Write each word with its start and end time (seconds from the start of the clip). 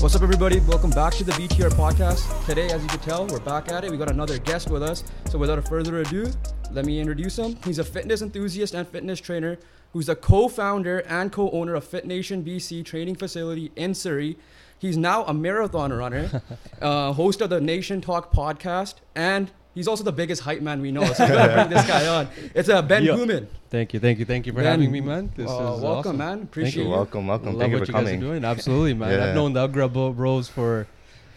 What's 0.00 0.14
up, 0.14 0.22
everybody? 0.22 0.60
Welcome 0.60 0.90
back 0.90 1.14
to 1.14 1.24
the 1.24 1.32
BTR 1.32 1.70
podcast. 1.70 2.46
Today, 2.46 2.70
as 2.70 2.80
you 2.80 2.88
can 2.88 3.00
tell, 3.00 3.26
we're 3.26 3.40
back 3.40 3.68
at 3.72 3.82
it. 3.82 3.90
We 3.90 3.96
got 3.96 4.12
another 4.12 4.38
guest 4.38 4.70
with 4.70 4.80
us. 4.80 5.02
So, 5.28 5.38
without 5.38 5.66
further 5.66 5.98
ado, 5.98 6.30
let 6.70 6.84
me 6.84 7.00
introduce 7.00 7.36
him. 7.36 7.58
He's 7.64 7.80
a 7.80 7.84
fitness 7.84 8.22
enthusiast 8.22 8.74
and 8.74 8.86
fitness 8.86 9.18
trainer 9.20 9.58
who's 9.92 10.06
the 10.06 10.14
co 10.14 10.46
founder 10.46 11.00
and 11.00 11.32
co 11.32 11.50
owner 11.50 11.74
of 11.74 11.82
Fit 11.82 12.06
Nation 12.06 12.44
BC 12.44 12.84
training 12.84 13.16
facility 13.16 13.72
in 13.74 13.92
Surrey. 13.92 14.38
He's 14.78 14.96
now 14.96 15.24
a 15.24 15.34
marathon 15.34 15.92
runner, 15.92 16.42
uh, 16.80 17.12
host 17.14 17.40
of 17.40 17.50
the 17.50 17.60
Nation 17.60 18.00
Talk 18.00 18.32
podcast, 18.32 18.94
and 19.16 19.50
he's 19.78 19.88
also 19.88 20.04
the 20.04 20.12
biggest 20.12 20.42
hype 20.42 20.60
man 20.60 20.80
we 20.82 20.90
know. 20.92 21.04
So, 21.12 21.24
we 21.24 21.30
gotta 21.32 21.54
bring 21.54 21.70
this 21.70 21.86
guy 21.86 22.06
on. 22.06 22.28
It's 22.54 22.68
uh, 22.68 22.82
Ben 22.82 23.04
Yeah. 23.04 23.12
Ghuman. 23.12 23.46
Thank 23.70 23.94
you, 23.94 24.00
thank 24.00 24.18
you, 24.18 24.24
thank 24.24 24.46
you 24.46 24.52
for 24.52 24.58
Ben, 24.62 24.66
having 24.80 24.90
me, 24.90 25.00
man. 25.00 25.30
This 25.36 25.48
uh, 25.50 25.52
is 25.54 25.80
welcome, 25.82 25.88
awesome. 25.88 26.16
man. 26.18 26.42
Appreciate 26.42 26.76
you. 26.76 26.82
you. 26.84 26.90
Welcome, 26.90 27.26
welcome. 27.26 27.52
Love 27.52 27.60
Thank 27.60 27.72
you 27.72 27.78
what 27.78 27.86
for 27.86 27.92
you 27.92 27.98
guys 27.98 28.02
are 28.02 28.06
coming. 28.06 28.20
doing. 28.20 28.44
Absolutely, 28.44 28.94
man. 28.94 29.12
Yeah. 29.12 29.26
I've 29.28 29.34
known 29.34 29.52
the 29.52 29.60
Upgrade 29.60 29.92
Bro- 29.92 30.12
Bros 30.12 30.48
for 30.48 30.86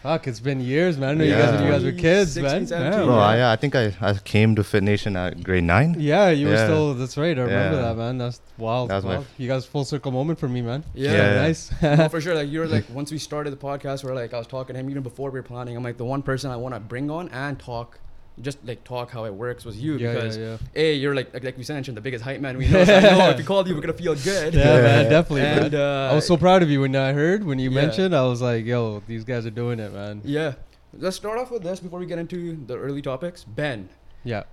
fuck. 0.01 0.27
It's 0.27 0.39
been 0.39 0.61
years, 0.61 0.97
man. 0.97 1.09
I 1.09 1.13
know 1.15 1.23
you 1.25 1.35
guys 1.35 1.53
when 1.53 1.63
you 1.65 1.71
guys 1.71 1.83
were 1.83 1.91
kids, 1.91 2.33
16, 2.33 2.43
man. 2.43 2.67
17, 2.67 2.99
Yeah, 2.99 3.05
Bro, 3.05 3.15
Yeah. 3.15 3.21
I, 3.21 3.35
yeah, 3.37 3.51
I 3.51 3.55
think 3.57 3.75
I, 3.75 3.93
I 4.01 4.13
came 4.13 4.55
to 4.55 4.63
Fit 4.63 4.81
Nation 4.81 5.15
at 5.17 5.43
grade 5.43 5.63
nine. 5.65 5.95
yeah, 5.99 6.29
you 6.29 6.47
were 6.47 6.55
still. 6.57 6.93
That's 6.95 7.17
right. 7.17 7.37
I 7.37 7.41
remember 7.41 7.75
Yeah. 7.77 7.81
that, 7.83 7.97
man. 7.97 8.17
That's 8.17 8.39
wild. 8.57 8.89
That 8.89 8.95
was 8.95 9.03
my 9.05 9.13
wild. 9.15 9.25
You 9.37 9.47
guys 9.49 9.65
full 9.65 9.83
circle 9.85 10.11
moment 10.13 10.39
for 10.39 10.47
me, 10.47 10.61
man. 10.61 10.83
Yeah. 10.95 11.11
Yeah. 11.11 11.33
nice. 11.41 11.69
no, 11.83 12.07
for 12.09 12.19
sure. 12.21 12.33
Like 12.33 12.49
you're 12.49 12.65
like 12.67 12.85
once 12.93 13.11
we 13.11 13.17
started 13.19 13.51
the 13.51 13.57
podcast, 13.57 14.03
we're 14.05 14.15
like 14.15 14.33
I 14.33 14.37
was 14.39 14.47
talking 14.47 14.73
to 14.73 14.79
him 14.79 14.89
even 14.89 15.03
before 15.03 15.29
we 15.31 15.39
were 15.39 15.43
planning. 15.43 15.75
I'm 15.77 15.83
like 15.83 15.97
the 15.97 16.05
one 16.05 16.23
person 16.23 16.49
I 16.49 16.55
want 16.55 16.73
to 16.75 16.79
bring 16.79 17.11
on 17.11 17.27
and 17.29 17.59
talk, 17.59 17.99
just 18.41 18.57
like 18.65 18.83
talk 18.83 19.11
how 19.11 19.25
it 19.25 19.33
works 19.33 19.63
was 19.65 19.79
you 19.79 19.97
yeah, 19.97 20.13
because 20.13 20.37
yeah, 20.37 20.57
a 20.75 20.93
you're 20.95 21.15
like 21.15 21.33
like, 21.33 21.43
like 21.43 21.57
we 21.57 21.65
mentioned 21.69 21.95
the 21.97 22.01
biggest 22.01 22.23
hype 22.23 22.41
man 22.41 22.57
we 22.57 22.67
know. 22.67 22.83
So 22.83 22.95
I 22.95 22.99
know 23.01 23.29
if 23.29 23.37
we 23.37 23.43
called 23.43 23.67
you, 23.67 23.75
we're 23.75 23.81
gonna 23.81 23.93
feel 23.93 24.15
good. 24.15 24.53
yeah. 24.53 24.63
yeah, 24.75 24.81
man. 24.81 25.03
Yeah. 25.03 25.09
Definitely, 25.09 25.41
And 25.41 25.71
man. 25.73 25.81
uh, 25.81 26.11
I 26.11 26.15
was 26.15 26.25
so 26.27 26.37
proud 26.37 26.63
of 26.63 26.69
you 26.69 26.81
when 26.81 26.95
I 26.95 27.13
heard 27.13 27.43
when 27.45 27.59
you 27.59 27.69
Yeah. 27.69 27.81
mentioned. 27.81 28.15
I 28.15 28.23
was 28.25 28.41
like, 28.41 28.65
yo, 28.65 29.01
these 29.07 29.23
guys 29.23 29.45
are 29.45 29.51
doing 29.51 29.79
it, 29.79 29.93
man. 29.93 30.21
yeah. 30.23 30.53
Let's 30.93 31.15
start 31.15 31.37
off 31.39 31.51
with 31.51 31.63
this 31.63 31.79
before 31.79 31.99
we 31.99 32.05
get 32.05 32.19
into 32.19 32.57
the 32.67 32.75
early 32.77 33.01
topics. 33.01 33.45
Ben, 33.45 33.87
Yeah. 34.25 34.43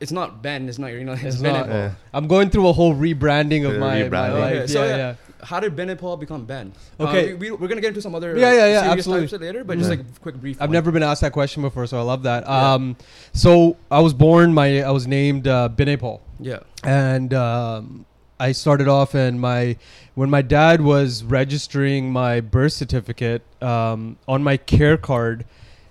It's 0.00 0.12
not 0.12 0.42
Ben. 0.42 0.68
It's 0.68 0.78
not 0.78 0.88
your. 0.88 0.98
You 0.98 1.04
know, 1.04 1.12
it's, 1.20 1.22
It's 1.24 1.36
Ben 1.42 1.52
not. 1.52 1.68
Yeah. 1.68 1.92
I'm 2.14 2.26
going 2.26 2.50
through 2.50 2.68
a 2.68 2.72
whole 2.72 2.94
rebranding 2.94 3.66
of 3.68 3.76
Uh, 3.76 3.78
my, 3.78 4.02
my 4.02 4.08
rebranding. 4.08 4.40
life. 4.40 4.56
Okay, 4.56 4.66
so 4.66 4.82
yeah, 4.84 4.90
yeah. 4.90 4.96
yeah. 4.96 5.14
How 5.42 5.58
did 5.58 5.74
Binaypal 5.74 6.20
become 6.20 6.44
Ben? 6.44 6.72
Uh, 6.98 7.04
Okay. 7.04 7.32
we, 7.34 7.50
we, 7.50 7.56
we're 7.56 7.68
gonna 7.68 7.80
get 7.80 7.88
into 7.88 8.02
some 8.02 8.14
other 8.14 8.36
Yeah, 8.36 8.48
like, 8.48 8.56
yeah, 8.56 8.66
yeah, 8.84 8.92
absolutely. 8.92 9.26
types 9.28 9.40
later, 9.40 9.64
but 9.64 9.78
just 9.78 9.88
like 9.88 10.00
a 10.00 10.04
quick 10.20 10.34
brief. 10.34 10.56
I've 10.60 10.68
one. 10.68 10.72
never 10.74 10.90
been 10.92 11.02
asked 11.02 11.22
that 11.22 11.32
question 11.32 11.62
before, 11.62 11.86
so 11.86 11.98
I 11.98 12.02
love 12.02 12.24
that. 12.24 12.44
Yeah. 12.44 12.72
Um, 12.74 12.96
so 13.32 13.76
I 13.90 14.00
was 14.00 14.12
born. 14.12 14.52
My 14.52 14.82
I 14.82 14.90
was 14.90 15.06
named 15.06 15.46
uh, 15.48 15.70
Binay 15.74 15.98
Paul, 15.98 16.20
Yeah. 16.38 16.58
and 16.84 17.32
um, 17.32 18.04
I 18.38 18.52
started 18.52 18.86
off 18.88 19.14
and 19.14 19.40
my 19.40 19.76
when 20.14 20.28
my 20.28 20.42
dad 20.42 20.82
was 20.82 21.24
registering 21.24 22.12
my 22.12 22.40
birth 22.40 22.72
certificate 22.74 23.42
um, 23.62 24.16
on 24.28 24.42
my 24.42 24.56
care 24.58 24.96
card. 24.98 25.44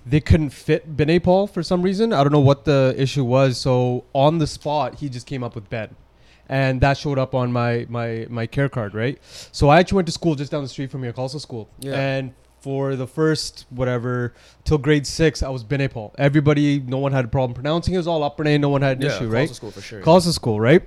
They 0.10 0.20
couldn't 0.20 0.50
fit 0.50 0.98
Binay 0.98 1.22
Paul 1.22 1.46
for 1.46 1.62
some 1.62 1.82
reason. 1.84 2.14
I 2.14 2.24
don't 2.24 2.32
know 2.32 2.40
what 2.40 2.66
the 2.66 2.96
issue 2.98 3.24
was. 3.24 3.60
So 3.60 4.06
on 4.14 4.40
the 4.40 4.48
spot, 4.48 4.96
he 4.96 5.08
just 5.10 5.28
came 5.28 5.44
up 5.44 5.54
with 5.54 5.70
Ben, 5.70 5.96
and 6.48 6.82
that 6.82 6.98
showed 6.98 7.20
up 7.20 7.36
on 7.36 7.52
my 7.52 7.86
my 7.90 8.26
my 8.30 8.48
care 8.48 8.70
card, 8.70 8.96
right? 8.96 9.20
So 9.52 9.70
I 9.70 9.80
actually 9.80 9.98
went 9.98 10.08
to 10.08 10.12
school 10.12 10.34
just 10.36 10.52
down 10.52 10.64
the 10.64 10.70
street 10.70 10.90
from 10.92 11.04
here, 11.04 11.14
Khalsa 11.14 11.40
School, 11.40 11.70
Yeah. 11.80 11.94
and 12.00 12.34
for 12.62 12.96
the 12.96 13.08
first 13.08 13.66
whatever 13.70 14.34
till 14.66 14.78
grade 14.80 15.06
six, 15.06 15.44
I 15.44 15.50
was 15.50 15.64
Binay 15.64 15.92
Paul. 15.92 16.14
Everybody, 16.18 16.80
no 16.80 16.98
one 16.98 17.12
had 17.12 17.26
a 17.26 17.30
problem 17.30 17.54
pronouncing. 17.54 17.94
It 17.94 17.98
was 17.98 18.08
all 18.08 18.24
upper 18.24 18.44
name. 18.44 18.62
No 18.62 18.70
one 18.70 18.82
had 18.82 18.98
an 18.98 19.04
yeah, 19.04 19.16
issue, 19.16 19.28
right? 19.30 19.50
School 19.50 19.72
for 19.72 19.82
sure. 19.82 20.02
Khalsa 20.02 20.34
school, 20.34 20.60
right? 20.60 20.82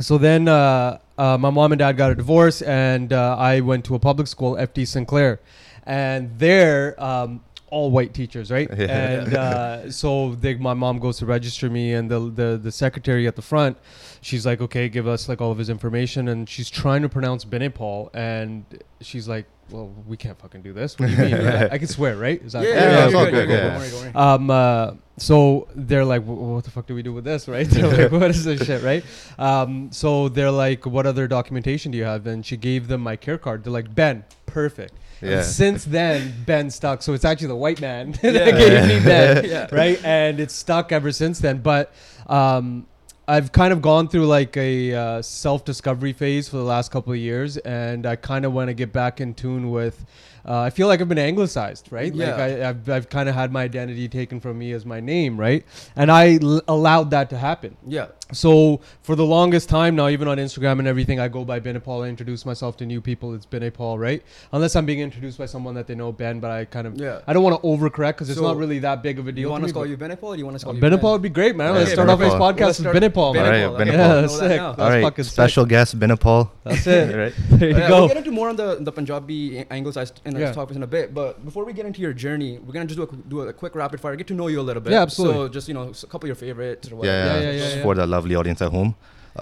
So 0.00 0.16
then 0.18 0.48
uh, 0.48 0.98
uh, 1.18 1.38
my 1.38 1.50
mom 1.50 1.70
and 1.72 1.78
dad 1.78 1.92
got 1.96 2.10
a 2.10 2.14
divorce, 2.14 2.62
and 2.62 3.12
uh, 3.12 3.36
I 3.38 3.60
went 3.60 3.84
to 3.84 3.94
a 3.94 3.98
public 3.98 4.26
school, 4.26 4.54
FD 4.54 4.86
Sinclair, 4.88 5.38
and 5.84 6.36
there. 6.38 6.94
Um, 7.02 7.42
all 7.70 7.90
white 7.90 8.14
teachers, 8.14 8.50
right? 8.50 8.68
Yeah. 8.78 8.86
And 9.22 9.34
uh, 9.34 9.90
so 9.90 10.34
they, 10.36 10.54
my 10.54 10.74
mom 10.74 10.98
goes 10.98 11.18
to 11.18 11.26
register 11.26 11.68
me, 11.70 11.92
and 11.94 12.10
the, 12.10 12.20
the 12.20 12.60
the 12.62 12.72
secretary 12.72 13.26
at 13.26 13.36
the 13.36 13.42
front, 13.42 13.78
she's 14.20 14.44
like, 14.46 14.60
"Okay, 14.60 14.88
give 14.88 15.06
us 15.06 15.28
like 15.28 15.40
all 15.40 15.50
of 15.50 15.58
his 15.58 15.68
information," 15.70 16.28
and 16.28 16.48
she's 16.48 16.70
trying 16.70 17.02
to 17.02 17.08
pronounce 17.08 17.44
Binay 17.44 17.72
Paul, 17.72 18.10
and 18.14 18.64
she's 19.00 19.26
like, 19.28 19.46
"Well, 19.70 19.92
we 20.06 20.16
can't 20.16 20.38
fucking 20.38 20.62
do 20.62 20.72
this. 20.72 20.98
What 20.98 21.06
do 21.08 21.12
you 21.12 21.18
mean? 21.18 21.34
I, 21.46 21.68
I 21.72 21.78
can 21.78 21.88
swear, 21.88 22.16
right? 22.16 22.40
Is 22.42 22.54
Yeah, 22.54 22.60
that 22.60 22.68
yeah, 22.68 22.74
Yeah, 22.74 22.90
yeah, 22.98 23.04
it's 23.06 23.14
all 23.14 23.24
good, 23.24 23.32
good, 23.32 23.48
yeah. 23.48 23.60
Don't 23.60 23.76
worry, 23.78 23.90
don't 23.90 24.14
worry. 24.14 24.14
um, 24.14 24.50
uh, 24.50 24.90
so 25.16 25.68
they're 25.74 26.04
like, 26.04 26.22
what 26.24 26.64
the 26.64 26.70
fuck 26.70 26.86
do 26.86 26.94
we 26.94 27.02
do 27.02 27.12
with 27.12 27.24
this, 27.24 27.46
right? 27.48 27.66
They're 27.70 27.86
like, 28.08 28.12
what 28.12 28.30
is 28.30 28.44
this 28.44 28.66
shit, 28.66 28.82
right? 28.82 29.04
Um, 29.38 29.92
so 29.92 30.28
they're 30.28 30.50
like, 30.50 30.86
what 30.86 31.06
other 31.06 31.28
documentation 31.28 31.92
do 31.92 31.98
you 31.98 32.02
have? 32.04 32.26
And 32.26 32.44
she 32.44 32.56
gave 32.56 32.88
them 32.88 33.00
my 33.00 33.14
care 33.14 33.38
card. 33.38 33.62
They're 33.62 33.72
like, 33.72 33.94
Ben, 33.94 34.24
perfect. 34.46 34.94
Yeah. 35.24 35.42
Since 35.42 35.84
then, 35.84 36.32
Ben 36.46 36.70
stuck. 36.70 37.02
So 37.02 37.12
it's 37.12 37.24
actually 37.24 37.48
the 37.48 37.56
white 37.56 37.80
man 37.80 38.12
that 38.22 38.34
Yeah. 38.34 38.50
gave 38.50 38.86
me 38.88 39.04
Ben, 39.04 39.44
Yeah. 39.48 39.68
right? 39.72 40.02
And 40.04 40.40
it's 40.40 40.54
stuck 40.54 40.92
ever 40.92 41.12
since 41.12 41.38
then. 41.38 41.58
But 41.58 41.92
um, 42.26 42.86
I've 43.26 43.52
kind 43.52 43.72
of 43.72 43.80
gone 43.80 44.08
through 44.08 44.26
like 44.26 44.56
a 44.56 44.94
uh, 44.94 45.22
self 45.22 45.64
discovery 45.64 46.12
phase 46.12 46.48
for 46.48 46.56
the 46.58 46.62
last 46.64 46.90
couple 46.90 47.12
of 47.12 47.18
years, 47.18 47.56
and 47.58 48.04
I 48.06 48.16
kind 48.16 48.44
of 48.44 48.52
want 48.52 48.68
to 48.68 48.74
get 48.74 48.92
back 48.92 49.20
in 49.20 49.34
tune 49.34 49.70
with. 49.70 50.04
Uh, 50.46 50.60
I 50.60 50.68
feel 50.68 50.88
like 50.88 51.00
I've 51.00 51.08
been 51.08 51.16
anglicized, 51.16 51.90
right? 51.90 52.14
Like 52.14 52.28
Yeah. 52.28 52.66
I, 52.66 52.68
I've, 52.68 52.86
I've 52.90 53.08
kind 53.08 53.30
of 53.30 53.34
had 53.34 53.50
my 53.50 53.62
identity 53.62 54.08
taken 54.10 54.40
from 54.40 54.58
me 54.58 54.72
as 54.72 54.84
my 54.84 55.00
name, 55.00 55.40
right? 55.40 55.64
And 55.96 56.12
I 56.12 56.34
l- 56.42 56.60
allowed 56.68 57.12
that 57.12 57.30
to 57.30 57.38
happen. 57.38 57.78
Yeah. 57.86 58.08
So 58.32 58.80
for 59.02 59.14
the 59.16 59.24
longest 59.24 59.68
time 59.68 59.96
now, 59.96 60.08
even 60.08 60.28
on 60.28 60.38
Instagram 60.38 60.78
and 60.78 60.88
everything, 60.88 61.20
I 61.20 61.28
go 61.28 61.44
by 61.44 61.60
Ben 61.60 61.78
Paul. 61.80 62.04
I 62.04 62.08
introduce 62.08 62.46
myself 62.46 62.76
to 62.78 62.86
new 62.86 63.00
people. 63.02 63.34
It's 63.34 63.44
Ben 63.44 63.70
Paul, 63.70 63.98
right? 63.98 64.22
Unless 64.52 64.76
I'm 64.76 64.86
being 64.86 65.00
introduced 65.00 65.36
by 65.36 65.44
someone 65.46 65.74
that 65.74 65.86
they 65.86 65.94
know 65.94 66.10
Ben, 66.10 66.40
but 66.40 66.50
I 66.50 66.64
kind 66.64 66.86
of 66.86 66.98
Yeah. 66.98 67.20
I 67.26 67.34
don't 67.34 67.42
want 67.42 67.60
to 67.60 67.66
overcorrect 67.68 68.14
because 68.14 68.30
it's 68.30 68.38
So, 68.38 68.44
not 68.46 68.56
really 68.56 68.78
that 68.78 69.02
big 69.02 69.18
of 69.18 69.28
a 69.28 69.32
deal. 69.32 69.42
you 69.42 69.48
want 69.50 69.60
to 69.60 69.66
us 69.66 69.68
me, 69.68 69.72
to 69.72 69.74
call 69.74 69.82
but- 69.82 69.90
you 69.90 69.96
Binaypal 70.16 70.22
or 70.28 70.34
do 70.36 70.38
you 70.38 70.46
want 70.46 70.58
to 70.58 70.64
call 70.64 70.74
you 70.74 70.80
Ben 70.80 70.90
Ben? 70.92 70.98
Paul 71.00 71.12
would 71.12 71.22
be 71.22 71.28
great, 71.28 71.54
man. 71.54 71.66
Yeah, 71.68 71.72
Let's 71.80 71.84
okay, 71.88 71.92
start 71.94 72.08
off 72.08 72.18
this 72.18 72.32
Binaypal. 72.32 72.38
podcast 72.38 72.60
Let's 72.60 72.78
with 72.78 72.84
start 72.86 73.00
Ben 73.00 73.12
Paul, 73.12 73.34
man. 73.34 73.44
Binaypal. 73.44 73.52
Binaypal. 73.52 73.70
Alright, 73.74 73.88
Okay, 73.88 73.96
Yeah, 73.98 74.20
that's 74.20 74.38
sick. 74.38 74.56
now. 74.56 74.68
That's 74.72 74.80
All 74.80 74.88
right, 74.90 75.02
fucking 75.02 75.24
sick. 75.24 75.32
special 75.32 75.66
guest 75.66 75.98
Binaypal. 76.00 76.50
That's 76.64 76.86
it. 76.86 77.16
right. 77.24 77.34
There 77.50 77.68
you 77.70 77.76
Uh, 77.76 77.88
go. 77.88 77.98
We'll 78.00 78.08
get 78.08 78.16
into 78.16 78.30
more 78.30 78.48
on 78.48 78.56
the 78.56 78.78
the 78.80 78.90
Punjabi 78.92 79.64
anglicized 79.70 80.20
in 80.24 80.32
the 80.34 80.40
Yeah. 80.40 80.52
topics 80.52 80.76
in 80.76 80.82
a 80.82 80.86
bit, 80.86 81.12
but 81.14 81.44
before 81.44 81.64
we 81.66 81.72
get 81.74 81.84
into 81.86 82.00
your 82.00 82.14
journey, 82.14 82.58
we're 82.64 82.72
gonna 82.72 82.86
just 82.86 82.96
do 82.98 83.04
a, 83.04 83.16
do 83.28 83.40
a 83.42 83.52
quick 83.52 83.74
rapid 83.74 84.00
fire, 84.00 84.16
get 84.16 84.26
to 84.28 84.34
know 84.34 84.48
you 84.48 84.60
a 84.60 84.66
little 84.68 84.82
bit. 84.82 84.92
Yeah, 84.92 85.02
absolutely. 85.02 85.46
So 85.46 85.48
just 85.48 85.68
you 85.68 85.74
know, 85.74 85.92
a 86.02 86.06
couple 86.06 86.24
of 86.24 86.28
your 86.28 86.36
favorites 86.36 86.88
or 86.90 86.94
Yeah, 86.94 86.96
whatever. 86.96 87.42
yeah, 87.44 87.50
Yeah, 87.50 87.76
yeah, 87.76 87.84
Just 88.22 88.30
yeah, 88.30 88.30
for 88.30 88.30
the 88.30 88.30
lovely 88.30 88.34
audience 88.36 88.62
at 88.62 88.70
home. 88.70 88.94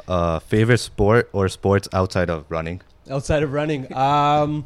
Uh, 0.09 0.39
favorite 0.39 0.79
sport 0.79 1.29
or 1.33 1.49
sports 1.49 1.89
outside 1.93 2.31
of 2.31 2.45
running? 2.49 2.81
Outside 3.11 3.43
of 3.43 3.53
running, 3.53 3.93
um, 3.95 4.65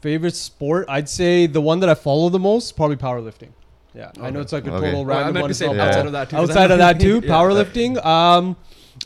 favorite 0.00 0.34
sport? 0.36 0.86
I'd 0.88 1.08
say 1.08 1.46
the 1.46 1.60
one 1.60 1.80
that 1.80 1.88
I 1.88 1.94
follow 1.94 2.28
the 2.30 2.38
most 2.38 2.76
probably 2.76 2.96
powerlifting. 2.96 3.48
Yeah, 3.94 4.10
I 4.20 4.30
know 4.30 4.40
it's 4.40 4.52
like 4.52 4.66
a 4.66 4.70
total 4.70 5.04
Well, 5.04 5.16
I 5.16 5.20
random 5.22 5.34
meant 5.34 5.42
one. 5.44 5.48
to 5.50 5.54
say 5.54 5.66
not 5.66 5.76
Yeah. 5.76 5.86
outside 5.86 6.06
of 6.06 6.12
that 6.12 6.30
too. 6.30 6.36
'cause 6.36 6.50
Outside 6.50 6.70
of 6.70 6.78
that 6.78 7.00
too, 7.00 7.20
Yeah. 7.24 7.32
powerlifting. 7.32 8.04
Um, 8.04 8.56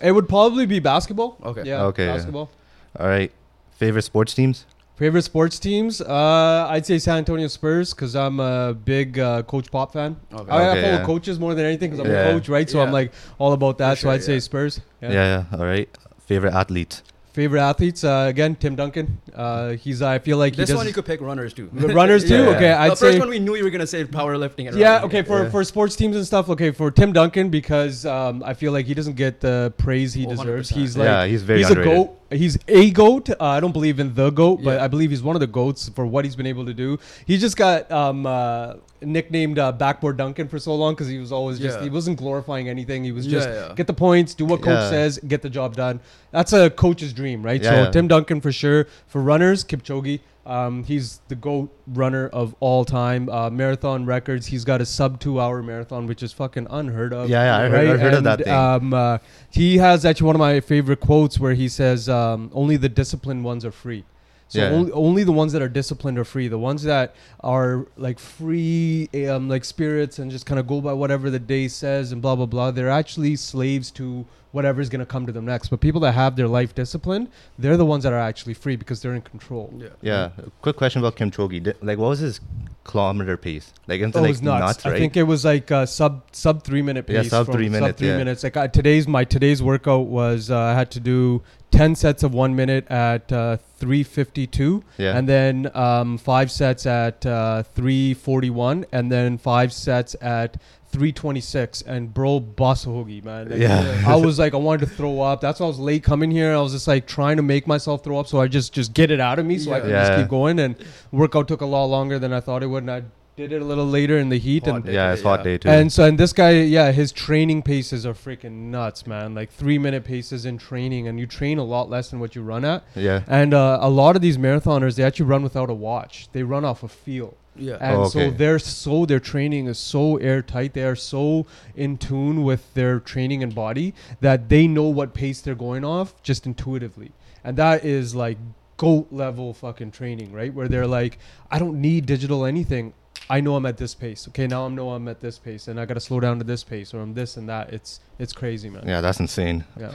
it 0.03 0.13
would 0.13 0.29
probably 0.29 0.67
be 0.67 0.79
basketball. 0.81 1.37
Okay. 1.45 1.63
Yeah. 1.65 1.85
Okay. 1.87 2.07
Basketball. 2.07 2.51
All 2.99 3.07
right. 3.07 3.31
Favorite 3.79 4.03
sports 4.03 4.35
teams? 4.35 4.67
Favorite 5.01 5.23
sports 5.23 5.59
teams? 5.59 6.03
Uh, 6.03 6.67
I'd 6.69 6.85
say 6.85 6.99
San 6.99 7.17
Antonio 7.17 7.49
Spurs 7.49 7.95
because 7.95 8.15
I'm 8.15 8.39
a 8.39 8.75
big 8.75 9.19
uh, 9.19 9.43
Coach 9.45 9.71
Pop 9.71 9.95
fan. 9.95 10.15
Okay. 10.31 10.51
I, 10.53 10.57
I 10.59 10.69
Okay, 10.73 10.83
follow 10.83 10.93
yeah. 10.99 11.05
coaches 11.07 11.39
more 11.41 11.55
than 11.55 11.65
anything 11.65 11.91
because 11.91 12.05
I'm 12.05 12.13
Yeah. 12.13 12.29
a 12.29 12.33
coach, 12.35 12.51
right? 12.51 12.69
So 12.69 12.81
I'm 12.83 12.89
Yeah. 12.89 12.93
like 13.01 13.13
all 13.39 13.55
about 13.55 13.79
that. 13.79 13.97
So 13.97 14.11
I'd 14.11 14.23
say 14.23 14.35
yeah. 14.35 14.41
Spurs. 14.41 14.81
Yeah. 15.01 15.13
yeah. 15.13 15.45
All 15.59 15.65
right. 15.65 15.89
Favorite 16.27 16.53
athlete? 16.53 17.01
Favorite 17.33 17.61
athletes? 17.61 18.03
Uh, 18.03 18.27
again, 18.29 18.57
Tim 18.57 18.75
Duncan. 18.75 19.21
Uh, 19.33 19.71
he's. 19.73 20.03
I 20.03 20.19
feel 20.19 20.37
like 20.37 20.55
he 20.55 20.63
This 20.63 20.71
does. 20.71 20.77
one 20.77 20.87
you 20.89 20.93
could 20.93 21.05
pick 21.07 21.21
runners 21.21 21.55
too. 21.55 21.71
The 21.73 21.89
runners 21.95 22.25
too. 22.29 22.35
Yeah. 22.43 22.49
Okay, 22.51 22.61
the 22.69 22.79
I'd 22.81 22.91
the 22.93 22.97
first 22.97 23.13
say. 23.15 23.19
one 23.21 23.29
we 23.29 23.39
knew 23.39 23.55
you 23.55 23.63
were 23.63 23.71
gonna 23.71 23.87
say 23.87 24.05
powerlifting. 24.05 24.67
And 24.67 24.77
Yeah, 24.77 24.95
running. 24.95 25.05
okay, 25.07 25.23
for, 25.23 25.45
Yeah. 25.45 25.51
for 25.51 25.63
sports 25.63 25.95
teams 25.95 26.17
and 26.17 26.27
stuff, 26.27 26.49
okay, 26.49 26.73
for 26.73 26.91
Tim 26.91 27.13
Duncan, 27.13 27.49
because 27.49 28.05
um, 28.05 28.43
I 28.45 28.55
feel 28.55 28.73
like 28.73 28.87
he 28.87 28.95
doesn't 28.95 29.15
get 29.15 29.41
the 29.41 29.73
praise 29.79 30.13
he 30.13 30.27
Oh, 30.27 30.31
deserves. 30.31 30.71
100%. 30.73 30.75
He's 30.77 30.97
like, 30.97 31.07
yeah, 31.07 31.27
he's 31.27 31.43
very 31.45 31.61
he's 31.61 31.71
underrated. 31.71 31.93
a 31.93 31.97
GOAT. 32.05 32.17
He's 32.33 32.59
a 32.67 32.91
GOAT. 32.91 33.31
Uh, 33.31 33.35
I 33.41 33.61
don't 33.61 33.73
believe 33.73 34.01
in 34.01 34.13
the 34.15 34.31
GOAT, 34.31 34.63
but 34.65 34.79
Yeah. 34.79 34.85
I 34.85 34.89
believe 34.89 35.11
he's 35.11 35.23
one 35.23 35.37
of 35.37 35.41
the 35.41 35.47
GOATs 35.47 35.89
for 35.91 36.05
what 36.07 36.25
he's 36.25 36.35
been 36.37 36.47
able 36.47 36.67
to 36.67 36.75
do. 36.75 36.99
He 37.27 37.39
just 37.39 37.57
got 37.57 37.91
um, 37.93 38.27
uh, 38.27 38.75
nicknamed 39.03 39.59
uh, 39.59 39.73
Backboard 39.73 40.17
Duncan 40.17 40.49
for 40.49 40.59
so 40.59 40.75
long 40.75 40.95
because 40.95 41.09
he 41.09 41.19
was 41.19 41.33
always 41.33 41.59
just, 41.59 41.79
Yeah. 41.79 41.85
he 41.85 41.91
wasn't 41.91 42.19
glorifying 42.19 42.69
anything. 42.69 43.05
He 43.05 43.13
was 43.13 43.27
just 43.27 43.49
yeah. 43.49 43.73
get 43.75 43.87
the 43.87 43.95
points, 43.95 44.35
do 44.35 44.45
what 44.45 44.61
coach 44.63 44.79
Yeah. 44.79 44.91
says, 44.91 45.19
get 45.27 45.43
the 45.43 45.51
job 45.51 45.77
done. 45.77 46.01
That's 46.31 46.53
a 46.53 46.71
coach's 46.71 47.13
dream, 47.13 47.43
right? 47.43 47.63
Yeah, 47.63 47.71
so 47.71 47.83
yeah. 47.85 47.91
Tim 47.91 48.09
Duncan 48.09 48.41
for 48.41 48.53
sure. 48.53 48.87
For 49.07 49.21
runners, 49.23 49.65
Kipchoge. 49.65 50.21
Um, 50.47 50.85
he's 50.85 51.21
the 51.29 51.35
GOAT 51.35 51.71
runner 51.87 52.29
of 52.29 52.55
all 52.61 52.85
time. 52.85 53.29
Uh, 53.29 53.51
marathon 53.51 54.07
records. 54.07 54.47
He's 54.47 54.65
got 54.65 54.81
a 54.81 54.87
sub 54.87 55.21
two 55.21 55.39
hour 55.39 55.63
marathon, 55.63 56.07
which 56.07 56.23
is 56.23 56.33
fucking 56.33 56.67
unheard 56.71 57.13
of. 57.13 57.29
Yeah, 57.29 57.45
yeah, 57.45 57.67
I 57.67 57.69
heard, 57.69 57.89
I 57.89 57.97
heard 57.99 58.15
of 58.15 58.25
that 58.25 58.45
thing. 58.45 58.53
Um, 58.53 58.95
uh, 58.95 59.19
he 59.51 59.77
has 59.79 60.05
actually 60.05 60.27
one 60.27 60.37
of 60.37 60.41
my 60.41 60.61
favorite 60.61 61.01
quotes 61.01 61.39
where 61.39 61.53
he 61.55 61.69
says, 61.69 62.09
um, 62.09 62.51
"Only 62.55 62.77
the 62.77 62.89
disciplined 62.89 63.45
ones 63.45 63.65
are 63.65 63.71
free." 63.71 64.05
So 64.51 64.59
Yeah. 64.61 64.71
only, 64.71 64.93
only 64.93 65.25
the 65.25 65.33
ones 65.33 65.53
that 65.53 65.63
are 65.63 65.69
disciplined 65.69 66.19
are 66.19 66.25
free. 66.25 66.49
The 66.49 66.59
ones 66.59 66.83
that 66.83 67.15
are 67.43 67.87
like 67.97 68.19
free, 68.19 69.09
um, 69.29 69.49
like 69.49 69.65
spirits 69.65 70.19
and 70.19 70.31
just 70.31 70.45
kind 70.45 70.59
of 70.59 70.67
go 70.67 70.81
by 70.81 70.93
whatever 70.93 71.31
the 71.31 71.39
day 71.39 71.69
says 71.69 72.11
and 72.13 72.21
blah 72.21 72.35
blah 72.37 72.47
blah. 72.47 72.71
They're 72.73 72.91
actually 72.91 73.37
slaves 73.37 73.91
to 73.93 74.27
whatever's 74.53 74.89
gonna 74.89 75.07
come 75.07 75.25
to 75.27 75.33
them 75.33 75.45
next. 75.45 75.69
But 75.69 75.79
people 75.81 76.01
that 76.01 76.13
have 76.13 76.35
their 76.35 76.49
life 76.49 76.75
disciplined, 76.75 77.29
they're 77.59 77.77
the 77.77 77.87
ones 77.87 78.03
that 78.03 78.13
are 78.13 78.19
actually 78.19 78.55
free 78.55 78.75
because 78.75 79.01
they're 79.01 79.15
in 79.15 79.23
control. 79.23 79.73
Yeah. 79.79 79.89
Yeah. 80.03 80.31
Quick 80.63 80.77
question 80.77 81.01
about 81.01 81.15
Kim 81.15 81.31
Did, 81.31 81.77
like, 81.81 81.99
what 81.99 82.09
was 82.09 82.19
his 82.19 82.41
kilometer 82.83 83.37
pace? 83.37 83.73
Like, 83.87 84.01
isn't 84.01 84.11
it 84.11 84.17
Oh, 84.17 84.19
it 84.19 84.23
like 84.23 84.29
was 84.31 84.43
nuts. 84.43 84.61
nuts, 84.67 84.85
right? 84.85 84.95
I 84.95 84.99
think 84.99 85.17
it 85.17 85.23
was 85.23 85.45
like 85.45 85.71
uh, 85.71 85.87
sub 85.87 86.23
sub 86.33 86.65
three 86.65 86.83
minute 86.83 87.07
pace. 87.07 87.15
Yeah, 87.15 87.23
pace. 87.23 87.31
sub 87.31 87.47
from 87.47 87.55
three 87.55 87.67
Sub 87.67 87.73
minutes, 87.81 87.99
three 88.01 88.09
yeah. 88.09 88.17
minutes. 88.17 88.43
Like 88.43 88.57
uh, 88.57 88.67
today's 88.67 89.07
my 89.07 89.23
today's 89.23 89.63
workout 89.63 90.07
was 90.07 90.51
uh, 90.51 90.59
I 90.59 90.75
had 90.75 90.91
to 90.93 91.01
do 91.01 91.43
ten 91.71 91.95
sets 91.95 92.23
of 92.23 92.35
one 92.35 92.55
minute 92.57 92.87
at 92.91 93.33
uh, 93.33 93.57
three 93.79 94.03
fifty 94.03 94.47
two. 94.47 94.83
yeah. 94.99 95.17
and 95.17 95.29
then 95.29 95.71
um, 95.75 96.19
five 96.19 96.51
sets 96.51 96.85
at 96.87 97.25
uh, 97.25 97.63
341 97.75 98.85
and 98.93 99.11
then 99.11 99.39
five 99.39 99.73
sets 99.73 100.15
at 100.21 100.57
326 100.93 101.83
and 101.83 102.13
bro 102.13 102.41
boss 102.41 102.85
hoagie 102.85 103.25
man 103.25 103.49
Like, 103.49 103.61
Yeah. 103.61 104.03
i 104.07 104.17
was 104.17 104.41
like 104.41 104.55
i 104.55 104.57
wanted 104.57 104.87
to 104.87 104.93
throw 104.95 105.21
up 105.21 105.41
that's 105.41 105.61
why 105.61 105.67
i 105.67 105.69
was 105.69 105.79
late 105.79 106.03
coming 106.03 106.33
here 106.33 106.53
i 106.53 106.61
was 106.61 106.73
just 106.73 106.89
like 106.89 107.07
trying 107.07 107.37
to 107.37 107.43
make 107.45 107.69
myself 107.69 108.03
throw 108.03 108.19
up 108.19 108.27
so 108.27 108.41
i 108.41 108.49
just 108.49 108.73
just 108.73 108.93
get 108.93 109.13
it 109.13 109.21
out 109.21 109.39
of 109.39 109.47
me 109.47 109.57
so 109.59 109.71
i 109.73 109.77
Yeah. 109.77 109.81
can 109.83 109.91
just 109.91 110.13
keep 110.19 110.29
going 110.29 110.59
and 110.59 110.75
workout 111.13 111.47
took 111.47 111.61
a 111.61 111.67
lot 111.67 111.85
longer 111.87 112.19
than 112.19 112.33
i 112.33 112.41
thought 112.41 112.65
it 112.65 112.67
would 112.67 112.83
and 112.83 112.91
i 112.91 113.03
did 113.49 113.53
it 113.53 113.63
a 113.63 113.65
little 113.65 113.87
later 113.87 114.19
in 114.19 114.29
the 114.29 114.39
heat 114.39 114.67
Hot 114.67 114.75
and 114.77 114.85
day. 114.85 114.95
yeah, 114.95 115.13
it's 115.13 115.23
hot 115.23 115.41
Yeah. 115.41 115.45
day 115.45 115.59
too. 115.59 115.69
and 115.69 115.93
so 115.93 116.05
and 116.05 116.19
this 116.19 116.33
guy, 116.33 116.53
yeah, 116.63 116.93
his 116.93 117.13
training 117.13 117.63
paces 117.63 118.05
are 118.07 118.15
freaking 118.15 118.71
nuts, 118.71 119.07
man. 119.07 119.35
Like 119.35 119.51
three 119.51 119.79
minute 119.79 120.05
paces 120.05 120.45
in 120.47 120.59
training, 120.59 121.09
and 121.09 121.19
you 121.19 121.27
train 121.27 121.59
a 121.59 121.65
lot 121.65 121.89
less 121.91 122.11
than 122.11 122.21
what 122.21 122.35
you 122.35 122.43
run 122.43 122.65
at. 122.65 122.85
yeah. 122.95 123.23
And 123.27 123.55
uh, 123.55 123.79
a 123.81 123.91
lot 123.91 124.17
of 124.17 124.23
these 124.23 124.39
marathoners, 124.39 124.97
they 124.97 125.03
actually 125.05 125.27
run 125.27 125.43
without 125.43 125.71
a 125.71 125.75
watch. 125.75 126.29
They 126.33 126.43
run 126.43 126.65
off 126.65 126.83
a 126.83 126.89
feel. 126.89 127.35
Yeah. 127.57 127.77
And 127.81 127.97
Oh, 127.99 128.09
so 128.09 128.21
okay. 128.21 128.31
they're 128.37 128.59
so 128.61 129.05
their 129.05 129.21
training 129.21 129.67
is 129.67 129.79
so 129.79 130.17
airtight. 130.19 130.73
They 130.73 130.85
are 130.85 130.97
so 130.97 131.47
in 131.77 131.99
tune 131.99 132.45
with 132.45 132.73
their 132.75 133.01
training 133.01 133.43
and 133.43 133.55
body 133.55 133.93
that 134.21 134.49
they 134.49 134.67
know 134.67 134.85
what 134.85 135.15
pace 135.15 135.41
they're 135.41 135.55
going 135.57 135.85
off 135.85 136.15
just 136.23 136.47
intuitively. 136.47 137.11
And 137.45 137.57
that 137.57 137.85
is 137.85 138.15
like 138.15 138.39
goat 138.81 139.09
level 139.11 139.53
fucking 139.53 139.91
training, 139.91 140.33
right? 140.33 140.55
Where 140.55 140.67
they're 140.67 140.87
like, 140.87 141.19
I 141.51 141.59
don't 141.59 141.83
need 141.83 142.07
digital 142.07 142.47
anything. 142.47 142.95
I 143.29 143.43
know 143.43 143.55
I'm 143.55 143.67
at 143.67 143.77
this 143.77 143.95
pace. 143.95 144.27
Okay, 144.29 144.47
now 144.47 144.65
I 144.65 144.69
know 144.69 144.93
I'm 144.93 145.07
at 145.07 145.21
this 145.21 145.39
pace, 145.39 145.69
and 145.69 145.79
I 145.79 145.85
gotta 145.85 146.01
slow 146.01 146.19
down 146.19 146.39
to 146.39 146.45
this 146.45 146.65
pace, 146.65 146.95
or 146.95 147.01
I'm 147.01 147.13
this 147.13 147.37
and 147.37 147.47
that. 147.51 147.75
It's 147.75 148.01
it's 148.19 148.33
crazy, 148.33 148.71
man. 148.71 148.85
Yeah, 148.87 149.03
that's 149.03 149.21
insane. 149.21 149.65
yeah. 149.79 149.95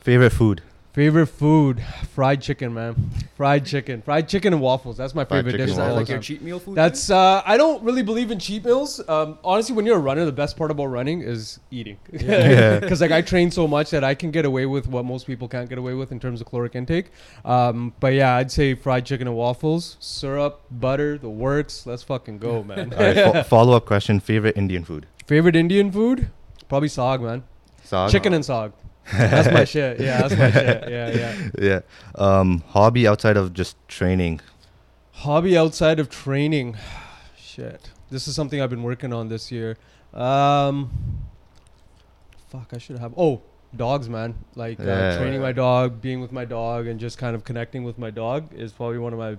Favorite 0.00 0.30
food? 0.30 0.62
Favorite 0.94 1.26
food, 1.26 1.82
fried 2.12 2.40
chicken, 2.40 2.72
man. 2.72 2.94
Fried 3.36 3.66
chicken, 3.66 4.00
fried 4.00 4.28
chicken 4.28 4.52
and 4.52 4.62
waffles. 4.62 4.96
That's 4.96 5.12
my 5.12 5.24
Fried 5.24 5.38
favorite 5.44 5.50
chicken 5.54 5.66
dish. 5.66 5.70
Is 5.72 5.76
that 5.78 5.90
all 5.90 5.96
like 5.96 6.08
your 6.08 6.18
time. 6.18 6.22
cheat 6.22 6.40
meal 6.40 6.60
food? 6.60 6.76
That's 6.76 7.10
uh, 7.10 7.42
I 7.44 7.56
don't 7.56 7.82
really 7.82 8.04
believe 8.04 8.30
in 8.30 8.38
cheat 8.38 8.64
meals. 8.64 9.00
Um, 9.08 9.36
honestly, 9.42 9.74
when 9.74 9.86
you're 9.86 9.96
a 9.96 10.00
runner, 10.00 10.24
the 10.24 10.30
best 10.30 10.56
part 10.56 10.70
about 10.70 10.86
running 10.86 11.20
is 11.20 11.58
eating. 11.72 11.98
Yeah. 12.12 12.78
Because 12.84 13.00
like 13.00 13.10
I 13.10 13.22
train 13.22 13.50
so 13.50 13.66
much 13.66 13.90
that 13.90 14.04
I 14.04 14.14
can 14.14 14.30
get 14.30 14.44
away 14.44 14.66
with 14.66 14.86
what 14.86 15.04
most 15.04 15.26
people 15.26 15.48
can't 15.48 15.68
get 15.68 15.78
away 15.78 15.94
with 15.94 16.12
in 16.12 16.20
terms 16.20 16.40
of 16.40 16.46
caloric 16.46 16.76
intake. 16.76 17.10
Um, 17.44 17.92
but 17.98 18.12
yeah, 18.14 18.36
I'd 18.36 18.52
say 18.52 18.74
fried 18.74 19.04
chicken 19.04 19.26
and 19.26 19.36
waffles, 19.36 19.96
syrup, 19.98 20.60
butter, 20.70 21.18
the 21.18 21.28
works. 21.28 21.86
Let's 21.86 22.04
fucking 22.04 22.38
go, 22.38 22.62
man. 22.70 22.92
All 22.94 23.00
right, 23.00 23.16
fo- 23.16 23.42
follow 23.42 23.76
up 23.76 23.84
question. 23.86 24.20
Favorite 24.20 24.56
Indian 24.56 24.84
food? 24.84 25.06
Favorite 25.26 25.56
Indian 25.56 25.90
food? 25.90 26.30
Probably 26.68 26.88
saag, 26.88 27.20
man. 27.20 27.42
Saag? 27.84 28.10
Chicken 28.10 28.32
and 28.32 28.44
saag. 28.44 28.72
That's 29.12 29.50
my 29.52 29.64
shit. 29.64 30.00
Yeah, 30.06 30.22
that's 30.26 30.36
my 30.36 30.50
shit. 30.50 30.88
Yeah, 30.88 31.10
yeah. 31.10 31.48
Yeah. 31.58 31.80
Um, 32.14 32.62
hobby 32.68 33.06
outside 33.06 33.36
of 33.36 33.52
just 33.52 33.76
training. 33.88 34.40
Hobby 35.12 35.56
outside 35.56 35.98
of 36.00 36.08
training. 36.10 36.76
Shit. 37.36 37.90
This 38.10 38.26
is 38.26 38.34
something 38.34 38.60
I've 38.60 38.70
been 38.70 38.82
working 38.82 39.12
on 39.12 39.28
this 39.28 39.52
year. 39.52 39.76
Um 40.12 40.90
Fuck, 42.48 42.72
I 42.72 42.78
should 42.78 42.98
have 42.98 43.14
Oh, 43.16 43.42
dogs, 43.76 44.08
man. 44.08 44.34
Like 44.54 44.80
uh, 44.80 44.84
Yeah. 44.84 45.18
training 45.18 45.40
my 45.40 45.52
dog, 45.52 46.00
being 46.00 46.20
with 46.20 46.32
my 46.32 46.44
dog 46.44 46.86
and 46.86 46.98
just 46.98 47.16
kind 47.18 47.34
of 47.36 47.44
connecting 47.44 47.84
with 47.84 47.98
my 47.98 48.10
dog 48.10 48.52
is 48.54 48.72
probably 48.72 48.98
one 48.98 49.12
of 49.12 49.18
my 49.18 49.36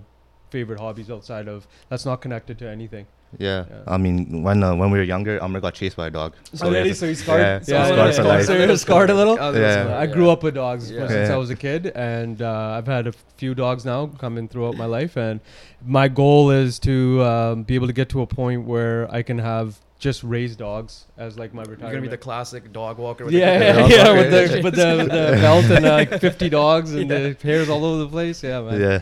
favorite 0.50 0.79
hobbies 0.79 1.09
outside 1.11 1.47
of 1.47 1.68
that's 1.89 2.06
not 2.06 2.21
connected 2.21 2.57
to 2.59 2.68
anything. 2.69 3.06
Yeah. 3.39 3.65
Yeah. 3.69 3.77
I 3.87 3.97
mean, 3.97 4.43
when 4.43 4.63
uh, 4.63 4.75
when 4.75 4.91
we 4.91 4.97
were 4.97 5.03
younger, 5.03 5.41
Amr 5.41 5.59
got 5.59 5.73
chased 5.73 5.95
by 5.95 6.07
a 6.07 6.09
dog. 6.09 6.33
oh, 6.61 6.71
really? 6.71 6.93
So 6.93 7.07
he's 7.07 7.21
scarred. 7.23 7.41
yeah, 7.41 7.53
Yeah, 7.55 7.61
so 7.63 7.73
yeah, 7.73 7.85
scarred 7.85 8.09
yeah, 8.09 8.15
for 8.15 8.23
life. 8.23 8.45
So 8.45 8.53
you're 8.57 8.77
scarred 8.77 9.09
a 9.09 9.13
little. 9.13 9.39
I 9.39 9.51
Yeah. 9.57 9.97
I 9.99 10.05
grew 10.05 10.29
up 10.29 10.43
with 10.43 10.55
dogs 10.55 10.89
Yeah. 10.91 11.07
since 11.07 11.29
I 11.29 11.37
was 11.37 11.49
a 11.49 11.55
kid, 11.55 11.87
and 11.95 12.41
uh, 12.41 12.77
I've 12.77 12.87
had 12.87 13.07
a 13.07 13.13
few 13.37 13.53
dogs 13.55 13.85
now 13.85 14.07
coming 14.07 14.47
throughout 14.47 14.75
my 14.77 14.85
life. 14.85 15.15
And 15.17 15.39
my 15.85 16.07
goal 16.07 16.51
is 16.51 16.79
to 16.79 17.23
um, 17.23 17.63
be 17.63 17.75
able 17.75 17.87
to 17.87 17.93
get 17.93 18.09
to 18.09 18.21
a 18.21 18.27
point 18.27 18.65
where 18.65 19.09
I 19.13 19.21
can 19.21 19.39
have 19.39 19.79
just 19.97 20.23
raised 20.23 20.59
dogs 20.59 21.05
as 21.17 21.39
like 21.39 21.53
my 21.53 21.63
You're 21.63 21.77
gonna 21.77 22.01
be 22.01 22.07
the 22.07 22.17
classic 22.17 22.71
dog 22.73 22.97
walker. 22.97 23.25
With 23.25 23.33
yeah, 23.33 23.57
the, 23.57 23.65
yeah, 23.65 23.73
dog 23.73 23.89
yeah, 23.91 23.97
walker. 24.03 24.15
with 24.15 24.31
the 24.31 24.61
with 24.63 24.75
the, 24.75 24.95
with 24.97 25.11
the 25.19 25.37
belt 25.41 25.65
and 25.65 25.85
uh, 25.85 25.93
like 25.93 26.19
50 26.19 26.49
dogs 26.49 26.93
and 26.93 27.09
the 27.09 27.35
hairs 27.41 27.69
all 27.69 27.83
over 27.85 27.99
the 28.03 28.09
place. 28.09 28.43
Yeah, 28.43 28.61
man. 28.61 28.79
Yeah. 28.81 29.01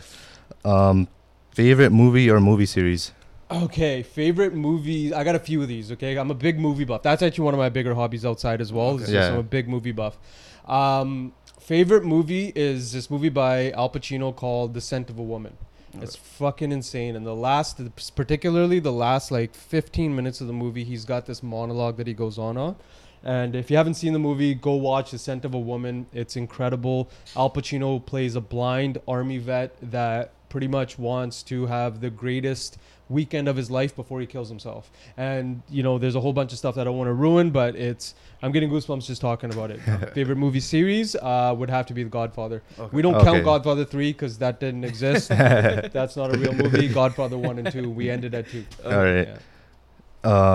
Um, 0.64 1.08
favorite 1.52 1.90
movie 1.92 2.30
or 2.30 2.40
movie 2.40 2.66
series? 2.68 3.12
Okay, 3.54 4.02
favorite 4.02 4.54
movie. 4.54 5.14
I 5.14 5.24
got 5.24 5.36
a 5.36 5.40
few 5.40 5.62
of 5.62 5.68
these. 5.68 5.92
Okay, 5.92 6.18
I'm 6.18 6.32
a 6.32 6.36
big 6.36 6.60
movie 6.60 6.86
buff. 6.86 7.04
That's 7.04 7.22
actually 7.22 7.46
one 7.46 7.54
of 7.54 7.60
my 7.60 7.70
bigger 7.70 7.94
hobbies 7.94 8.26
outside 8.26 8.62
as 8.62 8.74
well. 8.74 8.92
Okay. 9.02 9.14
Yeah. 9.14 9.28
I'm 9.30 9.40
a 9.40 9.44
big 9.44 9.68
movie 9.68 9.92
buff. 9.92 10.18
Um, 10.66 11.34
favorite 11.60 12.04
movie 12.04 12.52
is 12.56 12.92
this 12.94 13.12
movie 13.12 13.30
by 13.30 13.72
Al 13.72 13.90
Pacino 13.90 14.36
called 14.36 14.74
The 14.74 14.82
Scent 14.82 15.10
of 15.10 15.20
a 15.20 15.24
Woman. 15.24 15.56
It's 16.02 16.16
fucking 16.16 16.72
insane. 16.72 17.16
And 17.16 17.26
the 17.26 17.36
last, 17.36 17.80
particularly 18.16 18.80
the 18.80 18.92
last 18.92 19.30
like 19.30 19.54
15 19.54 20.16
minutes 20.16 20.42
of 20.42 20.48
the 20.48 20.54
movie, 20.54 20.84
he's 20.84 21.06
got 21.06 21.28
this 21.28 21.44
monologue 21.44 21.98
that 21.98 22.08
he 22.08 22.14
goes 22.14 22.40
on 22.40 22.58
on. 22.58 22.76
And 23.24 23.56
if 23.56 23.72
you 23.72 23.78
haven't 23.78 23.94
seen 23.94 24.12
the 24.12 24.20
movie, 24.20 24.54
go 24.54 24.74
watch 24.74 25.12
The 25.12 25.20
Scent 25.20 25.46
of 25.46 25.54
a 25.54 25.60
Woman. 25.60 26.08
It's 26.12 26.36
incredible. 26.36 27.10
Al 27.36 27.50
Pacino 27.50 28.04
plays 28.04 28.36
a 28.36 28.42
blind 28.42 28.98
army 29.08 29.38
vet 29.38 29.76
that 29.82 30.34
pretty 30.50 30.68
much 30.68 31.00
wants 31.00 31.42
to 31.44 31.68
have 31.68 32.02
the 32.02 32.10
greatest 32.10 32.78
weekend 33.10 33.48
of 33.48 33.56
his 33.56 33.70
life 33.70 33.96
before 33.96 34.20
he 34.22 34.26
kills 34.26 34.50
himself. 34.50 34.90
And 35.18 35.62
you 35.70 35.84
know, 35.84 35.98
there's 35.98 36.16
a 36.16 36.22
whole 36.22 36.34
bunch 36.34 36.52
of 36.52 36.58
stuff 36.58 36.76
that 36.76 36.82
I 36.82 36.84
don't 36.86 36.98
want 36.98 37.10
to 37.10 37.14
ruin, 37.14 37.50
but 37.52 37.76
it's 37.76 38.16
I'm 38.42 38.52
getting 38.52 38.70
goosebumps 38.70 39.06
just 39.06 39.22
talking 39.22 39.54
about 39.54 39.72
it. 39.72 39.80
Favorite 40.14 40.38
movie 40.38 40.60
series 40.60 41.16
uh, 41.16 41.54
would 41.58 41.70
have 41.70 41.86
to 41.88 41.94
be 41.94 42.04
The 42.04 42.10
Godfather. 42.10 42.64
Okay. 42.80 42.90
We 42.96 43.02
don't 43.02 43.16
Okay. 43.16 43.26
count 43.26 43.44
Godfather 43.44 43.86
three 43.86 44.12
because 44.14 44.38
that 44.40 44.60
didn't 44.60 44.84
exist. 44.84 45.30
That's 45.30 46.16
not 46.16 46.34
a 46.34 46.38
real 46.38 46.54
movie. 46.54 46.88
Godfather 46.88 47.38
one 47.38 47.60
and 47.60 47.72
two, 47.72 47.90
we 47.90 48.10
ended 48.10 48.34
at 48.34 48.48
two. 48.50 48.66
All 48.86 48.92
right. 48.92 49.28
Yeah. 49.28 49.38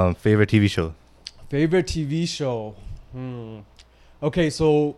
Um, 0.06 0.14
favorite 0.14 0.48
TV 0.48 0.68
show? 0.70 0.94
Favorite 1.50 1.86
TV 1.86 2.26
show? 2.26 2.74
Hmm. 3.12 3.60
Okay, 4.22 4.50
so 4.50 4.96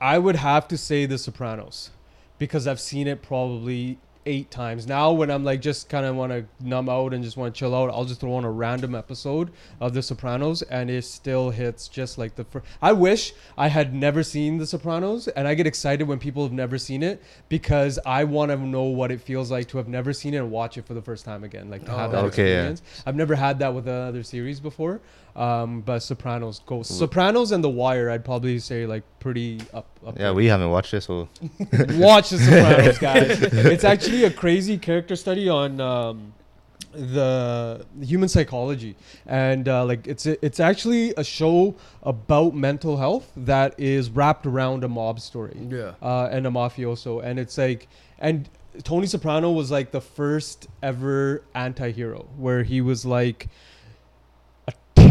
I 0.00 0.18
would 0.18 0.36
have 0.36 0.68
to 0.68 0.78
say 0.78 1.06
The 1.06 1.18
Sopranos 1.18 1.90
because 2.38 2.66
I've 2.66 2.78
seen 2.80 3.06
it 3.06 3.22
probably 3.22 3.98
eight 4.28 4.50
times. 4.50 4.86
Now, 4.86 5.10
when 5.12 5.30
I'm 5.30 5.42
like 5.42 5.60
just 5.62 5.88
kind 5.88 6.04
of 6.04 6.14
want 6.14 6.30
to 6.32 6.44
numb 6.60 6.88
out 6.88 7.14
and 7.14 7.24
just 7.24 7.36
want 7.36 7.54
to 7.54 7.58
chill 7.58 7.74
out, 7.74 7.88
I'll 7.90 8.04
just 8.04 8.20
throw 8.20 8.34
on 8.34 8.44
a 8.44 8.50
random 8.50 8.94
episode 8.94 9.50
of 9.80 9.94
The 9.94 10.02
Sopranos 10.02 10.60
and 10.62 10.90
it 10.90 11.04
still 11.04 11.50
hits 11.50 11.88
just 11.88 12.18
like 12.18 12.36
the 12.36 12.44
first. 12.44 12.66
I 12.82 12.92
wish 12.92 13.32
I 13.56 13.68
had 13.68 13.94
never 13.94 14.22
seen 14.22 14.58
The 14.58 14.66
Sopranos 14.66 15.26
and 15.28 15.48
I 15.48 15.54
get 15.54 15.66
excited 15.66 16.06
when 16.06 16.18
people 16.18 16.42
have 16.42 16.52
never 16.52 16.76
seen 16.76 17.02
it 17.02 17.22
because 17.48 17.98
I 18.04 18.24
want 18.24 18.50
to 18.50 18.56
know 18.58 18.82
what 18.84 19.10
it 19.10 19.20
feels 19.22 19.50
like 19.50 19.66
to 19.68 19.78
have 19.78 19.88
never 19.88 20.12
seen 20.12 20.34
it 20.34 20.38
and 20.38 20.50
watch 20.50 20.76
it 20.76 20.86
for 20.86 20.92
the 20.94 21.02
first 21.02 21.24
time 21.24 21.42
again. 21.42 21.70
Like 21.70 21.84
to 21.86 21.90
have 21.92 22.10
Oh, 22.10 22.12
that 22.12 22.24
okay, 22.26 22.42
yeah. 22.50 22.54
experience. 22.70 22.82
I've 23.06 23.16
never 23.16 23.34
had 23.34 23.58
that 23.60 23.74
with 23.74 23.88
another 23.88 24.22
series 24.22 24.60
before. 24.60 25.00
Um, 25.36 25.82
but 25.82 26.00
Sopranos 26.00 26.60
go 26.66 26.82
Sopranos 26.82 27.52
and 27.52 27.62
The 27.62 27.68
Wire. 27.70 28.10
I'd 28.10 28.24
probably 28.24 28.58
say 28.58 28.86
like 28.86 29.04
pretty 29.20 29.60
up. 29.72 29.86
up 30.06 30.16
Yeah, 30.16 30.24
there. 30.24 30.34
we 30.34 30.46
haven't 30.46 30.70
watched 30.70 30.92
it, 30.94 31.02
so 31.02 31.28
watch 31.90 32.30
The 32.30 32.38
Sopranos, 32.38 32.98
guys. 33.08 33.40
It's 33.42 33.84
actually 33.84 34.24
a 34.24 34.30
crazy 34.30 34.78
character 34.78 35.14
study 35.16 35.48
on 35.48 35.80
um, 35.80 36.32
the 36.92 37.84
human 38.02 38.28
psychology, 38.28 38.96
and 39.26 39.68
uh, 39.68 39.84
like 39.84 40.06
it's 40.06 40.26
it's 40.26 40.58
actually 40.60 41.14
a 41.16 41.24
show 41.24 41.74
about 42.02 42.54
mental 42.54 42.96
health 42.96 43.30
that 43.36 43.74
is 43.78 44.10
wrapped 44.10 44.46
around 44.46 44.84
a 44.84 44.88
mob 44.88 45.20
story 45.20 45.56
Yeah. 45.70 45.92
uh, 46.02 46.28
and 46.30 46.46
a 46.46 46.50
mafioso, 46.50 47.22
and 47.22 47.38
it's 47.38 47.56
like 47.58 47.88
and. 48.18 48.48
Tony 48.84 49.06
Soprano 49.08 49.50
was 49.50 49.72
like 49.72 49.90
the 49.90 50.00
first 50.00 50.68
ever 50.84 51.42
anti-hero 51.52 52.28
where 52.36 52.62
he 52.62 52.80
was 52.80 53.04
like 53.04 53.48
a 53.48 53.50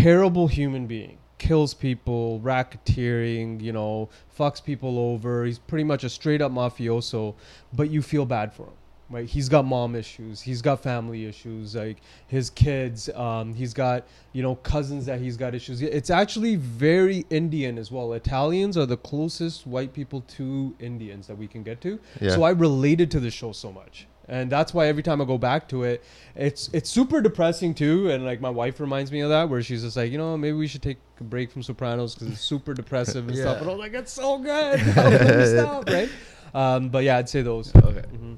terrible 0.01 0.48
human 0.48 0.88
being. 0.88 1.18
Kills 1.38 1.74
people 1.74 2.42
racketeering 2.44 3.62
you 3.62 3.72
know 3.72 4.10
fucks 4.38 4.63
people 4.63 4.98
over. 4.98 5.46
He's 5.46 5.60
pretty 5.60 5.84
much 5.84 6.04
a 6.04 6.10
straight 6.10 6.42
up 6.42 6.51
mafioso 6.51 7.36
but 7.74 7.89
you 7.89 8.01
feel 8.01 8.25
bad 8.25 8.54
for 8.54 8.63
him 8.63 8.74
right? 9.10 9.25
He's 9.25 9.50
got 9.50 9.66
mom 9.66 9.96
issues. 9.96 10.42
He's 10.42 10.62
got 10.62 10.82
family 10.82 11.25
issues 11.25 11.75
like 11.75 11.98
his 12.27 12.50
kids 12.50 13.10
um, 13.10 13.54
he's 13.54 13.74
got 13.74 14.06
you 14.34 14.44
know 14.44 14.56
cousins 14.56 15.06
that 15.06 15.20
he's 15.20 15.38
got 15.38 15.56
issues. 15.56 15.82
It's 15.82 16.10
actually 16.10 16.56
very 16.56 17.25
indian 17.30 17.77
as 17.77 17.92
well. 17.92 18.13
Italians 18.13 18.77
are 18.77 18.86
the 18.86 18.98
closest 18.98 19.68
white 19.68 19.94
people 19.94 20.22
to 20.22 20.75
indians 20.80 21.27
that 21.27 21.38
we 21.38 21.48
can 21.48 21.63
get 21.63 21.82
to. 21.82 22.00
Yeah. 22.20 22.32
so 22.32 22.44
i 22.44 22.50
related 22.50 23.12
to 23.12 23.20
the 23.20 23.32
show 23.32 23.51
so 23.51 23.72
much 23.72 24.08
and 24.27 24.50
that's 24.51 24.74
why 24.74 24.88
every 24.88 25.01
time 25.03 25.22
i 25.22 25.25
go 25.25 25.38
back 25.38 25.67
to 25.69 25.84
it 25.84 26.03
it's 26.36 26.69
it's 26.74 26.89
super 26.89 27.22
depressing 27.22 27.74
too 27.74 28.10
and 28.12 28.25
like 28.25 28.41
my 28.41 28.50
wife 28.50 28.79
reminds 28.79 29.12
me 29.12 29.22
of 29.22 29.29
that 29.29 29.48
where 29.50 29.62
she's 29.63 29.84
just 29.84 29.96
like 29.98 30.12
you 30.12 30.17
know 30.17 30.36
maybe 30.38 30.57
we 30.57 30.67
should 30.67 30.81
take 30.81 30.98
a 31.19 31.24
break 31.24 31.50
from 31.51 31.63
sopranos 31.63 32.13
because 32.13 32.29
it's 32.34 32.41
super 32.41 32.74
depressive 32.74 33.27
and 33.27 33.38
stuff 33.43 33.55
Yeah. 33.57 33.62
and 33.62 33.72
I'm 33.72 33.77
like 33.77 33.93
it's 33.93 34.12
so 34.12 34.38
good 34.39 34.79
How 34.79 35.10
can 35.17 35.38
we 35.39 35.46
stop 35.46 35.88
right 35.89 36.10
um, 36.53 36.89
but 36.89 37.03
yeah 37.03 37.17
i'd 37.17 37.29
say 37.29 37.41
those 37.41 37.74
Okay. 37.75 38.01
Mm-hmm. 38.01 38.34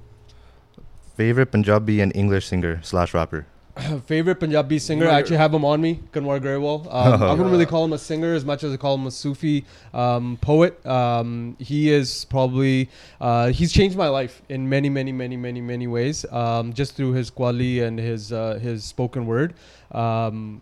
Favorite 1.16 1.52
Punjabi 1.52 2.00
and 2.00 2.16
English 2.16 2.48
singer 2.48 2.80
slash 2.82 3.14
rapper. 3.14 3.46
favorite 4.06 4.36
Punjabi 4.40 4.80
singer. 4.80 5.06
Murder. 5.06 5.16
I 5.16 5.20
actually 5.20 5.38
have 5.38 5.54
him 5.54 5.66
on 5.66 5.82
me, 5.82 6.00
Kanwar 6.12 6.40
Grewal. 6.40 6.86
Um, 6.86 7.24
I 7.24 7.32
wouldn't 7.32 7.52
really 7.52 7.66
call 7.66 7.86
him 7.86 7.94
a 7.94 7.98
singer 7.98 8.34
as 8.34 8.46
much 8.46 8.64
as 8.64 8.74
I 8.74 8.78
call 8.78 8.96
him 8.96 9.08
a 9.08 9.12
Sufi 9.12 9.66
um, 9.94 10.38
poet. 10.42 10.86
Um, 10.86 11.56
he 11.60 11.90
is 11.92 12.26
probably 12.26 12.90
uh, 13.20 13.48
he's 13.48 13.72
changed 13.72 13.98
my 13.98 14.10
life 14.10 14.42
in 14.50 14.68
many, 14.68 14.90
many, 14.90 15.12
many, 15.12 15.38
many, 15.38 15.62
many 15.62 15.88
ways. 15.88 16.26
Um, 16.32 16.74
just 16.74 16.96
through 16.96 17.14
his 17.14 17.32
qawwali 17.32 17.84
and 17.84 18.00
his 18.00 18.32
uh, 18.32 18.60
his 18.62 18.84
spoken 18.84 19.26
word. 19.26 19.54
Um, 19.92 20.62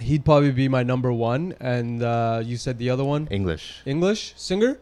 he'd 0.00 0.24
probably 0.24 0.50
be 0.50 0.68
my 0.68 0.82
number 0.82 1.12
one. 1.12 1.54
And 1.60 2.02
uh, 2.02 2.42
you 2.44 2.56
said 2.56 2.78
the 2.78 2.90
other 2.90 3.04
one, 3.04 3.28
English 3.30 3.82
English 3.86 4.34
singer. 4.36 4.78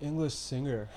English 0.00 0.34
singer. 0.34 0.88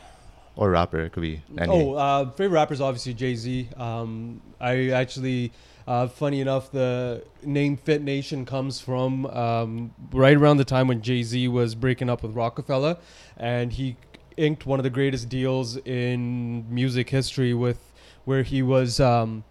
Or 0.55 0.69
rapper. 0.69 0.99
It 0.99 1.11
could 1.11 1.21
be 1.21 1.41
any. 1.57 1.71
Oh, 1.71 1.95
uh, 1.95 2.29
favorite 2.31 2.55
rapper 2.55 2.73
is 2.73 2.81
obviously 2.81 3.13
Jay 3.15 3.35
Z. 3.35 3.69
Um, 3.75 4.41
I 4.59 4.89
actually, 4.89 5.51
uh, 5.87 6.07
funny 6.07 6.41
enough, 6.41 6.71
the 6.71 7.23
name 7.43 7.75
Fit 7.75 8.03
Nation 8.03 8.45
comes 8.45 8.79
from 8.79 9.25
um, 9.27 9.93
right 10.11 10.37
around 10.37 10.57
the 10.57 10.65
time 10.65 10.87
when 10.87 11.01
Jay 11.01 11.23
Z 11.23 11.47
was 11.47 11.73
breaking 11.73 12.09
up 12.09 12.21
with 12.21 12.35
Roc-A-Fella, 12.35 12.99
and 13.37 13.73
he 13.73 13.97
inked 14.37 14.65
one 14.65 14.79
of 14.79 14.83
the 14.83 14.89
greatest 14.89 15.27
deals 15.29 15.77
in 15.77 16.71
music 16.73 17.09
history 17.09 17.53
with 17.53 17.91
where 18.25 18.43
he 18.43 18.61
was 18.61 18.99
um, 18.99 19.43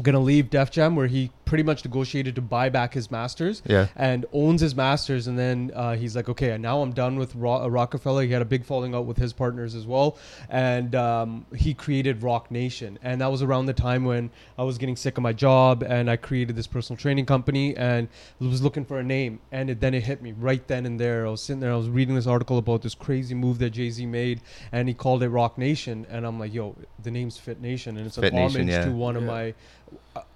gonna 0.00 0.20
leave 0.20 0.48
Def 0.48 0.70
Jam, 0.70 0.96
where 0.96 1.06
he 1.06 1.30
pretty 1.46 1.62
much 1.62 1.84
negotiated 1.84 2.34
to 2.34 2.42
buy 2.42 2.68
back 2.68 2.92
his 2.92 3.08
masters 3.10 3.62
yeah. 3.66 3.86
and 3.94 4.26
owns 4.32 4.60
his 4.60 4.74
masters. 4.74 5.28
And 5.28 5.38
then 5.38 5.70
uh, 5.74 5.94
he's 5.94 6.14
like 6.14 6.28
okay 6.28 6.58
now 6.58 6.82
i'm 6.82 6.92
done 6.92 7.16
with 7.16 7.34
Ro- 7.34 7.62
uh, 7.62 7.68
Roc-A-Fella. 7.68 8.24
He 8.24 8.32
had 8.32 8.42
a 8.42 8.46
big 8.46 8.64
falling 8.64 8.94
out 8.94 9.06
with 9.06 9.16
his 9.16 9.32
partners 9.32 9.74
as 9.74 9.86
well. 9.86 10.18
And 10.50 10.94
um, 10.94 11.46
he 11.56 11.72
created 11.72 12.22
Roc 12.22 12.50
Nation. 12.50 12.98
And 13.02 13.20
that 13.20 13.30
was 13.30 13.42
around 13.42 13.66
the 13.66 13.72
time 13.72 14.04
when 14.04 14.30
i 14.58 14.64
was 14.64 14.76
getting 14.76 14.96
sick 14.96 15.16
of 15.16 15.22
my 15.22 15.32
job 15.32 15.82
and 15.82 16.10
i 16.10 16.16
created 16.16 16.56
this 16.56 16.66
personal 16.66 16.98
training 16.98 17.26
company 17.26 17.76
and 17.76 18.08
was 18.40 18.60
looking 18.60 18.84
for 18.84 18.98
a 18.98 19.04
name. 19.04 19.38
And 19.52 19.70
it, 19.70 19.80
then 19.80 19.94
it 19.94 20.02
hit 20.02 20.20
me 20.20 20.32
right 20.32 20.66
then 20.66 20.84
and 20.84 20.98
there. 21.00 21.26
I 21.26 21.30
was 21.30 21.42
sitting 21.42 21.60
there 21.60 21.72
i 21.72 21.76
was 21.76 21.88
reading 21.88 22.16
this 22.16 22.26
article 22.26 22.58
about 22.58 22.82
this 22.82 22.94
crazy 22.94 23.34
move 23.34 23.58
that 23.60 23.70
jay-z 23.70 24.04
made 24.04 24.40
and 24.72 24.88
he 24.88 24.94
called 24.94 25.22
it 25.22 25.28
Roc 25.28 25.56
Nation. 25.56 26.06
And 26.10 26.26
i'm 26.26 26.40
like 26.40 26.52
yo 26.52 26.76
the 27.04 27.12
name's 27.12 27.38
fit 27.38 27.60
nation. 27.60 27.96
And 27.96 28.06
it's 28.06 28.16
Fit 28.16 28.32
an 28.32 28.34
Nation, 28.34 28.62
homage 28.62 28.74
yeah. 28.74 28.84
to 28.84 28.90
one 28.90 29.16
of 29.16 29.22
my 29.22 29.54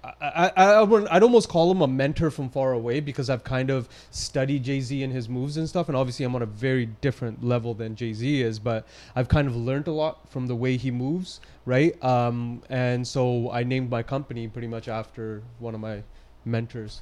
I, 0.03 0.51
I, 0.55 0.65
I 0.65 0.81
would, 0.81 1.07
I'd 1.09 1.21
almost 1.21 1.47
call 1.47 1.71
him 1.71 1.81
a 1.81 1.87
mentor 1.87 2.31
from 2.31 2.49
far 2.49 2.73
away 2.73 2.99
because 2.99 3.29
I've 3.29 3.43
kind 3.43 3.69
of 3.69 3.87
studied 4.09 4.63
Jay 4.63 4.81
Z 4.81 5.03
and 5.03 5.13
his 5.13 5.29
moves 5.29 5.57
and 5.57 5.69
stuff. 5.69 5.89
And 5.89 5.95
obviously, 5.95 6.25
I'm 6.25 6.33
on 6.35 6.41
a 6.41 6.47
very 6.47 6.87
different 6.87 7.43
level 7.43 7.73
than 7.73 7.95
Jay 7.95 8.13
Z 8.13 8.41
is, 8.41 8.57
but 8.57 8.87
I've 9.15 9.27
kind 9.27 9.47
of 9.47 9.55
learned 9.55 9.87
a 9.87 9.91
lot 9.91 10.27
from 10.29 10.47
the 10.47 10.55
way 10.55 10.77
he 10.77 10.89
moves, 10.89 11.39
right? 11.65 12.01
Um, 12.03 12.63
and 12.69 13.07
so 13.07 13.51
I 13.51 13.63
named 13.63 13.91
my 13.91 14.01
company 14.01 14.47
pretty 14.47 14.67
much 14.67 14.87
after 14.87 15.43
one 15.59 15.75
of 15.75 15.81
my 15.81 16.01
mentors. 16.45 17.01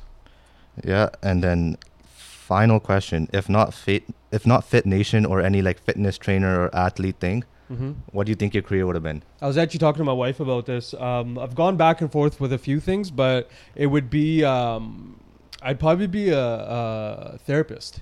Yeah, 0.84 1.10
and 1.22 1.41
then 1.41 1.77
final 2.03 2.79
question: 2.82 3.29
If 3.32 3.48
not 3.48 3.74
fit, 3.74 4.03
if 4.32 4.46
not 4.46 4.65
Fit 4.65 4.86
Nation 4.86 5.25
or 5.25 5.41
any 5.41 5.62
like 5.62 5.79
fitness 5.79 6.18
trainer 6.18 6.63
or 6.63 6.75
athlete 6.75 7.20
thing, 7.20 7.46
Mm-hmm. 7.71 7.91
what 8.11 8.25
do 8.25 8.31
you 8.31 8.35
think 8.35 8.55
your 8.55 8.63
career 8.63 8.85
would 8.88 8.95
have 8.95 9.03
been? 9.03 9.21
I 9.41 9.47
was 9.47 9.57
actually 9.57 9.79
talking 9.79 9.99
to 9.99 10.03
my 10.03 10.13
wife 10.13 10.39
about 10.39 10.65
this. 10.65 10.93
Um, 10.95 11.38
I've 11.38 11.53
gone 11.53 11.77
back 11.77 12.01
and 12.01 12.11
forth 12.11 12.39
with 12.41 12.51
a 12.51 12.57
few 12.57 12.79
things, 12.79 13.11
but 13.11 13.47
it 13.75 13.85
would 13.88 14.09
be 14.09 14.43
um, 14.43 15.19
I'd 15.61 15.79
probably 15.79 16.07
be 16.07 16.29
a, 16.29 16.39
a 16.43 17.38
therapist. 17.45 18.01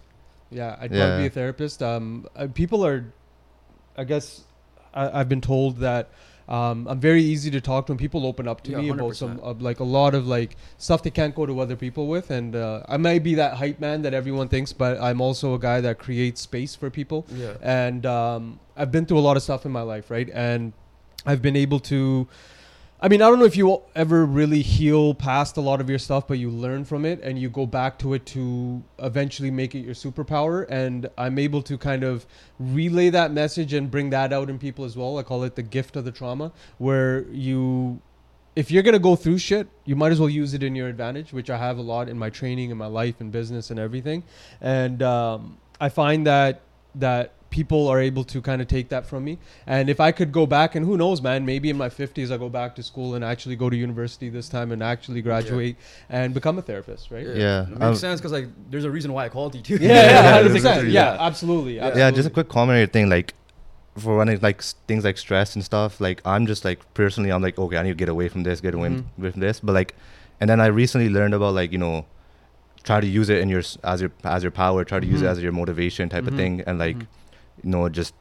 Yeah, 0.50 0.78
I'd 0.80 0.92
Yeah. 0.94 1.06
probably 1.08 1.24
be 1.24 1.28
a 1.28 1.30
therapist. 1.32 1.84
Um, 1.84 2.28
uh, 2.36 2.48
people 2.54 2.86
are, 2.86 3.12
I 3.98 4.06
guess, 4.06 4.46
I, 4.94 5.20
I've 5.20 5.28
been 5.28 5.42
told 5.42 5.78
that 5.80 6.10
um, 6.48 6.88
I'm 6.88 7.00
very 7.00 7.22
easy 7.24 7.52
to 7.52 7.60
talk 7.62 7.88
to, 7.88 7.92
and 7.92 8.00
people 8.00 8.26
open 8.26 8.48
up 8.48 8.62
to 8.64 8.72
Yeah, 8.72 8.78
me 8.78 8.90
about 8.90 9.16
some 9.16 9.40
uh, 9.44 9.54
like 9.60 9.80
a 9.80 9.84
lot 9.84 10.16
of 10.16 10.28
like 10.28 10.56
stuff 10.78 11.04
they 11.04 11.10
can't 11.10 11.36
go 11.36 11.46
to 11.46 11.60
other 11.60 11.76
people 11.76 12.08
with. 12.08 12.32
And 12.32 12.56
uh, 12.56 12.84
I 12.88 12.98
might 12.98 13.24
be 13.24 13.36
that 13.36 13.56
hype 13.56 13.80
man 13.80 14.02
that 14.04 14.14
everyone 14.14 14.48
thinks, 14.48 14.72
but 14.74 15.00
I'm 15.02 15.20
also 15.22 15.54
a 15.54 15.60
guy 15.60 15.82
that 15.82 16.00
creates 16.00 16.42
space 16.42 16.76
for 16.76 16.90
people 16.90 17.26
Yeah. 17.36 17.54
and 17.62 18.06
um, 18.06 18.60
I've 18.78 18.92
been 18.92 19.06
through 19.06 19.20
a 19.20 19.26
lot 19.30 19.36
of 19.38 19.44
stuff 19.44 19.66
in 19.66 19.72
my 19.72 19.82
life, 19.82 20.10
right? 20.10 20.30
And 20.34 20.74
I've 21.26 21.42
been 21.42 21.56
able 21.58 21.80
to. 21.92 22.28
I 23.00 23.10
mean, 23.10 23.22
I 23.22 23.30
don't 23.30 23.38
know 23.38 23.46
if 23.46 23.56
you 23.56 23.84
ever 23.96 24.26
really 24.26 24.64
heal 24.64 25.14
past 25.14 25.56
a 25.58 25.62
lot 25.62 25.82
of 25.82 25.88
your 25.88 26.00
stuff, 26.00 26.28
but 26.28 26.40
you 26.40 26.50
learn 26.50 26.84
from 26.84 27.06
it 27.06 27.22
and 27.22 27.38
you 27.38 27.48
go 27.48 27.68
back 27.68 28.00
to 28.00 28.16
it 28.16 28.26
to 28.28 28.84
eventually 28.98 29.52
make 29.52 29.76
it 29.76 29.82
your 29.82 29.94
superpower. 29.94 30.66
And 30.68 31.08
I'm 31.16 31.38
able 31.38 31.62
to 31.62 31.78
kind 31.78 32.04
of 32.04 32.26
relay 32.58 33.12
that 33.12 33.32
message 33.32 33.74
and 33.74 33.92
bring 33.92 34.10
that 34.10 34.34
out 34.34 34.50
in 34.50 34.58
people 34.58 34.84
as 34.84 34.98
well. 34.98 35.20
I 35.20 35.24
call 35.24 35.44
it 35.44 35.56
the 35.56 35.62
gift 35.62 35.96
of 35.96 36.06
the 36.06 36.12
trauma, 36.12 36.52
where 36.80 37.28
you, 37.28 38.02
if 38.56 38.72
you're 38.72 38.82
gonna 38.82 38.98
go 38.98 39.16
through 39.16 39.38
shit, 39.38 39.68
you 39.86 39.96
might 39.96 40.12
as 40.12 40.20
well 40.20 40.30
use 40.30 40.56
it 40.56 40.64
in 40.64 40.74
your 40.74 40.88
advantage, 40.88 41.32
which 41.32 41.52
I 41.52 41.58
have 41.60 41.78
a 41.78 41.84
lot 41.84 42.10
in 42.10 42.18
my 42.18 42.32
training, 42.32 42.72
in 42.72 42.78
my 42.78 42.88
life, 42.88 43.22
and 43.22 43.32
business, 43.32 43.70
and 43.70 43.80
everything. 43.80 44.24
And 44.60 45.04
um, 45.04 45.60
I 45.80 45.90
find 45.90 46.26
that 46.26 46.62
that 46.96 47.34
people 47.50 47.88
are 47.88 48.02
able 48.02 48.24
to 48.26 48.42
kind 48.42 48.62
of 48.62 48.68
take 48.68 48.90
that 48.90 49.06
from 49.06 49.24
me. 49.24 49.38
And 49.66 49.90
if 49.90 50.00
I 50.02 50.12
could 50.12 50.32
go 50.34 50.46
back, 50.46 50.76
and 50.76 50.86
who 50.86 50.98
knows, 50.98 51.22
man, 51.22 51.46
maybe 51.46 51.70
in 51.70 51.78
my 51.78 51.88
50s 51.90 52.30
I 52.30 52.38
go 52.38 52.50
back 52.50 52.76
to 52.76 52.84
school 52.84 53.16
and 53.16 53.24
actually 53.24 53.56
go 53.56 53.70
to 53.70 53.76
university 53.78 54.28
this 54.30 54.50
time 54.50 54.72
and 54.72 54.84
actually 54.84 55.22
graduate 55.22 55.78
and 56.10 56.34
become 56.34 56.58
a 56.58 56.62
therapist, 56.62 57.10
right? 57.10 57.26
Yeah, 57.26 57.64
It 57.64 57.70
makes 57.70 57.82
um, 57.82 57.96
sense 57.96 58.20
because 58.20 58.34
like 58.34 58.48
there's 58.70 58.84
a 58.84 58.92
reason 58.92 59.14
why 59.14 59.26
I 59.26 59.30
called 59.30 59.56
you 59.56 59.62
too. 59.62 59.78
Yeah, 59.82 59.90
yeah, 59.90 60.40
Yeah, 60.42 60.50
100%. 60.50 60.92
Yeah, 60.92 61.18
absolutely. 61.20 61.76
Yeah, 61.76 61.84
absolutely. 61.86 62.00
yeah, 62.02 62.12
just 62.12 62.28
a 62.28 62.32
quick 62.32 62.50
comment 62.50 62.82
on 62.82 62.88
thing, 62.90 63.10
like 63.10 63.34
for 63.98 64.18
when 64.18 64.30
it 64.30 64.44
like 64.44 64.62
things 64.88 65.04
like 65.04 65.18
stress 65.18 65.56
and 65.56 65.64
stuff. 65.64 66.00
Like 66.02 66.22
I'm 66.26 66.46
just 66.48 66.66
like 66.66 66.80
personally, 66.94 67.32
I'm 67.32 67.42
like 67.42 67.58
okay, 67.58 67.78
I 67.78 67.84
need 67.84 67.90
to 67.90 67.96
get 67.96 68.10
away 68.10 68.28
from 68.30 68.44
this, 68.44 68.60
get 68.62 68.74
away 68.76 68.90
Mhm. 68.90 69.06
away 69.18 69.32
from 69.32 69.42
this. 69.42 69.60
But 69.62 69.74
like, 69.74 69.96
and 70.42 70.50
then 70.50 70.60
I 70.60 70.68
recently 70.68 71.10
learned 71.10 71.34
about 71.34 71.54
like 71.56 71.72
you 71.72 71.78
know, 71.80 72.06
try 72.88 73.00
to 73.02 73.08
use 73.20 73.30
it 73.30 73.40
in 73.44 73.50
your 73.50 73.64
as 73.94 74.00
your 74.04 74.12
as 74.24 74.42
your 74.46 74.52
power, 74.64 74.80
try 74.92 75.00
to 75.06 75.10
use 75.14 75.22
it 75.22 75.26
Mhm. 75.26 75.32
as 75.34 75.44
your 75.44 75.52
motivation 75.62 76.10
type 76.10 76.24
Mhm. 76.24 76.28
of 76.30 76.36
thing, 76.42 76.54
and 76.68 76.80
like 76.80 76.98
Mhm. 76.98 77.08
you 77.64 77.70
know 77.72 77.90
just 77.90 78.14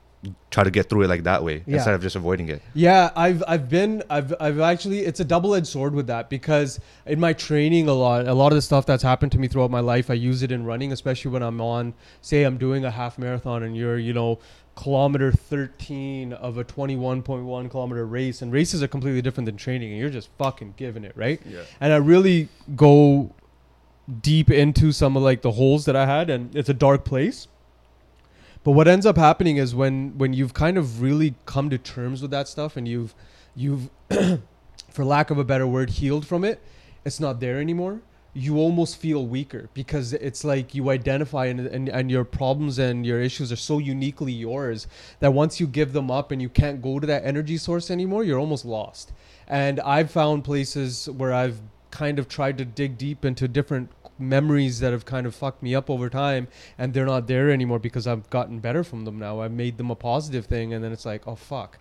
try 0.50 0.64
to 0.64 0.72
get 0.76 0.88
through 0.88 1.02
it 1.02 1.08
like 1.14 1.22
that 1.22 1.44
way 1.44 1.56
Yeah. 1.66 1.76
instead 1.76 1.94
of 1.94 2.00
just 2.02 2.16
avoiding 2.16 2.48
it. 2.54 2.60
Yeah, 2.74 3.10
I've 3.14 3.44
I've 3.46 3.68
been 3.68 4.02
I've 4.10 4.34
I've 4.40 4.58
actually 4.58 5.00
it's 5.10 5.20
a 5.20 5.24
double 5.34 5.54
edged 5.54 5.68
sword 5.68 5.94
with 5.94 6.08
that 6.08 6.28
because 6.36 6.80
in 7.06 7.20
my 7.20 7.32
training 7.32 7.86
a 7.88 7.92
lot 7.92 8.26
a 8.26 8.34
lot 8.34 8.50
of 8.50 8.56
the 8.56 8.62
stuff 8.70 8.84
that's 8.86 9.04
happened 9.04 9.30
to 9.32 9.38
me 9.38 9.46
throughout 9.46 9.70
my 9.70 9.84
life 9.94 10.10
I 10.10 10.14
use 10.14 10.42
it 10.42 10.50
in 10.50 10.64
running, 10.64 10.90
especially 10.90 11.30
when 11.30 11.42
I'm 11.42 11.60
on 11.60 11.94
say 12.22 12.42
I'm 12.42 12.56
doing 12.58 12.84
a 12.84 12.90
half 12.90 13.18
marathon 13.18 13.62
and 13.62 13.76
you're 13.76 13.98
you 13.98 14.12
know 14.12 14.38
kilometer 14.74 15.30
13 15.32 16.32
of 16.32 16.58
a 16.58 16.64
21.1 16.64 17.68
kilometer 17.70 18.04
race 18.04 18.42
and 18.42 18.52
races 18.52 18.82
are 18.82 18.88
completely 18.88 19.22
different 19.22 19.46
than 19.46 19.56
training 19.56 19.90
and 19.92 20.00
you're 20.00 20.10
just 20.10 20.28
fucking 20.38 20.74
giving 20.76 21.04
it 21.04 21.12
right 21.14 21.40
Yeah. 21.48 21.60
and 21.80 21.92
I 21.92 21.96
really 21.96 22.48
go 22.74 23.30
deep 24.20 24.50
into 24.50 24.92
some 24.92 25.16
of 25.16 25.22
like 25.22 25.42
the 25.42 25.52
holes 25.52 25.84
that 25.84 25.96
I 25.96 26.06
had, 26.06 26.30
and 26.30 26.54
it's 26.54 26.68
a 26.68 26.74
dark 26.74 27.04
place. 27.04 27.48
But 28.64 28.72
what 28.72 28.88
ends 28.88 29.06
up 29.06 29.16
happening 29.16 29.58
is 29.58 29.74
when 29.74 30.16
when 30.18 30.32
you've 30.32 30.54
kind 30.54 30.76
of 30.76 31.00
really 31.00 31.34
come 31.44 31.70
to 31.70 31.78
terms 31.78 32.22
with 32.22 32.30
that 32.30 32.48
stuff, 32.48 32.76
and 32.76 32.86
you've 32.86 33.14
you've, 33.54 33.90
for 34.90 35.04
lack 35.04 35.30
of 35.30 35.38
a 35.38 35.44
better 35.44 35.66
word, 35.66 35.90
healed 35.90 36.26
from 36.26 36.44
it, 36.44 36.60
it's 37.04 37.18
not 37.18 37.40
there 37.40 37.60
anymore. 37.60 38.00
You 38.34 38.58
almost 38.58 38.98
feel 38.98 39.26
weaker 39.26 39.70
because 39.72 40.12
it's 40.12 40.44
like 40.44 40.74
you 40.74 40.90
identify 40.90 41.46
and, 41.46 41.60
and, 41.60 41.88
and 41.88 42.10
your 42.10 42.24
problems 42.24 42.78
and 42.78 43.06
your 43.06 43.18
issues 43.18 43.50
are 43.50 43.56
so 43.56 43.78
uniquely 43.78 44.32
yours 44.32 44.86
that 45.20 45.32
once 45.32 45.58
you 45.58 45.66
give 45.66 45.94
them 45.94 46.10
up 46.10 46.30
and 46.30 46.42
you 46.42 46.50
can't 46.50 46.82
go 46.82 47.00
to 47.00 47.06
that 47.06 47.24
energy 47.24 47.56
source 47.56 47.90
anymore, 47.90 48.24
you're 48.24 48.38
almost 48.38 48.66
lost. 48.66 49.12
And 49.48 49.80
I've 49.80 50.10
found 50.10 50.44
places 50.44 51.08
where 51.08 51.32
I've 51.32 51.60
kind 51.90 52.18
of 52.18 52.28
tried 52.28 52.58
to 52.58 52.64
dig 52.64 52.98
deep 52.98 53.24
into 53.24 53.48
different 53.48 53.90
memories 54.18 54.80
that 54.80 54.92
have 54.92 55.04
kind 55.04 55.26
of 55.26 55.34
fucked 55.34 55.62
me 55.62 55.74
up 55.74 55.90
over 55.90 56.08
time 56.08 56.48
and 56.78 56.94
they're 56.94 57.06
not 57.06 57.26
there 57.26 57.50
anymore 57.50 57.78
because 57.78 58.06
I've 58.06 58.28
gotten 58.30 58.60
better 58.60 58.82
from 58.82 59.04
them 59.04 59.18
now. 59.18 59.40
I've 59.40 59.52
made 59.52 59.76
them 59.76 59.90
a 59.90 59.94
positive 59.94 60.46
thing 60.46 60.72
and 60.72 60.82
then 60.82 60.92
it's 60.92 61.04
like, 61.04 61.26
oh 61.26 61.36
fuck. 61.36 61.78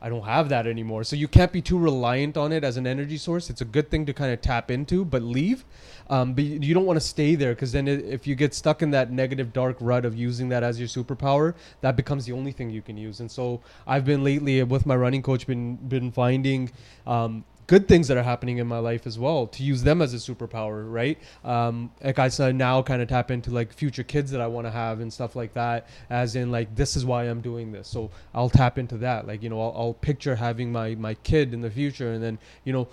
I 0.00 0.08
don't 0.08 0.24
have 0.24 0.48
that 0.50 0.66
anymore. 0.66 1.02
So 1.02 1.16
you 1.16 1.26
can't 1.26 1.50
be 1.50 1.60
too 1.60 1.76
reliant 1.76 2.36
on 2.36 2.52
it 2.52 2.62
as 2.62 2.76
an 2.76 2.86
energy 2.86 3.16
source. 3.16 3.50
It's 3.50 3.62
a 3.62 3.64
good 3.64 3.90
thing 3.90 4.06
to 4.06 4.12
kind 4.12 4.32
of 4.32 4.40
tap 4.40 4.70
into, 4.70 5.04
but 5.04 5.22
leave. 5.22 5.64
Um, 6.08 6.34
but 6.34 6.44
you 6.44 6.72
don't 6.72 6.86
want 6.86 6.98
to 7.00 7.04
stay 7.04 7.34
there 7.34 7.52
because 7.52 7.72
then 7.72 7.88
if 7.88 8.26
you 8.26 8.36
get 8.36 8.54
stuck 8.54 8.80
in 8.80 8.92
that 8.92 9.10
negative 9.10 9.52
dark 9.52 9.76
rut 9.80 10.04
of 10.04 10.14
using 10.14 10.48
that 10.50 10.62
as 10.62 10.78
your 10.78 10.88
superpower, 10.88 11.54
that 11.80 11.96
becomes 11.96 12.26
the 12.26 12.32
only 12.32 12.52
thing 12.52 12.70
you 12.70 12.80
can 12.80 12.96
use. 12.96 13.18
And 13.18 13.30
so 13.30 13.60
I've 13.88 14.04
been 14.04 14.22
lately 14.22 14.62
with 14.62 14.86
my 14.86 14.94
running 14.94 15.22
coach 15.22 15.48
been 15.48 15.74
been 15.76 16.12
finding 16.12 16.70
um, 17.06 17.44
good 17.68 17.86
things 17.86 18.08
that 18.08 18.16
are 18.16 18.22
happening 18.24 18.58
in 18.58 18.66
my 18.66 18.78
life 18.78 19.06
as 19.06 19.18
well 19.18 19.46
to 19.46 19.62
use 19.62 19.82
them 19.84 20.02
as 20.02 20.12
a 20.14 20.16
superpower 20.16 20.90
right 20.90 21.18
um, 21.44 21.90
like 22.02 22.18
i 22.18 22.26
said 22.28 22.56
now 22.56 22.82
kind 22.82 23.00
of 23.00 23.08
tap 23.08 23.30
into 23.30 23.50
like 23.50 23.72
future 23.72 24.02
kids 24.02 24.30
that 24.32 24.40
i 24.40 24.46
want 24.46 24.66
to 24.66 24.70
have 24.70 25.00
and 25.00 25.12
stuff 25.12 25.36
like 25.36 25.52
that 25.54 25.86
as 26.10 26.34
in 26.34 26.50
like 26.50 26.74
this 26.74 26.96
is 26.96 27.04
why 27.04 27.24
i'm 27.24 27.40
doing 27.40 27.70
this 27.70 27.86
so 27.86 28.10
i'll 28.34 28.50
tap 28.50 28.78
into 28.78 28.96
that 28.96 29.26
like 29.28 29.42
you 29.42 29.48
know 29.50 29.60
i'll, 29.60 29.74
I'll 29.76 29.94
picture 29.94 30.34
having 30.34 30.72
my 30.72 30.94
my 30.96 31.14
kid 31.14 31.54
in 31.54 31.60
the 31.60 31.70
future 31.70 32.12
and 32.12 32.22
then 32.22 32.38
you 32.64 32.72
know 32.72 32.88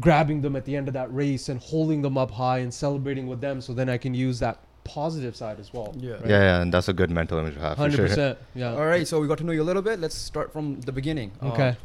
grabbing 0.00 0.40
them 0.42 0.56
at 0.56 0.64
the 0.64 0.74
end 0.76 0.88
of 0.88 0.94
that 0.94 1.12
race 1.14 1.48
and 1.48 1.60
holding 1.60 2.02
them 2.02 2.18
up 2.18 2.30
high 2.30 2.58
and 2.58 2.72
celebrating 2.72 3.26
with 3.28 3.40
them 3.40 3.60
so 3.60 3.72
then 3.72 3.88
i 3.88 3.98
can 3.98 4.14
use 4.14 4.38
that 4.40 4.58
positive 4.84 5.34
side 5.36 5.58
as 5.60 5.72
well 5.74 5.92
Yeah. 5.98 6.14
Yeah, 6.24 6.28
yeah, 6.28 6.62
and 6.62 6.72
that's 6.72 6.88
a 6.88 6.92
good 6.92 7.10
mental 7.10 7.38
image 7.38 7.54
to 7.54 7.60
have. 7.60 7.76
100% 7.76 8.14
sure. 8.14 8.36
yeah 8.54 8.70
All 8.72 8.86
right, 8.86 9.06
so 9.06 9.20
we 9.20 9.26
got 9.26 9.38
to 9.38 9.44
know 9.44 9.50
you 9.52 9.62
a 9.62 9.64
little 9.70 9.82
bit. 9.82 9.98
Let's 9.98 10.14
start 10.14 10.52
from 10.52 10.80
the 10.82 10.92
beginning. 10.92 11.32
Um, 11.40 11.50
okay 11.50 11.76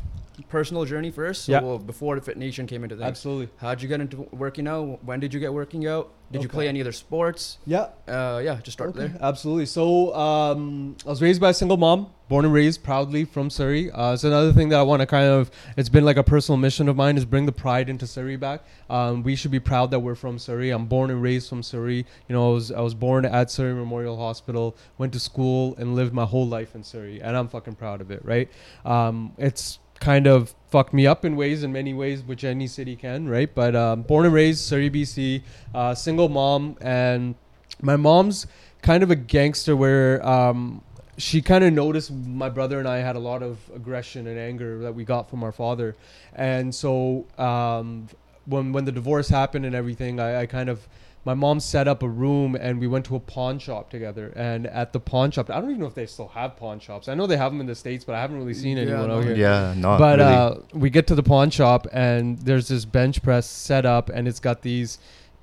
personal 0.49 0.85
journey 0.85 1.11
first. 1.11 1.45
So 1.45 1.51
Yeah. 1.51 1.61
well, 1.61 1.77
before 1.77 2.15
the 2.15 2.21
Fit 2.21 2.37
Nation 2.37 2.65
came 2.67 2.83
into 2.83 2.95
things. 2.95 3.07
absolutely 3.07 3.49
How'd 3.57 3.81
you 3.81 3.87
get 3.87 4.01
into 4.01 4.27
working 4.31 4.67
out? 4.67 5.03
When 5.03 5.19
did 5.19 5.33
you 5.33 5.39
get 5.39 5.53
working 5.53 5.87
out? 5.87 6.11
Did 6.31 6.43
you 6.43 6.47
play 6.49 6.69
any 6.69 6.79
other 6.79 6.93
sports? 6.93 7.57
yeah 7.65 7.87
Uh, 8.07 8.39
yeah, 8.43 8.55
just 8.63 8.77
start 8.77 8.91
Okay, 8.91 8.99
there. 9.07 9.17
Absolutely. 9.21 9.65
So 9.65 10.15
um, 10.15 10.95
I 11.05 11.09
was 11.09 11.21
raised 11.21 11.41
by 11.41 11.49
a 11.49 11.53
single 11.53 11.75
mom, 11.75 12.07
born 12.29 12.45
and 12.45 12.53
raised 12.53 12.83
proudly 12.83 13.25
from 13.25 13.49
Surrey. 13.49 13.91
Uh, 13.91 14.13
it's 14.13 14.23
another 14.23 14.53
thing 14.53 14.69
that 14.69 14.79
I 14.79 14.83
want 14.83 15.01
to 15.01 15.05
kind 15.05 15.25
of. 15.27 15.51
It's 15.75 15.89
been 15.89 16.05
like 16.05 16.15
a 16.15 16.23
personal 16.23 16.57
mission 16.57 16.87
of 16.87 16.95
mine 16.95 17.17
is 17.17 17.25
bring 17.25 17.45
the 17.45 17.51
pride 17.51 17.89
into 17.89 18.07
Surrey 18.07 18.37
back. 18.37 18.63
Um, 18.89 19.23
we 19.23 19.35
should 19.35 19.51
be 19.51 19.59
proud 19.59 19.91
that 19.91 19.99
we're 19.99 20.15
from 20.15 20.39
Surrey. 20.39 20.69
I'm 20.69 20.85
born 20.85 21.11
and 21.11 21.21
raised 21.21 21.49
from 21.49 21.63
Surrey. 21.63 22.05
You 22.29 22.33
know, 22.35 22.51
I 22.51 22.53
was 22.53 22.71
I 22.71 22.79
was 22.79 22.93
born 22.93 23.25
at 23.25 23.51
Surrey 23.51 23.73
Memorial 23.73 24.15
Hospital, 24.17 24.77
went 24.97 25.11
to 25.11 25.19
school, 25.19 25.75
and 25.77 25.95
lived 25.95 26.13
my 26.13 26.23
whole 26.25 26.47
life 26.47 26.75
in 26.75 26.83
Surrey, 26.83 27.21
and 27.21 27.35
I'm 27.35 27.49
fucking 27.49 27.75
proud 27.75 27.99
of 27.99 28.09
it. 28.09 28.23
Right? 28.23 28.49
Um, 28.85 29.33
it's 29.37 29.79
kind 30.01 30.27
of 30.27 30.53
fucked 30.69 30.93
me 30.93 31.07
up 31.07 31.23
in 31.23 31.37
ways 31.37 31.63
in 31.63 31.71
many 31.71 31.93
ways 31.93 32.21
which 32.21 32.43
any 32.43 32.67
city 32.67 32.97
can 32.97 33.29
right? 33.29 33.53
But 33.55 33.75
um, 33.75 34.01
born 34.01 34.25
and 34.25 34.33
raised 34.33 34.59
surrey 34.59 34.89
bc 34.89 35.41
uh, 35.73 35.95
single 35.95 36.27
mom 36.27 36.75
and 36.81 37.35
my 37.81 37.95
mom's 37.95 38.47
kind 38.81 39.03
of 39.03 39.11
a 39.11 39.15
gangster 39.15 39.75
where 39.75 40.25
um, 40.25 40.83
she 41.17 41.41
kind 41.41 41.63
of 41.63 41.71
noticed 41.71 42.11
my 42.11 42.49
brother 42.49 42.79
and 42.79 42.87
I 42.87 42.97
had 42.97 43.15
a 43.15 43.19
lot 43.19 43.43
of 43.43 43.59
aggression 43.73 44.27
and 44.27 44.39
anger 44.39 44.79
that 44.79 44.93
we 44.93 45.03
got 45.03 45.29
from 45.29 45.43
our 45.43 45.51
father, 45.51 45.95
and 46.35 46.73
so 46.73 47.25
um, 47.37 48.07
when 48.45 48.71
when 48.71 48.85
the 48.85 48.91
divorce 48.91 49.29
happened 49.29 49.65
and 49.65 49.75
everything, 49.75 50.19
I, 50.19 50.41
I 50.41 50.45
kind 50.45 50.69
of 50.69 50.87
my 51.23 51.33
mom 51.33 51.59
set 51.59 51.87
up 51.87 52.01
a 52.01 52.09
room 52.09 52.55
and 52.55 52.79
we 52.79 52.87
went 52.87 53.05
to 53.05 53.15
a 53.15 53.19
pawn 53.19 53.59
shop 53.59 53.89
together. 53.89 54.33
And 54.35 54.65
at 54.67 54.91
the 54.91 54.99
pawn 54.99 55.29
shop, 55.31 55.49
I 55.49 55.61
don't 55.61 55.69
even 55.69 55.79
know 55.81 55.87
if 55.87 55.93
they 55.93 56.07
still 56.07 56.29
have 56.29 56.57
pawn 56.57 56.79
shops. 56.79 57.07
I 57.07 57.13
know 57.13 57.27
they 57.27 57.37
have 57.37 57.51
them 57.51 57.61
in 57.61 57.67
the 57.67 57.75
states, 57.75 58.03
but 58.03 58.15
I 58.15 58.21
haven't 58.21 58.37
really 58.37 58.53
seen 58.55 58.77
anyone 58.77 59.07
no. 59.07 59.17
out 59.19 59.23
here 59.25 59.35
Yeah, 59.35 59.73
not 59.77 59.99
but 59.99 60.19
really. 60.19 60.33
uh, 60.33 60.55
we 60.73 60.89
get 60.89 61.05
to 61.07 61.15
the 61.15 61.23
pawn 61.23 61.49
shop 61.51 61.85
and 61.91 62.39
there's 62.39 62.67
this 62.69 62.85
bench 62.85 63.21
press 63.21 63.47
set 63.47 63.85
up 63.85 64.09
and 64.09 64.27
it's 64.27 64.39
got 64.39 64.61
these 64.63 64.97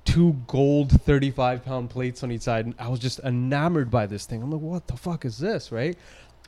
two 0.05 0.33
gold 0.47 0.89
35 1.01 1.63
pound 1.63 1.89
plates 1.89 2.23
on 2.23 2.31
each 2.31 2.41
side 2.41 2.65
and 2.65 2.73
i 2.79 2.87
was 2.87 2.99
just 2.99 3.19
enamored 3.19 3.91
by 3.91 4.07
this 4.07 4.25
thing 4.25 4.41
i'm 4.41 4.49
like 4.49 4.61
what 4.61 4.87
the 4.87 4.95
fuck 4.95 5.25
is 5.25 5.37
this 5.37 5.71
right 5.73 5.97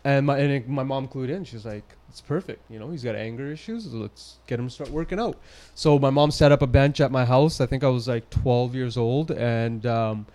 and 0.03 0.25
my 0.25 0.38
and 0.38 0.67
my 0.67 0.84
mom 0.84 1.08
clued 1.08 1.29
in. 1.29 1.43
She's 1.43 1.65
like 1.65 1.84
it's 2.10 2.20
perfect 2.20 2.70
you 2.70 2.77
know 2.77 2.89
he's 2.89 3.03
got 3.03 3.15
anger 3.15 3.51
issues. 3.51 3.93
Let's 3.93 4.38
get 4.48 4.60
him 4.60 4.67
to 4.67 4.74
start 4.74 4.89
working 4.89 5.20
out. 5.20 5.38
So 5.75 5.98
my 5.98 6.10
mom 6.10 6.31
set 6.31 6.51
up 6.51 6.62
a 6.62 6.67
bench 6.67 7.00
at 7.00 7.12
my 7.12 7.25
house. 7.25 7.62
I 7.62 7.65
think 7.65 7.84
i 7.84 7.88
was 7.88 8.08
like 8.08 8.29
12 8.29 8.75
years 8.75 8.98
old. 8.98 9.31
And 9.31 9.86
um, 9.86 10.25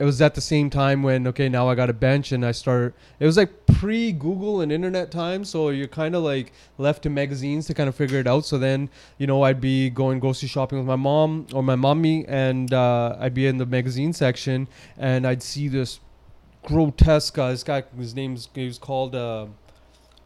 it 0.00 0.04
was 0.04 0.20
at 0.20 0.34
the 0.34 0.40
same 0.40 0.70
time 0.70 1.02
when 1.02 1.26
okay 1.26 1.48
now 1.48 1.68
i 1.68 1.74
got 1.74 1.90
a 1.90 1.92
bench 1.92 2.32
and 2.32 2.44
i 2.46 2.52
start 2.52 2.94
it 3.18 3.26
was 3.26 3.36
like 3.36 3.66
pre 3.66 4.12
google 4.12 4.60
and 4.60 4.72
internet 4.72 5.10
time. 5.10 5.44
So 5.44 5.68
you're 5.68 5.88
kind 5.88 6.16
of 6.16 6.22
like 6.22 6.52
left 6.78 7.02
to 7.04 7.10
magazines 7.10 7.66
to 7.66 7.74
kind 7.74 7.88
of 7.88 7.94
figure 7.94 8.18
it 8.18 8.26
out. 8.26 8.44
So 8.44 8.58
then 8.58 8.88
you 9.18 9.26
know 9.26 9.42
i'd 9.42 9.60
be 9.60 9.90
going 9.90 10.18
grocery 10.18 10.48
shopping 10.48 10.78
with 10.78 10.86
my 10.86 10.96
mom 10.96 11.46
or 11.52 11.62
my 11.62 11.76
mommy. 11.76 12.26
And 12.26 12.72
uh, 12.72 13.16
i'd 13.20 13.34
be 13.34 13.46
in 13.46 13.58
the 13.58 13.66
magazine 13.66 14.12
section 14.12 14.66
and 14.98 15.26
i'd 15.26 15.42
see 15.42 15.68
this 15.68 16.00
grotesque 16.62 17.38
uh, 17.38 17.50
this 17.50 17.62
guy 17.62 17.82
his 17.96 18.14
name's 18.14 18.48
he 18.54 18.66
was 18.66 18.78
called 18.78 19.14
uh, 19.14 19.46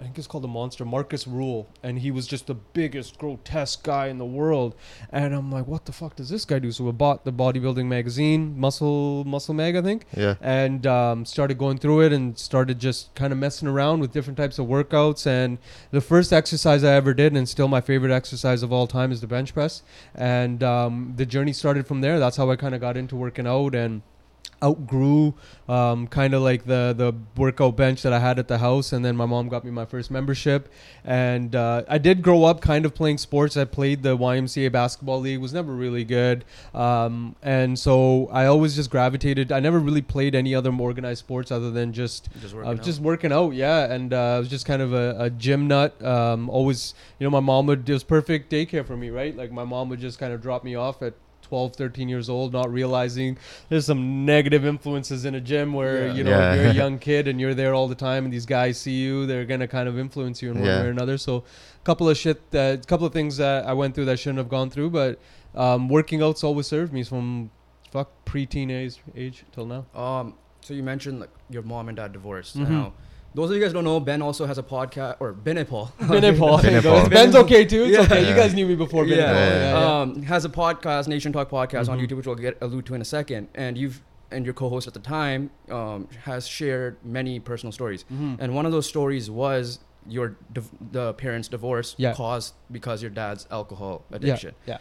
I 0.00 0.02
think 0.02 0.18
it's 0.18 0.26
called 0.26 0.42
the 0.42 0.48
monster 0.48 0.84
Markus 0.84 1.26
Ruhl, 1.26 1.68
and 1.82 2.00
he 2.00 2.10
was 2.10 2.26
just 2.26 2.48
the 2.48 2.54
biggest 2.54 3.16
grotesque 3.16 3.84
guy 3.84 4.08
in 4.08 4.18
the 4.18 4.24
world. 4.24 4.74
And 5.10 5.32
I'm 5.32 5.52
like, 5.52 5.68
what 5.68 5.84
the 5.84 5.92
fuck 5.92 6.16
does 6.16 6.28
this 6.28 6.44
guy 6.44 6.58
do? 6.58 6.72
So 6.72 6.84
we 6.84 6.92
bought 6.92 7.24
the 7.24 7.32
bodybuilding 7.32 7.86
magazine, 7.86 8.58
Muscle 8.58 9.24
Muscle 9.24 9.54
Mag, 9.54 9.76
I 9.76 9.82
think, 9.82 10.04
yeah. 10.16 10.34
and 10.40 10.84
um, 10.86 11.24
started 11.24 11.58
going 11.58 11.78
through 11.78 12.02
it 12.02 12.12
and 12.12 12.36
started 12.36 12.80
just 12.80 13.14
kind 13.14 13.32
of 13.32 13.38
messing 13.38 13.68
around 13.68 14.00
with 14.00 14.12
different 14.12 14.36
types 14.36 14.58
of 14.58 14.66
workouts. 14.66 15.28
And 15.28 15.58
the 15.92 16.00
first 16.00 16.32
exercise 16.32 16.82
I 16.82 16.94
ever 16.94 17.14
did, 17.14 17.32
and 17.32 17.48
still 17.48 17.68
my 17.68 17.80
favorite 17.80 18.12
exercise 18.12 18.64
of 18.64 18.72
all 18.72 18.88
time, 18.88 19.12
is 19.12 19.20
the 19.20 19.28
bench 19.28 19.54
press. 19.54 19.82
And 20.14 20.62
um, 20.64 21.14
the 21.16 21.24
journey 21.24 21.52
started 21.52 21.86
from 21.86 22.00
there. 22.00 22.18
That's 22.18 22.36
how 22.36 22.50
I 22.50 22.56
kind 22.56 22.74
of 22.74 22.80
got 22.80 22.96
into 22.96 23.14
working 23.14 23.46
out 23.46 23.76
and 23.76 24.02
outgrew 24.62 25.34
um, 25.68 26.06
kind 26.06 26.34
of 26.34 26.42
like 26.42 26.64
the 26.66 26.94
the 26.96 27.14
workout 27.40 27.76
bench 27.76 28.02
that 28.02 28.12
I 28.12 28.18
had 28.18 28.38
at 28.38 28.48
the 28.48 28.58
house, 28.58 28.92
and 28.92 29.04
then 29.04 29.16
my 29.16 29.26
mom 29.26 29.48
got 29.48 29.64
me 29.64 29.70
my 29.70 29.86
first 29.86 30.10
membership, 30.10 30.70
and 31.04 31.54
uh, 31.56 31.82
I 31.88 31.98
did 31.98 32.22
grow 32.22 32.44
up 32.44 32.60
kind 32.60 32.84
of 32.84 32.94
playing 32.94 33.18
sports. 33.18 33.56
I 33.56 33.64
played 33.64 34.02
the 34.02 34.16
YMCA 34.16 34.70
basketball 34.72 35.20
league, 35.20 35.40
was 35.40 35.52
never 35.54 35.72
really 35.72 36.04
good, 36.04 36.44
um, 36.74 37.34
and 37.42 37.78
so 37.78 38.28
I 38.32 38.46
always 38.46 38.74
just 38.76 38.90
gravitated. 38.90 39.52
I 39.52 39.60
never 39.60 39.78
really 39.78 40.02
played 40.02 40.34
any 40.34 40.54
other 40.54 40.70
organized 40.74 41.20
sports 41.20 41.50
other 41.50 41.70
than 41.70 41.92
just 41.92 42.28
Just 42.40 42.54
working 42.54 42.70
was 42.70 42.78
out. 42.80 42.84
just 42.84 43.00
working 43.00 43.32
out, 43.32 43.50
yeah, 43.54 43.90
and 43.92 44.12
uh, 44.12 44.36
I 44.36 44.38
was 44.38 44.48
just 44.48 44.66
kind 44.66 44.82
of 44.82 44.92
a, 44.92 45.16
a 45.18 45.30
gym 45.30 45.66
nut. 45.66 46.02
Um, 46.04 46.50
always, 46.50 46.94
you 47.18 47.24
know, 47.24 47.30
my 47.30 47.40
mom 47.40 47.66
would 47.66 47.88
it 47.88 47.92
was 47.92 48.04
perfect 48.04 48.50
daycare 48.52 48.86
for 48.86 48.96
me, 48.96 49.10
right? 49.10 49.34
Like 49.36 49.50
my 49.50 49.64
mom 49.64 49.88
would 49.88 50.00
just 50.00 50.18
kind 50.18 50.32
of 50.32 50.42
drop 50.42 50.62
me 50.64 50.74
off 50.74 51.00
at 51.02 51.14
12, 51.54 51.76
13 51.76 52.08
years 52.08 52.28
old, 52.28 52.52
not 52.52 52.70
realizing 52.72 53.38
there's 53.68 53.86
some 53.86 54.24
negative 54.26 54.66
influences 54.66 55.24
in 55.24 55.36
a 55.36 55.40
gym 55.40 55.72
where 55.72 56.08
Yeah. 56.08 56.14
you 56.14 56.24
know 56.24 56.30
Yeah. 56.30 56.54
you're 56.54 56.70
a 56.70 56.74
young 56.84 56.98
kid 56.98 57.28
and 57.28 57.40
you're 57.40 57.54
there 57.54 57.74
all 57.74 57.86
the 57.86 57.94
time, 58.08 58.24
and 58.24 58.32
these 58.34 58.44
guys 58.46 58.76
see 58.76 58.96
you, 59.04 59.24
they're 59.26 59.44
gonna 59.44 59.68
kind 59.68 59.88
of 59.88 59.96
influence 59.96 60.42
you 60.42 60.50
in 60.50 60.56
one 60.58 60.66
Yeah. 60.66 60.80
way 60.80 60.86
or 60.88 60.90
another. 60.90 61.16
So, 61.16 61.32
a 61.36 61.84
couple 61.84 62.08
of 62.10 62.16
shit, 62.16 62.42
a 62.52 62.80
couple 62.88 63.06
of 63.06 63.12
things 63.12 63.36
that 63.36 63.66
I 63.66 63.72
went 63.72 63.94
through 63.94 64.06
that 64.06 64.12
I 64.12 64.16
shouldn't 64.16 64.38
have 64.38 64.48
gone 64.48 64.68
through, 64.68 64.90
but 64.90 65.20
um, 65.54 65.88
working 65.88 66.20
out's 66.22 66.42
always 66.42 66.66
served 66.66 66.92
me 66.92 67.04
from 67.04 67.50
fuck 67.92 68.10
pre-teen 68.24 68.70
age, 68.72 68.96
age 69.14 69.44
till 69.52 69.66
now. 69.66 69.84
Um, 69.94 70.34
so 70.60 70.74
you 70.74 70.82
mentioned 70.82 71.20
like 71.20 71.30
your 71.48 71.62
mom 71.62 71.86
and 71.88 71.96
dad 71.96 72.12
divorced. 72.12 72.58
Mhm. 72.58 72.68
Now, 72.68 72.92
those 73.34 73.50
of 73.50 73.56
you 73.56 73.62
guys 73.62 73.72
don't 73.72 73.84
know, 73.84 73.98
Ben 74.00 74.22
also 74.22 74.46
has 74.46 74.58
a 74.58 74.62
podcast, 74.62 75.16
or 75.20 75.32
Ben 75.32 75.58
and 75.58 75.68
Paul. 75.68 75.92
Ben 75.98 76.36
Paul. 76.38 76.56
Ben 76.62 76.74
and 76.74 76.74
There 76.74 76.74
you 76.76 76.82
go. 76.82 77.00
Paul. 77.00 77.08
Ben's 77.08 77.34
okay 77.36 77.64
too. 77.64 77.84
It's 77.84 77.92
Yeah. 77.96 78.02
okay. 78.04 78.28
You 78.28 78.34
guys 78.34 78.54
knew 78.54 78.66
me 78.66 78.74
before 78.76 79.04
Ben 79.04 79.18
yeah. 79.18 79.32
Yeah, 79.32 79.48
Yeah, 79.48 79.80
yeah. 79.80 80.00
Um, 80.00 80.22
has 80.22 80.44
a 80.44 80.48
podcast, 80.48 81.08
Nation 81.08 81.32
Talk 81.32 81.50
podcast 81.50 81.88
on 81.88 81.98
Mhm. 81.98 82.06
YouTube, 82.06 82.16
which 82.18 82.26
we'll 82.26 82.36
get 82.36 82.56
allude 82.60 82.86
to 82.86 82.94
in 82.94 83.00
a 83.00 83.04
second. 83.04 83.48
And 83.54 83.76
you've 83.76 84.02
and 84.30 84.44
your 84.44 84.54
co-host 84.54 84.88
at 84.88 84.94
the 84.94 85.00
time 85.00 85.50
um, 85.70 86.08
has 86.24 86.46
shared 86.46 86.96
many 87.04 87.38
personal 87.38 87.70
stories. 87.72 88.04
Mhm. 88.12 88.36
And 88.40 88.54
one 88.54 88.66
of 88.66 88.72
those 88.72 88.86
stories 88.88 89.30
was 89.30 89.78
your 90.08 90.36
div- 90.52 90.70
the 90.92 91.12
parents' 91.14 91.46
divorce 91.48 91.94
Yeah. 91.98 92.14
caused 92.14 92.54
because 92.72 93.00
your 93.00 93.10
dad's 93.10 93.46
alcohol 93.50 94.02
Yeah, 94.10 94.16
addiction. 94.16 94.54
yeah. 94.66 94.78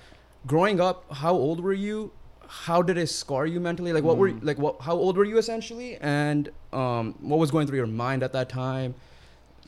Growing 0.47 0.81
up, 0.81 1.05
how 1.13 1.33
old 1.33 1.59
were 1.59 1.73
you? 1.73 2.11
How 2.47 2.81
did 2.81 2.97
it 2.97 3.07
scar 3.07 3.45
you 3.45 3.59
mentally? 3.59 3.93
Like 3.93 4.03
what 4.03 4.17
were 4.17 4.29
Mm. 4.31 4.43
like 4.43 4.57
what? 4.57 4.81
How 4.81 4.93
old 4.93 5.17
were 5.17 5.25
you 5.25 5.37
essentially? 5.37 5.97
And 6.01 6.49
um, 6.71 7.15
what 7.19 7.39
was 7.39 7.51
going 7.51 7.67
through 7.67 7.77
your 7.77 7.87
mind 7.87 8.23
at 8.23 8.33
that 8.33 8.49
time? 8.49 8.95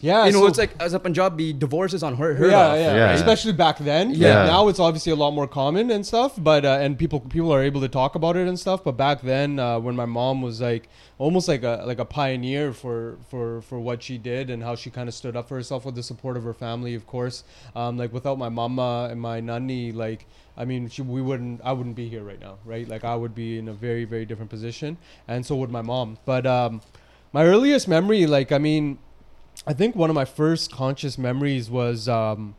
Yeah, 0.01 0.25
you 0.25 0.33
know, 0.33 0.41
so- 0.41 0.47
it's 0.47 0.57
like 0.57 0.75
as 0.79 0.93
a 0.93 0.99
Punjabi, 0.99 1.53
divorce 1.53 1.93
is 1.93 2.03
unheard 2.03 2.37
heard 2.37 2.51
yeah, 2.51 2.73
of. 2.73 2.79
yeah, 2.79 2.95
Yeah. 2.95 3.11
especially 3.13 3.53
back 3.53 3.77
then. 3.79 4.11
Yeah. 4.11 4.27
Yeah. 4.27 4.45
Now 4.45 4.67
it's 4.67 4.79
obviously 4.79 5.11
a 5.11 5.15
lot 5.15 5.31
more 5.31 5.47
common 5.47 5.89
and 5.89 6.05
stuff, 6.05 6.33
but 6.37 6.65
uh, 6.65 6.77
and 6.81 6.97
people 6.99 7.21
people 7.21 7.51
are 7.53 7.63
able 7.63 7.81
to 7.81 7.87
talk 7.87 8.15
about 8.15 8.35
it 8.35 8.47
and 8.47 8.59
stuff. 8.59 8.83
But 8.83 8.97
back 8.97 9.21
then, 9.21 9.57
uh, 9.57 9.79
when 9.79 9.95
my 9.95 10.05
mom 10.05 10.41
was 10.41 10.59
like 10.61 10.89
almost 11.17 11.47
like 11.47 11.63
a 11.63 11.83
like 11.85 11.99
a 11.99 12.05
pioneer 12.05 12.73
for 12.73 13.17
for 13.29 13.61
for 13.61 13.79
what 13.79 14.03
she 14.03 14.17
did 14.17 14.49
and 14.49 14.61
how 14.61 14.75
she 14.75 14.89
kind 14.89 15.07
of 15.07 15.15
stood 15.15 15.35
up 15.35 15.47
for 15.47 15.55
herself 15.55 15.85
with 15.85 15.95
the 15.95 16.03
support 16.03 16.35
of 16.37 16.43
her 16.43 16.53
family, 16.53 16.93
of 16.93 17.07
course. 17.07 17.43
Um, 17.75 17.97
like 17.97 18.11
without 18.11 18.37
my 18.37 18.49
mama 18.49 19.07
and 19.09 19.19
my 19.21 19.39
nanny, 19.39 19.91
like 19.93 20.25
I 20.57 20.65
mean, 20.65 20.89
she, 20.89 21.01
we 21.03 21.21
wouldn't 21.21 21.61
I 21.63 21.71
wouldn't 21.71 21.95
be 21.95 22.09
here 22.09 22.23
right 22.23 22.39
now, 22.39 22.57
right? 22.65 22.87
Like 22.87 23.05
I 23.05 23.15
would 23.15 23.33
be 23.33 23.57
in 23.57 23.69
a 23.69 23.73
very 23.73 24.03
very 24.03 24.25
different 24.25 24.49
position, 24.51 24.97
and 25.27 25.45
so 25.45 25.55
would 25.55 25.71
my 25.71 25.81
mom. 25.81 26.17
But 26.25 26.45
um, 26.45 26.81
my 27.31 27.45
earliest 27.45 27.87
memory, 27.87 28.27
like 28.27 28.51
I 28.51 28.57
mean. 28.57 28.99
I 29.67 29.73
think 29.73 29.95
one 29.95 30.09
of 30.09 30.15
my 30.15 30.25
first 30.25 30.71
conscious 30.71 31.17
memories 31.17 31.69
was 31.69 32.07
um 32.07 32.55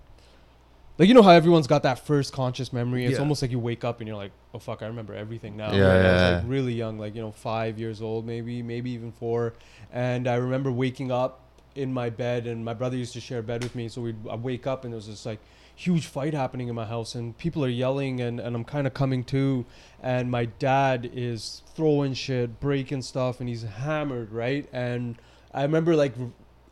like 0.98 1.08
you 1.08 1.14
know 1.14 1.22
how 1.22 1.30
everyone's 1.30 1.66
got 1.66 1.82
that 1.82 1.98
first 1.98 2.32
conscious 2.32 2.72
memory. 2.72 3.04
It's 3.04 3.14
Yeah. 3.14 3.20
almost 3.20 3.42
like 3.42 3.50
you 3.50 3.58
wake 3.58 3.84
up 3.84 4.00
and 4.00 4.08
you're 4.08 4.16
like, 4.16 4.32
oh 4.54 4.58
fuck, 4.58 4.82
I 4.82 4.86
remember 4.86 5.14
everything 5.14 5.56
now. 5.56 5.72
Yeah, 5.72 5.88
Like, 5.88 6.00
I 6.06 6.12
was 6.12 6.22
like 6.42 6.50
really 6.50 6.72
young, 6.72 6.98
like 6.98 7.14
you 7.14 7.20
know, 7.20 7.32
five 7.32 7.78
years 7.78 8.00
old, 8.00 8.26
maybe, 8.26 8.62
maybe 8.62 8.90
even 8.90 9.12
four. 9.12 9.52
And 9.92 10.26
I 10.26 10.36
remember 10.36 10.72
waking 10.72 11.12
up 11.12 11.40
in 11.74 11.92
my 11.92 12.08
bed, 12.08 12.46
and 12.46 12.64
my 12.64 12.72
brother 12.72 12.96
used 12.96 13.12
to 13.12 13.20
share 13.20 13.40
a 13.40 13.42
bed 13.42 13.62
with 13.62 13.74
me. 13.74 13.88
So 13.88 14.00
we'd 14.00 14.16
I'd 14.28 14.42
wake 14.42 14.66
up, 14.66 14.84
and 14.84 14.92
there 14.92 14.96
was 14.96 15.06
this 15.08 15.26
like 15.26 15.38
huge 15.74 16.06
fight 16.06 16.32
happening 16.32 16.68
in 16.68 16.74
my 16.74 16.86
house, 16.86 17.14
and 17.14 17.36
people 17.36 17.62
are 17.62 17.68
yelling, 17.68 18.18
and, 18.22 18.40
and 18.40 18.56
I'm 18.56 18.64
kind 18.64 18.86
of 18.86 18.94
coming 18.94 19.22
to, 19.24 19.66
and 20.02 20.30
my 20.30 20.46
dad 20.46 21.10
is 21.12 21.62
throwing 21.74 22.14
shit, 22.14 22.58
breaking 22.58 23.02
stuff, 23.02 23.38
and 23.40 23.48
he's 23.50 23.62
hammered, 23.64 24.32
right? 24.32 24.66
And 24.72 25.16
I 25.52 25.62
remember 25.62 25.94
like. 25.94 26.14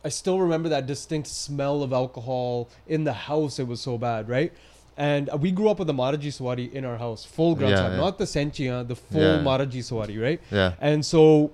I 0.05 0.09
still 0.09 0.39
remember 0.39 0.69
that 0.69 0.85
distinct 0.85 1.27
smell 1.27 1.81
of 1.81 1.91
alcohol 1.91 2.69
in 2.87 3.03
the 3.03 3.13
house. 3.13 3.57
It 3.57 3.67
was 3.67 3.81
so 3.81 3.97
bad, 3.97 4.29
right? 4.29 4.53
And 4.97 5.29
we 5.39 5.51
grew 5.51 5.67
up 5.69 5.79
with 5.79 5.87
the 5.87 5.93
Maharaji 5.93 6.31
Sawari 6.37 6.71
in 6.71 6.85
our 6.85 6.97
house, 6.97 7.25
full 7.25 7.55
Granth 7.55 7.71
Yeah, 7.71 7.89
yeah. 7.89 7.97
not 7.97 8.17
the 8.17 8.25
Senchia, 8.25 8.87
the 8.87 8.95
full 8.95 9.21
Yeah. 9.21 9.39
Maharaji 9.39 9.81
Sawari, 9.89 10.21
right? 10.21 10.39
Yeah. 10.51 10.73
And 10.79 11.03
so 11.03 11.51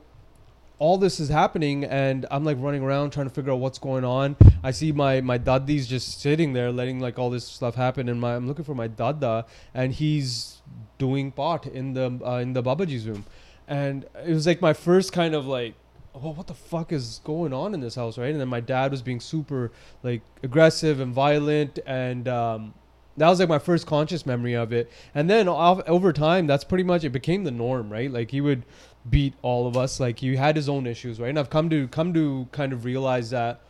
all 0.80 0.98
this 0.98 1.20
is 1.20 1.30
happening 1.30 1.86
and 1.86 2.26
I'm 2.30 2.44
like 2.44 2.58
running 2.60 2.84
around 2.84 3.12
trying 3.12 3.28
to 3.28 3.34
figure 3.34 3.52
out 3.54 3.60
what's 3.60 3.80
going 3.80 4.04
on. 4.04 4.36
I 4.64 4.72
see 4.72 4.92
my 4.92 5.22
my 5.22 5.38
daddi's 5.38 5.88
just 5.88 6.20
sitting 6.22 6.54
there 6.54 6.72
letting 6.72 7.00
like 7.00 7.18
all 7.20 7.30
this 7.30 7.46
stuff 7.46 7.76
happen 7.76 8.10
and 8.10 8.20
my 8.20 8.36
I'm 8.36 8.48
looking 8.48 8.66
for 8.66 8.76
my 8.76 8.88
dada 8.88 9.46
and 9.74 9.94
he's 9.94 10.62
doing 10.98 11.32
pot 11.32 11.68
in 11.68 11.94
the 11.94 12.20
uh, 12.26 12.38
in 12.38 12.54
the 12.54 12.64
Babaji's 12.64 13.08
room. 13.08 13.26
And 13.68 14.06
it 14.26 14.34
was 14.34 14.46
like 14.46 14.60
my 14.60 14.74
first 14.74 15.14
kind 15.14 15.34
of 15.36 15.46
like 15.46 15.76
well, 16.14 16.34
what 16.34 16.48
the 16.48 16.54
fuck 16.54 16.92
is 16.92 17.22
going 17.24 17.54
on 17.54 17.74
in 17.74 17.80
this 17.80 17.96
house, 17.96 18.18
right? 18.18 18.32
And 18.32 18.40
then 18.40 18.48
my 18.48 18.60
dad 18.60 18.92
was 18.92 19.02
being 19.02 19.20
super 19.20 19.72
like 20.04 20.22
aggressive 20.44 21.00
and 21.00 21.14
violent, 21.14 21.80
and 21.86 22.28
um, 22.28 22.74
that 23.18 23.30
was 23.30 23.40
like 23.40 23.50
my 23.50 23.60
first 23.60 23.88
conscious 23.88 24.26
memory 24.26 24.54
of 24.54 24.74
it. 24.74 24.92
And 25.16 25.30
then 25.30 25.48
off, 25.48 25.82
over 25.88 26.12
time, 26.12 26.48
that's 26.48 26.64
pretty 26.64 26.84
much 26.84 27.04
it 27.04 27.10
became 27.10 27.44
the 27.44 27.52
norm, 27.52 27.92
right? 27.92 28.12
Like 28.12 28.32
he 28.32 28.42
would 28.42 28.66
beat 29.10 29.34
all 29.42 29.68
of 29.68 29.78
us. 29.78 30.00
Like 30.00 30.20
he 30.20 30.36
had 30.36 30.56
his 30.56 30.68
own 30.68 30.86
issues, 30.86 31.20
right? 31.20 31.30
And 31.30 31.40
I've 31.40 31.50
come 31.50 31.70
to 31.70 31.88
come 31.88 32.14
to 32.14 32.48
kind 32.52 32.74
of 32.74 32.84
realize 32.86 33.30
that 33.30 33.62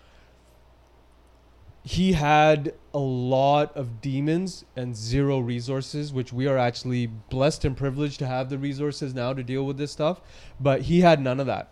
he 1.83 2.13
had 2.13 2.73
a 2.93 2.99
lot 2.99 3.75
of 3.75 4.01
demons 4.01 4.65
and 4.75 4.95
zero 4.95 5.39
resources, 5.39 6.13
which 6.13 6.31
we 6.31 6.47
are 6.47 6.57
actually 6.57 7.07
blessed 7.07 7.65
and 7.65 7.75
privileged 7.75 8.19
to 8.19 8.27
have 8.27 8.49
the 8.49 8.57
resources 8.57 9.15
now 9.15 9.33
to 9.33 9.43
deal 9.43 9.65
with 9.65 9.77
this 9.77 9.91
stuff. 9.91 10.21
But 10.59 10.81
he 10.81 11.01
had 11.01 11.19
none 11.19 11.39
of 11.39 11.47
that. 11.47 11.71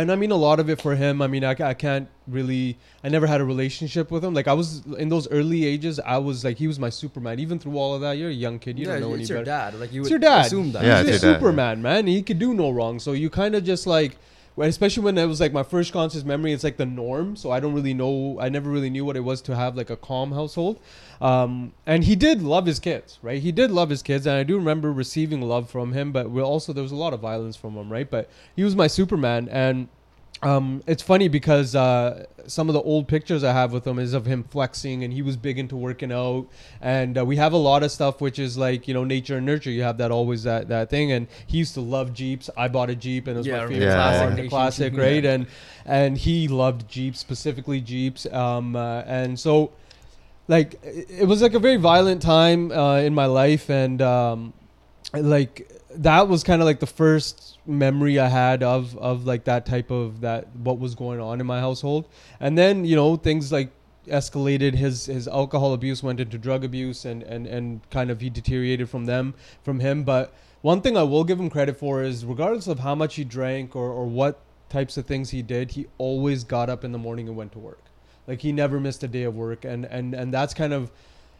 And 0.00 0.12
I 0.12 0.16
mean, 0.16 0.30
a 0.30 0.36
lot 0.36 0.60
of 0.60 0.68
it 0.70 0.80
for 0.80 0.94
him. 0.96 1.20
I 1.22 1.26
mean, 1.26 1.44
I, 1.44 1.50
I 1.58 1.74
can't 1.74 2.08
really. 2.28 2.78
I 3.02 3.08
never 3.08 3.26
had 3.26 3.40
a 3.40 3.44
relationship 3.44 4.10
with 4.10 4.24
him. 4.24 4.34
Like 4.34 4.48
I 4.48 4.52
was 4.52 4.84
in 4.98 5.08
those 5.08 5.28
early 5.30 5.64
ages. 5.64 5.98
I 6.00 6.18
was 6.18 6.44
like 6.44 6.56
he 6.58 6.66
was 6.66 6.78
my 6.78 6.90
Superman. 6.90 7.38
Even 7.40 7.58
through 7.58 7.76
all 7.78 7.94
of 7.94 8.00
that, 8.02 8.12
you're 8.18 8.30
a 8.30 8.32
young 8.32 8.58
kid. 8.58 8.78
You 8.78 8.86
yeah, 8.86 8.92
don't 8.92 9.00
know 9.02 9.12
any 9.14 9.22
it's 9.22 9.30
your 9.30 9.38
better. 9.38 9.70
dad. 9.72 9.80
Like 9.80 9.92
you 9.92 10.02
It's 10.02 10.10
would 10.10 10.22
your 10.22 10.30
dad. 10.30 10.46
assume 10.46 10.72
that. 10.72 10.84
Yeah, 10.84 11.02
He's 11.02 11.14
it's 11.16 11.22
a 11.22 11.26
your 11.26 11.34
dad, 11.34 11.40
Superman, 11.40 11.82
man. 11.82 12.06
He 12.06 12.22
could 12.22 12.38
do 12.38 12.54
no 12.54 12.70
wrong. 12.70 12.98
So 12.98 13.12
you 13.12 13.30
kind 13.30 13.54
of 13.54 13.64
just 13.64 13.86
like, 13.86 14.12
well, 14.12 14.20
especially 14.58 15.02
when 15.04 15.18
it 15.18 15.26
was 15.26 15.40
like 15.40 15.52
my 15.52 15.62
first 15.62 15.92
conscious 15.92 16.24
memory, 16.24 16.52
it's 16.52 16.64
like 16.64 16.76
the 16.76 16.86
norm. 16.86 17.36
So 17.36 17.50
I 17.50 17.60
don't 17.60 17.74
really 17.74 17.94
know. 17.94 18.38
I 18.40 18.48
never 18.48 18.70
really 18.70 18.90
knew 18.90 19.04
what 19.04 19.16
it 19.16 19.20
was 19.20 19.42
to 19.42 19.56
have 19.56 19.76
like 19.76 19.90
a 19.90 19.96
calm 19.96 20.32
household. 20.32 20.80
Um, 21.20 21.72
and 21.84 22.04
he 22.04 22.16
did 22.16 22.42
love 22.42 22.66
his 22.66 22.78
kids, 22.78 23.18
right? 23.22 23.40
He 23.40 23.52
did 23.52 23.70
love 23.70 23.90
his 23.90 24.02
kids, 24.02 24.26
and 24.26 24.36
I 24.36 24.42
do 24.42 24.56
remember 24.56 24.92
receiving 24.92 25.42
love 25.42 25.68
from 25.70 25.92
him. 25.92 26.12
But 26.12 26.30
we 26.30 26.40
also 26.40 26.72
there 26.72 26.82
was 26.82 26.92
a 26.92 26.96
lot 26.96 27.12
of 27.12 27.20
violence 27.20 27.56
from 27.56 27.74
him, 27.74 27.90
right? 27.90 28.10
But 28.10 28.30
he 28.54 28.64
was 28.64 28.74
my 28.74 28.86
Superman, 28.86 29.48
and 29.50 29.88
um, 30.42 30.82
it's 30.86 31.02
funny 31.02 31.28
because 31.28 31.74
uh, 31.74 32.26
some 32.46 32.68
of 32.68 32.74
the 32.74 32.82
old 32.82 33.08
pictures 33.08 33.42
I 33.42 33.52
have 33.52 33.72
with 33.72 33.86
him 33.86 33.98
is 33.98 34.12
of 34.12 34.26
him 34.26 34.44
flexing, 34.44 35.02
and 35.02 35.12
he 35.12 35.22
was 35.22 35.36
big 35.36 35.58
into 35.58 35.76
working 35.76 36.12
out. 36.12 36.46
And 36.80 37.16
uh, 37.18 37.24
we 37.24 37.36
have 37.36 37.52
a 37.52 37.56
lot 37.56 37.82
of 37.82 37.90
stuff 37.90 38.20
which 38.20 38.38
is 38.38 38.58
like 38.58 38.86
you 38.86 38.94
know 38.94 39.02
nature 39.04 39.38
and 39.38 39.46
nurture. 39.46 39.70
You 39.70 39.82
have 39.82 39.98
that 39.98 40.10
always 40.10 40.42
that 40.42 40.68
that 40.68 40.90
thing. 40.90 41.10
And 41.10 41.26
he 41.46 41.58
used 41.58 41.74
to 41.74 41.80
love 41.80 42.12
Jeeps. 42.12 42.50
I 42.56 42.68
bought 42.68 42.90
a 42.90 42.94
Jeep, 42.94 43.26
and 43.26 43.36
it 43.36 43.38
was 43.38 43.46
Yeah, 43.46 43.62
my 43.62 43.68
favorite 43.68 43.86
Yeah. 43.86 44.38
car, 44.38 44.48
classic 44.48 44.92
Jeep, 44.92 45.00
right? 45.00 45.24
And 45.24 45.46
and 45.86 46.18
he 46.18 46.48
loved 46.48 46.88
Jeeps, 46.88 47.18
specifically 47.18 47.80
Jeeps. 47.80 48.26
Um, 48.26 48.76
uh, 48.76 49.02
and 49.06 49.40
so 49.40 49.72
like 50.48 50.74
it 50.84 51.06
it 51.22 51.24
was 51.26 51.40
like 51.40 51.54
a 51.54 51.58
very 51.58 51.76
violent 51.76 52.20
time 52.20 52.70
uh, 52.72 52.98
in 52.98 53.14
my 53.14 53.26
life, 53.26 53.70
and 53.70 54.02
um, 54.02 54.52
like 55.14 55.72
that 55.94 56.28
was 56.28 56.44
kind 56.44 56.60
of 56.60 56.66
like 56.66 56.80
the 56.80 56.86
first 56.86 57.55
memory 57.66 58.18
I 58.18 58.28
had 58.28 58.62
of 58.62 58.96
of 58.98 59.26
like 59.26 59.44
that 59.44 59.66
type 59.66 59.90
of 59.90 60.20
that 60.20 60.54
what 60.56 60.78
was 60.78 60.94
going 60.94 61.20
on 61.20 61.40
in 61.40 61.46
my 61.46 61.60
household. 61.60 62.08
And 62.40 62.56
then 62.56 62.84
you 62.84 62.96
know 62.96 63.16
things 63.16 63.52
like 63.52 63.70
escalated. 64.06 64.74
His 64.74 65.06
his 65.06 65.28
alcohol 65.28 65.72
abuse 65.72 66.02
went 66.02 66.20
into 66.20 66.38
drug 66.38 66.64
abuse 66.64 67.04
and 67.04 67.22
and 67.22 67.46
and 67.46 67.88
kind 67.90 68.10
of 68.10 68.20
he 68.20 68.30
deteriorated 68.30 68.88
from 68.88 69.06
them 69.06 69.34
from 69.62 69.80
him. 69.80 70.04
But 70.04 70.34
one 70.62 70.80
thing 70.80 70.96
I 70.96 71.02
will 71.02 71.24
give 71.24 71.38
him 71.38 71.50
credit 71.50 71.76
for 71.76 72.02
is 72.02 72.24
regardless 72.24 72.66
of 72.66 72.80
how 72.80 72.94
much 72.94 73.16
he 73.16 73.24
drank 73.24 73.76
or 73.76 73.90
or 73.90 74.06
what 74.06 74.40
types 74.68 74.96
of 74.96 75.06
things 75.06 75.30
he 75.30 75.42
did 75.42 75.70
he 75.72 75.86
always 75.96 76.42
got 76.42 76.68
up 76.68 76.84
in 76.84 76.92
the 76.92 76.98
morning 76.98 77.28
and 77.28 77.36
went 77.36 77.52
to 77.52 77.58
work. 77.58 77.82
Like 78.26 78.40
he 78.40 78.52
never 78.52 78.80
missed 78.80 79.02
a 79.02 79.08
day 79.08 79.22
of 79.22 79.34
work. 79.36 79.64
And 79.64 79.84
and 79.86 80.14
and 80.14 80.32
that's 80.32 80.54
kind 80.54 80.72
of 80.72 80.90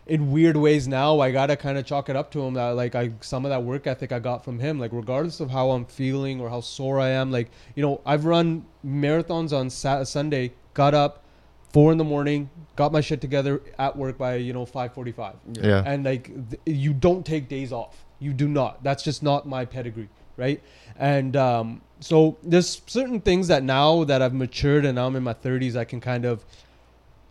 in 0.07 0.31
weird 0.31 0.57
ways 0.57 0.87
now 0.87 1.19
i 1.21 1.31
gotta 1.33 1.57
kind 1.57 1.77
of 1.77 1.85
chalk 1.85 2.09
it 2.09 2.15
up 2.17 2.31
to 2.31 2.41
him 2.41 2.55
that 2.55 2.71
like 2.71 2.95
i 2.95 3.11
some 3.21 3.45
of 3.45 3.51
that 3.51 3.63
work 3.63 3.87
ethic 3.87 4.13
i 4.13 4.19
got 4.19 4.45
from 4.45 4.59
him 4.59 4.79
like 4.79 4.93
regardless 4.93 5.41
of 5.41 5.51
how 5.51 5.71
i'm 5.71 5.85
feeling 5.85 6.41
or 6.41 6.49
how 6.49 6.61
sore 6.61 7.01
i 7.01 7.09
am 7.09 7.31
like 7.33 7.51
you 7.75 7.83
know 7.83 8.01
i've 8.07 8.25
run 8.25 8.65
marathons 8.85 9.53
on 9.53 9.69
Sat- 9.69 10.07
sunday 10.07 10.53
got 10.75 10.95
up 10.95 11.25
four 11.73 11.91
in 11.93 11.99
the 11.99 12.05
morning 12.05 12.49
got 12.77 12.93
my 12.93 13.01
shit 13.01 13.21
together 13.21 13.61
at 13.79 13.97
work 13.97 14.17
by 14.17 14.37
you 14.37 14.53
know 14.53 14.65
5.45 14.65 15.35
Yeah. 15.63 15.83
and 15.85 16.05
like 16.05 16.31
th- 16.51 16.61
you 16.67 16.93
don't 16.93 17.25
take 17.27 17.49
days 17.49 17.73
off. 17.73 18.05
You 18.19 18.33
do 18.33 18.49
not. 18.49 18.83
That's 18.83 19.03
just 19.03 19.23
not 19.23 19.47
my 19.47 19.65
pedigree 19.65 20.09
right? 20.39 20.63
And 20.99 21.35
um, 21.37 21.81
so 22.01 22.37
there's 22.43 22.83
certain 22.87 23.21
things 23.21 23.49
that 23.49 23.63
now 23.63 24.05
that 24.05 24.21
i've 24.23 24.35
matured 24.35 24.85
and 24.85 24.97
now 24.97 25.07
i'm 25.07 25.17
in 25.17 25.23
my 25.23 25.33
30s 25.35 25.77
i 25.77 25.85
can 25.85 25.99
kind 26.01 26.25
of 26.27 26.45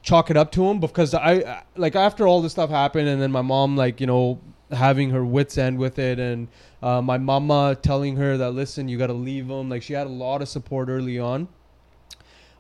chalk 0.06 0.30
it 0.30 0.38
up 0.38 0.52
to 0.52 0.66
him 0.66 0.80
because 0.80 1.16
I 1.16 1.64
like 1.76 1.96
after 1.96 2.28
all 2.28 2.42
this 2.42 2.52
stuff 2.52 2.70
happened 2.70 3.10
and 3.10 3.20
then 3.20 3.32
my 3.32 3.42
mom 3.42 3.76
like 3.76 4.00
you 4.00 4.06
know 4.06 4.40
having 4.72 5.10
her 5.10 5.26
wits 5.26 5.58
end 5.58 5.80
with 5.80 5.98
it 5.98 6.20
and 6.20 6.48
uh, 6.82 7.02
my 7.02 7.18
mama 7.18 7.76
telling 7.82 8.16
her 8.16 8.38
that 8.38 8.52
listen 8.52 8.88
you 8.88 9.00
got 9.00 9.08
to 9.08 9.14
leave 9.14 9.50
him 9.50 9.68
like 9.68 9.82
she 9.82 9.94
had 9.94 10.06
a 10.06 10.10
lot 10.10 10.42
of 10.42 10.48
support 10.48 10.90
early 10.90 11.20
on. 11.20 11.48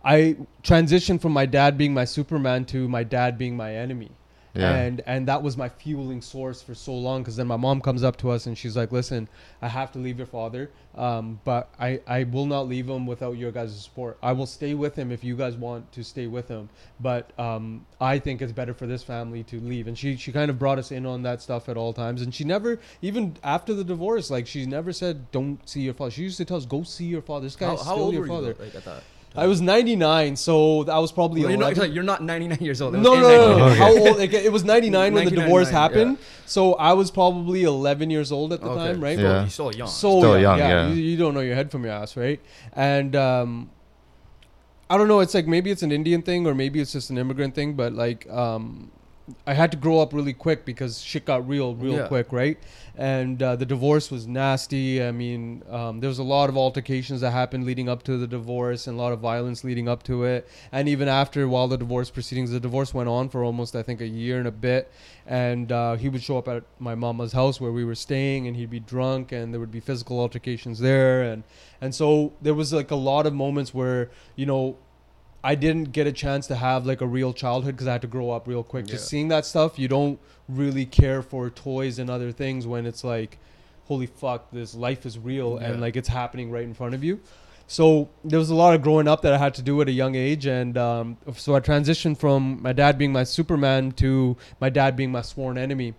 I 0.03 0.37
transitioned 0.63 1.21
from 1.21 1.33
my 1.33 1.45
dad 1.45 1.77
being 1.77 1.93
my 1.93 2.05
Superman 2.05 2.65
to 2.65 2.87
my 2.89 3.03
dad 3.03 3.37
being 3.37 3.55
my 3.55 3.75
enemy 3.75 4.11
Yeah. 4.55 4.73
and 4.75 5.01
and 5.05 5.27
that 5.27 5.43
was 5.43 5.57
my 5.57 5.69
fueling 5.69 6.21
source 6.21 6.61
for 6.61 6.73
so 6.73 6.93
long 6.93 7.21
because 7.21 7.35
then 7.35 7.47
my 7.47 7.57
mom 7.57 7.81
comes 7.81 8.03
up 8.03 8.15
to 8.17 8.29
us 8.31 8.45
and 8.45 8.57
she's 8.57 8.77
like 8.77 8.91
listen 8.91 9.27
i 9.61 9.67
have 9.67 9.91
to 9.91 9.99
leave 9.99 10.17
your 10.17 10.27
father 10.27 10.71
um, 10.95 11.39
but 11.43 11.73
i 11.79 11.99
i 12.07 12.23
will 12.23 12.45
not 12.45 12.67
leave 12.67 12.87
him 12.87 13.05
without 13.05 13.33
your 13.37 13.51
guys' 13.51 13.83
support. 13.83 14.17
I 14.23 14.31
will 14.31 14.45
stay 14.45 14.73
with 14.73 14.95
him 14.95 15.11
if 15.11 15.23
you 15.23 15.35
guys 15.35 15.55
want 15.55 15.91
to 15.91 16.03
stay 16.03 16.27
with 16.27 16.47
him 16.47 16.69
but 16.99 17.37
um, 17.37 17.85
i 17.99 18.17
think 18.17 18.41
it's 18.41 18.53
better 18.53 18.73
for 18.73 18.87
this 18.87 19.03
family 19.03 19.43
to 19.43 19.59
leave. 19.59 19.87
And 19.87 19.97
she 19.97 20.15
she 20.15 20.31
kind 20.31 20.49
of 20.49 20.57
brought 20.57 20.79
us 20.79 20.91
in 20.91 21.05
on 21.05 21.23
that 21.23 21.41
stuff 21.41 21.67
at 21.67 21.75
all 21.75 21.91
times 21.91 22.21
and 22.21 22.33
she 22.33 22.43
never 22.45 22.79
even 23.01 23.35
after 23.43 23.73
the 23.73 23.83
divorce 23.83 24.29
like 24.29 24.47
she 24.47 24.65
never 24.65 24.93
said 24.93 25.31
don't 25.31 25.67
see 25.67 25.81
your 25.81 25.93
father. 25.93 26.11
She 26.11 26.23
used 26.23 26.37
to 26.37 26.45
tell 26.45 26.57
us 26.57 26.65
go 26.65 26.83
see 26.83 27.05
your 27.05 27.21
father. 27.21 27.43
This 27.45 27.55
guy's 27.55 27.79
How, 27.79 27.85
how 27.85 27.95
still 27.95 28.13
your 28.13 28.27
father 28.27 28.55
you 28.57 28.65
like, 28.65 28.75
at 28.75 28.85
that? 28.85 29.03
I 29.37 29.47
was 29.47 29.59
99 29.61 30.35
so 30.35 30.85
I 30.87 30.99
was 30.99 31.11
probably 31.11 31.41
Well, 31.41 31.51
you're, 31.51 31.59
not, 31.59 31.73
11. 31.77 31.93
you're 31.93 32.03
not 32.03 32.23
99 32.23 32.57
years 32.61 32.81
old. 32.81 32.95
It 32.95 32.99
No, 32.99 33.11
was 33.11 33.19
no, 33.21 33.27
no, 33.29 33.57
no. 33.57 33.67
99. 33.69 33.77
How 33.77 33.97
old? 34.07 34.17
Like, 34.17 34.33
it 34.33 34.51
was 34.51 34.63
99 34.63 35.13
when 35.13 35.25
the 35.25 35.31
divorce 35.31 35.69
happened. 35.69 36.17
yeah. 36.19 36.25
So 36.45 36.73
I 36.75 36.93
was 36.93 37.11
probably 37.11 37.63
11 37.63 38.09
years 38.09 38.31
old 38.31 38.53
at 38.53 38.61
the 38.61 38.69
Okay. 38.69 38.93
time, 38.93 39.01
right? 39.03 39.17
So 39.17 39.23
Yeah. 39.23 39.39
You're 39.41 39.49
still 39.49 39.71
young. 39.75 39.87
So 39.87 40.19
Still 40.19 40.39
young, 40.39 40.59
young, 40.59 40.59
yeah. 40.59 40.87
yeah. 40.87 40.93
You, 40.93 41.01
you 41.01 41.17
don't 41.17 41.33
know 41.33 41.41
your 41.41 41.55
head 41.55 41.71
from 41.71 41.83
your 41.83 41.93
ass, 41.93 42.15
right? 42.15 42.39
And 42.73 43.15
um, 43.15 43.69
I 44.89 44.97
don't 44.97 45.07
know. 45.07 45.19
It's 45.19 45.33
like 45.33 45.47
maybe 45.47 45.71
it's 45.71 45.83
an 45.83 45.91
Indian 45.91 46.21
thing 46.21 46.45
or 46.47 46.53
maybe 46.53 46.79
it's 46.79 46.91
just 46.93 47.09
an 47.09 47.17
immigrant 47.17 47.55
thing, 47.55 47.73
but 47.73 47.93
like 47.93 48.29
um, 48.29 48.91
I 49.47 49.55
had 49.55 49.71
to 49.71 49.77
grow 49.77 49.99
up 49.99 50.13
really 50.13 50.33
quick 50.33 50.65
because 50.65 51.01
shit 51.01 51.25
got 51.25 51.47
real, 51.47 51.73
real 51.73 51.95
Yeah. 51.95 52.07
quick, 52.07 52.31
right? 52.31 52.59
And 52.95 53.41
uh, 53.41 53.55
the 53.55 53.65
divorce 53.65 54.11
was 54.11 54.27
nasty. 54.27 55.03
I 55.03 55.11
mean, 55.11 55.63
um, 55.69 55.99
there 55.99 56.07
was 56.07 56.19
a 56.19 56.23
lot 56.23 56.47
of 56.47 56.55
altercations 56.57 57.21
that 57.21 57.31
happened 57.31 57.65
leading 57.65 57.89
up 57.89 58.03
to 58.03 58.17
the 58.17 58.27
divorce 58.27 58.85
and 58.85 58.99
a 58.99 59.01
lot 59.01 59.13
of 59.13 59.19
violence 59.19 59.63
leading 59.63 59.89
up 59.89 60.03
to 60.03 60.25
it. 60.25 60.47
And 60.71 60.87
even 60.87 61.07
after, 61.07 61.47
while 61.47 61.67
the 61.67 61.77
divorce 61.77 62.11
proceedings, 62.11 62.51
the 62.51 62.59
divorce 62.59 62.93
went 62.93 63.09
on 63.09 63.29
for 63.29 63.43
almost, 63.43 63.75
I 63.75 63.81
think, 63.81 63.99
a 63.99 64.07
year 64.07 64.37
and 64.37 64.47
a 64.47 64.51
bit. 64.51 64.91
And 65.25 65.71
uh, 65.71 65.95
he 65.95 66.07
would 66.07 66.21
show 66.21 66.37
up 66.37 66.47
at 66.47 66.63
my 66.77 66.93
mama's 66.93 67.33
house 67.33 67.59
where 67.59 67.71
we 67.71 67.83
were 67.83 67.95
staying, 67.95 68.45
and 68.47 68.55
he'd 68.55 68.69
be 68.69 68.79
drunk, 68.79 69.31
and 69.31 69.51
there 69.51 69.59
would 69.59 69.71
be 69.71 69.79
physical 69.79 70.19
altercations 70.19 70.77
there. 70.79 71.23
And 71.23 71.43
and 71.81 71.95
so 71.95 72.33
there 72.43 72.53
was 72.53 72.71
like 72.71 72.91
a 72.91 72.95
lot 72.95 73.25
of 73.25 73.33
moments 73.33 73.73
where 73.73 74.11
you 74.35 74.45
know 74.45 74.77
I 75.51 75.53
didn't 75.53 75.91
get 75.91 76.07
a 76.07 76.11
chance 76.11 76.47
to 76.47 76.55
have 76.55 76.85
like 76.87 77.01
a 77.01 77.05
real 77.05 77.31
childhood 77.31 77.75
because 77.75 77.87
I 77.87 77.91
had 77.91 78.01
to 78.01 78.07
grow 78.07 78.31
up 78.31 78.47
real 78.47 78.63
quick. 78.63 78.87
Just 78.87 79.05
Yeah. 79.05 79.09
seeing 79.09 79.27
that 79.29 79.45
stuff, 79.45 79.77
you 79.77 79.87
don't 79.87 80.17
really 80.49 80.85
care 80.85 81.21
for 81.21 81.49
toys 81.51 81.99
and 81.99 82.09
other 82.09 82.31
things 82.31 82.65
when 82.65 82.85
it's 82.87 83.03
like, 83.03 83.37
holy 83.87 84.07
fuck, 84.07 84.49
this 84.51 84.73
life 84.73 85.05
is 85.05 85.19
real 85.19 85.59
Yeah. 85.61 85.67
and 85.67 85.81
like 85.81 85.95
it's 85.95 86.09
happening 86.09 86.49
right 86.49 86.63
in 86.63 86.73
front 86.73 86.95
of 86.95 87.03
you. 87.03 87.19
So 87.67 88.09
there 88.23 88.39
was 88.39 88.49
a 88.49 88.55
lot 88.55 88.73
of 88.75 88.81
growing 88.81 89.07
up 89.07 89.21
that 89.21 89.33
I 89.33 89.37
had 89.37 89.53
to 89.55 89.61
do 89.61 89.79
at 89.81 89.87
a 89.87 89.91
young 89.91 90.15
age, 90.15 90.45
and 90.47 90.77
um, 90.77 91.17
so 91.35 91.55
I 91.55 91.59
transitioned 91.59 92.17
from 92.17 92.59
my 92.61 92.73
dad 92.73 92.97
being 92.97 93.11
my 93.11 93.23
Superman 93.23 93.91
to 93.93 94.37
my 94.59 94.69
dad 94.69 94.95
being 94.95 95.11
my 95.11 95.21
sworn 95.21 95.57
enemy. 95.57 95.93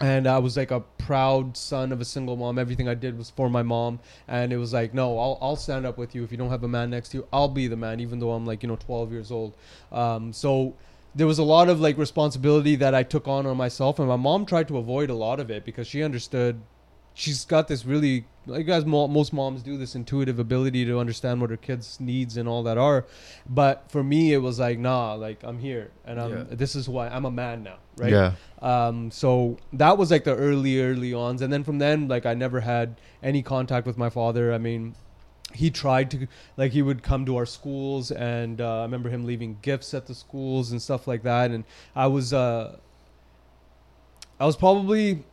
And 0.00 0.26
I 0.26 0.38
was 0.38 0.56
like 0.56 0.70
a 0.70 0.80
proud 0.80 1.56
son 1.56 1.92
of 1.92 2.00
a 2.00 2.04
single 2.04 2.36
mom. 2.36 2.58
Everything 2.58 2.88
I 2.88 2.94
did 2.94 3.16
was 3.16 3.30
for 3.30 3.48
my 3.48 3.62
mom, 3.62 4.00
and 4.28 4.52
it 4.52 4.58
was 4.58 4.72
like, 4.72 4.92
no, 4.92 5.18
I'll 5.18 5.38
I'll 5.40 5.56
stand 5.56 5.86
up 5.86 5.96
with 5.98 6.14
you 6.14 6.22
if 6.24 6.30
you 6.30 6.36
don't 6.36 6.50
have 6.50 6.64
a 6.64 6.68
man 6.68 6.90
next 6.90 7.10
to 7.10 7.18
you. 7.18 7.26
I'll 7.32 7.48
be 7.48 7.66
the 7.66 7.76
man, 7.76 8.00
even 8.00 8.18
though 8.18 8.32
I'm 8.32 8.44
like 8.44 8.62
you 8.62 8.68
know 8.68 8.76
12 8.76 9.12
years 9.12 9.30
old. 9.30 9.54
Um, 9.90 10.32
so 10.32 10.74
there 11.14 11.26
was 11.26 11.38
a 11.38 11.42
lot 11.42 11.68
of 11.68 11.80
like 11.80 11.96
responsibility 11.96 12.76
that 12.76 12.94
I 12.94 13.02
took 13.02 13.26
on 13.26 13.46
on 13.46 13.56
myself, 13.56 13.98
and 13.98 14.06
my 14.06 14.16
mom 14.16 14.44
tried 14.44 14.68
to 14.68 14.76
avoid 14.76 15.08
a 15.08 15.14
lot 15.14 15.40
of 15.40 15.50
it 15.50 15.64
because 15.64 15.86
she 15.86 16.02
understood. 16.02 16.60
She's 17.14 17.46
got 17.46 17.66
this 17.66 17.86
really, 17.86 18.26
like 18.44 18.66
mo- 18.86 19.08
most 19.08 19.32
moms 19.32 19.62
do, 19.62 19.78
this 19.78 19.94
intuitive 19.94 20.38
ability 20.38 20.84
to 20.84 20.98
understand 20.98 21.40
what 21.40 21.48
her 21.48 21.56
kids' 21.56 21.98
needs 21.98 22.36
and 22.36 22.46
all 22.46 22.62
that 22.64 22.76
are. 22.76 23.06
But 23.48 23.90
for 23.90 24.04
me, 24.04 24.34
it 24.34 24.38
was 24.38 24.58
like, 24.58 24.78
nah, 24.78 25.14
like 25.14 25.42
I'm 25.42 25.58
here, 25.58 25.92
and 26.04 26.20
I'm. 26.20 26.30
Yeah. 26.30 26.44
This 26.50 26.76
is 26.76 26.90
why 26.90 27.08
I'm 27.08 27.24
a 27.24 27.30
man 27.30 27.62
now, 27.62 27.78
right? 27.96 28.12
Yeah. 28.12 28.32
Um, 28.62 29.10
so 29.10 29.58
that 29.72 29.98
was 29.98 30.10
like 30.10 30.24
the 30.24 30.34
early, 30.34 30.80
early 30.80 31.12
ons, 31.12 31.42
and 31.42 31.52
then 31.52 31.64
from 31.64 31.78
then, 31.78 32.08
like 32.08 32.26
I 32.26 32.34
never 32.34 32.60
had 32.60 33.00
any 33.22 33.42
contact 33.42 33.86
with 33.86 33.98
my 33.98 34.10
father. 34.10 34.52
I 34.52 34.58
mean, 34.58 34.94
he 35.52 35.70
tried 35.70 36.10
to, 36.10 36.26
like, 36.56 36.72
he 36.72 36.82
would 36.82 37.02
come 37.02 37.24
to 37.26 37.36
our 37.36 37.46
schools, 37.46 38.10
and 38.10 38.60
uh, 38.60 38.80
I 38.80 38.82
remember 38.82 39.08
him 39.08 39.24
leaving 39.24 39.58
gifts 39.62 39.94
at 39.94 40.06
the 40.06 40.14
schools 40.14 40.72
and 40.72 40.82
stuff 40.82 41.06
like 41.06 41.22
that. 41.22 41.50
And 41.50 41.64
I 41.94 42.08
was, 42.08 42.32
uh, 42.32 42.76
I 44.40 44.44
was 44.44 44.56
probably, 44.56 45.24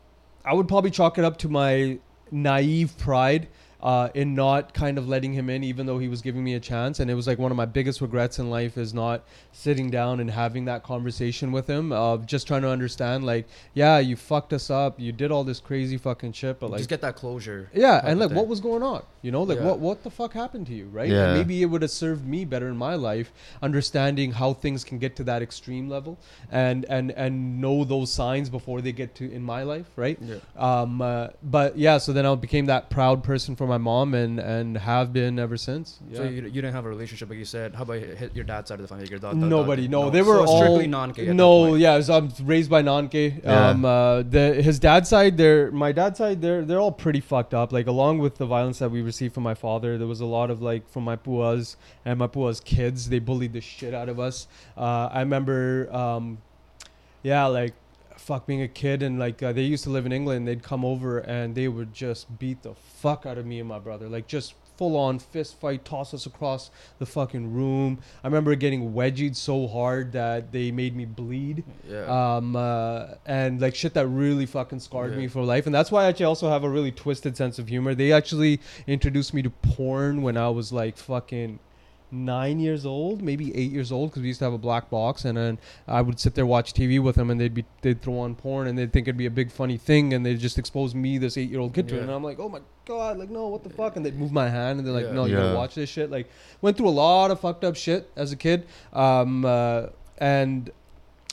I 0.46 0.54
would 0.54 0.68
probably 0.68 0.92
chalk 0.92 1.18
it 1.18 1.26
up 1.26 1.38
to 1.40 1.50
my 1.50 2.00
naive 2.32 2.98
pride. 2.98 3.48
Uh, 3.84 4.08
in 4.14 4.34
not 4.34 4.74
kind 4.74 4.98
of 4.98 5.10
letting 5.10 5.34
him 5.34 5.50
in, 5.50 5.62
even 5.62 5.86
though 5.86 6.00
he 6.00 6.08
was 6.08 6.22
giving 6.22 6.42
me 6.42 6.54
a 6.54 6.60
chance, 6.60 7.02
and 7.02 7.12
it 7.12 7.16
was 7.16 7.28
like 7.28 7.38
one 7.38 7.52
of 7.52 7.58
my 7.58 7.66
biggest 7.66 8.00
regrets 8.00 8.40
in 8.40 8.50
life 8.50 8.78
is 8.78 8.94
not 8.94 9.24
sitting 9.52 9.90
down 9.92 10.22
and 10.22 10.32
having 10.32 10.64
that 10.66 10.84
conversation 10.84 11.52
with 11.52 11.68
him 11.68 11.92
of 11.92 12.26
just 12.26 12.48
trying 12.48 12.62
to 12.62 12.70
understand 12.70 13.26
like 13.26 13.46
yeah 13.74 14.00
you 14.00 14.16
fucked 14.16 14.54
us 14.54 14.70
up 14.70 15.00
you 15.00 15.12
did 15.12 15.32
all 15.32 15.44
this 15.44 15.60
crazy 15.60 15.98
fucking 15.98 16.32
shit 16.32 16.60
but 16.62 16.72
like 16.72 16.80
just 16.80 16.90
get 16.90 17.02
that 17.02 17.16
closure. 17.16 17.70
yeah 17.74 18.02
and 18.06 18.20
like 18.20 18.30
thing. 18.30 18.38
what 18.38 18.48
was 18.48 18.60
going 18.62 18.82
on 18.82 19.04
you 19.22 19.32
know 19.32 19.44
like 19.44 19.58
Yeah. 19.60 19.66
what 19.66 19.80
what 19.80 20.04
the 20.04 20.10
fuck 20.10 20.34
happened 20.34 20.66
to 20.68 20.74
you 20.74 20.86
right 20.88 21.10
Yeah. 21.10 21.26
And 21.26 21.38
maybe 21.38 21.62
it 21.62 21.66
would 21.66 21.82
have 21.82 21.92
served 21.92 22.26
me 22.26 22.46
better 22.46 22.70
in 22.70 22.78
my 22.78 22.96
life 22.96 23.32
understanding 23.62 24.32
how 24.34 24.54
things 24.54 24.84
can 24.84 24.98
get 25.00 25.16
to 25.18 25.24
that 25.26 25.42
extreme 25.42 25.90
level 25.90 26.18
and 26.52 26.86
and 26.90 27.12
and 27.12 27.60
know 27.62 27.84
those 27.84 28.12
signs 28.12 28.50
before 28.50 28.82
they 28.82 28.92
get 28.92 29.16
to 29.16 29.32
in 29.32 29.42
my 29.44 29.64
life 29.64 29.88
right 29.96 30.18
Yeah. 30.22 30.36
um 30.56 31.02
uh, 31.02 31.28
but 31.42 31.78
yeah 31.78 31.98
so 31.98 32.14
then 32.14 32.26
i 32.26 32.34
became 32.36 32.66
that 32.68 32.90
proud 32.90 33.24
person 33.24 33.56
for 33.56 33.66
my 33.68 33.73
mom 33.78 34.14
and 34.14 34.40
and 34.40 34.78
have 34.78 35.14
been 35.14 35.40
ever 35.40 35.58
since 35.58 36.00
yeah. 36.10 36.18
So 36.18 36.24
you, 36.24 36.44
you 36.44 36.62
didn't 36.62 36.74
have 36.74 36.86
a 36.86 36.90
relationship, 36.90 37.30
like 37.30 37.40
you 37.40 37.46
said. 37.46 37.76
How 37.76 37.84
about 37.84 38.00
hit 38.02 38.36
your 38.36 38.44
dad's 38.44 38.70
side 38.70 38.76
of 38.76 38.82
the 38.82 38.88
family? 38.88 39.08
Your 39.10 39.20
dad, 39.20 39.36
Nobody. 39.36 39.84
dad- 39.84 39.92
No, 39.92 40.10
they 40.10 40.22
were 40.22 40.38
so 40.38 40.46
all 40.46 40.58
strictly 40.58 40.86
at 41.30 41.36
No, 41.36 41.76
yeah, 41.76 42.00
so 42.02 42.18
I'm 42.18 42.32
raised 42.44 42.70
by 42.70 42.82
non-gay. 42.82 43.42
Yeah. 43.44 43.70
Um, 43.70 43.86
uh, 43.86 44.24
the 44.24 44.54
his 44.62 44.80
dad's 44.80 45.10
side, 45.10 45.38
they're 45.38 45.72
my 45.72 45.92
dad's 45.92 46.18
side, 46.18 46.42
they're 46.42 46.64
they're 46.66 46.80
all 46.80 46.92
pretty 46.92 47.20
fucked 47.22 47.54
up. 47.54 47.72
Like 47.72 47.88
along 47.88 48.20
with 48.20 48.36
the 48.38 48.46
violence 48.46 48.80
that 48.80 48.90
we 48.92 49.02
received 49.02 49.34
from 49.34 49.44
my 49.44 49.54
father, 49.56 49.98
there 49.98 50.08
was 50.08 50.22
a 50.22 50.26
lot 50.26 50.50
of 50.50 50.62
like 50.62 50.90
from 50.90 51.04
my 51.04 51.16
puas 51.16 51.76
and 52.06 52.20
my 52.20 52.28
puas 52.28 52.64
kids. 52.64 53.10
They 53.10 53.20
bullied 53.20 53.54
the 53.54 53.62
shit 53.62 53.94
out 53.94 54.10
of 54.10 54.20
us. 54.20 54.48
Uh, 54.78 55.10
I 55.12 55.20
remember, 55.20 55.94
um, 55.96 56.40
yeah, 57.24 57.46
like 57.46 57.74
fuck 58.20 58.46
being 58.46 58.62
a 58.62 58.68
kid 58.68 59.04
and 59.04 59.20
like 59.20 59.42
uh, 59.44 59.52
they 59.54 59.64
used 59.64 59.84
to 59.86 59.90
live 59.90 60.06
in 60.06 60.12
England. 60.12 60.48
They'd 60.48 60.64
come 60.64 60.84
over 60.86 61.20
and 61.20 61.56
they 61.56 61.68
would 61.68 61.94
just 61.94 62.40
beat 62.40 62.64
the 62.64 62.74
fuck 62.74 63.26
out 63.26 63.38
of 63.38 63.46
me 63.46 63.60
and 63.60 63.68
my 63.70 63.80
brother, 63.80 64.08
like 64.10 64.28
just 64.28 64.54
full 64.78 64.98
on 64.98 65.20
fist 65.20 65.60
fight, 65.60 65.86
toss 65.86 66.16
us 66.16 66.26
across 66.26 66.72
the 66.98 67.06
fucking 67.06 67.54
room. 67.54 68.00
I 68.24 68.28
remember 68.28 68.56
getting 68.56 68.94
wedgied 68.94 69.36
so 69.36 69.68
hard 69.68 70.14
that 70.14 70.52
they 70.52 70.72
made 70.72 70.96
me 70.96 71.06
bleed. 71.06 71.64
Yeah. 71.88 72.06
Um, 72.38 72.56
uh, 72.56 73.10
and 73.26 73.62
like 73.62 73.76
shit 73.76 73.94
that 73.94 74.08
really 74.08 74.48
fucking 74.48 74.80
scarred 74.80 75.12
Yeah. 75.12 75.18
me 75.20 75.28
for 75.28 75.44
life. 75.44 75.68
And 75.68 75.76
that's 75.76 75.92
why 75.92 76.06
I 76.06 76.08
actually 76.08 76.26
also 76.26 76.50
have 76.50 76.64
a 76.64 76.70
really 76.70 76.92
twisted 76.92 77.38
sense 77.38 77.60
of 77.60 77.68
humor. 77.68 77.94
They 77.94 78.12
actually 78.12 78.60
introduced 78.88 79.34
me 79.34 79.44
to 79.44 79.52
porn 79.52 80.24
when 80.24 80.38
I 80.38 80.50
was 80.50 80.74
like 80.74 80.98
fucking 80.98 81.60
nine 82.14 82.60
years 82.60 82.86
old, 82.86 83.22
maybe 83.22 83.56
eight 83.56 83.72
years 83.72 83.92
old, 83.92 84.12
because 84.12 84.22
we 84.22 84.28
used 84.30 84.40
to 84.40 84.46
have 84.46 84.54
a 84.54 84.58
black 84.58 84.90
box, 84.90 85.26
and 85.26 85.38
then 85.38 85.58
I 85.88 86.02
would 86.02 86.20
sit 86.20 86.36
there 86.36 86.46
watch 86.46 86.74
TV 86.74 87.02
with 87.02 87.16
them, 87.16 87.30
and 87.30 87.42
they'd 87.42 87.54
be 87.54 87.66
they'd 87.82 88.02
throw 88.02 88.20
on 88.20 88.36
porn, 88.36 88.68
and 88.68 88.78
they'd 88.78 88.94
think 88.94 89.08
it'd 89.08 89.18
be 89.18 89.26
a 89.26 89.32
big 89.32 89.52
funny 89.52 89.78
thing, 89.78 90.14
and 90.14 90.26
they'd 90.26 90.40
just 90.40 90.58
expose 90.58 90.94
me, 90.96 91.18
this 91.18 91.38
eight 91.38 91.50
year 91.50 91.60
old 91.60 91.74
kid, 91.74 91.88
to 91.90 91.98
it, 91.98 92.02
and 92.04 92.12
I'm 92.12 92.24
like, 92.24 92.40
oh 92.40 92.50
my 92.50 92.60
god, 92.86 93.18
like 93.18 93.30
no, 93.30 93.48
what 93.48 93.64
the 93.64 93.70
fuck, 93.70 93.96
and 93.96 94.06
they'd 94.06 94.18
move 94.18 94.32
my 94.32 94.48
hand, 94.50 94.80
and 94.80 94.88
they're 94.88 94.94
like, 94.94 95.06
Yeah. 95.08 95.14
no, 95.14 95.26
you 95.26 95.34
Yeah. 95.36 95.42
gotta 95.44 95.56
watch 95.58 95.76
this 95.76 95.90
shit. 95.90 96.12
Like 96.12 96.30
went 96.62 96.78
through 96.78 96.90
a 96.90 96.98
lot 97.06 97.32
of 97.32 97.40
fucked 97.40 97.64
up 97.64 97.76
shit 97.76 98.10
as 98.16 98.32
a 98.32 98.36
kid, 98.38 98.66
um, 98.94 99.44
uh, 99.46 99.88
and. 100.20 100.70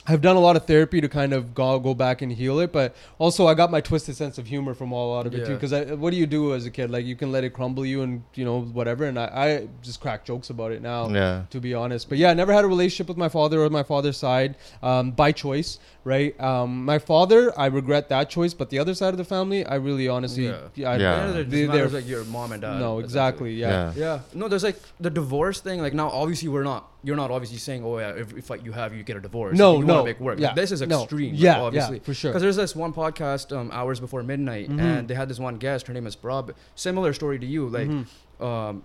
I've 0.07 0.21
done 0.21 0.35
a 0.35 0.39
lot 0.39 0.55
of 0.55 0.65
therapy 0.65 0.99
to 0.99 1.07
kind 1.07 1.31
of 1.31 1.53
go, 1.53 1.77
go 1.79 1.93
back 1.93 2.23
and 2.23 2.31
heal 2.31 2.59
it, 2.59 2.71
but 2.71 2.95
also 3.19 3.45
I 3.45 3.53
got 3.53 3.69
my 3.69 3.81
twisted 3.81 4.15
sense 4.15 4.39
of 4.39 4.47
humor 4.47 4.73
from 4.73 4.91
all 4.93 5.15
out 5.17 5.27
of 5.27 5.35
it 5.35 5.45
too. 5.45 5.53
Because 5.53 5.91
what 5.97 6.09
do 6.09 6.17
you 6.17 6.25
do 6.25 6.55
as 6.55 6.65
a 6.65 6.71
kid? 6.71 6.89
Like 6.89 7.05
you 7.05 7.15
can 7.15 7.31
let 7.31 7.43
it 7.43 7.51
crumble 7.51 7.85
you 7.85 8.01
and 8.01 8.23
you 8.33 8.43
know 8.43 8.61
whatever, 8.61 9.05
and 9.05 9.19
I, 9.19 9.25
I 9.25 9.67
just 9.83 9.99
crack 10.01 10.25
jokes 10.25 10.49
about 10.49 10.71
it 10.71 10.81
now 10.81 11.07
Yeah. 11.09 11.43
to 11.51 11.59
be 11.59 11.75
honest. 11.75 12.09
But 12.09 12.17
yeah, 12.17 12.31
I 12.31 12.33
never 12.33 12.51
had 12.51 12.65
a 12.65 12.67
relationship 12.67 13.07
with 13.09 13.17
my 13.17 13.29
father 13.29 13.61
or 13.63 13.69
my 13.69 13.83
father's 13.83 14.17
side 14.17 14.55
um, 14.81 15.11
by 15.11 15.31
choice, 15.31 15.77
right? 16.03 16.39
Um, 16.41 16.83
my 16.83 16.97
father, 16.97 17.53
I 17.59 17.67
regret 17.67 18.09
that 18.09 18.27
choice, 18.29 18.55
but 18.55 18.71
the 18.71 18.79
other 18.79 18.95
side 18.95 19.09
of 19.13 19.17
the 19.17 19.23
family, 19.23 19.63
I 19.65 19.75
really 19.75 20.07
honestly, 20.07 20.45
Yeah. 20.47 20.57
yeah, 20.73 20.89
I- 20.89 20.97
Yeah. 20.97 21.29
It 21.37 21.49
they- 21.51 21.65
just 21.67 21.73
they're- 21.73 21.87
like 21.89 22.07
your 22.07 22.23
mom 22.25 22.53
and 22.53 22.61
dad. 22.63 22.79
no, 22.79 22.97
exactly, 22.99 23.53
yeah. 23.53 23.69
Yeah. 23.69 23.93
Yeah. 23.95 24.19
No, 24.33 24.47
there's 24.47 24.63
like 24.63 24.79
the 24.99 25.11
divorce 25.11 25.59
thing. 25.61 25.79
Like 25.79 25.93
now, 25.93 26.09
obviously, 26.09 26.47
we're 26.49 26.63
not. 26.63 26.87
You're 27.03 27.15
not 27.15 27.31
obviously 27.31 27.57
saying, 27.57 27.83
"Oh 27.83 27.97
yeah, 27.97 28.09
if, 28.11 28.31
if 28.37 28.49
like 28.51 28.63
you 28.63 28.73
have, 28.73 28.93
you 28.95 29.01
get 29.01 29.17
a 29.17 29.19
divorce." 29.19 29.57
No, 29.57 29.79
you 29.79 29.85
no, 29.85 30.00
want 30.01 30.09
make 30.09 30.19
work. 30.19 30.39
yeah, 30.39 30.53
This 30.53 30.71
is 30.71 30.81
no, 30.81 31.03
extreme. 31.03 31.31
like, 31.33 31.41
yeah, 31.41 31.57
yeah, 31.57 31.61
obviously. 31.61 31.99
for 31.99 32.13
sure. 32.13 32.31
Because 32.31 32.41
there's 32.41 32.55
this 32.55 32.75
one 32.75 32.93
podcast, 32.93 33.55
um, 33.55 33.69
hours 33.73 33.99
before 33.99 34.21
midnight, 34.23 34.69
Mhm. 34.69 34.79
and 34.79 35.07
they 35.07 35.15
had 35.15 35.29
this 35.29 35.39
one 35.39 35.55
guest. 35.57 35.87
Her 35.87 35.93
name 35.93 36.07
is 36.07 36.15
Brab. 36.15 36.53
Similar 36.75 37.13
story 37.13 37.39
to 37.39 37.45
you. 37.45 37.67
Like, 37.67 37.87
Mhm. 37.89 38.05
um, 38.43 38.83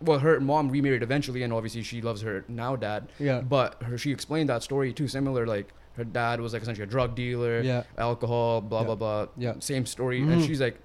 well, 0.00 0.18
her 0.18 0.40
mom 0.40 0.68
remarried 0.70 1.02
eventually, 1.02 1.42
and 1.42 1.52
obviously 1.52 1.82
she 1.82 2.00
loves 2.02 2.22
her 2.22 2.44
now 2.48 2.76
dad. 2.76 3.08
yeah, 3.18 3.40
But 3.40 3.82
her, 3.82 3.96
she 3.96 4.10
explained 4.12 4.48
that 4.48 4.62
story 4.62 4.92
too. 4.92 5.08
Similar, 5.08 5.46
like 5.46 5.72
her 5.96 6.04
dad 6.04 6.40
was 6.40 6.52
like 6.52 6.62
essentially 6.62 6.82
a 6.84 6.90
drug 6.90 7.14
dealer, 7.14 7.60
yeah, 7.60 7.84
alcohol, 7.96 8.60
blah 8.60 8.80
Yeah. 8.80 8.86
blah 8.86 8.94
blah. 8.96 9.26
Yeah. 9.38 9.54
Same 9.60 9.86
story, 9.86 10.20
Mhm. 10.20 10.32
and 10.32 10.42
she's 10.44 10.60
like, 10.60 10.78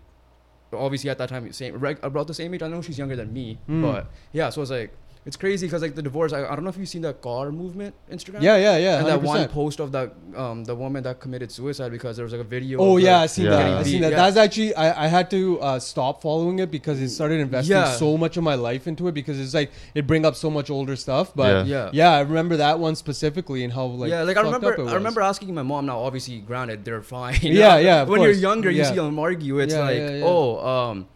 obviously 0.71 1.09
at 1.09 1.17
that 1.17 1.29
time, 1.29 1.51
same 1.51 1.83
about 2.03 2.27
the 2.27 2.33
same 2.33 2.53
age. 2.53 2.61
I 2.61 2.67
know 2.67 2.81
she's 2.81 2.97
younger 2.99 3.15
than 3.15 3.33
me, 3.33 3.57
Mm. 3.67 3.81
but 3.81 4.11
yeah. 4.31 4.49
So 4.51 4.61
it's 4.61 4.69
like 4.71 4.95
it's 5.29 5.37
crazy 5.43 5.67
because 5.67 5.81
like 5.85 5.93
the 6.01 6.05
divorce. 6.09 6.31
I, 6.37 6.39
I 6.49 6.53
don't 6.55 6.63
know 6.65 6.71
if 6.75 6.77
you've 6.81 6.89
seen 6.95 7.03
the 7.09 7.13
Kaur 7.25 7.53
Movement 7.61 7.93
Instagram. 8.15 8.41
yeah, 8.47 8.57
yeah, 8.65 8.77
yeah. 8.85 8.97
And 8.99 9.07
that 9.11 9.21
one 9.21 9.47
post 9.57 9.79
of 9.83 9.89
that 9.97 10.09
um 10.43 10.57
the 10.69 10.75
woman 10.83 11.01
that 11.07 11.15
committed 11.25 11.49
suicide 11.57 11.91
because 11.97 12.13
there 12.17 12.25
was 12.27 12.33
like 12.35 12.45
a 12.47 12.49
video. 12.55 12.79
Oh 12.85 12.97
of 12.97 13.03
yeah, 13.03 13.17
her 13.19 13.23
I 13.23 13.27
seen 13.35 13.45
Yeah. 13.45 13.51
that. 13.57 13.77
I 13.81 13.83
seen 13.91 14.01
that. 14.05 14.11
yeah. 14.13 14.21
That's 14.23 14.37
actually 14.45 14.71
I, 14.85 14.87
I 15.05 15.07
had 15.17 15.27
to 15.37 15.41
uh, 15.67 15.79
stop 15.91 16.15
following 16.27 16.57
it 16.65 16.69
because 16.77 16.97
it 17.05 17.09
started 17.19 17.39
investing 17.47 17.77
Yeah. 17.77 17.91
so 18.03 18.09
much 18.23 18.37
of 18.37 18.43
my 18.51 18.55
life 18.69 18.87
into 18.93 19.07
it 19.09 19.13
because 19.21 19.37
it's 19.43 19.53
like 19.59 19.69
it 19.93 20.07
bring 20.11 20.25
up 20.31 20.35
so 20.45 20.49
much 20.57 20.69
older 20.77 20.95
stuff. 21.05 21.31
But 21.35 21.67
Yeah. 21.75 21.91
yeah, 22.01 22.11
I 22.19 22.21
remember 22.21 22.57
that 22.65 22.79
one 22.87 22.95
specifically 23.05 23.63
and 23.63 23.71
how 23.77 23.85
like 24.01 24.09
yeah, 24.09 24.23
like 24.23 24.37
I 24.37 24.41
remember, 24.49 24.71
I 24.89 24.95
remember 24.95 25.21
asking 25.21 25.53
my 25.53 25.61
mom. 25.73 25.85
Now, 25.85 25.99
obviously, 25.99 26.39
granted, 26.51 26.79
they're 26.85 27.05
fine. 27.17 27.37
Yeah, 27.59 27.77
yeah, 27.89 28.01
of 28.01 28.09
when 28.09 28.19
course. 28.21 28.27
you're 28.27 28.41
younger, 28.49 28.69
you 28.71 28.81
Yeah. 28.83 28.89
see 28.89 28.95
them 28.95 29.19
argue. 29.29 29.59
It's 29.59 29.73
Yeah, 29.73 29.87
like, 29.89 29.97
yeah, 29.97 30.11
yeah. 30.21 30.31
oh, 30.33 30.49
um, 30.73 31.07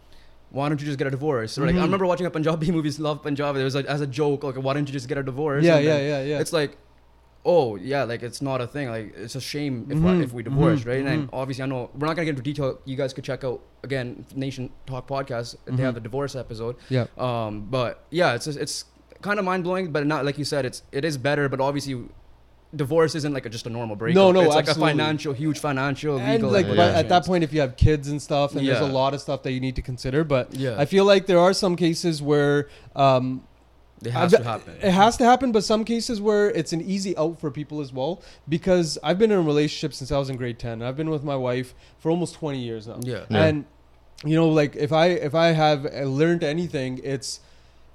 why 0.56 0.68
don't 0.68 0.80
you 0.80 0.86
just 0.86 0.98
get 0.98 1.08
a 1.08 1.10
divorce? 1.18 1.58
Or 1.58 1.66
like, 1.66 1.74
I 1.74 1.78
Mhm. 1.78 1.88
remember 1.90 2.06
watching 2.06 2.26
a 2.26 2.30
Punjabi 2.30 2.70
movies, 2.78 2.98
Love 3.06 3.22
Punjab. 3.26 3.56
It 3.56 3.64
was 3.70 3.74
like 3.80 3.86
as 3.86 4.00
a 4.00 4.06
joke, 4.20 4.44
like, 4.44 4.54
why 4.66 4.72
don't 4.74 4.86
you 4.88 4.92
just 5.00 5.08
get 5.08 5.18
a 5.18 5.22
divorce? 5.30 5.64
Yeah, 5.64 5.76
And 5.76 5.84
yeah, 5.90 5.98
yeah, 6.10 6.22
yeah. 6.30 6.40
It's 6.42 6.52
like, 6.60 6.72
oh 7.44 7.76
yeah, 7.76 8.04
like 8.04 8.22
it's 8.22 8.40
not 8.40 8.60
a 8.60 8.66
thing. 8.66 8.88
Like 8.88 9.12
it's 9.16 9.34
a 9.34 9.40
shame 9.40 9.86
if 9.90 9.98
Mhm, 9.98 10.22
if 10.24 10.32
we 10.32 10.42
divorce, 10.42 10.80
mhm, 10.82 10.86
right? 10.90 11.04
And 11.12 11.20
mhm. 11.28 11.30
obviously, 11.40 11.64
I 11.64 11.66
know 11.66 11.90
we're 11.98 12.06
not 12.06 12.16
gonna 12.16 12.24
get 12.30 12.30
into 12.38 12.42
detail. 12.50 12.78
You 12.84 12.96
guys 12.96 13.12
could 13.12 13.24
check 13.24 13.44
out 13.44 13.60
again 13.82 14.24
Nation 14.34 14.70
Talk 14.86 15.06
podcast. 15.08 15.56
They 15.66 15.82
have 15.82 15.94
the 15.94 16.00
divorce 16.08 16.34
episode. 16.34 16.76
yeah. 16.88 17.06
Um, 17.18 17.66
but 17.70 18.04
yeah, 18.10 18.34
it's 18.34 18.46
it's 18.46 18.84
kind 19.22 19.38
of 19.38 19.44
mind 19.44 19.64
blowing, 19.64 19.92
but 19.92 20.06
not 20.06 20.24
like 20.24 20.38
you 20.38 20.44
said. 20.44 20.64
It's 20.64 20.82
it 20.92 21.04
is 21.04 21.18
better, 21.18 21.48
but 21.48 21.60
obviously. 21.60 21.96
Divorce 22.76 23.14
isn't 23.14 23.32
like 23.32 23.46
a, 23.46 23.48
just 23.50 23.66
a 23.66 23.70
normal 23.70 23.96
breakup. 23.96 24.16
No, 24.16 24.32
no, 24.32 24.40
it's 24.42 24.54
like 24.54 24.68
a 24.68 24.74
financial, 24.74 25.32
huge 25.32 25.58
financial, 25.58 26.18
And 26.18 26.32
legal. 26.42 26.50
like, 26.50 26.66
Yeah. 26.66 26.74
but 26.76 26.94
at 26.94 27.08
that 27.08 27.24
point, 27.24 27.44
if 27.44 27.52
you 27.52 27.60
have 27.60 27.76
kids 27.76 28.08
and 28.08 28.20
stuff, 28.20 28.54
and 28.54 28.66
there's 28.66 28.80
a 28.80 28.86
lot 28.86 29.14
of 29.14 29.20
stuff 29.20 29.42
that 29.44 29.52
you 29.52 29.60
need 29.60 29.76
to 29.76 29.82
consider. 29.82 30.24
But 30.24 30.54
yeah, 30.54 30.76
I 30.78 30.84
feel 30.84 31.04
like 31.04 31.26
there 31.26 31.38
are 31.38 31.52
some 31.52 31.76
cases 31.76 32.20
where 32.22 32.68
um, 32.96 33.42
it 34.04 34.10
has 34.10 34.34
I've- 34.34 34.42
to 34.42 34.48
happen. 34.48 34.74
It 34.82 34.90
has 34.90 35.16
to 35.18 35.24
happen, 35.24 35.52
but 35.52 35.64
some 35.64 35.84
cases 35.84 36.20
where 36.20 36.50
it's 36.50 36.72
an 36.72 36.80
easy 36.82 37.16
out 37.16 37.40
for 37.40 37.50
people 37.50 37.80
as 37.80 37.92
well. 37.92 38.22
Because 38.48 38.98
I've 39.02 39.18
been 39.18 39.30
in 39.30 39.38
a 39.38 39.42
relationship 39.42 39.94
since 39.94 40.10
I 40.12 40.18
was 40.18 40.28
in 40.30 40.36
grade 40.36 40.58
ten. 40.58 40.82
I've 40.82 40.96
been 40.96 41.10
with 41.10 41.24
my 41.24 41.36
wife 41.36 41.74
for 41.98 42.10
almost 42.10 42.34
twenty 42.34 42.58
years 42.60 42.86
now. 42.86 42.98
Yeah. 43.02 43.24
Yeah. 43.30 43.44
And 43.44 43.64
you 44.24 44.36
know, 44.36 44.48
like 44.48 44.76
if 44.76 44.92
I 44.92 45.06
if 45.08 45.34
I 45.34 45.48
have 45.48 45.86
uh, 45.86 46.02
learned 46.02 46.42
anything, 46.42 47.00
it's 47.02 47.40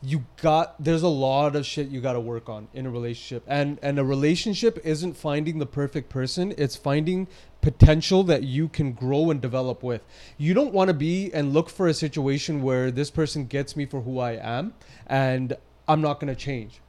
you 0.02 0.26
got 0.42 0.82
there's 0.82 1.04
a 1.04 1.10
lot 1.10 1.56
of 1.56 1.66
shit 1.66 1.90
you 1.90 2.00
got 2.00 2.14
to 2.14 2.20
work 2.20 2.48
on 2.48 2.68
in 2.74 2.86
a 2.86 2.90
relationship 2.90 3.44
and 3.48 3.78
and 3.82 4.00
a 4.00 4.04
relationship 4.04 4.80
isn't 4.86 5.14
finding 5.14 5.60
the 5.60 5.66
perfect 5.66 6.10
person 6.10 6.54
it's 6.58 6.76
finding 6.76 7.28
potential 7.62 8.24
that 8.24 8.44
you 8.44 8.70
can 8.70 8.94
grow 8.94 9.30
and 9.30 9.42
develop 9.42 9.84
with 9.84 10.02
you 10.38 10.54
don't 10.54 10.74
want 10.74 10.88
to 10.88 10.94
be 10.94 11.30
and 11.34 11.54
look 11.54 11.70
for 11.70 11.88
a 11.88 11.94
situation 11.94 12.62
where 12.62 12.90
this 12.92 13.12
person 13.12 13.46
gets 13.46 13.76
me 13.76 13.86
for 13.86 14.02
who 14.02 14.20
i 14.20 14.32
am 14.32 14.74
and 15.08 15.58
i'm 15.88 16.02
not 16.02 16.20
going 16.20 16.34
to 16.34 16.40
change 16.40 16.80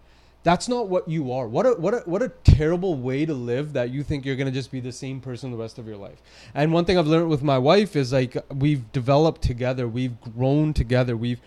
that's 0.42 0.68
not 0.68 0.88
what 0.88 1.06
you 1.06 1.32
are. 1.32 1.46
What 1.46 1.66
a 1.66 1.72
what 1.72 1.92
a 1.92 1.98
what 2.06 2.22
a 2.22 2.30
terrible 2.44 2.94
way 2.94 3.26
to 3.26 3.34
live 3.34 3.74
that 3.74 3.90
you 3.90 4.02
think 4.02 4.24
you're 4.24 4.36
gonna 4.36 4.50
just 4.50 4.70
be 4.72 4.80
the 4.80 4.92
same 4.92 5.20
person 5.20 5.50
the 5.50 5.56
rest 5.58 5.78
of 5.78 5.86
your 5.86 5.98
life. 5.98 6.22
And 6.54 6.72
one 6.72 6.86
thing 6.86 6.96
I've 6.96 7.06
learned 7.06 7.28
with 7.28 7.42
my 7.42 7.58
wife 7.58 7.94
is 7.94 8.10
like 8.10 8.38
we've 8.54 8.90
developed 8.90 9.42
together, 9.42 9.86
we've 9.86 10.18
grown 10.18 10.72
together, 10.72 11.14
we've 11.14 11.40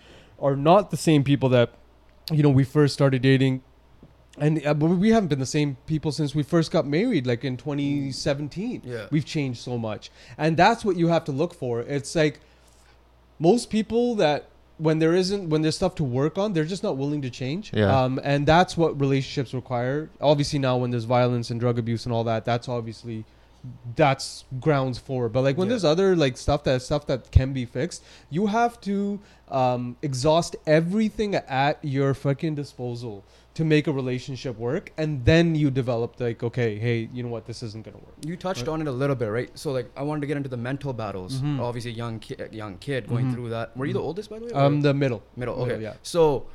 are 0.44 0.56
not 0.56 0.90
the 0.90 0.96
same 1.08 1.24
people 1.24 1.48
that 1.48 1.68
you 2.30 2.42
know 2.44 2.50
we 2.60 2.64
first 2.64 2.94
started 2.94 3.22
dating. 3.22 3.62
And 4.38 4.54
uh, 4.66 4.74
but 4.74 4.86
we 5.04 5.10
haven't 5.10 5.28
been 5.28 5.38
the 5.38 5.46
same 5.58 5.76
people 5.86 6.10
since 6.12 6.34
we 6.34 6.42
first 6.42 6.72
got 6.72 6.84
married, 6.86 7.24
like 7.26 7.44
in 7.44 7.56
2017. 7.56 8.82
Yeah. 8.84 9.06
We've 9.10 9.24
changed 9.24 9.60
so 9.60 9.78
much, 9.78 10.10
and 10.36 10.56
that's 10.56 10.84
what 10.84 10.96
you 10.96 11.06
have 11.08 11.24
to 11.26 11.32
look 11.32 11.54
for. 11.54 11.80
It's 11.82 12.14
like 12.16 12.40
most 13.38 13.70
people 13.70 14.16
that 14.16 14.48
when 14.78 14.98
there 14.98 15.14
isn't 15.14 15.48
when 15.50 15.62
there's 15.62 15.76
stuff 15.76 15.94
to 15.94 16.02
work 16.04 16.36
on 16.36 16.52
they're 16.52 16.64
just 16.64 16.82
not 16.82 16.96
willing 16.96 17.22
to 17.22 17.30
change 17.30 17.70
Yeah. 17.72 17.96
um, 17.96 18.20
and 18.24 18.44
that's 18.44 18.76
what 18.76 18.98
relationships 19.00 19.54
require 19.54 20.10
obviously 20.20 20.58
now 20.58 20.76
when 20.78 20.90
there's 20.90 21.04
violence 21.04 21.50
and 21.50 21.60
drug 21.60 21.78
abuse 21.78 22.06
and 22.06 22.12
all 22.12 22.24
that 22.24 22.44
that's 22.44 22.68
obviously 22.68 23.24
that's 23.96 24.44
grounds 24.60 24.98
for 24.98 25.28
but 25.28 25.42
like 25.42 25.56
when 25.56 25.66
Yeah. 25.68 25.70
there's 25.70 25.84
other 25.84 26.14
like 26.16 26.36
stuff 26.36 26.64
that 26.64 26.82
stuff 26.82 27.06
that 27.06 27.30
can 27.30 27.52
be 27.52 27.64
fixed 27.64 28.02
you 28.30 28.46
have 28.48 28.80
to 28.82 29.20
um, 29.48 29.96
exhaust 30.02 30.56
everything 30.66 31.34
at 31.34 31.78
your 31.82 32.14
fucking 32.14 32.54
disposal 32.54 33.24
to 33.54 33.64
make 33.64 33.86
a 33.86 33.92
relationship 33.92 34.58
work 34.58 34.92
and 34.98 35.24
then 35.24 35.54
you 35.54 35.70
develop 35.70 36.18
like 36.20 36.42
okay 36.42 36.76
hey 36.78 37.08
you 37.12 37.22
know 37.22 37.28
what 37.28 37.46
this 37.46 37.62
isn't 37.62 37.84
gonna 37.84 37.96
work 37.98 38.14
You 38.26 38.36
touched 38.36 38.62
Right. 38.62 38.68
on 38.74 38.80
it 38.82 38.88
a 38.88 38.92
little 38.92 39.16
bit, 39.16 39.26
right? 39.26 39.50
So 39.54 39.70
like, 39.70 39.90
I 39.96 40.02
wanted 40.02 40.22
to 40.22 40.26
get 40.26 40.36
into 40.36 40.48
the 40.48 40.56
mental 40.56 40.92
battles. 40.92 41.40
Mhm. 41.40 41.60
Obviously, 41.60 41.92
young 41.92 42.18
kid, 42.18 42.48
young 42.52 42.78
kid 42.78 43.06
going 43.08 43.26
Mhm. 43.26 43.34
through 43.34 43.50
that. 43.50 43.76
Were 43.76 43.86
you 43.86 43.92
the 43.92 44.00
Mhm. 44.00 44.08
oldest, 44.10 44.30
by 44.30 44.38
the 44.40 44.46
way? 44.46 44.52
um 44.52 44.78
or- 44.78 44.82
the 44.82 44.94
middle 44.94 45.22
middle. 45.36 45.54
middle, 45.56 45.74
Okay. 45.74 45.82
yeah. 45.82 45.94
So 46.02 46.46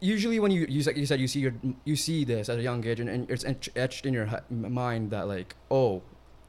usually, 0.00 0.38
when 0.40 0.50
you 0.50 0.66
you 0.68 0.82
said 0.82 0.96
you 0.96 1.06
said 1.06 1.20
you 1.20 1.28
see 1.28 1.40
your 1.40 1.54
you 1.84 1.96
see 1.96 2.24
this 2.24 2.48
at 2.48 2.58
a 2.58 2.62
young 2.62 2.84
age, 2.86 3.00
and, 3.00 3.08
and 3.08 3.30
it's 3.30 3.44
etched 3.76 4.06
in 4.06 4.14
your 4.14 4.28
mind 4.50 5.10
that 5.10 5.28
like, 5.28 5.54
oh, 5.70 6.02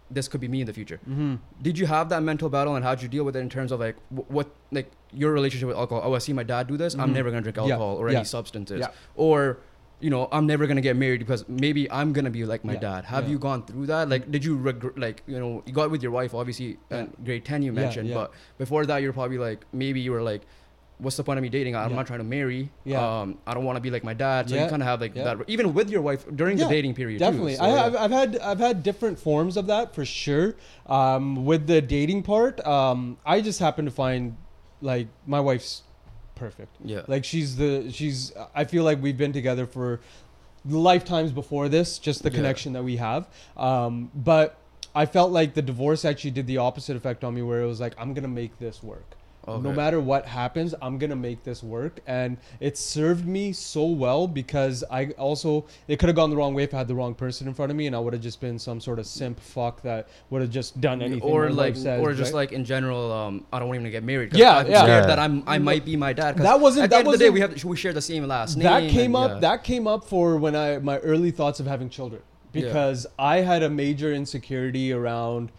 this 0.10 0.28
could 0.28 0.42
be 0.42 0.48
me 0.48 0.62
in 0.62 0.68
the 0.68 0.74
future. 0.74 1.00
mm-hmm. 1.08 1.36
Did 1.62 1.78
you 1.78 1.86
have 1.88 2.10
that 2.10 2.22
mental 2.24 2.50
battle, 2.50 2.76
and 2.76 2.84
how'd 2.86 3.02
you 3.02 3.08
deal 3.08 3.24
with 3.24 3.36
it 3.36 3.40
in 3.40 3.50
terms 3.50 3.72
of 3.72 3.80
like 3.80 3.96
wh- 4.10 4.30
what 4.30 4.50
like 4.72 4.92
your 5.14 5.32
relationship 5.32 5.68
with 5.68 5.78
alcohol? 5.78 6.02
Oh, 6.06 6.14
I 6.16 6.20
see 6.20 6.34
my 6.34 6.44
dad 6.44 6.68
do 6.68 6.78
this. 6.78 6.96
I'm 6.96 7.10
Mhm. 7.10 7.14
never 7.14 7.30
gonna 7.32 7.42
drink 7.42 7.58
Yeah, 7.58 7.64
alcohol 7.64 7.96
or 7.98 8.10
yeah, 8.10 8.18
any 8.18 8.26
substances. 8.26 8.80
yeah. 8.80 8.90
Or 9.16 9.60
you 10.00 10.10
know, 10.10 10.28
I'm 10.32 10.48
never 10.48 10.66
gonna 10.66 10.82
get 10.82 10.96
married 10.96 11.20
because 11.20 11.48
maybe 11.48 11.90
I'm 11.92 12.12
gonna 12.12 12.32
be 12.32 12.44
like 12.44 12.66
my 12.66 12.74
Yeah, 12.74 12.80
dad. 12.80 13.06
Have 13.06 13.26
yeah. 13.26 13.32
you 13.34 13.38
gone 13.40 13.64
through 13.68 13.86
that? 13.86 14.10
Like, 14.10 14.32
did 14.32 14.44
you 14.44 14.58
regret? 14.58 14.98
Like, 14.98 15.22
you 15.28 15.38
know, 15.40 15.62
you 15.68 15.74
got 15.74 15.92
with 15.92 16.02
your 16.02 16.12
wife, 16.12 16.34
obviously, 16.34 16.78
Yeah. 16.90 17.02
in 17.02 17.14
grade 17.24 17.46
ten 17.46 17.62
you 17.62 17.72
Yeah, 17.72 17.82
mentioned, 17.82 18.08
yeah. 18.10 18.16
but 18.16 18.32
before 18.58 18.86
that, 18.88 19.04
you're 19.04 19.14
probably 19.14 19.38
like 19.38 19.66
maybe 19.72 20.00
you 20.02 20.12
were 20.12 20.24
like. 20.24 20.42
What's 21.02 21.18
the 21.18 21.24
point 21.24 21.38
of 21.40 21.42
me 21.44 21.50
dating? 21.50 21.76
I'm 21.76 21.90
Yeah. 21.90 21.96
not 21.96 22.06
trying 22.08 22.20
to 22.20 22.24
marry. 22.26 22.70
Yeah. 22.84 23.22
Um, 23.22 23.40
I 23.48 23.56
don't 23.56 23.66
want 23.66 23.76
to 23.78 23.82
be 23.82 23.90
like 23.90 24.04
my 24.04 24.14
dad. 24.14 24.50
So 24.50 24.56
Yeah, 24.56 24.66
you 24.66 24.70
kind 24.70 24.84
of 24.84 24.88
have 24.88 25.02
like 25.02 25.16
yeah. 25.16 25.24
that, 25.24 25.38
even 25.48 25.74
with 25.74 25.90
your 25.90 26.02
wife 26.02 26.26
during 26.36 26.58
the 26.58 26.68
dating 26.68 26.94
period. 26.94 27.18
Definitely, 27.20 27.54
too. 27.54 27.58
So, 27.58 27.64
I, 27.66 27.70
yeah. 27.90 28.04
I've, 28.04 28.12
had 28.12 28.38
I've 28.40 28.60
had 28.60 28.84
different 28.84 29.18
forms 29.20 29.58
of 29.58 29.66
that 29.68 29.96
for 29.96 30.06
sure. 30.06 30.56
Um, 30.86 31.44
with 31.46 31.66
the 31.66 31.82
dating 31.82 32.22
part, 32.24 32.66
um, 32.66 33.18
I 33.26 33.42
just 33.42 33.60
happen 33.60 33.86
to 33.86 33.92
find 33.92 34.38
like 34.82 35.08
my 35.26 35.40
wife's 35.40 35.82
perfect. 36.36 36.76
yeah. 36.84 37.02
Like 37.08 37.24
she's 37.26 37.56
the 37.58 37.92
she's. 37.92 38.32
I 38.54 38.64
feel 38.66 38.84
like 38.84 39.02
we've 39.02 39.18
been 39.18 39.34
together 39.34 39.66
for 39.66 40.02
lifetimes 40.66 41.32
before 41.32 41.68
this. 41.70 41.98
Just 41.98 42.22
the 42.24 42.30
connection 42.32 42.74
that 42.74 42.84
we 42.84 42.98
have. 42.98 43.28
Um, 43.58 44.12
but 44.14 44.58
I 44.94 45.06
felt 45.06 45.32
like 45.32 45.54
the 45.56 45.62
divorce 45.62 46.06
actually 46.06 46.32
did 46.32 46.46
the 46.48 46.58
opposite 46.58 46.96
effect 46.96 47.24
on 47.24 47.34
me, 47.34 47.42
where 47.42 47.62
it 47.62 47.66
was 47.68 47.80
like 47.80 47.94
I'm 47.98 48.14
gonna 48.14 48.28
make 48.28 48.60
this 48.60 48.84
work. 48.84 49.16
No 49.48 49.74
matter 49.74 50.00
what 50.00 50.26
happens, 50.26 50.76
I'm 50.82 50.98
gonna 50.98 51.16
make 51.16 51.44
this 51.44 51.64
work, 51.64 52.00
and 52.06 52.38
it 52.60 52.78
served 52.78 53.28
me 53.28 53.52
so 53.54 53.86
well 53.86 54.28
because 54.28 54.84
I 54.92 55.08
also 55.18 55.66
it 55.88 55.98
could 56.00 56.10
have 56.10 56.16
gone 56.16 56.30
the 56.30 56.36
wrong 56.36 56.54
way 56.54 56.64
if 56.64 56.74
I 56.74 56.78
had 56.78 56.88
the 56.88 56.96
wrong 56.96 57.16
person 57.16 57.48
in 57.48 57.54
front 57.54 57.72
of 57.72 57.76
me, 57.76 57.88
and 57.88 57.96
I 57.96 58.00
would 58.00 58.14
have 58.14 58.22
just 58.22 58.40
been 58.40 58.60
some 58.60 58.80
sort 58.80 59.00
of 59.00 59.06
simp 59.08 59.40
fuck 59.40 59.82
that 59.82 60.08
would 60.30 60.42
have 60.42 60.52
just 60.52 60.80
done 60.80 61.02
anything. 61.02 61.22
or 61.24 61.50
like 61.50 61.76
says, 61.76 62.00
or 62.02 62.14
just 62.14 62.34
right? 62.34 62.38
like 62.40 62.52
in 62.52 62.64
general 62.64 63.12
um 63.12 63.46
i 63.52 63.60
don't 63.60 63.68
want 63.68 63.78
him 63.78 63.84
to 63.84 63.90
get 63.90 64.04
married. 64.04 64.34
Yeah, 64.36 64.58
i'm 64.58 64.70
yeah. 64.70 64.84
scared 64.84 65.04
Yeah. 65.04 65.08
that 65.08 65.20
i'm 65.20 65.44
i 65.48 65.58
might 65.58 65.86
be 65.86 65.96
my 65.96 66.14
dad 66.14 66.36
'cause 66.36 66.44
That 66.44 66.60
wasn't- 66.60 66.84
at 66.86 66.90
the 66.92 66.96
that 66.96 67.00
end 67.00 67.08
of 67.08 67.14
the 67.14 67.18
day 67.26 67.30
we 67.30 67.40
have 67.42 67.64
we 67.64 67.76
share 67.76 67.94
the 67.94 68.02
same 68.02 68.26
last 68.28 68.58
name 68.58 68.64
that 68.66 68.90
came 68.90 69.16
and, 69.16 69.26
up 69.26 69.32
yeah. 69.32 69.40
that 69.40 69.64
came 69.64 69.88
up 69.88 70.06
for 70.06 70.38
when 70.38 70.56
I 70.56 70.78
my 70.80 70.98
early 71.00 71.32
thoughts 71.32 71.60
of 71.60 71.66
having 71.68 71.90
children 71.90 72.22
Yeah. 72.54 72.62
because 72.64 73.08
I 73.18 73.38
had 73.38 73.64
a 73.64 73.70
major 73.70 74.14
insecurity 74.14 74.94
around 74.94 75.52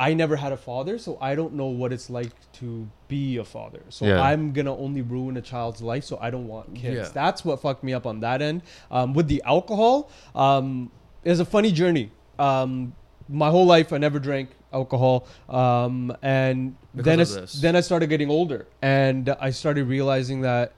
I 0.00 0.14
never 0.14 0.34
had 0.36 0.50
a 0.50 0.56
father, 0.56 0.98
so 0.98 1.18
I 1.20 1.34
don't 1.34 1.52
know 1.60 1.66
what 1.66 1.92
it's 1.92 2.08
like 2.08 2.32
to 2.60 2.88
be 3.06 3.36
a 3.36 3.44
father. 3.44 3.82
So 3.90 4.06
Yeah. 4.06 4.22
I'm 4.22 4.52
gonna 4.52 4.74
only 4.74 5.02
ruin 5.02 5.36
a 5.36 5.42
child's 5.42 5.82
life, 5.82 6.04
so 6.04 6.18
I 6.20 6.30
don't 6.30 6.48
want 6.48 6.74
kids. 6.74 6.96
Yeah. 7.08 7.12
That's 7.12 7.44
what 7.44 7.60
fucked 7.60 7.84
me 7.84 7.92
up 7.92 8.06
on 8.06 8.20
that 8.20 8.40
end. 8.40 8.62
Um, 8.90 9.12
with 9.12 9.28
the 9.28 9.42
alcohol, 9.44 10.08
um, 10.34 10.90
it's 11.22 11.38
a 11.40 11.44
funny 11.44 11.70
journey. 11.70 12.10
Um, 12.38 12.94
my 13.28 13.50
whole 13.50 13.66
life, 13.66 13.92
I 13.92 13.98
never 13.98 14.18
drank 14.18 14.48
alcohol, 14.72 15.26
um, 15.50 16.16
and 16.22 16.76
Because 16.96 17.04
then 17.04 17.18
this. 17.42 17.52
then 17.60 17.76
I 17.76 17.82
started 17.82 18.08
getting 18.08 18.30
older, 18.30 18.66
and 18.80 19.28
I 19.38 19.50
started 19.50 19.84
realizing 19.86 20.40
that. 20.42 20.72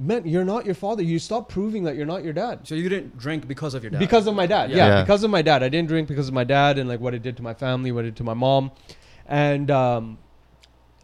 Man, 0.00 0.26
you're 0.26 0.44
not 0.44 0.64
your 0.64 0.76
father. 0.76 1.02
You 1.02 1.18
stop 1.18 1.48
proving 1.48 1.82
that 1.84 1.96
you're 1.96 2.06
not 2.06 2.22
your 2.22 2.32
dad. 2.32 2.60
so 2.62 2.76
you 2.76 2.88
didn't 2.88 3.18
drink 3.18 3.48
because 3.48 3.74
of 3.74 3.82
your 3.82 3.90
dad 3.90 3.98
Because 3.98 4.28
of 4.28 4.34
my 4.36 4.46
dad. 4.46 4.70
Yeah. 4.70 4.76
Yeah. 4.76 4.86
Yeah. 4.88 5.02
because 5.02 5.24
of 5.24 5.30
my 5.30 5.42
dad. 5.42 5.62
I 5.64 5.68
didn't 5.68 5.88
drink 5.88 6.06
because 6.06 6.28
of 6.28 6.34
my 6.34 6.44
dad 6.44 6.78
and 6.78 6.88
like 6.88 7.00
what 7.00 7.14
it 7.14 7.22
did 7.22 7.36
to 7.38 7.42
my 7.42 7.54
family, 7.54 7.90
what 7.90 8.04
it 8.04 8.10
did 8.10 8.16
to 8.18 8.24
my 8.24 8.34
mom. 8.34 8.70
And 9.26 9.70
um, 9.72 10.18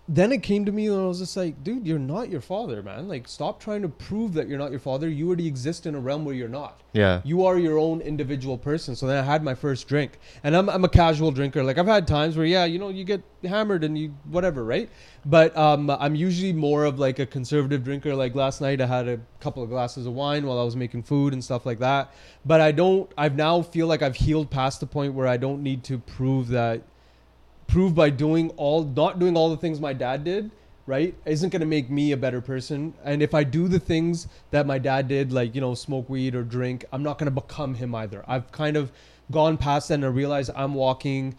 then 0.06 0.32
it 0.32 0.42
came 0.42 0.66
to 0.66 0.72
me 0.72 0.88
and 0.88 1.00
I 1.00 1.06
was 1.06 1.18
just 1.18 1.34
like, 1.34 1.64
dude, 1.64 1.86
you're 1.86 1.98
not 1.98 2.28
your 2.28 2.42
father, 2.42 2.82
man. 2.82 3.08
Like, 3.08 3.26
stop 3.26 3.58
trying 3.58 3.80
to 3.82 3.88
prove 3.88 4.34
that 4.34 4.48
you're 4.48 4.58
not 4.58 4.70
your 4.70 4.80
father. 4.80 5.08
You 5.08 5.26
already 5.26 5.46
exist 5.46 5.86
in 5.86 5.94
a 5.94 6.00
realm 6.00 6.26
where 6.26 6.34
you're 6.34 6.46
not. 6.46 6.82
Yeah. 6.92 7.22
You 7.24 7.46
are 7.46 7.58
your 7.58 7.78
own 7.78 8.02
individual 8.02 8.58
person. 8.58 8.94
So 8.96 9.06
then 9.06 9.16
I 9.16 9.26
had 9.26 9.42
my 9.42 9.54
first 9.54 9.88
drink. 9.88 10.18
And 10.42 10.54
I'm, 10.54 10.68
I'm 10.68 10.84
a 10.84 10.90
casual 10.90 11.30
drinker. 11.30 11.64
Like, 11.64 11.78
I've 11.78 11.86
had 11.86 12.06
times 12.06 12.36
where, 12.36 12.44
yeah, 12.44 12.66
you 12.66 12.78
know, 12.78 12.90
you 12.90 13.02
get 13.04 13.22
hammered 13.42 13.82
and 13.82 13.96
you, 13.96 14.14
whatever, 14.24 14.62
right? 14.62 14.90
But 15.24 15.56
um, 15.56 15.88
I'm 15.88 16.14
usually 16.14 16.52
more 16.52 16.84
of 16.84 16.98
like 16.98 17.18
a 17.18 17.24
conservative 17.24 17.82
drinker. 17.82 18.14
Like 18.14 18.34
last 18.34 18.60
night, 18.60 18.82
I 18.82 18.86
had 18.86 19.08
a 19.08 19.18
couple 19.40 19.62
of 19.62 19.70
glasses 19.70 20.04
of 20.04 20.12
wine 20.12 20.46
while 20.46 20.58
I 20.58 20.64
was 20.64 20.76
making 20.76 21.04
food 21.04 21.32
and 21.32 21.42
stuff 21.42 21.64
like 21.64 21.78
that. 21.78 22.12
But 22.44 22.60
I 22.60 22.72
don't, 22.72 23.10
I've 23.16 23.36
now 23.36 23.62
feel 23.62 23.86
like 23.86 24.02
I've 24.02 24.16
healed 24.16 24.50
past 24.50 24.80
the 24.80 24.86
point 24.86 25.14
where 25.14 25.26
I 25.26 25.38
don't 25.38 25.62
need 25.62 25.82
to 25.84 25.98
prove 25.98 26.48
that, 26.48 26.82
prove 27.74 27.92
by 27.92 28.08
doing 28.08 28.50
all, 28.50 28.84
not 28.84 29.18
doing 29.18 29.36
all 29.36 29.50
the 29.50 29.56
things 29.56 29.80
my 29.80 29.92
dad 29.92 30.22
did 30.22 30.48
right 30.86 31.12
isn't 31.24 31.50
going 31.50 31.58
to 31.58 31.66
make 31.66 31.90
me 31.90 32.12
a 32.12 32.16
better 32.16 32.40
person. 32.40 32.94
And 33.02 33.20
if 33.20 33.34
i 33.34 33.42
do 33.42 33.66
the 33.66 33.80
things 33.80 34.28
that 34.52 34.64
my 34.64 34.78
dad 34.78 35.08
did 35.08 35.32
like 35.32 35.56
you 35.56 35.60
know 35.60 35.74
smoke 35.74 36.08
weed 36.08 36.36
or 36.36 36.44
drink 36.44 36.84
i'm 36.92 37.02
not 37.02 37.18
going 37.18 37.26
to 37.26 37.40
become 37.42 37.74
him 37.74 37.92
either. 37.92 38.24
I've 38.28 38.52
kind 38.52 38.76
of 38.76 38.92
gone 39.32 39.56
past 39.56 39.88
that 39.88 39.94
and 39.94 40.04
i 40.04 40.08
realize 40.08 40.50
i'm 40.54 40.74
walking 40.74 41.34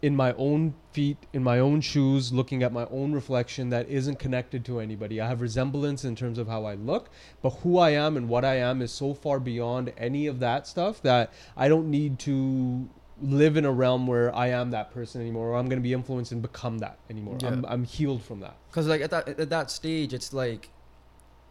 in 0.00 0.16
my 0.16 0.32
own 0.38 0.72
feet 0.92 1.18
in 1.34 1.42
my 1.42 1.58
own 1.58 1.82
shoes 1.82 2.32
looking 2.32 2.62
at 2.62 2.72
my 2.72 2.86
own 2.86 3.12
reflection 3.12 3.68
that 3.68 3.86
isn't 3.86 4.18
connected 4.18 4.64
to 4.64 4.80
anybody. 4.80 5.20
I 5.20 5.28
have 5.28 5.42
resemblance 5.42 6.02
in 6.02 6.16
terms 6.16 6.38
of 6.38 6.48
how 6.48 6.64
i 6.64 6.76
look 6.76 7.10
but 7.42 7.50
who 7.62 7.76
i 7.76 7.90
am 7.90 8.16
and 8.16 8.26
what 8.30 8.44
i 8.44 8.56
am 8.56 8.80
is 8.80 8.90
so 8.90 9.12
far 9.12 9.38
beyond 9.38 9.92
any 9.98 10.26
of 10.28 10.40
that 10.40 10.66
stuff 10.66 11.02
that 11.02 11.30
i 11.58 11.68
don't 11.68 11.90
need 11.90 12.18
to 12.20 12.88
live 13.22 13.56
in 13.56 13.64
a 13.64 13.70
realm 13.72 14.06
where 14.06 14.34
i 14.34 14.48
am 14.48 14.70
that 14.72 14.90
person 14.92 15.20
anymore 15.20 15.48
or 15.50 15.56
i'm 15.56 15.66
going 15.68 15.78
to 15.78 15.82
be 15.82 15.92
influenced 15.92 16.32
and 16.32 16.42
become 16.42 16.78
that 16.78 16.98
anymore 17.08 17.36
Yeah. 17.40 17.48
I'm, 17.48 17.64
I'm 17.66 17.84
healed 17.84 18.22
from 18.22 18.40
that 18.40 18.56
because 18.70 18.86
like 18.88 19.00
at 19.02 19.10
that 19.10 19.28
at 19.28 19.50
that 19.50 19.70
stage 19.70 20.12
it's 20.12 20.32
like 20.32 20.68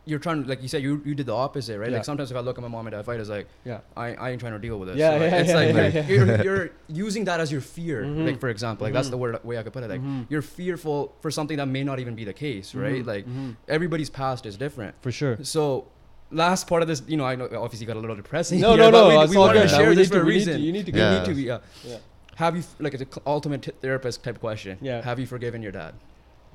you're 0.05 0.19
trying 0.19 0.43
to 0.43 0.49
like 0.49 0.61
you 0.61 0.67
said 0.67 0.83
you 0.83 1.01
you 1.05 1.15
did 1.15 1.25
the 1.25 1.33
opposite 1.33 1.79
right 1.79 1.89
Yeah. 1.89 1.95
like 1.97 2.05
sometimes 2.05 2.29
if 2.29 2.35
i 2.35 2.41
look 2.41 2.57
at 2.57 2.61
my 2.61 2.67
mom 2.67 2.85
and 2.87 2.93
dad 2.93 3.05
fight 3.05 3.21
it's 3.21 3.29
like 3.29 3.47
yeah 3.63 3.79
I, 3.95 4.13
I 4.15 4.31
ain't 4.31 4.41
trying 4.41 4.51
to 4.51 4.59
deal 4.59 4.77
with 4.77 4.89
this. 4.89 4.97
Yeah, 4.97 5.11
So, 5.11 5.23
yeah, 5.23 5.37
it's 5.37 5.49
yeah, 5.49 5.55
like, 5.55 5.75
yeah, 5.75 5.81
like. 6.01 6.09
You're, 6.09 6.43
you're 6.47 6.69
using 6.89 7.23
that 7.25 7.39
as 7.39 7.49
your 7.49 7.61
fear. 7.61 8.03
Mhm. 8.03 8.25
Like 8.25 8.39
for 8.41 8.49
example, 8.49 8.83
like 8.85 8.93
that's 8.93 9.07
Mhm. 9.07 9.11
the 9.11 9.17
word 9.17 9.43
way 9.45 9.57
I 9.57 9.63
could 9.63 9.71
put 9.71 9.83
it. 9.83 9.89
Like 9.89 10.01
Mhm. 10.01 10.25
you're 10.29 10.41
fearful 10.41 11.13
for 11.21 11.31
something 11.31 11.55
that 11.55 11.67
may 11.69 11.83
not 11.85 11.99
even 12.01 12.15
be 12.15 12.25
the 12.25 12.33
case, 12.33 12.75
right? 12.75 13.01
Mhm, 13.03 13.07
Like 13.07 13.25
mhm. 13.25 13.55
everybody's 13.69 14.09
past 14.09 14.45
is 14.45 14.57
different. 14.57 14.95
for 15.01 15.11
sure 15.13 15.37
So 15.43 15.85
last 16.33 16.67
part 16.67 16.81
of 16.81 16.87
this, 16.87 17.01
you 17.07 17.17
know, 17.17 17.25
I 17.25 17.35
know 17.35 17.45
obviously 17.57 17.85
got 17.85 17.97
a 17.97 17.99
little 17.99 18.15
depressing. 18.15 18.59
No, 18.59 18.71
here, 18.75 18.77
no, 18.79 18.89
no, 18.91 19.07
We, 19.09 19.15
that's 19.15 19.29
we 19.31 19.37
all 19.37 19.47
wanted 19.47 19.61
good. 19.63 19.69
to 19.69 19.75
share 19.75 19.89
we 19.89 19.95
this 19.95 20.09
need 20.09 20.15
for 20.17 20.21
a 20.21 20.25
to- 20.25 20.25
need 20.29 20.35
reason. 20.35 20.53
to- 20.53 20.59
you 20.59 20.71
need 20.71 20.85
to 20.85 20.91
You 20.91 21.09
need 21.09 21.25
to 21.25 21.33
be. 21.33 21.49
Uh, 21.51 21.59
Yeah. 21.85 21.97
have 22.35 22.55
you 22.57 22.63
like 22.79 22.93
it's 22.93 23.03
a 23.03 23.21
ultimate 23.27 23.61
t- 23.63 23.71
therapist 23.81 24.23
type 24.23 24.39
question? 24.39 24.77
Yeah. 24.81 25.01
Have 25.01 25.19
you 25.19 25.25
forgiven 25.27 25.61
your 25.61 25.71
dad? 25.71 25.93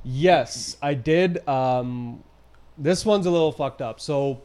Yes, 0.04 0.76
I 0.82 0.94
did. 0.94 1.46
Um, 1.48 2.22
this 2.76 3.04
one's 3.04 3.26
a 3.26 3.30
little 3.30 3.52
fucked 3.52 3.82
up. 3.82 4.00
So 4.00 4.40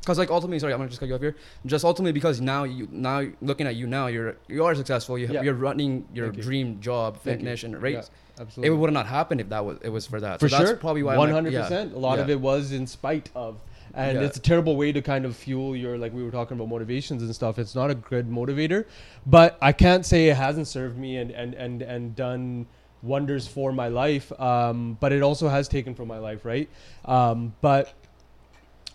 Because 0.00 0.18
like 0.18 0.30
ultimately, 0.30 0.58
sorry, 0.58 0.72
I'm 0.72 0.78
gonna 0.78 0.88
just 0.88 0.98
cut 1.00 1.08
you 1.10 1.14
off 1.14 1.20
here. 1.20 1.36
Just 1.66 1.84
ultimately 1.84 2.12
because 2.12 2.40
now 2.40 2.64
you 2.64 2.88
now 2.90 3.22
looking 3.42 3.66
at 3.66 3.76
you 3.76 3.86
now, 3.86 4.06
you're 4.06 4.36
you 4.48 4.64
are 4.64 4.74
successful. 4.74 5.18
You 5.18 5.28
Yeah. 5.30 5.42
you're 5.42 5.54
running 5.54 6.06
your 6.14 6.26
Thank 6.28 6.38
you. 6.38 6.42
dream 6.42 6.80
job, 6.80 7.18
fitness, 7.20 7.64
and 7.64 7.82
right. 7.82 7.92
yeah, 7.94 7.98
It 8.00 8.10
absolutely. 8.40 8.76
would 8.78 8.92
not 8.94 9.06
happen 9.06 9.40
if 9.40 9.50
that 9.50 9.62
was 9.64 9.76
it 9.82 9.90
was 9.90 10.06
for 10.06 10.18
that. 10.20 10.40
for 10.40 10.48
so 10.48 10.56
sure. 10.56 10.66
That's 10.68 10.80
probably 10.80 11.02
why. 11.02 11.12
I'm 11.12 11.18
One 11.18 11.28
like, 11.28 11.34
hundred 11.34 11.54
percent. 11.54 11.92
A 11.92 11.98
lot 11.98 12.18
of 12.18 12.30
it 12.30 12.40
was 12.40 12.72
in 12.72 12.86
spite 12.86 13.28
of, 13.34 13.60
and 13.94 14.18
Yeah. 14.18 14.24
it's 14.24 14.36
a 14.36 14.40
terrible 14.40 14.76
way 14.76 14.92
to 14.92 15.02
kind 15.02 15.24
of 15.24 15.36
fuel 15.36 15.74
your 15.76 15.98
like 15.98 16.12
we 16.12 16.22
were 16.22 16.30
talking 16.30 16.56
about 16.56 16.68
motivations 16.68 17.22
and 17.22 17.34
stuff. 17.34 17.58
It's 17.58 17.74
not 17.74 17.90
a 17.90 17.94
good 17.94 18.28
motivator, 18.30 18.84
but 19.26 19.58
I 19.60 19.72
can't 19.72 20.04
say 20.06 20.28
it 20.28 20.36
hasn't 20.36 20.68
served 20.68 20.96
me 20.98 21.16
and 21.16 21.30
and 21.30 21.54
and 21.54 21.82
and 21.82 22.14
done 22.16 22.66
wonders 23.02 23.46
for 23.46 23.72
my 23.72 23.88
life. 23.88 24.30
Um, 24.40 24.96
but 25.00 25.12
it 25.12 25.22
also 25.22 25.48
has 25.48 25.68
taken 25.68 25.94
from 25.94 26.08
my 26.08 26.18
life, 26.18 26.44
right? 26.44 26.68
Um, 27.04 27.54
but 27.60 27.92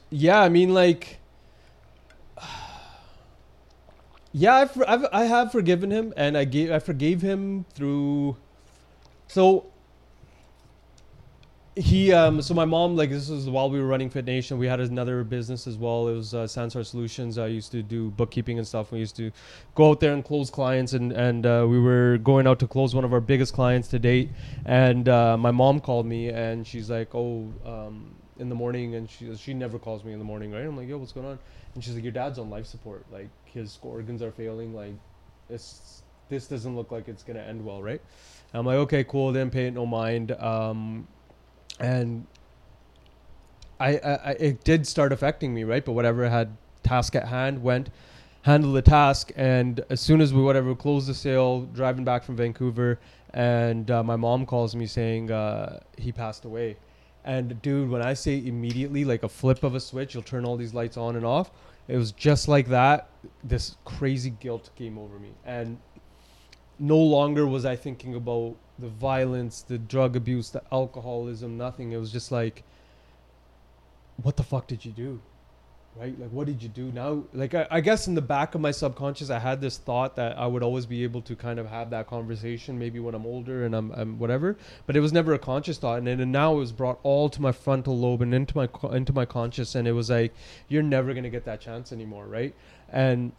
yeah, 0.10 0.40
I 0.42 0.50
mean 0.50 0.74
like. 0.74 1.20
Yeah, 4.38 4.56
I've, 4.56 4.84
I've 4.86 5.06
I 5.14 5.24
have 5.24 5.54
forgiven 5.54 5.92
him, 5.92 6.14
and 6.18 6.38
I 6.38 6.44
gave 6.44 6.70
I 6.70 6.80
forgave 6.80 7.22
him 7.22 7.66
through. 7.74 8.36
So. 9.28 9.68
He 11.78 12.14
um 12.14 12.42
so 12.42 12.54
my 12.54 12.64
mom 12.64 12.96
like 12.96 13.10
this 13.10 13.28
was 13.28 13.50
while 13.50 13.70
we 13.70 13.82
were 13.82 13.86
running 13.86 14.10
Fit 14.10 14.24
Nation 14.24 14.58
we 14.58 14.66
had 14.66 14.80
another 14.80 15.26
business 15.26 15.68
as 15.68 15.76
well. 15.78 16.08
It 16.08 16.14
was 16.14 16.34
uh, 16.34 16.46
Sansar 16.46 16.86
Solutions. 16.86 17.38
I 17.38 17.48
used 17.48 17.74
to 17.74 17.84
do 17.84 18.12
bookkeeping 18.12 18.58
and 18.58 18.66
stuff. 18.66 18.94
We 18.94 19.00
used 19.00 19.18
to 19.18 19.30
go 19.76 19.90
out 19.90 20.00
there 20.00 20.14
and 20.14 20.24
close 20.24 20.50
clients 20.50 20.94
and 20.94 21.12
and 21.12 21.46
uh, 21.46 21.66
we 21.68 21.78
were 21.78 22.18
going 22.20 22.48
out 22.48 22.60
to 22.60 22.68
close 22.68 22.96
one 22.96 23.04
of 23.04 23.12
our 23.12 23.20
biggest 23.20 23.54
clients 23.54 23.90
to 23.90 24.00
date. 24.00 24.30
And 24.66 25.10
uh, 25.10 25.36
my 25.36 25.52
mom 25.52 25.82
called 25.82 26.06
me 26.06 26.30
and 26.30 26.66
she's 26.66 26.90
like 26.90 27.14
oh 27.14 27.52
um 27.66 28.16
in 28.40 28.48
the 28.48 28.56
morning. 28.56 28.96
And 28.96 29.10
she 29.10 29.36
she 29.36 29.54
never 29.54 29.78
calls 29.78 30.06
me 30.06 30.14
in 30.14 30.20
the 30.20 30.26
morning 30.26 30.54
right? 30.54 30.66
I'm 30.66 30.78
like 30.78 30.88
yo 30.88 30.98
what's 30.98 31.12
going 31.12 31.28
on? 31.28 31.40
And 31.74 31.84
she's 31.84 31.96
like 31.96 32.04
your 32.04 32.14
dad's 32.14 32.40
on 32.40 32.50
life 32.50 32.68
support. 32.68 33.06
Like 33.12 33.28
his 33.44 33.80
organs 33.82 34.22
are 34.22 34.32
failing. 34.32 34.74
Like 34.74 34.94
it's 35.50 36.04
this 36.30 36.48
doesn't 36.48 36.74
look 36.74 36.94
like 36.94 37.10
it's 37.10 37.24
gonna 37.24 37.42
end 37.42 37.66
well 37.66 37.84
right? 37.84 38.02
And 38.54 38.60
i'm 38.62 38.66
like 38.66 38.78
okay 38.78 39.04
cool. 39.04 39.34
Didn't 39.34 39.52
pay 39.52 39.68
it 39.68 39.74
no 39.74 39.86
mind. 39.86 40.32
Um 40.32 41.10
and 41.80 42.26
I, 43.80 43.98
I, 43.98 44.14
I 44.14 44.32
it 44.32 44.64
did 44.64 44.88
start 44.88 45.12
affecting 45.12 45.54
me 45.54 45.64
right? 45.64 45.84
But 45.84 45.94
whatever 45.94 46.26
I 46.26 46.30
had 46.30 46.56
task 46.84 47.16
at 47.16 47.28
hand 47.28 47.62
went 47.62 47.90
handled 48.44 48.76
the 48.76 48.82
task. 48.82 49.32
And 49.36 49.84
as 49.90 50.00
soon 50.00 50.22
as 50.22 50.34
we 50.34 50.42
whatever 50.42 50.76
closed 50.76 51.08
the 51.08 51.14
sale 51.14 51.62
driving 51.62 52.06
back 52.06 52.24
from 52.24 52.36
vancouver 52.36 53.00
and 53.34 53.90
uh, 53.90 54.04
my 54.04 54.16
mom 54.16 54.46
calls 54.46 54.76
me 54.76 54.86
saying 54.86 55.32
uh, 55.32 55.80
he 55.98 56.12
passed 56.12 56.46
away. 56.46 56.78
And 57.24 57.60
dude 57.64 57.90
when 57.90 58.04
i 58.04 58.14
say 58.14 58.38
immediately 58.46 59.04
like 59.04 59.24
a 59.24 59.30
flip 59.30 59.64
of 59.64 59.74
a 59.74 59.80
switch 59.80 60.14
you'll 60.14 60.22
turn 60.22 60.46
all 60.46 60.58
these 60.58 60.76
lights 60.76 60.96
on 60.96 61.16
and 61.16 61.26
off 61.26 61.50
it 61.88 61.98
was 61.98 62.12
just 62.12 62.48
like 62.48 62.68
that 62.68 63.10
this 63.44 63.78
crazy 63.84 64.30
guilt 64.30 64.70
came 64.76 64.98
over 65.00 65.18
me. 65.18 65.32
And 65.44 65.80
no 66.78 66.98
longer 66.98 67.48
was 67.48 67.66
i 67.66 67.76
thinking 67.76 68.14
about 68.16 68.56
the 68.80 68.90
violence 68.90 69.62
the 69.62 69.78
drug 69.78 70.16
abuse 70.16 70.50
the 70.50 70.62
alcoholism 70.72 71.58
nothing. 71.58 71.92
It 71.92 71.98
was 71.98 72.12
just 72.12 72.32
like 72.32 72.64
what 74.22 74.38
the 74.38 74.44
fuck 74.44 74.68
did 74.68 74.86
you 74.86 74.92
do? 74.92 75.22
Right? 75.98 76.20
Like 76.20 76.30
what 76.30 76.46
did 76.46 76.62
you 76.62 76.68
do? 76.68 76.92
Now 76.92 77.24
like 77.34 77.54
I, 77.54 77.68
I 77.72 77.80
guess 77.80 78.08
in 78.08 78.16
the 78.16 78.22
back 78.22 78.54
of 78.54 78.60
my 78.60 78.72
subconscious 78.72 79.30
i 79.30 79.40
had 79.40 79.62
this 79.62 79.78
thought 79.78 80.18
that 80.18 80.38
i 80.38 80.46
would 80.46 80.62
always 80.62 80.86
be 80.86 81.04
able 81.04 81.22
to 81.22 81.36
kind 81.38 81.58
of 81.58 81.68
have 81.68 81.90
that 81.92 82.08
conversation 82.08 82.78
maybe 82.78 83.00
when 83.00 83.16
i'm 83.16 83.26
older 83.26 83.66
and 83.66 83.74
i'm, 83.74 83.92
I'm 83.92 84.20
whatever 84.20 84.58
but 84.86 84.98
it 84.98 85.00
was 85.00 85.14
never 85.14 85.34
a 85.34 85.40
conscious 85.40 85.78
thought. 85.78 86.00
And 86.00 86.08
and 86.08 86.32
now 86.32 86.54
it 86.56 86.58
was 86.58 86.74
brought 86.74 87.00
all 87.04 87.30
to 87.30 87.42
my 87.42 87.54
frontal 87.54 87.98
lobe 87.98 88.22
and 88.22 88.34
into 88.34 88.58
my 88.58 88.68
into 88.92 89.14
my 89.14 89.26
conscious 89.26 89.74
and 89.76 89.88
it 89.88 89.94
was 89.94 90.10
like 90.10 90.34
you're 90.68 90.84
never 90.84 91.14
going 91.14 91.24
to 91.24 91.30
get 91.30 91.46
that 91.46 91.62
chance 91.62 91.94
anymore 91.94 92.26
right? 92.26 92.54
And 92.90 93.32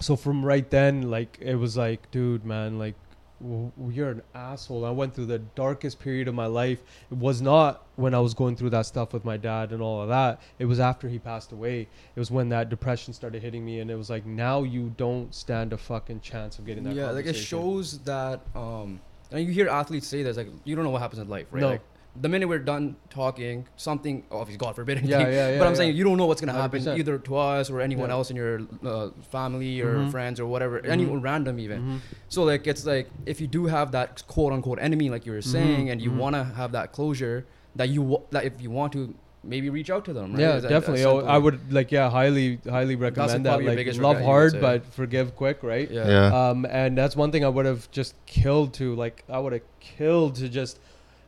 so 0.00 0.16
from 0.16 0.44
right 0.44 0.68
then 0.70 1.10
like 1.10 1.38
it 1.40 1.54
was 1.56 1.76
like 1.76 2.10
dude 2.10 2.44
man 2.44 2.78
like 2.78 2.94
w- 3.42 3.72
you're 3.90 4.10
an 4.10 4.22
asshole. 4.34 4.84
I 4.84 4.90
went 4.90 5.14
through 5.14 5.26
the 5.26 5.38
darkest 5.38 5.98
period 5.98 6.28
of 6.28 6.34
my 6.34 6.46
life. 6.46 6.82
It 7.10 7.18
was 7.18 7.42
not 7.42 7.86
when 7.96 8.14
i 8.14 8.18
was 8.18 8.32
going 8.32 8.56
through 8.56 8.70
that 8.70 8.86
stuff 8.86 9.12
with 9.12 9.24
my 9.24 9.36
dad 9.36 9.72
and 9.72 9.82
all 9.82 10.02
of 10.02 10.08
that. 10.08 10.40
It 10.58 10.64
was 10.64 10.80
after 10.80 11.08
he 11.08 11.18
passed 11.18 11.52
away. 11.52 11.82
It 11.82 12.18
was 12.18 12.30
when 12.30 12.48
that 12.50 12.68
depression 12.70 13.12
started 13.12 13.42
hitting 13.42 13.64
me 13.64 13.80
and 13.80 13.90
it 13.90 13.96
was 13.96 14.08
like 14.08 14.24
now 14.24 14.62
you 14.62 14.94
don't 14.96 15.34
stand 15.34 15.72
a 15.72 15.78
fucking 15.78 16.20
chance 16.20 16.58
of 16.58 16.66
getting 16.66 16.84
that 16.84 16.94
yeah, 16.94 17.10
like 17.10 17.26
it 17.26 17.34
shows 17.34 17.98
that 18.00 18.40
um 18.54 19.00
and 19.30 19.46
you 19.46 19.52
hear 19.52 19.68
athletes 19.68 20.06
say 20.06 20.22
this 20.22 20.36
like 20.36 20.48
you 20.64 20.74
don't 20.74 20.84
know 20.84 20.90
what 20.90 21.02
happens 21.02 21.20
in 21.20 21.28
life, 21.28 21.46
right? 21.50 21.60
No. 21.60 21.68
Like 21.70 21.82
the 22.20 22.28
minute 22.28 22.46
we're 22.48 22.58
done 22.58 22.96
talking, 23.08 23.66
something 23.76 24.22
obviously 24.30 24.58
God 24.58 24.74
forbid 24.76 24.98
anything. 24.98 25.20
Yeah, 25.20 25.28
yeah, 25.28 25.48
yeah, 25.52 25.58
but 25.58 25.66
I'm 25.66 25.72
yeah. 25.72 25.78
saying 25.78 25.96
you 25.96 26.04
don't 26.04 26.18
know 26.18 26.26
what's 26.26 26.40
gonna 26.42 26.52
happen 26.52 26.82
100%. 26.82 26.98
either 26.98 27.18
to 27.18 27.36
us 27.36 27.70
or 27.70 27.80
anyone 27.80 28.08
Yeah. 28.10 28.14
else 28.16 28.30
in 28.30 28.36
your 28.36 28.60
uh, 28.84 29.08
family 29.30 29.80
or 29.80 29.96
Mhm. 29.96 30.10
friends 30.10 30.38
or 30.38 30.46
whatever, 30.46 30.80
Mhm. 30.80 30.88
anyone 30.90 31.20
random 31.22 31.58
even. 31.58 31.80
Mhm. 31.82 31.98
So 32.28 32.42
like 32.44 32.66
it's 32.66 32.84
like 32.84 33.08
if 33.24 33.40
you 33.40 33.46
do 33.46 33.66
have 33.66 33.92
that 33.92 34.22
quote 34.28 34.52
unquote 34.52 34.78
enemy, 34.80 35.08
like 35.08 35.24
you 35.26 35.32
were 35.32 35.40
saying, 35.42 35.88
and 35.90 36.02
you 36.02 36.10
mhm. 36.10 36.16
want 36.18 36.34
to 36.36 36.44
have 36.44 36.72
that 36.72 36.92
closure, 36.92 37.46
that 37.76 37.88
you 37.88 38.02
wa- 38.02 38.20
that 38.30 38.44
if 38.44 38.60
you 38.60 38.70
want 38.70 38.92
to 38.92 39.14
maybe 39.44 39.68
reach 39.70 39.90
out 39.90 40.04
to 40.04 40.12
them. 40.12 40.32
Right? 40.32 40.40
Yeah, 40.40 40.54
Is 40.56 40.62
definitely. 40.62 41.02
that's 41.02 41.24
Oh, 41.24 41.26
I 41.26 41.38
would 41.38 41.72
like 41.72 41.90
yeah, 41.90 42.10
highly 42.10 42.60
highly 42.68 42.94
recommend 42.94 43.44
that. 43.46 43.64
Like 43.64 43.66
love 43.66 43.76
regret, 43.76 43.96
you 43.96 44.02
would 44.06 44.22
hard 44.22 44.60
but 44.60 44.84
forgive 44.84 45.34
quick, 45.34 45.62
right? 45.62 45.90
Yeah. 45.90 46.06
Yeah. 46.08 46.50
Um, 46.50 46.66
and 46.66 46.96
that's 46.96 47.16
one 47.16 47.32
thing 47.32 47.42
I 47.44 47.48
would 47.48 47.66
have 47.66 47.90
just 47.90 48.14
killed 48.26 48.74
to 48.74 48.94
like 48.94 49.24
I 49.30 49.38
would 49.40 49.52
have 49.54 49.62
killed 49.80 50.34
to 50.36 50.48
just, 50.48 50.78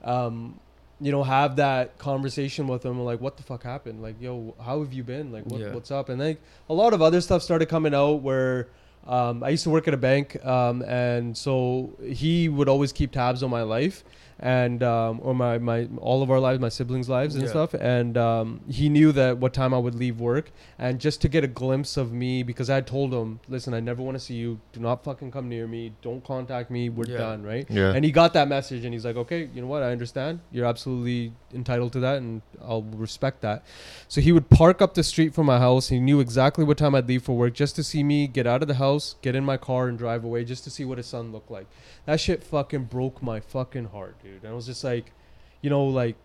um, 0.04 0.60
you 1.00 1.10
know, 1.12 1.22
have 1.22 1.56
that 1.56 1.98
conversation 1.98 2.68
with 2.68 2.82
them. 2.82 3.00
Like, 3.04 3.20
what 3.20 3.36
the 3.36 3.42
fuck 3.42 3.62
happened? 3.62 4.02
Like, 4.02 4.20
yo, 4.20 4.54
how 4.64 4.80
have 4.80 4.92
you 4.92 5.02
been? 5.02 5.32
Like, 5.32 5.44
what, 5.46 5.60
Yeah. 5.60 5.72
what's 5.74 5.90
up? 5.90 6.08
And 6.08 6.20
like 6.20 6.40
a 6.68 6.74
lot 6.74 6.92
of 6.92 7.02
other 7.02 7.20
stuff 7.20 7.42
started 7.42 7.68
coming 7.68 7.94
out 7.94 8.22
where. 8.22 8.68
Um, 9.06 9.42
I 9.44 9.50
used 9.50 9.64
to 9.64 9.68
work 9.70 9.86
at 9.86 9.92
a 9.92 9.98
bank, 9.98 10.42
um, 10.46 10.80
and 10.80 11.36
so 11.36 11.90
he 12.02 12.48
would 12.48 12.70
always 12.70 12.90
keep 12.90 13.12
tabs 13.12 13.42
on 13.42 13.50
my 13.50 13.60
life, 13.60 14.02
and 14.40 14.82
um, 14.82 15.20
or 15.22 15.34
my, 15.34 15.58
my 15.58 15.88
all 15.98 16.22
of 16.22 16.30
our 16.30 16.40
lives, 16.40 16.60
my 16.60 16.68
siblings' 16.68 17.08
lives 17.08 17.34
and 17.34 17.44
Yeah. 17.44 17.50
stuff. 17.50 17.74
And 17.74 18.16
um, 18.18 18.60
he 18.68 18.88
knew 18.88 19.12
that 19.12 19.38
what 19.38 19.52
time 19.54 19.72
I 19.72 19.78
would 19.78 19.94
leave 19.94 20.20
work, 20.20 20.50
and 20.78 21.00
just 21.00 21.20
to 21.22 21.28
get 21.28 21.44
a 21.44 21.46
glimpse 21.48 21.96
of 21.96 22.12
me 22.12 22.42
because 22.42 22.68
I 22.70 22.80
told 22.80 23.12
him, 23.14 23.40
listen, 23.48 23.74
I 23.74 23.80
never 23.80 24.02
want 24.02 24.16
to 24.16 24.20
see 24.24 24.34
you. 24.34 24.60
Do 24.72 24.80
not 24.80 25.04
fucking 25.04 25.30
come 25.30 25.48
near 25.48 25.66
me. 25.66 25.92
Don't 26.02 26.24
contact 26.24 26.70
me. 26.70 26.88
We're 26.88 27.06
Yeah. 27.08 27.18
done, 27.18 27.42
right? 27.42 27.66
Yeah. 27.70 27.92
And 27.94 28.04
he 28.04 28.10
got 28.12 28.32
that 28.34 28.48
message, 28.48 28.84
and 28.84 28.92
he's 28.92 29.04
like, 29.04 29.16
okay, 29.16 29.48
you 29.54 29.60
know 29.60 29.68
what? 29.68 29.82
I 29.82 29.92
understand. 29.92 30.40
You're 30.52 30.66
absolutely 30.66 31.32
entitled 31.54 31.92
to 31.92 32.00
that, 32.00 32.18
and 32.18 32.42
I'll 32.62 32.82
respect 32.82 33.40
that. 33.42 33.64
So 34.08 34.20
he 34.20 34.32
would 34.32 34.50
park 34.50 34.82
up 34.82 34.94
the 34.94 35.04
street 35.04 35.34
from 35.34 35.46
my 35.46 35.58
house. 35.58 35.88
He 35.88 36.00
knew 36.00 36.20
exactly 36.20 36.64
what 36.64 36.78
time 36.78 36.94
I'd 36.94 37.06
leave 37.08 37.22
for 37.22 37.36
work 37.36 37.54
just 37.54 37.76
to 37.76 37.84
see 37.84 38.02
me 38.02 38.26
get 38.26 38.46
out 38.46 38.62
of 38.62 38.68
the 38.68 38.74
house, 38.74 39.14
get 39.22 39.34
in 39.36 39.44
my 39.44 39.56
car, 39.56 39.86
and 39.88 39.96
drive 39.96 40.24
away 40.24 40.44
just 40.44 40.64
to 40.64 40.70
see 40.70 40.84
what 40.84 40.98
his 40.98 41.06
son 41.06 41.30
looked 41.32 41.50
like. 41.50 41.66
That 42.06 42.20
shit 42.20 42.42
fucking 42.42 42.84
broke 42.84 43.22
my 43.22 43.40
fucking 43.40 43.86
heart, 43.86 44.16
dude. 44.24 44.42
And 44.42 44.52
I 44.52 44.54
was 44.54 44.66
just 44.66 44.82
like, 44.82 45.12
you 45.60 45.70
know, 45.70 45.84
like, 45.84 46.16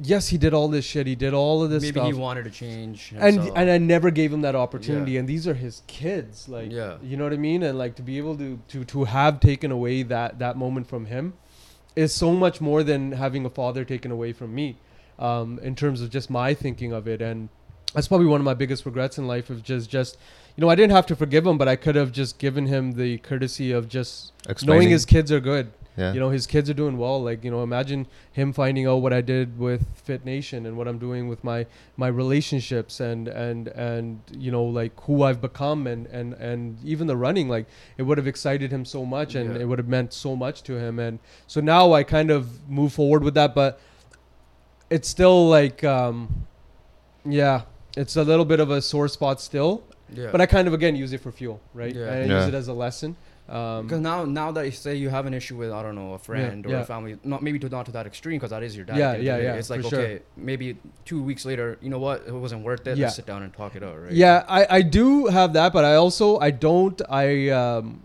yes, 0.00 0.28
he 0.28 0.38
did 0.38 0.54
all 0.54 0.68
this 0.68 0.84
shit. 0.84 1.06
He 1.06 1.14
did 1.14 1.34
all 1.34 1.62
of 1.62 1.70
this 1.70 1.82
maybe 1.82 2.00
stuff 2.00 2.06
he 2.06 2.12
wanted 2.14 2.44
to 2.44 2.50
change. 2.50 3.12
and 3.16 3.34
himself. 3.36 3.56
and 3.56 3.70
I 3.70 3.78
never 3.78 4.10
gave 4.10 4.32
him 4.32 4.40
that 4.40 4.54
opportunity. 4.54 5.12
Yeah. 5.12 5.20
And 5.20 5.28
these 5.28 5.46
are 5.46 5.54
his 5.54 5.82
kids, 5.86 6.48
like 6.48 6.72
Yeah. 6.72 6.96
you 7.02 7.16
know 7.16 7.24
what 7.24 7.32
I 7.32 7.36
mean. 7.36 7.62
And 7.62 7.78
like 7.78 7.94
to 7.96 8.02
be 8.02 8.18
able 8.18 8.36
to 8.38 8.58
to 8.68 8.84
to 8.84 9.04
have 9.04 9.38
taken 9.40 9.70
away 9.70 10.02
that 10.04 10.38
that 10.38 10.56
moment 10.56 10.88
from 10.88 11.06
him 11.06 11.34
is 11.94 12.12
so 12.14 12.32
much 12.32 12.60
more 12.60 12.82
than 12.82 13.12
having 13.12 13.44
a 13.44 13.50
father 13.50 13.84
taken 13.84 14.10
away 14.10 14.32
from 14.32 14.54
me, 14.54 14.76
um, 15.18 15.58
in 15.62 15.74
terms 15.74 16.00
of 16.00 16.08
just 16.08 16.30
my 16.30 16.54
thinking 16.54 16.90
of 16.92 17.06
it. 17.06 17.20
And 17.20 17.50
that's 17.94 18.08
probably 18.08 18.26
one 18.26 18.40
of 18.40 18.44
my 18.46 18.54
biggest 18.54 18.86
regrets 18.86 19.18
in 19.18 19.26
life 19.26 19.50
of 19.50 19.62
just 19.62 19.90
just 19.90 20.16
you 20.56 20.62
know 20.62 20.70
I 20.70 20.74
didn't 20.74 20.92
have 20.92 21.06
to 21.06 21.16
forgive 21.16 21.46
him, 21.46 21.58
but 21.58 21.68
I 21.68 21.76
could 21.76 21.94
have 21.94 22.10
just 22.10 22.38
given 22.38 22.66
him 22.66 22.92
the 22.92 23.18
courtesy 23.18 23.72
of 23.72 23.88
just 23.88 24.32
knowing 24.64 24.88
his 24.88 25.04
kids 25.04 25.30
are 25.30 25.40
good 25.40 25.70
yeah. 25.96 26.12
you 26.12 26.20
know 26.20 26.30
his 26.30 26.46
kids 26.46 26.70
are 26.70 26.74
doing 26.74 26.96
well 26.96 27.22
like 27.22 27.44
you 27.44 27.50
know 27.50 27.62
imagine 27.62 28.06
him 28.32 28.52
finding 28.52 28.86
out 28.86 28.96
what 28.96 29.12
i 29.12 29.20
did 29.20 29.58
with 29.58 29.84
fit 29.98 30.24
nation 30.24 30.64
and 30.66 30.76
what 30.76 30.88
i'm 30.88 30.98
doing 30.98 31.28
with 31.28 31.44
my 31.44 31.66
my 31.96 32.08
relationships 32.08 32.98
and 33.00 33.28
and 33.28 33.68
and 33.68 34.20
you 34.36 34.50
know 34.50 34.64
like 34.64 34.98
who 35.02 35.22
i've 35.22 35.40
become 35.40 35.86
and 35.86 36.06
and 36.06 36.32
and 36.34 36.78
even 36.84 37.06
the 37.06 37.16
running 37.16 37.48
like 37.48 37.66
it 37.98 38.02
would 38.04 38.16
have 38.18 38.26
excited 38.26 38.70
him 38.72 38.84
so 38.84 39.04
much 39.04 39.34
and 39.34 39.54
Yeah. 39.54 39.60
it 39.62 39.64
would 39.68 39.78
have 39.78 39.88
meant 39.88 40.12
so 40.12 40.34
much 40.34 40.62
to 40.64 40.74
him 40.78 40.98
and 40.98 41.18
so 41.46 41.60
now 41.60 41.92
i 41.92 42.02
kind 42.02 42.30
of 42.30 42.66
move 42.68 42.92
forward 42.92 43.22
with 43.22 43.34
that 43.34 43.54
but 43.54 43.78
it's 44.90 45.08
still 45.08 45.48
like 45.48 45.84
um 45.84 46.46
yeah 47.24 47.62
it's 47.96 48.16
a 48.16 48.24
little 48.24 48.44
bit 48.44 48.60
of 48.60 48.70
a 48.70 48.80
sore 48.80 49.08
spot 49.08 49.40
still 49.40 49.84
yeah. 50.14 50.28
but 50.32 50.40
i 50.40 50.46
kind 50.46 50.66
of 50.68 50.74
again 50.74 50.96
use 50.96 51.12
it 51.12 51.20
for 51.20 51.30
fuel 51.32 51.60
right 51.74 51.94
Yeah. 51.94 52.12
i 52.12 52.24
use 52.24 52.46
it 52.46 52.54
as 52.54 52.68
a 52.68 52.72
lesson 52.72 53.16
um 53.58 53.86
Because 53.86 54.00
now, 54.00 54.24
now 54.24 54.50
that 54.56 54.64
you 54.64 54.72
say 54.72 54.92
you 55.04 55.10
have 55.16 55.26
an 55.30 55.34
issue 55.34 55.56
with, 55.62 55.70
I 55.78 55.82
don't 55.84 55.94
know, 56.00 56.10
a 56.14 56.18
friend 56.28 56.64
or 56.66 56.70
yeah. 56.70 56.80
a 56.80 56.84
family, 56.84 57.12
not 57.32 57.40
maybe 57.46 57.58
to 57.64 57.68
not 57.68 57.84
to 57.86 57.92
that 57.92 58.06
extreme, 58.06 58.38
because 58.38 58.50
that 58.56 58.62
is 58.62 58.72
your 58.78 58.86
dad. 58.90 58.96
Yeah, 58.96 59.10
at 59.10 59.12
the 59.12 59.16
end 59.18 59.26
yeah, 59.26 59.32
of 59.34 59.38
the 59.38 59.42
day. 59.42 59.52
yeah, 59.52 59.58
It's 59.60 59.70
like 59.74 59.82
for 59.82 59.88
sure. 59.90 60.00
okay, 60.00 60.22
maybe 60.50 60.66
two 61.04 61.20
weeks 61.22 61.44
later, 61.50 61.66
you 61.84 61.90
know 61.94 61.98
what, 62.06 62.18
it 62.26 62.32
wasn't 62.46 62.62
worth 62.64 62.86
it. 62.86 62.96
Yeah. 62.96 63.06
Let's 63.06 63.16
sit 63.16 63.26
down 63.32 63.42
and 63.42 63.52
talk 63.52 63.76
it 63.76 63.82
out, 63.82 63.96
right? 64.02 64.12
Yeah, 64.12 64.44
I, 64.48 64.78
I 64.78 64.82
do 64.82 65.26
have 65.26 65.52
that, 65.58 65.72
but 65.76 65.84
I 65.84 65.94
also 65.96 66.38
I 66.48 66.50
don't 66.68 66.98
I 67.10 67.50
um 67.50 68.02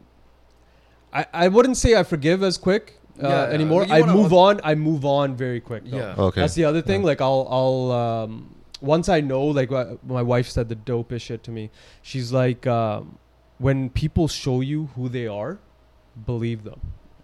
I, 1.13 1.25
I 1.33 1.47
wouldn't 1.47 1.77
say 1.77 1.95
I 1.95 2.03
forgive 2.03 2.43
as 2.43 2.57
quick 2.57 2.99
uh, 3.23 3.27
Yeah, 3.27 3.29
yeah. 3.47 3.53
anymore. 3.53 3.85
I 3.89 4.01
move 4.03 4.31
al- 4.33 4.39
on. 4.39 4.61
I 4.63 4.75
move 4.75 5.05
on 5.05 5.35
very 5.35 5.61
quick. 5.61 5.83
Though. 5.85 5.97
Yeah. 5.97 6.25
Okay. 6.27 6.41
That's 6.41 6.55
the 6.55 6.65
other 6.65 6.81
thing. 6.81 7.01
Yeah. 7.01 7.07
Like 7.11 7.21
I'll 7.21 7.47
I'll 7.49 7.91
um 7.91 8.31
once 8.81 9.07
I 9.09 9.21
know 9.21 9.43
like 9.45 9.71
what- 9.71 10.05
my 10.05 10.21
wife 10.33 10.47
said 10.49 10.67
the 10.69 10.75
dopest 10.75 11.21
shit 11.21 11.41
to 11.43 11.51
me. 11.51 11.71
She's 12.01 12.31
like 12.31 12.67
um, 12.67 13.17
when 13.57 13.89
people 13.89 14.27
show 14.27 14.61
you 14.61 14.89
who 14.95 15.09
they 15.09 15.27
are, 15.27 15.59
believe 16.25 16.63
them. 16.63 16.79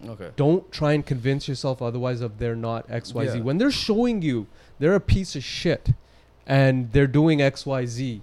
Okay. 0.06 0.30
Don't 0.36 0.70
try 0.70 0.92
and 0.92 1.04
convince 1.04 1.48
yourself 1.48 1.80
otherwise 1.80 2.20
of 2.20 2.38
they're 2.38 2.56
not 2.56 2.86
XYZ. 2.88 3.36
Yeah. 3.36 3.40
When 3.42 3.58
they're 3.58 3.70
showing 3.70 4.20
you 4.22 4.46
they're 4.78 4.94
a 4.94 5.00
piece 5.00 5.34
of 5.36 5.42
shit 5.44 5.90
and 6.46 6.92
they're 6.92 7.06
doing 7.06 7.38
XYZ, 7.38 8.20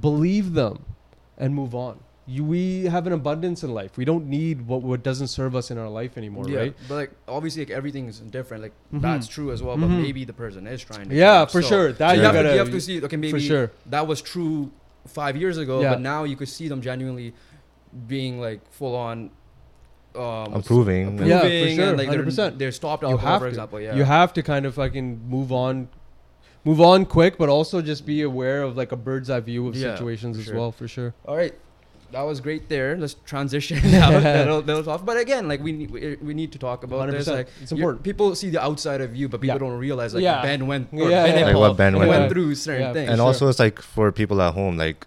believe 0.00 0.52
them 0.54 0.84
and 1.38 1.54
move 1.54 1.74
on. 1.74 2.00
You, 2.26 2.42
we 2.42 2.84
have 2.86 3.06
an 3.06 3.12
abundance 3.12 3.62
in 3.62 3.74
life. 3.74 3.96
We 3.98 4.06
don't 4.06 4.26
need 4.28 4.66
what, 4.66 4.82
what 4.82 5.02
doesn't 5.02 5.26
serve 5.28 5.54
us 5.54 5.70
in 5.70 5.76
our 5.76 5.90
life 5.90 6.16
anymore, 6.16 6.48
yeah, 6.48 6.58
right? 6.58 6.74
but 6.88 6.94
like 6.94 7.10
obviously, 7.28 7.62
like 7.66 7.70
everything 7.70 8.06
is 8.08 8.18
different. 8.20 8.62
Like 8.62 8.72
Mhm. 8.94 9.02
that's 9.02 9.28
true 9.28 9.50
as 9.52 9.62
well. 9.62 9.76
But 9.76 9.90
Mhm. 9.90 10.00
maybe 10.02 10.24
the 10.24 10.32
person 10.32 10.66
is 10.66 10.82
trying 10.82 11.10
to. 11.10 11.14
Yeah, 11.14 11.44
for 11.44 11.60
So 11.60 11.68
sure. 11.68 11.92
That 11.92 12.16
you, 12.16 12.22
have 12.22 12.32
to, 12.34 12.42
you 12.52 12.58
have 12.58 12.70
to 12.70 12.80
see. 12.80 13.02
Okay, 13.02 13.16
maybe 13.16 13.30
for 13.32 13.40
sure. 13.40 13.72
that 13.86 14.06
was 14.06 14.22
true 14.22 14.72
five 15.06 15.36
years 15.36 15.58
ago, 15.58 15.80
Yeah. 15.82 15.90
but 15.94 16.00
now 16.00 16.24
you 16.24 16.36
could 16.36 16.48
see 16.48 16.68
them 16.68 16.80
genuinely 16.80 17.34
being 18.06 18.40
like 18.40 18.60
full 18.72 18.94
on. 18.96 19.30
Um, 20.16 20.54
Improving. 20.54 21.08
improving 21.18 21.26
Yeah, 21.28 21.40
for 21.40 21.48
sure, 21.74 21.96
like, 21.96 22.08
they're, 22.08 22.22
100%. 22.22 22.56
they're 22.58 22.70
stopped 22.70 23.02
You 23.02 23.08
alcohol, 23.10 23.32
have 23.32 23.40
for 23.40 23.46
to. 23.46 23.48
example. 23.48 23.80
Yeah, 23.80 23.96
You 23.96 24.04
have 24.04 24.32
to 24.34 24.42
kind 24.44 24.64
of 24.64 24.74
fucking 24.76 25.28
move 25.28 25.50
on, 25.50 25.88
move 26.64 26.80
on 26.80 27.04
quick, 27.04 27.36
but 27.36 27.48
also 27.48 27.82
just 27.82 28.06
be 28.06 28.22
aware 28.22 28.62
of 28.62 28.76
like 28.76 28.92
a 28.92 28.96
bird's 28.96 29.28
eye 29.28 29.40
view 29.40 29.66
of 29.66 29.74
Yeah, 29.74 29.94
situations 29.96 30.38
as 30.38 30.44
sure. 30.44 30.54
well, 30.56 30.70
for 30.70 30.86
sure. 30.86 31.14
All 31.26 31.36
right, 31.36 31.52
that 32.14 32.22
was 32.30 32.40
great. 32.40 32.68
There, 32.68 32.96
let's 32.96 33.14
transition 33.26 33.78
now. 33.90 34.10
that'll, 34.18 34.62
that'll 34.68 34.82
talk. 34.90 35.04
But 35.04 35.16
again, 35.18 35.48
like 35.48 35.60
we 35.66 35.72
need, 35.72 35.90
we, 35.90 36.16
we 36.28 36.32
need 36.40 36.50
to 36.52 36.58
talk 36.58 36.82
about 36.84 37.10
this. 37.10 37.28
100%. 37.28 37.32
Like 37.38 37.48
It's 37.62 37.72
important. 37.72 38.02
People 38.02 38.34
see 38.34 38.50
the 38.50 38.62
outside 38.68 39.00
of 39.06 39.14
you, 39.14 39.28
but 39.28 39.40
people 39.40 39.56
Yeah. 39.56 39.66
don't 39.66 39.78
realize 39.78 40.14
like 40.14 40.22
Yeah. 40.22 40.42
Ben 40.42 40.66
went 40.66 40.88
or 40.92 41.10
Yeah, 41.10 41.24
Ben 41.26 41.38
yeah. 41.38 41.46
Like 41.46 41.56
what 41.56 41.76
Ben 41.76 41.96
went 41.98 42.08
went 42.08 42.32
through. 42.32 42.44
through 42.46 42.54
certain 42.66 42.82
Yeah, 42.88 42.92
things. 42.92 43.10
and 43.10 43.18
sure. 43.18 43.26
also 43.26 43.48
it's 43.48 43.58
like 43.58 43.80
for 43.80 44.10
people 44.12 44.40
at 44.42 44.54
home 44.54 44.76
like 44.78 45.06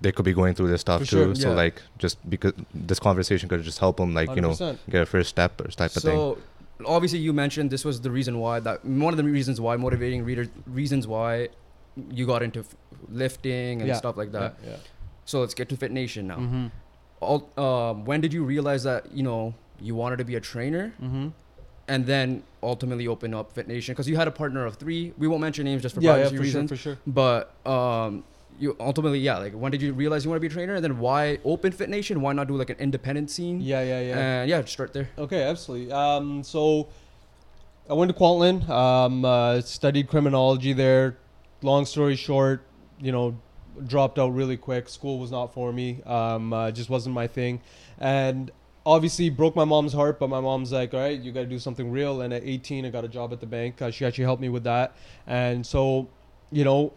they 0.00 0.12
could 0.12 0.24
be 0.24 0.34
going 0.34 0.54
through 0.54 0.68
this 0.68 0.82
stuff 0.82 1.00
For 1.02 1.06
too 1.06 1.16
sure, 1.16 1.34
so 1.34 1.48
yeah. 1.50 1.54
like 1.64 1.76
just 1.98 2.16
because 2.28 2.52
this 2.74 2.98
conversation 3.08 3.48
could 3.48 3.62
just 3.62 3.78
help 3.78 3.96
them 3.96 4.12
like 4.14 4.28
you 4.36 4.42
know 4.46 4.54
get 4.90 5.02
a 5.02 5.06
first 5.06 5.30
step 5.30 5.60
or 5.60 5.68
type 5.68 5.94
of 5.96 6.02
thing 6.02 6.12
So 6.16 6.38
obviously 6.84 7.20
you 7.20 7.32
mentioned 7.32 7.70
this 7.70 7.84
was 7.84 8.00
the 8.02 8.10
reason 8.10 8.38
why 8.38 8.60
that 8.60 8.84
one 8.84 9.12
of 9.14 9.16
the 9.16 9.24
reasons 9.24 9.60
why 9.60 9.76
motivating 9.76 10.24
readers 10.24 10.48
reasons 10.66 11.06
why 11.06 11.48
you 12.10 12.26
got 12.26 12.42
into 12.42 12.60
f- 12.60 12.74
lifting 13.08 13.80
and 13.80 13.88
Yeah. 13.88 13.94
stuff 13.94 14.16
like 14.16 14.32
that. 14.32 14.56
Yeah, 14.66 14.76
So 15.24 15.40
let's 15.40 15.54
get 15.54 15.68
to 15.70 15.76
Fit 15.76 15.90
Nation 15.92 16.26
now. 16.26 16.36
Mm-hmm. 16.36 16.66
All, 17.20 17.50
um, 17.56 18.04
when 18.04 18.20
did 18.20 18.32
you 18.32 18.44
realize 18.44 18.82
that 18.84 19.12
you 19.12 19.22
know 19.22 19.54
you 19.80 19.94
wanted 19.94 20.18
to 20.18 20.24
be 20.24 20.34
a 20.36 20.40
trainer 20.40 20.92
Mm-hmm. 21.02 21.28
and 21.88 22.06
then 22.06 22.42
ultimately 22.62 23.06
open 23.08 23.34
up 23.34 23.52
Fit 23.52 23.66
Nation 23.68 23.92
because 23.92 24.08
you 24.08 24.16
had 24.16 24.28
a 24.28 24.30
partner 24.30 24.64
of 24.66 24.76
three. 24.76 25.12
We 25.18 25.26
won't 25.28 25.40
mention 25.40 25.64
names 25.64 25.82
just 25.82 25.94
for 25.94 26.00
Yeah, 26.00 26.16
yeah, 26.16 26.28
privacy 26.28 26.36
for 26.36 26.44
sure, 26.44 26.68
for 26.68 26.76
sure. 26.76 26.98
But 27.06 27.54
um, 27.66 28.24
you 28.58 28.76
ultimately, 28.78 29.18
yeah, 29.18 29.38
like 29.38 29.52
when 29.52 29.72
did 29.72 29.82
you 29.82 29.92
realize 29.92 30.24
you 30.24 30.30
want 30.30 30.36
to 30.36 30.46
be 30.48 30.52
a 30.52 30.56
trainer, 30.56 30.74
and 30.74 30.84
then 30.84 30.98
why 30.98 31.38
open 31.44 31.72
Fit 31.72 31.88
Nation? 31.88 32.20
Why 32.20 32.32
not 32.32 32.48
do 32.48 32.56
like 32.56 32.70
an 32.70 32.76
independent 32.78 33.30
scene? 33.30 33.60
Yeah, 33.60 33.82
yeah, 33.82 34.00
yeah. 34.00 34.18
and 34.18 34.50
yeah, 34.50 34.60
just 34.60 34.72
start 34.74 34.92
there. 34.92 35.08
Okay, 35.18 35.42
absolutely. 35.42 35.90
Um, 35.92 36.42
so 36.44 36.88
I 37.88 37.94
went 37.94 38.10
to 38.12 38.16
Kwantlen, 38.16 38.68
um, 38.68 39.24
uh, 39.24 39.60
studied 39.62 40.08
criminology 40.08 40.72
there. 40.72 41.16
Long 41.62 41.84
story 41.86 42.14
short, 42.16 42.62
you 43.00 43.10
know, 43.12 43.36
dropped 43.86 44.18
out 44.18 44.34
really 44.34 44.56
quick. 44.56 44.88
School 44.88 45.18
was 45.18 45.30
not 45.30 45.52
for 45.52 45.72
me. 45.72 46.02
Um, 46.04 46.52
uh, 46.52 46.70
just 46.70 46.90
wasn't 46.90 47.14
my 47.14 47.26
thing, 47.26 47.60
and 47.98 48.50
obviously 48.86 49.30
broke 49.30 49.56
my 49.56 49.64
mom's 49.64 49.92
heart. 49.92 50.18
But 50.18 50.28
my 50.28 50.40
mom's 50.40 50.72
like, 50.72 50.94
"All 50.94 51.00
right, 51.00 51.18
you 51.18 51.32
got 51.32 51.40
to 51.40 51.46
do 51.46 51.58
something 51.58 51.90
real." 51.90 52.20
And 52.20 52.32
at 52.32 52.42
18, 52.44 52.84
I 52.84 52.90
got 52.90 53.04
a 53.04 53.08
job 53.08 53.32
at 53.32 53.40
the 53.40 53.46
bank. 53.46 53.80
Uh, 53.80 53.90
she 53.90 54.04
actually 54.04 54.24
helped 54.24 54.42
me 54.42 54.48
with 54.48 54.64
that, 54.64 54.96
and 55.26 55.66
so, 55.66 56.08
you 56.50 56.64
know, 56.64 56.92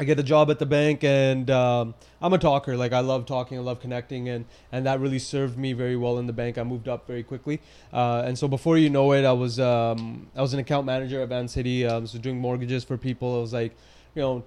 I 0.00 0.04
get 0.04 0.18
a 0.18 0.22
job 0.22 0.50
at 0.50 0.58
the 0.58 0.64
bank, 0.64 1.04
and 1.04 1.50
um, 1.50 1.94
I'm 2.22 2.32
a 2.32 2.38
talker. 2.38 2.74
Like 2.74 2.94
I 2.94 3.00
love 3.00 3.26
talking, 3.26 3.58
I 3.58 3.60
love 3.60 3.80
connecting, 3.80 4.30
and 4.30 4.46
and 4.72 4.86
that 4.86 4.98
really 4.98 5.18
served 5.18 5.58
me 5.58 5.74
very 5.74 5.94
well 5.94 6.16
in 6.16 6.26
the 6.26 6.32
bank. 6.32 6.56
I 6.56 6.62
moved 6.62 6.88
up 6.88 7.06
very 7.06 7.22
quickly, 7.22 7.60
uh, 7.92 8.22
and 8.24 8.38
so 8.38 8.48
before 8.48 8.78
you 8.78 8.88
know 8.88 9.12
it, 9.12 9.26
I 9.26 9.32
was 9.32 9.60
um, 9.60 10.28
I 10.34 10.40
was 10.40 10.54
an 10.54 10.58
account 10.58 10.86
manager 10.86 11.20
at 11.20 11.28
Vancity. 11.28 11.84
Um, 11.84 12.06
so 12.06 12.18
doing 12.18 12.38
mortgages 12.38 12.82
for 12.82 12.96
people. 12.96 13.36
I 13.36 13.40
was 13.42 13.52
like, 13.52 13.76
you 14.14 14.22
know, 14.22 14.44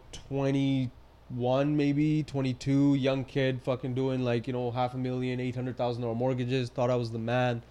21 1.29 1.75
maybe 1.75 2.23
22, 2.23 2.95
young 2.95 3.23
kid, 3.25 3.61
fucking 3.63 3.93
doing 3.93 4.23
like 4.23 4.47
you 4.47 4.53
know 4.53 4.71
half 4.71 4.93
a 4.93 4.97
million, 4.97 5.39
eight 5.39 5.55
hundred 5.55 5.77
thousand 5.77 6.01
dollar 6.01 6.15
mortgages. 6.15 6.69
Thought 6.69 6.89
I 6.89 6.95
was 6.95 7.11
the 7.11 7.19
man. 7.19 7.63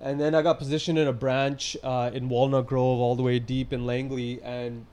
And 0.00 0.18
then 0.18 0.34
I 0.34 0.42
got 0.42 0.58
positioned 0.58 0.98
in 0.98 1.08
a 1.08 1.12
branch 1.12 1.76
uh, 1.82 2.10
in 2.14 2.28
Walnut 2.28 2.66
Grove, 2.66 3.00
all 3.00 3.16
the 3.16 3.22
way 3.22 3.38
deep 3.38 3.72
in 3.72 3.84
Langley, 3.84 4.40
and 4.42 4.86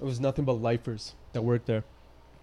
it 0.00 0.04
was 0.04 0.20
nothing 0.20 0.44
but 0.44 0.54
lifers 0.54 1.14
that 1.32 1.42
worked 1.42 1.66
there 1.66 1.84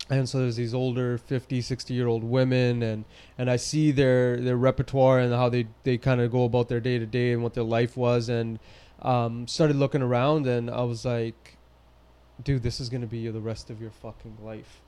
and 0.10 0.30
so 0.30 0.40
there's 0.40 0.56
these 0.56 0.74
older 0.74 1.18
50 1.18 1.62
60 1.62 1.94
year 1.94 2.08
old 2.08 2.24
women 2.24 2.84
and 2.84 3.06
and 3.38 3.50
i 3.50 3.56
see 3.56 3.92
their 3.92 4.38
their 4.38 4.58
repertoire 4.58 5.20
and 5.20 5.34
how 5.34 5.50
they 5.50 5.68
they 5.84 5.98
kind 5.98 6.22
of 6.22 6.32
go 6.32 6.44
about 6.44 6.70
their 6.70 6.80
day 6.80 7.00
to 7.00 7.06
day 7.06 7.32
and 7.32 7.42
what 7.42 7.54
their 7.54 7.64
life 7.64 7.98
was 7.98 8.30
and 8.30 8.60
um, 9.02 9.48
started 9.48 9.76
looking 9.76 10.02
around 10.02 10.48
and 10.48 10.70
i 10.70 10.82
was 10.82 11.06
like 11.06 11.58
dude 12.44 12.64
this 12.64 12.80
is 12.80 12.90
gonna 12.90 13.08
be 13.08 13.28
the 13.30 13.42
rest 13.42 13.70
of 13.70 13.82
your 13.82 13.92
fucking 13.92 14.38
life 14.44 14.82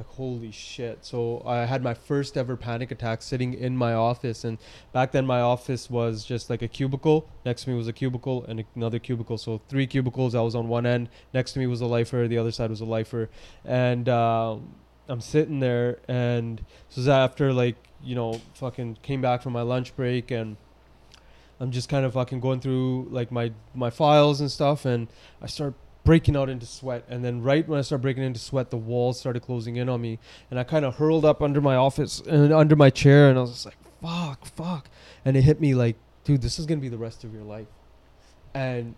like 0.00 0.08
holy 0.14 0.50
shit. 0.50 1.04
So 1.04 1.42
i 1.44 1.66
had 1.66 1.82
my 1.82 1.92
first 1.92 2.36
ever 2.36 2.56
panic 2.56 2.90
attack 2.90 3.20
sitting 3.20 3.52
in 3.52 3.76
my 3.76 3.92
office 3.92 4.44
and 4.44 4.56
back 4.92 5.12
then 5.12 5.26
my 5.26 5.40
office 5.40 5.90
was 5.90 6.24
just 6.24 6.48
like 6.48 6.62
a 6.62 6.68
cubicle. 6.68 7.28
Next 7.44 7.64
to 7.64 7.70
me 7.70 7.76
was 7.76 7.86
a 7.86 7.92
cubicle 7.92 8.44
and 8.46 8.64
another 8.74 8.98
cubicle. 8.98 9.36
So 9.36 9.60
three 9.68 9.86
cubicles 9.86 10.34
i 10.34 10.40
was 10.40 10.54
on 10.54 10.68
one 10.68 10.86
end. 10.86 11.10
Next 11.34 11.52
to 11.52 11.58
me 11.58 11.66
was 11.66 11.82
a 11.82 11.86
lifer 11.86 12.26
the 12.28 12.38
other 12.38 12.50
side 12.50 12.70
was 12.70 12.80
a 12.80 12.86
lifer. 12.86 13.28
And 13.64 14.08
um, 14.08 14.74
i'm 15.08 15.20
sitting 15.20 15.60
there 15.60 15.98
and 16.08 16.64
this 16.88 16.96
was 16.96 17.08
after 17.08 17.52
like 17.52 17.76
you 18.02 18.14
know 18.14 18.40
fucking 18.54 18.96
came 19.02 19.20
back 19.20 19.42
from 19.42 19.52
my 19.52 19.62
lunch 19.62 19.94
break 19.96 20.30
and 20.30 20.56
i'm 21.58 21.72
just 21.72 21.88
kind 21.88 22.06
of 22.06 22.14
fucking 22.14 22.38
going 22.40 22.60
through 22.60 23.08
like 23.10 23.32
my 23.32 23.52
my 23.74 23.90
files 23.90 24.40
and 24.40 24.50
stuff 24.52 24.84
and 24.84 25.08
i 25.42 25.46
start 25.46 25.74
breaking 26.04 26.36
out 26.36 26.48
into 26.48 26.66
sweat. 26.66 27.04
And 27.08 27.24
then 27.24 27.42
right 27.42 27.66
when 27.68 27.78
i 27.78 27.82
started 27.82 28.02
breaking 28.02 28.22
into 28.22 28.40
sweat 28.40 28.70
the 28.70 28.76
walls 28.76 29.18
started 29.18 29.42
closing 29.42 29.76
in 29.76 29.88
on 29.88 30.00
me. 30.00 30.18
And 30.50 30.58
i 30.58 30.64
kind 30.64 30.84
of 30.84 30.96
hurled 30.96 31.24
up 31.24 31.42
under 31.42 31.60
my 31.60 31.76
office 31.76 32.20
and 32.20 32.52
under 32.52 32.76
my 32.76 32.90
chair 32.90 33.28
and 33.28 33.38
i 33.38 33.42
was 33.42 33.52
just 33.52 33.66
like 33.66 33.76
fuck 34.00 34.46
fuck. 34.46 34.88
And 35.24 35.36
it 35.36 35.42
hit 35.42 35.60
me 35.60 35.74
like 35.74 35.96
dude 36.24 36.42
this 36.42 36.58
is 36.58 36.66
gonna 36.66 36.80
be 36.80 36.88
the 36.88 36.98
rest 36.98 37.24
of 37.24 37.32
your 37.34 37.44
life. 37.44 37.68
And 38.54 38.94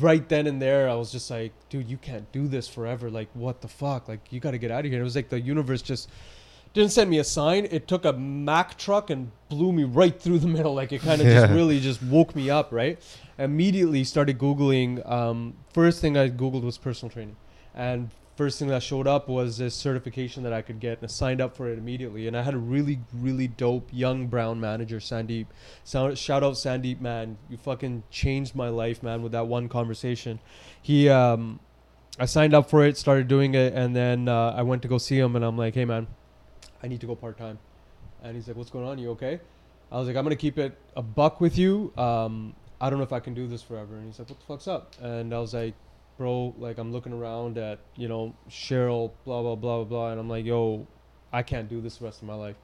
right 0.00 0.28
then 0.28 0.48
and 0.48 0.60
there 0.60 0.90
i 0.90 0.94
was 0.94 1.12
just 1.12 1.30
like 1.30 1.52
dude 1.68 1.88
you 1.88 1.96
can't 1.96 2.30
do 2.32 2.48
this 2.48 2.68
forever. 2.68 3.10
Like 3.10 3.28
what 3.34 3.60
the 3.60 3.68
fuck? 3.68 4.08
Like 4.08 4.32
you 4.32 4.40
got 4.40 4.52
to 4.52 4.58
get 4.58 4.70
out 4.70 4.80
of 4.80 4.86
here. 4.86 4.94
And 4.94 5.00
it 5.00 5.04
was 5.04 5.16
like 5.16 5.28
the 5.28 5.40
universe 5.40 5.82
just 5.82 6.10
didn't 6.74 6.92
send 6.92 7.08
me 7.08 7.18
a 7.18 7.24
sign. 7.24 7.66
It 7.70 7.88
took 7.88 8.04
a 8.04 8.12
mack 8.12 8.76
truck 8.76 9.08
and 9.08 9.30
blew 9.48 9.72
me 9.72 9.84
right 9.84 10.20
through 10.20 10.40
the 10.40 10.48
middle. 10.48 10.74
Like 10.74 10.92
it 10.92 11.00
kind 11.00 11.22
of 11.22 11.26
just 11.26 11.50
really 11.52 11.80
just 11.80 12.02
woke 12.02 12.34
me 12.36 12.50
up 12.50 12.72
right 12.72 13.00
immediately 13.38 14.04
started 14.04 14.38
googling 14.38 15.08
um, 15.10 15.54
first 15.72 16.00
thing 16.00 16.16
i 16.16 16.28
googled 16.28 16.62
was 16.62 16.78
personal 16.78 17.12
training. 17.12 17.36
And 17.74 18.10
first 18.36 18.58
thing 18.58 18.68
that 18.68 18.82
showed 18.82 19.06
up 19.06 19.28
was 19.28 19.58
this 19.58 19.74
certification 19.74 20.42
that 20.42 20.52
i 20.52 20.62
could 20.62 20.80
get 20.80 20.98
and 20.98 21.04
i 21.04 21.06
signed 21.06 21.40
up 21.40 21.56
for 21.56 21.68
it 21.68 21.78
immediately. 21.78 22.26
And 22.26 22.36
i 22.36 22.42
had 22.42 22.54
a 22.54 22.58
really 22.58 23.00
really 23.12 23.48
dope 23.48 23.88
young 23.92 24.26
brown 24.26 24.60
manager 24.60 24.98
sandeep. 24.98 25.46
Shout 25.84 26.42
out 26.42 26.54
sandeep 26.54 27.00
man. 27.00 27.36
You 27.50 27.56
fucking 27.56 28.04
changed 28.10 28.54
my 28.54 28.68
life 28.68 29.02
man 29.02 29.22
with 29.22 29.32
that 29.32 29.46
one 29.46 29.68
conversation. 29.68 30.40
He 30.80 31.08
um 31.08 31.60
i 32.18 32.24
signed 32.24 32.54
up 32.54 32.70
for 32.70 32.82
it 32.84 32.96
started 32.96 33.28
doing 33.28 33.54
it 33.54 33.74
and 33.74 33.94
then 33.94 34.26
uh, 34.26 34.54
i 34.56 34.62
went 34.62 34.80
to 34.80 34.88
go 34.88 34.96
see 34.96 35.18
him 35.18 35.36
and 35.36 35.44
i'm 35.44 35.58
like 35.58 35.74
hey 35.74 35.84
man 35.84 36.06
i 36.82 36.88
need 36.88 37.00
to 37.00 37.06
go 37.06 37.14
part-time. 37.14 37.58
And 38.22 38.34
he's 38.34 38.48
like 38.48 38.56
what's 38.56 38.70
going 38.70 38.86
on? 38.86 38.98
You 38.98 39.10
okay? 39.10 39.40
I 39.92 39.98
was 39.98 40.08
like 40.08 40.16
i'm 40.16 40.24
gonna 40.24 40.36
keep 40.36 40.56
it 40.58 40.78
a 40.96 41.02
buck 41.02 41.40
with 41.42 41.58
you 41.58 41.92
um 41.98 42.54
i 42.80 42.88
don't 42.88 42.98
know 42.98 43.04
if 43.04 43.12
i 43.12 43.20
can 43.20 43.34
do 43.34 43.46
this 43.46 43.62
forever. 43.62 43.96
And 43.96 44.06
he's 44.06 44.18
like 44.18 44.28
what 44.28 44.38
the 44.38 44.46
fuck's 44.46 44.68
up? 44.68 44.94
And 45.00 45.34
i 45.34 45.38
was 45.38 45.54
like 45.54 45.74
bro 46.18 46.54
like 46.58 46.78
i'm 46.78 46.92
looking 46.92 47.12
around 47.12 47.58
at 47.58 47.78
you 47.94 48.08
know 48.08 48.34
cheryl 48.48 49.12
blah 49.24 49.42
blah 49.42 49.54
blah 49.54 49.78
blah 49.78 49.84
blah. 49.84 50.10
And 50.10 50.20
i'm 50.20 50.28
like 50.28 50.44
yo 50.44 50.86
i 51.32 51.42
can't 51.42 51.68
do 51.68 51.80
this 51.80 51.98
the 51.98 52.04
rest 52.04 52.22
of 52.22 52.28
my 52.28 52.34
life. 52.34 52.56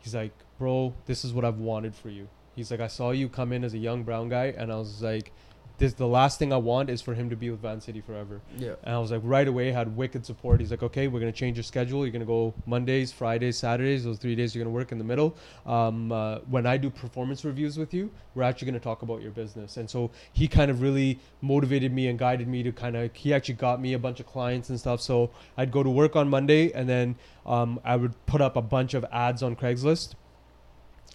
He's 0.00 0.14
like 0.14 0.32
bro 0.58 0.94
this 1.06 1.24
is 1.24 1.32
what 1.32 1.44
i've 1.44 1.58
wanted 1.58 1.94
for 1.94 2.10
you. 2.10 2.28
He's 2.54 2.70
like 2.70 2.80
i 2.80 2.88
saw 2.88 3.10
you 3.10 3.28
come 3.28 3.52
in 3.52 3.64
as 3.64 3.74
a 3.74 3.78
young 3.78 4.02
brown 4.04 4.28
guy. 4.28 4.54
And 4.56 4.72
i 4.72 4.76
was 4.76 5.02
like 5.02 5.32
this 5.78 5.92
the 5.94 6.06
last 6.06 6.38
thing 6.38 6.52
i 6.52 6.56
want 6.56 6.88
is 6.88 7.02
for 7.02 7.14
him 7.14 7.28
to 7.30 7.36
be 7.36 7.50
with 7.50 7.60
Vancity 7.60 8.00
forever 8.00 8.40
Yeah. 8.58 8.74
and 8.84 8.94
I 8.94 8.98
was 8.98 9.10
like, 9.10 9.22
right 9.24 9.46
away, 9.48 9.72
had 9.72 9.96
wicked 9.96 10.24
support. 10.24 10.60
He's 10.60 10.70
like, 10.70 10.82
okay, 10.84 11.08
we're 11.08 11.18
gonna 11.20 11.32
change 11.32 11.56
your 11.56 11.64
schedule. 11.64 12.04
You're 12.04 12.12
gonna 12.12 12.24
go 12.24 12.54
Mondays, 12.66 13.10
Fridays, 13.12 13.56
Saturdays. 13.58 14.04
Those 14.04 14.18
three 14.18 14.36
days 14.36 14.54
you're 14.54 14.64
gonna 14.64 14.74
work 14.74 14.92
in 14.92 14.98
the 14.98 15.04
middle. 15.04 15.36
Um, 15.66 16.12
uh, 16.12 16.38
when 16.48 16.64
I 16.66 16.76
do 16.76 16.90
performance 16.90 17.44
reviews 17.44 17.76
with 17.76 17.92
you, 17.92 18.10
we're 18.34 18.44
actually 18.44 18.66
gonna 18.66 18.80
talk 18.80 19.02
about 19.02 19.20
your 19.20 19.32
business. 19.32 19.76
And 19.76 19.88
so 19.90 20.10
he 20.32 20.46
kind 20.46 20.70
of 20.70 20.80
really 20.80 21.18
motivated 21.40 21.92
me 21.92 22.06
and 22.08 22.18
guided 22.18 22.46
me 22.48 22.62
to 22.62 22.72
kind 22.72 22.96
of. 22.96 23.12
He 23.14 23.34
actually 23.34 23.54
got 23.54 23.80
me 23.80 23.94
a 23.94 23.98
bunch 23.98 24.20
of 24.20 24.26
clients 24.26 24.70
and 24.70 24.78
stuff. 24.78 25.00
So 25.00 25.30
I'd 25.56 25.72
go 25.72 25.82
to 25.82 25.90
work 25.90 26.14
on 26.14 26.28
Monday, 26.28 26.72
and 26.72 26.88
then 26.88 27.16
um, 27.46 27.80
I 27.84 27.96
would 27.96 28.14
put 28.26 28.40
up 28.40 28.54
a 28.56 28.62
bunch 28.62 28.94
of 28.94 29.04
ads 29.12 29.42
on 29.42 29.56
Craigslist 29.56 30.14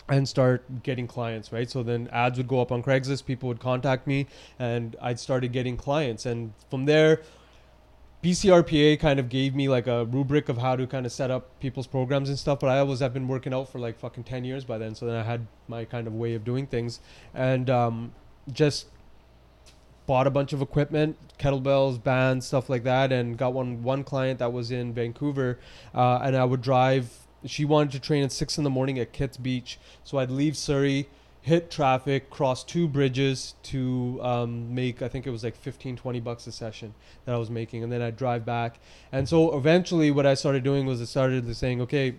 and 0.08 0.28
start 0.28 0.84
getting 0.84 1.08
clients, 1.08 1.52
right? 1.52 1.70
So 1.70 1.84
then 1.84 2.10
ads 2.12 2.38
would 2.38 2.48
go 2.48 2.62
up 2.62 2.72
on 2.72 2.82
Craigslist, 2.82 3.26
people 3.26 3.48
would 3.48 3.60
contact 3.60 4.08
me, 4.08 4.28
and 4.58 4.96
I'd 5.02 5.20
started 5.20 5.52
getting 5.52 5.78
clients. 5.78 6.26
And 6.26 6.54
from 6.70 6.86
there, 6.86 7.22
BCRPA 8.24 9.00
kind 9.00 9.20
of 9.20 9.30
gave 9.30 9.56
me 9.56 9.70
like 9.70 9.88
a 9.88 10.06
rubric 10.06 10.50
of 10.50 10.58
how 10.58 10.76
to 10.76 10.86
kind 10.88 11.06
of 11.06 11.12
set 11.12 11.32
up 11.32 11.60
people's 11.60 11.88
programs 11.88 12.28
and 12.28 12.38
stuff. 12.38 12.60
But 12.60 12.70
I 12.70 12.80
always 12.80 13.00
have 13.00 13.14
been 13.14 13.28
working 13.28 13.54
out 13.54 13.70
for 13.70 13.80
like 13.80 13.98
fucking 13.98 14.24
10 14.24 14.44
years 14.44 14.66
by 14.66 14.78
then. 14.78 14.96
So 14.96 15.06
then 15.06 15.16
I 15.16 15.24
had 15.24 15.48
my 15.68 15.86
kind 15.86 16.08
of 16.08 16.14
way 16.14 16.34
of 16.34 16.44
doing 16.44 16.66
things 16.66 17.00
and 17.34 17.70
um, 17.70 18.14
just 18.52 18.88
bought 20.10 20.26
a 20.26 20.32
bunch 20.32 20.54
of 20.54 20.62
equipment, 20.62 21.16
kettlebells, 21.38 22.04
bands, 22.04 22.48
stuff 22.48 22.68
like 22.68 22.84
that, 22.84 23.12
and 23.12 23.38
got 23.38 23.54
one 23.54 23.84
one 23.84 24.04
client 24.04 24.40
that 24.40 24.52
was 24.52 24.72
in 24.72 24.92
Vancouver, 24.92 25.60
uh, 25.94 26.18
and 26.24 26.36
I 26.36 26.46
would 26.46 26.62
drive. 26.62 27.12
She 27.46 27.66
wanted 27.66 27.92
to 27.92 28.00
train 28.00 28.24
at 28.24 28.32
six 28.32 28.58
in 28.58 28.64
the 28.64 28.70
morning 28.70 29.00
at 29.00 29.14
Kits 29.14 29.38
Beach, 29.38 29.80
so 30.04 30.18
I'd 30.18 30.32
leave 30.32 30.58
Surrey, 30.58 31.08
hit 31.42 31.72
traffic, 31.72 32.30
cross 32.30 32.64
two 32.64 32.88
bridges 32.88 33.56
to 33.64 34.20
um, 34.22 34.74
make, 34.74 35.02
I 35.02 35.08
think 35.08 35.26
it 35.26 35.32
was 35.32 35.44
like 35.44 35.56
15, 35.56 35.96
20 35.96 36.20
bucks 36.20 36.48
a 36.48 36.52
session 36.52 36.94
that 37.26 37.34
I 37.34 37.38
was 37.38 37.50
making. 37.50 37.84
And 37.84 37.92
then 37.92 38.02
I'd 38.02 38.18
drive 38.18 38.46
back. 38.46 38.80
And 39.12 39.28
so 39.28 39.58
eventually 39.58 40.12
what 40.12 40.26
I 40.26 40.34
started 40.34 40.64
doing 40.64 40.86
was 40.86 41.02
I 41.02 41.06
started 41.06 41.56
saying, 41.56 41.82
okay, 41.82 42.16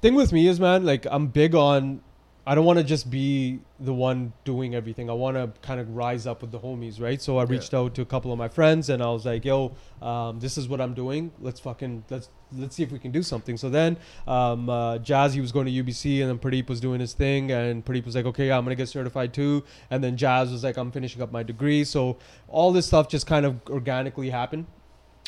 thing 0.00 0.14
with 0.14 0.32
me 0.32 0.48
is, 0.48 0.58
man, 0.58 0.84
like 0.84 1.06
I'm 1.10 1.28
big 1.28 1.54
on 1.54 2.02
I 2.44 2.56
don't 2.56 2.64
want 2.64 2.80
to 2.80 2.84
just 2.84 3.08
be 3.08 3.60
the 3.78 3.94
one 3.94 4.32
doing 4.44 4.74
everything. 4.74 5.08
I 5.08 5.12
want 5.12 5.36
to 5.36 5.52
kind 5.60 5.78
of 5.78 5.94
rise 5.94 6.26
up 6.26 6.40
with 6.42 6.50
the 6.50 6.58
homies, 6.58 7.00
right? 7.00 7.22
So 7.22 7.38
I 7.38 7.44
reached 7.44 7.72
out 7.72 7.94
to 7.94 8.02
a 8.02 8.04
couple 8.04 8.32
of 8.32 8.38
my 8.38 8.48
friends 8.48 8.88
and 8.88 9.00
I 9.00 9.10
was 9.10 9.24
like, 9.24 9.44
"Yo, 9.44 9.76
um, 10.00 10.40
this 10.40 10.58
is 10.58 10.66
what 10.66 10.80
I'm 10.80 10.92
doing. 10.92 11.30
Let's 11.40 11.60
fucking 11.60 12.04
let's 12.10 12.30
let's 12.52 12.74
see 12.74 12.82
if 12.82 12.90
we 12.90 12.98
can 12.98 13.12
do 13.12 13.22
something." 13.22 13.56
So 13.56 13.70
then, 13.70 13.96
um, 14.26 14.68
uh, 14.68 14.98
Jazzy 14.98 15.40
was 15.40 15.52
going 15.52 15.66
to 15.66 15.72
UBC 15.84 16.20
and 16.20 16.28
then 16.30 16.38
Pradeep 16.38 16.68
was 16.68 16.80
doing 16.80 16.98
his 16.98 17.12
thing 17.12 17.52
and 17.52 17.84
Pradeep 17.84 18.06
was 18.06 18.16
like, 18.16 18.26
"Okay, 18.26 18.48
yeah, 18.48 18.58
I'm 18.58 18.64
gonna 18.64 18.74
get 18.74 18.88
certified 18.88 19.32
too." 19.32 19.62
And 19.88 20.02
then 20.02 20.16
Jazz 20.16 20.50
was 20.50 20.64
like, 20.64 20.76
"I'm 20.76 20.90
finishing 20.90 21.22
up 21.22 21.30
my 21.30 21.44
degree." 21.44 21.84
So 21.84 22.16
all 22.48 22.72
this 22.72 22.86
stuff 22.86 23.08
just 23.08 23.28
kind 23.28 23.46
of 23.46 23.60
organically 23.70 24.30
happened, 24.30 24.66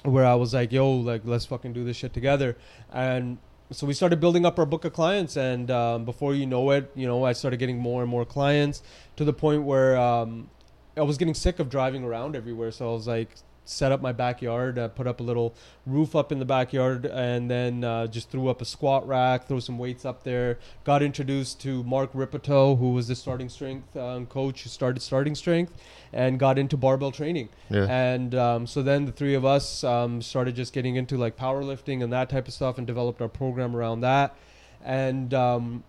where 0.03 0.27
I 0.27 0.35
was 0.35 0.53
like, 0.53 0.73
"Yo, 0.73 0.91
like 0.91 1.23
let's 1.25 1.47
fucking 1.47 1.75
do 1.75 1.85
this 1.85 1.97
shit 1.97 2.12
together." 2.12 2.57
And 2.93 3.39
so 3.71 3.87
we 3.87 3.95
started 3.95 4.21
building 4.21 4.45
up 4.45 4.59
our 4.59 4.67
book 4.67 4.85
of 4.85 4.93
clients 4.93 5.37
and 5.37 5.71
um, 5.71 6.05
before 6.05 6.35
you 6.35 6.47
know 6.47 6.71
it 6.71 6.91
you 6.95 7.07
know 7.07 7.25
i 7.25 7.33
started 7.33 7.57
getting 7.59 7.79
more 7.79 8.03
and 8.03 8.11
more 8.11 8.25
clients 8.25 8.83
to 9.17 9.25
the 9.25 9.33
point 9.33 9.62
where 9.62 9.97
um, 9.97 10.49
i 10.97 11.03
was 11.03 11.17
getting 11.17 11.35
sick 11.35 11.59
of 11.59 11.69
driving 11.69 12.05
around 12.05 12.37
everywhere. 12.37 12.71
So 12.71 12.91
i 12.91 12.95
was 12.95 13.07
like 13.07 13.31
set 13.65 13.93
up 13.93 14.01
my 14.01 14.12
backyard, 14.12 14.79
uh, 14.79 14.89
put 14.89 15.07
up 15.07 15.21
a 15.21 15.23
little 15.23 15.55
roof 15.87 16.15
up 16.15 16.31
in 16.31 16.39
the 16.39 16.45
backyard, 16.45 17.07
and 17.07 17.51
then 17.51 17.85
uh, 17.85 18.07
just 18.07 18.31
threw 18.31 18.49
up 18.49 18.61
a 18.61 18.65
squat 18.65 19.07
rack, 19.07 19.47
threw 19.47 19.61
some 19.61 19.79
weights 19.79 20.05
up 20.05 20.23
there. 20.23 20.59
Got 20.85 21.03
introduced 21.03 21.61
to 21.62 21.83
Mark 21.85 22.11
Rippetoe, 22.12 22.77
who 22.77 22.93
was 22.93 23.09
the 23.09 23.15
starting 23.15 23.49
strength 23.49 23.97
um, 23.97 24.27
coach 24.27 24.62
who 24.62 24.69
started 24.69 25.01
starting 25.01 25.35
strength, 25.35 25.73
and 26.12 26.39
got 26.39 26.59
into 26.59 26.77
barbell 26.77 27.11
training. 27.11 27.49
Yeah. 27.71 27.87
And 27.89 28.35
um, 28.35 28.67
so 28.67 28.83
then 28.83 29.07
the 29.07 29.12
three 29.12 29.35
of 29.35 29.45
us 29.45 29.83
um, 29.83 30.23
started 30.23 30.55
just 30.55 30.73
getting 30.73 30.97
into 30.97 31.17
like 31.17 31.37
powerlifting 31.37 32.03
and 32.03 32.12
that 32.12 32.29
type 32.31 32.47
of 32.49 32.55
stuff, 32.55 32.79
and 32.79 32.87
developed 32.87 33.21
our 33.23 33.29
program 33.29 33.75
around 33.75 34.01
that. 34.01 34.37
And 34.85 35.33
um, 35.33 35.85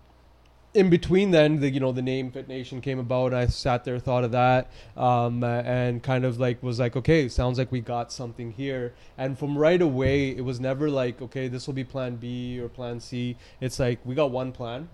in 0.76 0.90
between 0.90 1.30
then 1.30 1.60
the 1.60 1.68
you 1.70 1.80
know 1.80 1.92
the 1.92 2.02
name 2.02 2.30
fit 2.30 2.48
nation 2.48 2.80
came 2.80 2.98
about 2.98 3.32
i 3.32 3.46
sat 3.46 3.84
there 3.84 3.98
thought 3.98 4.24
of 4.24 4.32
that 4.32 4.70
um, 4.96 5.42
and 5.42 6.02
kind 6.02 6.24
of 6.24 6.38
like 6.38 6.62
was 6.62 6.78
like 6.78 6.96
okay 6.96 7.28
sounds 7.28 7.58
like 7.58 7.70
we 7.72 7.80
got 7.80 8.12
something 8.12 8.52
here. 8.52 8.94
And 9.18 9.38
from 9.38 9.56
right 9.56 9.80
away 9.80 10.30
it 10.30 10.44
was 10.44 10.60
never 10.60 10.90
like 10.90 11.22
okay 11.22 11.48
this 11.48 11.66
will 11.66 11.74
be 11.74 11.84
plan 11.84 12.16
b 12.16 12.60
or 12.60 12.68
plan 12.68 13.00
c. 13.00 13.36
It's 13.60 13.78
like 13.78 14.00
we 14.04 14.14
got 14.14 14.30
one 14.30 14.52
plan. 14.52 14.88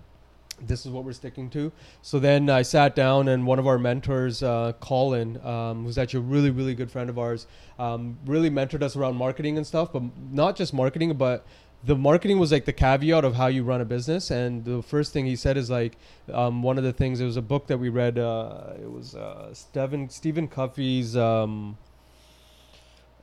This 0.61 0.85
is 0.85 0.91
what 0.91 1.03
we're 1.03 1.13
sticking 1.13 1.49
to. 1.49 1.71
So 2.03 2.19
then 2.19 2.47
I 2.47 2.61
sat 2.61 2.95
down, 2.95 3.27
and 3.27 3.47
one 3.47 3.57
of 3.57 3.65
our 3.65 3.79
mentors, 3.79 4.43
uh, 4.43 4.73
Colin, 4.79 5.43
um, 5.43 5.83
who's 5.83 5.97
actually 5.97 6.19
a 6.19 6.29
really, 6.29 6.51
really 6.51 6.75
good 6.75 6.91
friend 6.91 7.09
of 7.09 7.17
ours, 7.17 7.47
um, 7.79 8.19
really 8.25 8.51
mentored 8.51 8.83
us 8.83 8.95
around 8.95 9.15
marketing 9.15 9.57
and 9.57 9.65
stuff, 9.65 9.91
but 9.91 10.03
not 10.31 10.55
just 10.55 10.71
marketing, 10.71 11.11
but 11.15 11.43
the 11.85 11.95
marketing 11.95 12.39
was 12.39 12.51
like 12.51 12.65
the 12.65 12.73
caveat 12.73 13.25
of 13.25 13.35
how 13.35 13.47
you 13.47 13.63
run 13.63 13.81
a 13.81 13.85
business 13.85 14.31
and 14.31 14.63
the 14.63 14.81
first 14.81 15.11
thing 15.11 15.25
he 15.25 15.35
said 15.35 15.57
is 15.57 15.69
like 15.69 15.97
um, 16.31 16.63
one 16.63 16.77
of 16.77 16.83
the 16.83 16.93
things 16.93 17.19
it 17.19 17.25
was 17.25 17.37
a 17.37 17.41
book 17.41 17.67
that 17.67 17.77
we 17.77 17.89
read 17.89 18.17
uh, 18.17 18.73
it 18.81 18.89
was 18.89 19.15
uh, 19.15 19.53
Stephen 19.53 20.09
Stephen 20.09 20.47
Covey's 20.47 21.17
um, 21.17 21.77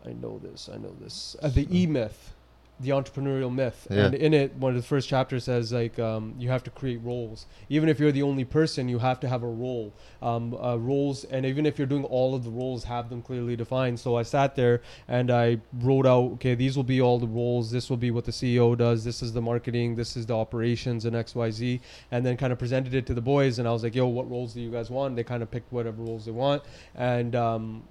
I 0.07 0.13
know 0.13 0.39
this 0.39 0.69
I 0.73 0.77
know 0.77 0.95
this 1.01 1.37
uh, 1.43 1.49
the 1.49 1.67
E 1.77 1.87
Myth 1.87 2.35
the 2.81 2.91
entrepreneurial 2.91 3.53
myth. 3.53 3.87
Yeah. 3.91 4.07
and 4.07 4.15
in 4.15 4.35
it 4.35 4.55
one 4.55 4.75
of 4.75 4.83
the 4.83 4.87
first 4.87 5.09
chapters 5.09 5.45
says 5.45 5.73
like 5.73 5.99
um, 5.99 6.35
you 6.39 6.49
have 6.49 6.63
to 6.65 6.71
create 6.71 7.01
roles. 7.03 7.47
Even 7.69 7.89
if 7.89 8.01
you're 8.01 8.13
the 8.13 8.23
only 8.23 8.45
person 8.45 8.89
you 8.89 8.99
have 8.99 9.21
to 9.21 9.29
have 9.29 9.43
a 9.43 9.49
role. 9.49 9.93
Um, 10.23 10.55
uh, 10.55 10.77
roles 10.77 11.25
and 11.25 11.47
even 11.47 11.67
if 11.67 11.79
you're 11.79 11.87
doing 11.87 12.05
all 12.05 12.35
of 12.35 12.45
the 12.45 12.51
roles 12.51 12.85
have 12.85 13.09
them 13.11 13.23
clearly 13.23 13.57
defined. 13.57 13.99
So 13.99 14.17
i 14.17 14.23
sat 14.23 14.57
there 14.57 14.83
and 15.09 15.31
i 15.31 15.59
wrote 15.81 16.07
out 16.07 16.33
okay 16.35 16.55
these 16.55 16.77
will 16.77 16.85
be 16.85 17.01
all 17.01 17.19
the 17.19 17.27
roles. 17.27 17.71
This 17.71 17.91
will 17.91 17.97
be 17.97 18.11
what 18.11 18.25
the 18.25 18.33
ceo 18.33 18.77
does. 18.77 19.05
This 19.05 19.23
is 19.23 19.33
the 19.33 19.43
marketing. 19.43 19.97
This 19.97 20.17
is 20.17 20.27
the 20.27 20.37
operations 20.37 21.05
and 21.05 21.17
xyz 21.17 21.81
and 22.11 22.25
then 22.25 22.37
kind 22.37 22.53
of 22.53 22.59
presented 22.59 22.95
it 22.95 23.07
to 23.07 23.15
the 23.15 23.21
boys 23.21 23.59
and 23.59 23.69
i 23.69 23.73
was 23.73 23.83
like 23.83 23.95
yo 23.95 24.07
what 24.07 24.31
roles 24.31 24.55
do 24.55 24.61
you 24.61 24.71
guys 24.71 24.91
want? 24.91 25.17
They 25.17 25.25
kind 25.25 25.43
of 25.43 25.51
picked 25.51 25.73
whatever 25.73 26.03
roles 26.03 26.25
they 26.25 26.33
want. 26.33 26.63
And 26.95 27.35
um, 27.35 27.83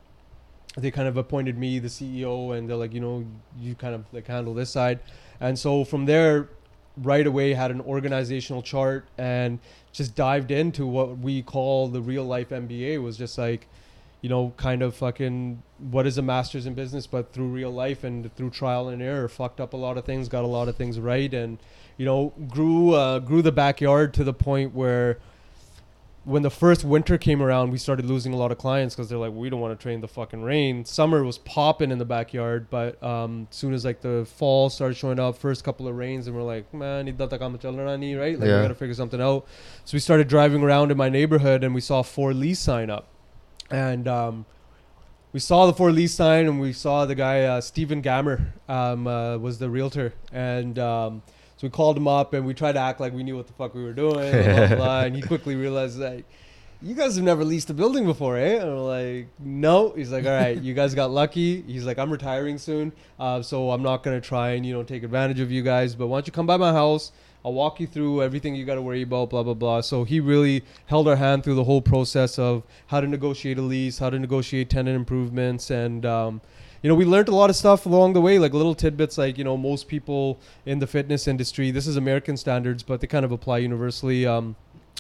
they 0.78 0.92
kind 0.92 1.08
of 1.08 1.18
appointed 1.18 1.58
me 1.58 1.80
the 1.80 1.88
CEO 1.88 2.58
and 2.58 2.70
they're 2.70 2.78
like, 2.78 2.94
you 2.94 3.00
know, 3.00 3.26
you 3.60 3.76
kind 3.76 3.96
of 3.96 4.06
like 4.12 4.28
handle 4.28 4.54
this 4.54 4.70
side. 4.70 5.00
And 5.40 5.58
so 5.58 5.84
from 5.84 6.06
there, 6.06 6.50
right 6.98 7.26
away 7.26 7.54
had 7.54 7.72
an 7.72 7.82
organizational 7.82 8.62
chart 8.62 9.06
and 9.18 9.60
just 9.92 10.16
dived 10.16 10.52
into 10.52 10.86
what 10.86 11.18
we 11.20 11.42
call 11.42 11.88
the 11.88 12.02
real 12.02 12.24
life 12.24 12.50
MBA 12.50 13.02
was 13.02 13.18
just 13.18 13.38
like, 13.38 13.68
you 14.22 14.30
know, 14.30 14.54
kind 14.58 14.82
of 14.82 14.96
fucking 14.96 15.64
what 15.92 16.06
is 16.06 16.18
a 16.18 16.22
master's 16.22 16.66
in 16.66 16.74
business, 16.74 17.08
but 17.08 17.32
through 17.32 17.48
real 17.48 17.72
life 17.72 18.04
and 18.04 18.34
through 18.36 18.50
trial 18.50 18.90
and 18.90 19.02
error, 19.02 19.30
fucked 19.30 19.62
up 19.62 19.74
a 19.74 19.78
lot 19.78 19.98
of 19.98 20.04
things, 20.04 20.28
got 20.28 20.44
a 20.44 20.48
lot 20.48 20.68
of 20.68 20.76
things 20.76 21.00
right, 21.00 21.34
and 21.34 21.58
you 21.98 22.06
know, 22.06 22.34
grew 22.50 22.94
uh, 22.94 23.20
grew 23.20 23.42
the 23.42 23.52
backyard 23.52 24.14
to 24.16 24.26
the 24.26 24.34
point 24.34 24.76
where 24.76 25.20
when 26.26 26.42
the 26.44 26.50
first 26.50 26.84
winter 26.84 27.18
came 27.18 27.42
around, 27.42 27.72
we 27.72 27.78
started 27.78 28.06
losing 28.06 28.34
a 28.34 28.36
lot 28.36 28.52
of 28.52 28.58
clients 28.58 28.94
because 28.94 29.10
they're 29.10 29.18
like, 29.18 29.32
we 29.34 29.50
don't 29.50 29.62
want 29.62 29.78
to 29.78 29.82
train 29.82 30.02
the 30.02 30.08
fucking 30.08 30.44
rain. 30.44 30.84
Summer 30.86 31.24
was 31.24 31.38
popping 31.40 31.92
in 31.92 31.98
the 31.98 32.06
backyard, 32.06 32.68
but 32.70 33.02
um, 33.02 33.48
soon 33.52 33.74
as 33.74 33.86
like 33.86 34.02
the 34.02 34.26
fall 34.36 34.70
started 34.70 34.96
showing 34.96 35.20
up, 35.20 35.38
first 35.38 35.64
couple 35.64 35.88
of 35.88 35.96
rains, 35.96 36.28
and 36.28 36.36
we're 36.36 36.44
like, 36.44 36.72
man, 36.74 37.08
idda 37.08 37.30
tak 37.30 37.40
hum 37.42 37.58
chalna 37.58 37.86
nahi, 37.98 38.20
right? 38.20 38.38
Like 38.38 38.48
Yeah. 38.50 38.58
we 38.58 38.62
gotta 38.64 38.76
figure 38.76 38.94
something 38.94 39.22
out. 39.22 39.48
So 39.86 39.96
we 39.96 40.00
started 40.00 40.28
driving 40.28 40.62
around 40.62 40.92
in 40.92 40.98
my 40.98 41.10
neighborhood, 41.10 41.64
and 41.64 41.74
we 41.74 41.82
saw 41.82 42.02
four 42.04 42.34
lease 42.34 42.60
sign 42.60 42.90
up, 42.90 43.08
and 43.72 44.08
um, 44.08 44.46
we 45.32 45.40
saw 45.40 45.66
the 45.68 45.74
for 45.74 45.92
lease 45.92 46.14
sign, 46.16 46.48
and 46.48 46.60
we 46.60 46.74
saw 46.74 47.06
the 47.06 47.16
guy 47.16 47.44
uh, 47.44 47.62
Stephen 47.62 48.02
Gammer 48.02 48.54
um, 48.68 49.08
uh, 49.08 49.38
was 49.38 49.60
the 49.60 49.70
realtor, 49.70 50.14
and 50.34 50.78
um, 50.78 51.22
so 51.60 51.68
we 51.68 51.72
called 51.72 51.98
him 51.98 52.08
up, 52.08 52.34
and 52.34 52.46
we 52.46 52.54
tried 52.54 52.72
to 52.72 52.80
act 52.80 53.02
like 53.02 53.12
we 53.12 53.22
knew 53.22 53.36
what 53.36 53.48
the 53.48 53.52
fuck 53.52 53.76
we 53.76 53.84
were 53.84 53.92
doing, 53.92 54.32
blah, 54.32 54.68
blah, 54.68 54.76
blah, 54.78 55.02
and 55.02 55.14
he 55.14 55.22
quickly 55.34 55.58
realized 55.58 56.00
that. 56.00 56.24
You 56.82 56.96
guys 56.96 57.18
have 57.18 57.26
never 57.26 57.44
leased 57.44 57.70
a 57.70 57.74
building 57.74 58.06
before, 58.06 58.38
eh? 58.38 58.56
And 58.62 58.70
we're 58.74 58.80
like, 58.80 59.28
no. 59.38 59.90
He's 59.90 60.14
like, 60.14 60.24
all 60.24 60.32
right, 60.32 60.58
you 60.58 60.74
guys 60.74 60.96
got 60.96 61.12
lucky. 61.12 61.62
He's 61.64 61.86
like, 61.86 62.00
I'm 62.00 62.10
retiring 62.10 62.58
soon, 62.58 62.94
uh, 63.20 63.42
so 63.42 63.72
I'm 63.72 63.84
not 63.84 64.04
gonna 64.04 64.22
try 64.22 64.52
and 64.52 64.66
you 64.66 64.72
know 64.72 64.84
take 64.84 65.04
advantage 65.04 65.42
of 65.42 65.52
you 65.52 65.62
guys. 65.62 65.96
But 65.96 66.08
why 66.08 66.20
don't 66.20 66.28
you 66.28 66.32
come 66.32 66.48
by 66.48 66.56
my 66.56 66.72
house? 66.72 67.12
I'll 67.44 67.54
walk 67.54 67.82
you 67.82 67.88
through 67.88 68.24
everything 68.24 68.56
you 68.56 68.66
got 68.66 68.76
to 68.76 68.82
worry 68.82 69.02
about, 69.02 69.30
blah, 69.30 69.44
blah, 69.44 69.54
blah. 69.54 69.82
So 69.82 70.04
he 70.04 70.20
really 70.20 70.64
held 70.88 71.08
our 71.08 71.16
hand 71.16 71.44
through 71.44 71.56
the 71.56 71.64
whole 71.64 71.82
process 71.82 72.38
of 72.38 72.64
how 72.88 73.00
to 73.00 73.08
negotiate 73.08 73.58
a 73.58 73.62
lease, 73.62 74.00
how 74.00 74.10
to 74.10 74.20
negotiate 74.20 74.70
tenant 74.70 74.96
improvements. 74.96 75.70
And, 75.70 76.06
um, 76.06 76.42
you 76.82 76.90
know, 76.90 76.96
we 76.96 77.06
learned 77.06 77.28
a 77.28 77.36
lot 77.36 77.50
of 77.50 77.56
stuff 77.56 77.86
along 77.86 78.14
the 78.14 78.22
way, 78.22 78.40
like 78.40 78.54
little 78.54 78.76
tidbits, 78.76 79.18
like, 79.18 79.38
you 79.38 79.44
know, 79.44 79.58
most 79.58 79.88
people 79.88 80.40
in 80.66 80.80
the 80.80 80.88
fitness 80.88 81.28
industry, 81.28 81.72
this 81.72 81.88
is 81.88 81.98
American 81.98 82.38
standards, 82.38 82.84
but 82.84 83.02
they 83.02 83.08
kind 83.08 83.26
of 83.26 83.32
apply 83.32 83.58
universally. 83.60 84.26
Um, 84.26 84.56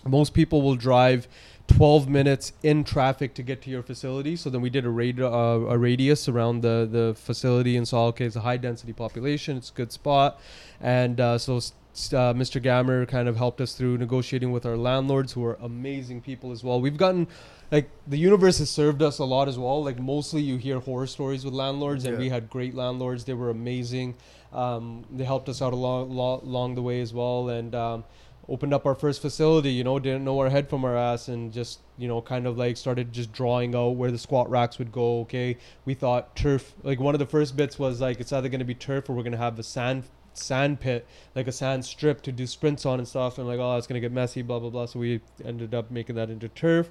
most 0.05 0.33
people 0.33 0.61
will 0.61 0.75
drive 0.75 1.27
12 1.67 2.09
minutes 2.09 2.53
in 2.63 2.83
traffic 2.83 3.33
to 3.35 3.43
get 3.43 3.61
to 3.61 3.69
your 3.69 3.83
facility. 3.83 4.35
So 4.35 4.49
then 4.49 4.61
we 4.61 4.69
did 4.69 4.85
a, 4.85 4.89
radi- 4.89 5.21
uh, 5.21 5.69
a 5.69 5.77
radius 5.77 6.27
around 6.27 6.61
the, 6.61 6.87
the 6.89 7.15
facility 7.15 7.77
and 7.77 7.87
saw, 7.87 8.07
okay, 8.07 8.25
it's 8.25 8.35
a 8.35 8.41
high 8.41 8.57
density 8.57 8.93
population, 8.93 9.57
it's 9.57 9.69
a 9.69 9.73
good 9.73 9.91
spot. 9.91 10.41
And 10.81 11.19
uh, 11.19 11.37
so 11.37 11.57
uh, 11.57 12.33
Mr. 12.33 12.61
Gammer 12.61 13.05
kind 13.05 13.27
of 13.27 13.37
helped 13.37 13.61
us 13.61 13.73
through 13.73 13.97
negotiating 13.97 14.51
with 14.51 14.65
our 14.65 14.77
landlords, 14.77 15.33
who 15.33 15.45
are 15.45 15.57
amazing 15.61 16.21
people 16.21 16.51
as 16.51 16.63
well. 16.63 16.81
We've 16.81 16.97
gotten, 16.97 17.27
like, 17.71 17.89
the 18.07 18.17
universe 18.17 18.57
has 18.59 18.69
served 18.69 19.01
us 19.01 19.19
a 19.19 19.25
lot 19.25 19.47
as 19.47 19.57
well. 19.59 19.83
Like, 19.83 19.99
mostly 19.99 20.41
you 20.41 20.57
hear 20.57 20.79
horror 20.79 21.07
stories 21.07 21.45
with 21.45 21.53
landlords, 21.53 22.05
and 22.05 22.13
Yeah. 22.15 22.19
we 22.19 22.29
had 22.29 22.49
great 22.49 22.73
landlords. 22.75 23.25
They 23.25 23.33
were 23.33 23.49
amazing. 23.49 24.15
Um, 24.53 25.05
they 25.11 25.23
helped 25.23 25.49
us 25.49 25.61
out 25.61 25.73
along, 25.73 26.09
lo- 26.15 26.41
along 26.43 26.75
the 26.75 26.81
way 26.81 27.01
as 27.01 27.13
well. 27.13 27.49
And, 27.49 27.75
um, 27.75 28.03
opened 28.47 28.73
up 28.73 28.83
our 28.87 28.95
first 28.95 29.21
facility 29.21 29.69
you 29.71 29.83
know 29.83 29.99
didn't 29.99 30.23
know 30.25 30.39
our 30.39 30.49
head 30.49 30.67
from 30.67 30.83
our 30.83 30.97
ass 30.97 31.27
and 31.27 31.53
just 31.53 31.81
you 31.99 32.07
know 32.07 32.19
kind 32.19 32.47
of 32.47 32.57
like 32.57 32.75
started 32.75 33.13
just 33.13 33.31
drawing 33.31 33.75
out 33.75 33.89
where 33.89 34.09
the 34.09 34.17
squat 34.17 34.49
racks 34.49 34.79
would 34.79 34.91
go 34.91 35.19
okay 35.19 35.55
we 35.85 35.93
thought 35.93 36.35
turf 36.35 36.73
like 36.81 36.99
one 36.99 37.13
of 37.13 37.19
the 37.19 37.27
first 37.27 37.55
bits 37.55 37.77
was 37.77 38.01
like 38.01 38.19
it's 38.19 38.33
either 38.33 38.49
going 38.49 38.57
to 38.57 38.65
be 38.65 38.73
turf 38.73 39.07
or 39.07 39.13
we're 39.13 39.21
going 39.21 39.31
to 39.31 39.37
have 39.37 39.59
a 39.59 39.61
sand 39.63 40.03
sand 40.33 40.79
pit 40.79 41.05
like 41.35 41.45
a 41.45 41.51
sand 41.51 41.85
strip 41.85 42.23
to 42.23 42.31
do 42.31 42.47
sprints 42.47 42.87
on 42.87 42.97
and 42.97 43.07
stuff 43.07 43.37
and 43.37 43.47
like 43.47 43.59
oh 43.59 43.77
it's 43.77 43.85
going 43.85 44.01
to 44.01 44.03
get 44.03 44.11
messy 44.11 44.41
blah 44.41 44.57
blah 44.57 44.71
blah 44.71 44.87
so 44.87 44.97
we 44.97 45.21
ended 45.45 45.75
up 45.75 45.91
making 45.91 46.15
that 46.15 46.31
into 46.31 46.47
turf 46.49 46.89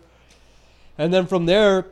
and 0.99 1.15
then 1.15 1.27
from 1.27 1.47
there 1.47 1.87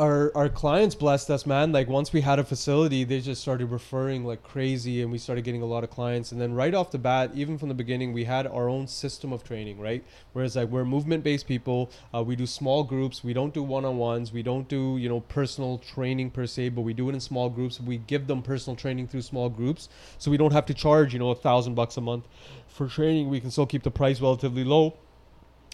our 0.00 0.32
our 0.34 0.48
clients 0.48 0.94
blessed 0.94 1.28
us 1.30 1.44
man. 1.44 1.72
Like 1.72 1.86
once 1.86 2.10
we 2.10 2.22
had 2.22 2.38
a 2.38 2.44
facility 2.44 3.04
they 3.04 3.20
just 3.20 3.42
started 3.42 3.66
referring 3.66 4.24
like 4.24 4.42
crazy 4.42 5.02
and 5.02 5.12
we 5.12 5.18
started 5.18 5.44
getting 5.44 5.60
a 5.60 5.66
lot 5.66 5.84
of 5.84 5.90
clients. 5.90 6.32
And 6.32 6.40
then 6.40 6.54
right 6.54 6.72
off 6.72 6.90
the 6.90 6.98
bat 6.98 7.32
even 7.34 7.58
from 7.58 7.68
the 7.68 7.74
beginning 7.74 8.14
we 8.14 8.24
had 8.24 8.46
our 8.46 8.66
own 8.66 8.86
system 8.86 9.30
of 9.30 9.44
training 9.44 9.78
right? 9.78 10.02
Whereas 10.32 10.56
like 10.56 10.70
we're 10.70 10.86
movement 10.86 11.22
based 11.22 11.46
people. 11.46 11.90
Uh, 12.14 12.22
we 12.22 12.34
do 12.34 12.46
small 12.46 12.82
groups. 12.82 13.22
We 13.22 13.34
don't 13.34 13.52
do 13.52 13.62
one-on-ones. 13.62 14.32
We 14.32 14.42
don't 14.42 14.66
do 14.68 14.96
you 14.96 15.10
know 15.10 15.20
personal 15.20 15.76
training 15.76 16.30
per 16.30 16.46
se 16.46 16.70
but 16.70 16.80
we 16.80 16.94
do 16.94 17.10
it 17.10 17.12
in 17.12 17.20
small 17.20 17.50
groups. 17.50 17.78
We 17.78 17.98
give 17.98 18.26
them 18.26 18.40
personal 18.42 18.76
training 18.76 19.08
through 19.08 19.22
small 19.22 19.50
groups. 19.50 19.90
So 20.16 20.30
we 20.30 20.38
don't 20.38 20.52
have 20.52 20.64
to 20.66 20.74
charge 20.74 21.12
you 21.12 21.18
know 21.18 21.30
a 21.30 21.34
thousand 21.34 21.74
bucks 21.74 21.98
a 21.98 22.00
month 22.00 22.26
for 22.68 22.88
training. 22.88 23.28
We 23.28 23.38
can 23.38 23.50
still 23.50 23.66
keep 23.66 23.82
the 23.82 23.90
price 23.90 24.18
relatively 24.18 24.64
low. 24.64 24.94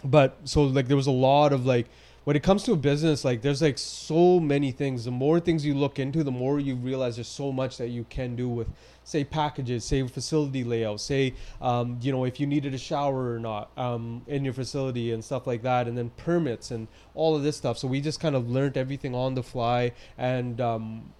But 0.04 0.36
so 0.44 0.64
like 0.64 0.88
there 0.88 0.96
was 0.96 1.06
a 1.06 1.12
lot 1.12 1.52
of 1.52 1.64
like 1.64 1.86
when 2.26 2.34
it 2.34 2.42
comes 2.42 2.64
to 2.64 2.72
a 2.72 2.76
business 2.76 3.24
like 3.24 3.40
there's 3.40 3.62
like 3.62 3.78
so 3.78 4.40
many 4.40 4.72
things. 4.72 5.04
The 5.04 5.12
more 5.12 5.38
things 5.38 5.64
you 5.64 5.74
look 5.74 6.00
into 6.00 6.24
the 6.24 6.32
more 6.32 6.58
you 6.58 6.74
realize 6.74 7.14
there's 7.14 7.28
so 7.28 7.52
much 7.52 7.78
that 7.78 7.90
you 7.90 8.04
can 8.10 8.34
do 8.34 8.48
with 8.48 8.66
say 9.04 9.22
packages 9.22 9.84
say 9.84 10.04
facility 10.08 10.64
layout 10.64 11.00
say 11.00 11.34
um, 11.62 11.96
you 12.02 12.10
know 12.10 12.24
if 12.24 12.40
you 12.40 12.46
needed 12.48 12.74
a 12.74 12.78
shower 12.78 13.32
or 13.32 13.38
not 13.38 13.70
um, 13.78 14.22
in 14.26 14.44
your 14.44 14.52
facility 14.52 15.12
and 15.12 15.24
stuff 15.24 15.46
like 15.46 15.62
that 15.62 15.86
and 15.86 15.96
then 15.96 16.10
permits 16.16 16.72
and 16.72 16.88
all 17.14 17.36
of 17.36 17.44
this 17.44 17.56
stuff. 17.56 17.78
So 17.78 17.86
we 17.86 18.00
just 18.00 18.18
kind 18.18 18.34
of 18.34 18.50
learned 18.50 18.76
everything 18.76 19.14
on 19.14 19.36
the 19.36 19.44
fly 19.44 19.92
and 20.18 20.60
um, 20.60 21.12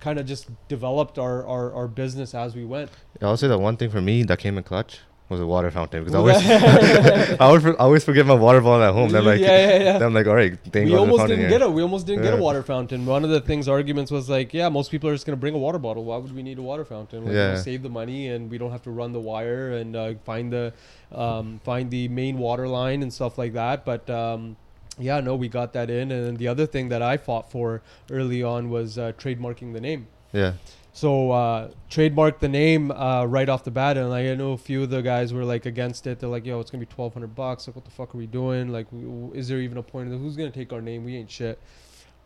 kind 0.00 0.18
of 0.18 0.24
just 0.24 0.48
developed 0.68 1.18
our, 1.18 1.46
our, 1.46 1.70
our 1.74 1.86
business 1.86 2.34
as 2.34 2.56
we 2.56 2.64
went. 2.64 2.90
I'll 3.20 3.36
say 3.36 3.48
that 3.48 3.58
one 3.58 3.76
thing 3.76 3.90
for 3.90 4.00
me 4.00 4.22
that 4.22 4.38
came 4.38 4.56
in 4.56 4.64
clutch 4.64 5.00
was 5.28 5.40
a 5.40 5.46
water 5.46 5.70
fountain 5.72 6.04
because 6.04 6.14
I 6.14 6.18
always 6.18 6.36
I 6.46 7.36
always, 7.40 7.62
for, 7.62 7.70
I 7.72 7.84
always 7.84 8.04
forget 8.04 8.24
my 8.26 8.34
water 8.34 8.60
bottle 8.60 8.84
at 8.84 8.92
home. 8.94 9.08
Then 9.10 9.22
I'm 9.22 9.26
like, 9.26 9.40
yeah, 9.40 9.58
yeah, 9.78 9.98
yeah. 9.98 10.06
I'm 10.06 10.14
like, 10.14 10.26
all 10.26 10.34
right, 10.36 10.56
thank 10.72 10.86
we 10.86 10.90
God 10.92 10.98
almost 11.00 11.26
didn't 11.26 11.40
here. 11.40 11.48
get 11.48 11.62
it. 11.62 11.72
We 11.72 11.82
almost 11.82 12.06
didn't 12.06 12.22
get 12.22 12.34
a 12.34 12.36
water 12.36 12.62
fountain. 12.62 13.04
One 13.06 13.24
of 13.24 13.30
the 13.30 13.40
things 13.40 13.66
arguments 13.68 14.10
was 14.12 14.28
like, 14.30 14.54
yeah, 14.54 14.68
most 14.68 14.90
people 14.90 15.10
are 15.10 15.14
just 15.14 15.26
gonna 15.26 15.36
bring 15.36 15.54
a 15.54 15.58
water 15.58 15.78
bottle. 15.78 16.04
Why 16.04 16.16
would 16.18 16.34
we 16.34 16.42
need 16.42 16.58
a 16.58 16.62
water 16.62 16.84
fountain? 16.84 17.24
Like, 17.24 17.34
Yeah. 17.34 17.56
save 17.56 17.82
the 17.82 17.88
money 17.88 18.28
and 18.28 18.48
we 18.50 18.56
don't 18.58 18.70
have 18.70 18.82
to 18.84 18.90
run 18.90 19.12
the 19.12 19.20
wire 19.20 19.72
and 19.72 19.96
uh, 19.96 20.14
find 20.24 20.52
the 20.52 20.72
um, 21.12 21.60
find 21.64 21.90
the 21.90 22.06
main 22.08 22.38
water 22.38 22.68
line 22.68 23.02
and 23.02 23.12
stuff 23.12 23.36
like 23.36 23.52
that. 23.54 23.84
But 23.84 24.08
um, 24.08 24.56
yeah, 24.98 25.20
no, 25.20 25.34
we 25.34 25.48
got 25.48 25.72
that 25.72 25.90
in. 25.90 26.12
And 26.12 26.26
then 26.26 26.36
the 26.36 26.48
other 26.48 26.66
thing 26.66 26.88
that 26.90 27.02
I 27.02 27.16
fought 27.16 27.50
for 27.50 27.82
early 28.10 28.42
on 28.44 28.70
was 28.70 28.96
uh, 28.96 29.12
trademarking 29.18 29.72
the 29.72 29.80
name. 29.80 30.06
Yeah, 30.32 30.52
So 30.96 31.30
uh, 31.30 31.72
trademark 31.90 32.38
the 32.38 32.48
name 32.48 32.90
uh, 32.90 33.26
right 33.26 33.50
off 33.50 33.64
the 33.64 33.70
bat, 33.70 33.98
and 33.98 34.08
like 34.08 34.24
I 34.24 34.34
know 34.34 34.52
a 34.52 34.56
few 34.56 34.82
of 34.82 34.88
the 34.88 35.02
guys 35.02 35.30
were 35.30 35.44
like 35.44 35.66
against 35.66 36.06
it. 36.06 36.20
They're 36.20 36.30
like, 36.30 36.46
"Yo, 36.46 36.58
it's 36.58 36.70
gonna 36.70 36.86
be 36.86 36.90
twelve 36.90 37.12
hundred 37.12 37.34
bucks. 37.34 37.66
Like, 37.66 37.76
what 37.76 37.84
the 37.84 37.90
fuck 37.90 38.14
are 38.14 38.18
we 38.18 38.24
doing? 38.24 38.72
Like, 38.72 38.86
is 39.34 39.46
there 39.46 39.60
even 39.60 39.76
a 39.76 39.82
point? 39.82 40.08
Who's 40.08 40.38
gonna 40.38 40.50
take 40.50 40.72
our 40.72 40.80
name? 40.80 41.04
We 41.04 41.16
ain't 41.16 41.30
shit." 41.30 41.60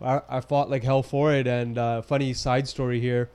I, 0.00 0.20
I 0.28 0.40
fought 0.40 0.70
like 0.70 0.84
hell 0.84 1.02
for 1.02 1.34
it. 1.34 1.48
And 1.48 1.78
uh, 1.78 2.02
funny 2.02 2.32
side 2.32 2.68
story 2.68 3.00
here. 3.00 3.28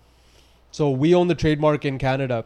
So 0.71 0.89
we 0.89 1.13
own 1.13 1.27
the 1.27 1.35
trademark 1.35 1.83
in 1.83 1.97
Canada, 1.97 2.45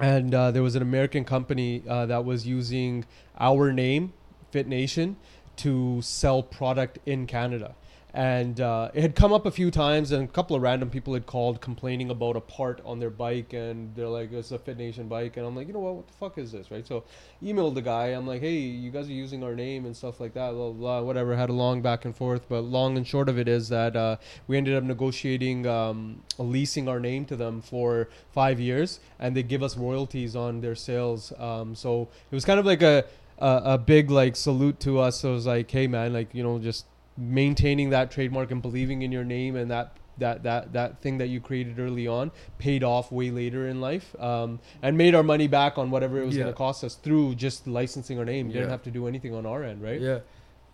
and 0.00 0.34
uh, 0.34 0.50
there 0.52 0.62
was 0.62 0.74
an 0.74 0.80
American 0.80 1.26
company 1.26 1.82
uh, 1.86 2.06
that 2.06 2.24
was 2.24 2.46
using 2.46 3.04
our 3.38 3.74
name, 3.74 4.14
Fit 4.50 4.66
Nation, 4.66 5.16
to 5.56 6.00
sell 6.00 6.42
product 6.42 6.98
in 7.04 7.26
Canada. 7.26 7.74
And 8.14 8.60
uh, 8.60 8.90
it 8.92 9.00
had 9.00 9.14
come 9.14 9.32
up 9.32 9.46
a 9.46 9.50
few 9.50 9.70
times, 9.70 10.12
and 10.12 10.22
a 10.22 10.26
couple 10.30 10.54
of 10.54 10.60
random 10.60 10.90
people 10.90 11.14
had 11.14 11.24
called 11.24 11.62
complaining 11.62 12.10
about 12.10 12.36
a 12.36 12.40
part 12.40 12.82
on 12.84 12.98
their 12.98 13.08
bike, 13.08 13.54
and 13.54 13.94
they're 13.94 14.06
like, 14.06 14.30
"It's 14.32 14.52
a 14.52 14.58
Fit 14.58 14.76
Nation 14.76 15.08
bike," 15.08 15.38
and 15.38 15.46
I'm 15.46 15.56
like, 15.56 15.66
"You 15.66 15.72
know 15.72 15.80
what? 15.80 15.94
What 15.94 16.06
the 16.08 16.12
fuck 16.12 16.36
is 16.36 16.52
this?" 16.52 16.70
Right? 16.70 16.86
So, 16.86 17.04
emailed 17.42 17.74
the 17.74 17.80
guy. 17.80 18.08
I'm 18.08 18.26
like, 18.26 18.42
"Hey, 18.42 18.58
you 18.58 18.90
guys 18.90 19.08
are 19.08 19.12
using 19.12 19.42
our 19.42 19.54
name 19.54 19.86
and 19.86 19.96
stuff 19.96 20.20
like 20.20 20.34
that." 20.34 20.50
Blah 20.52 20.72
blah. 20.72 21.00
blah 21.00 21.02
whatever. 21.02 21.34
Had 21.36 21.48
a 21.48 21.54
long 21.54 21.80
back 21.80 22.04
and 22.04 22.14
forth, 22.14 22.48
but 22.50 22.60
long 22.60 22.98
and 22.98 23.06
short 23.06 23.30
of 23.30 23.38
it 23.38 23.48
is 23.48 23.70
that 23.70 23.96
uh, 23.96 24.16
we 24.46 24.58
ended 24.58 24.74
up 24.74 24.84
negotiating 24.84 25.66
um, 25.66 26.22
leasing 26.36 26.88
our 26.88 27.00
name 27.00 27.24
to 27.26 27.36
them 27.36 27.62
for 27.62 28.08
five 28.30 28.60
years, 28.60 29.00
and 29.18 29.34
they 29.34 29.42
give 29.42 29.62
us 29.62 29.76
royalties 29.78 30.36
on 30.36 30.60
their 30.60 30.74
sales. 30.74 31.32
Um, 31.38 31.74
so 31.74 32.08
it 32.30 32.34
was 32.34 32.44
kind 32.44 32.60
of 32.60 32.66
like 32.66 32.82
a, 32.82 33.04
a 33.38 33.62
a 33.64 33.78
big 33.78 34.10
like 34.10 34.36
salute 34.36 34.80
to 34.80 34.98
us. 34.98 35.20
So 35.20 35.30
it 35.30 35.34
was 35.34 35.46
like, 35.46 35.70
hey 35.70 35.86
man, 35.86 36.12
like 36.12 36.34
you 36.34 36.42
know, 36.42 36.58
just 36.58 36.84
maintaining 37.16 37.90
that 37.90 38.10
trademark 38.10 38.50
and 38.50 38.62
believing 38.62 39.02
in 39.02 39.12
your 39.12 39.24
name 39.24 39.56
and 39.56 39.70
that. 39.70 39.96
That, 40.18 40.42
that 40.42 40.74
that 40.74 41.00
thing 41.00 41.18
that 41.18 41.28
you 41.28 41.40
created 41.40 41.80
early 41.80 42.06
on 42.06 42.32
paid 42.58 42.84
off 42.84 43.10
way 43.10 43.30
later 43.30 43.66
in 43.68 43.80
life 43.80 44.14
um, 44.20 44.60
and 44.82 44.96
made 44.96 45.14
our 45.14 45.22
money 45.22 45.46
back 45.48 45.78
on 45.78 45.90
whatever 45.90 46.20
it 46.20 46.26
was 46.26 46.36
Yeah. 46.36 46.42
going 46.42 46.52
to 46.52 46.56
cost 46.56 46.84
us 46.84 46.96
through 46.96 47.34
just 47.36 47.66
licensing 47.66 48.18
our 48.18 48.24
name. 48.26 48.46
You 48.48 48.52
didn't 48.52 48.68
have 48.68 48.82
to 48.82 48.90
do 48.90 49.06
anything 49.08 49.34
on 49.34 49.46
our 49.46 49.64
end, 49.64 49.82
right? 49.82 49.98
Yeah. 49.98 50.18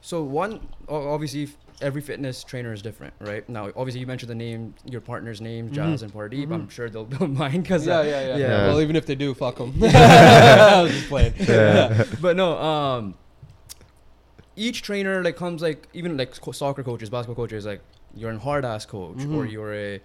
So 0.01 0.25
one, 0.25 0.69
obviously, 0.89 1.49
every 1.81 2.03
fitness 2.03 2.43
trainer 2.43 2.73
is 2.73 2.83
different, 2.83 3.15
right? 3.21 3.49
Now, 3.49 3.71
obviously, 3.77 4.01
you 4.01 4.09
mentioned 4.09 4.29
the 4.29 4.35
name, 4.35 4.75
your 4.85 5.01
partner's 5.01 5.41
name, 5.41 5.71
Jazz 5.71 6.01
Mhm. 6.01 6.03
and 6.03 6.13
Pardeep. 6.13 6.47
Mhm. 6.49 6.55
I'm 6.55 6.69
sure 6.69 6.91
they'll 6.91 7.05
don't 7.19 7.35
mind 7.35 7.63
because, 7.63 7.87
Yeah, 7.87 8.03
yeah, 8.03 8.27
yeah, 8.29 8.37
yeah. 8.39 8.67
Well, 8.67 8.81
even 8.81 8.97
if 8.97 9.07
they 9.07 9.15
do, 9.15 9.35
fuck 9.35 9.57
them. 9.57 9.73
I 9.85 10.83
was 10.83 10.91
just 10.93 11.09
playing. 11.09 11.35
Yeah. 11.39 12.05
but 12.21 12.37
no, 12.37 12.59
um, 12.59 13.15
each 14.67 14.83
trainer 14.83 15.23
like 15.23 15.37
comes 15.37 15.63
like 15.63 15.89
even 15.95 16.17
like 16.17 16.35
soccer 16.35 16.83
coaches, 16.83 17.09
basketball 17.11 17.37
coaches, 17.45 17.65
like 17.67 17.81
you're 18.15 18.31
a 18.31 18.39
hard 18.39 18.65
ass 18.65 18.85
coach 18.87 19.23
or 19.25 19.45
Mhm. 19.45 19.53
you're 19.53 19.75
a 19.75 20.01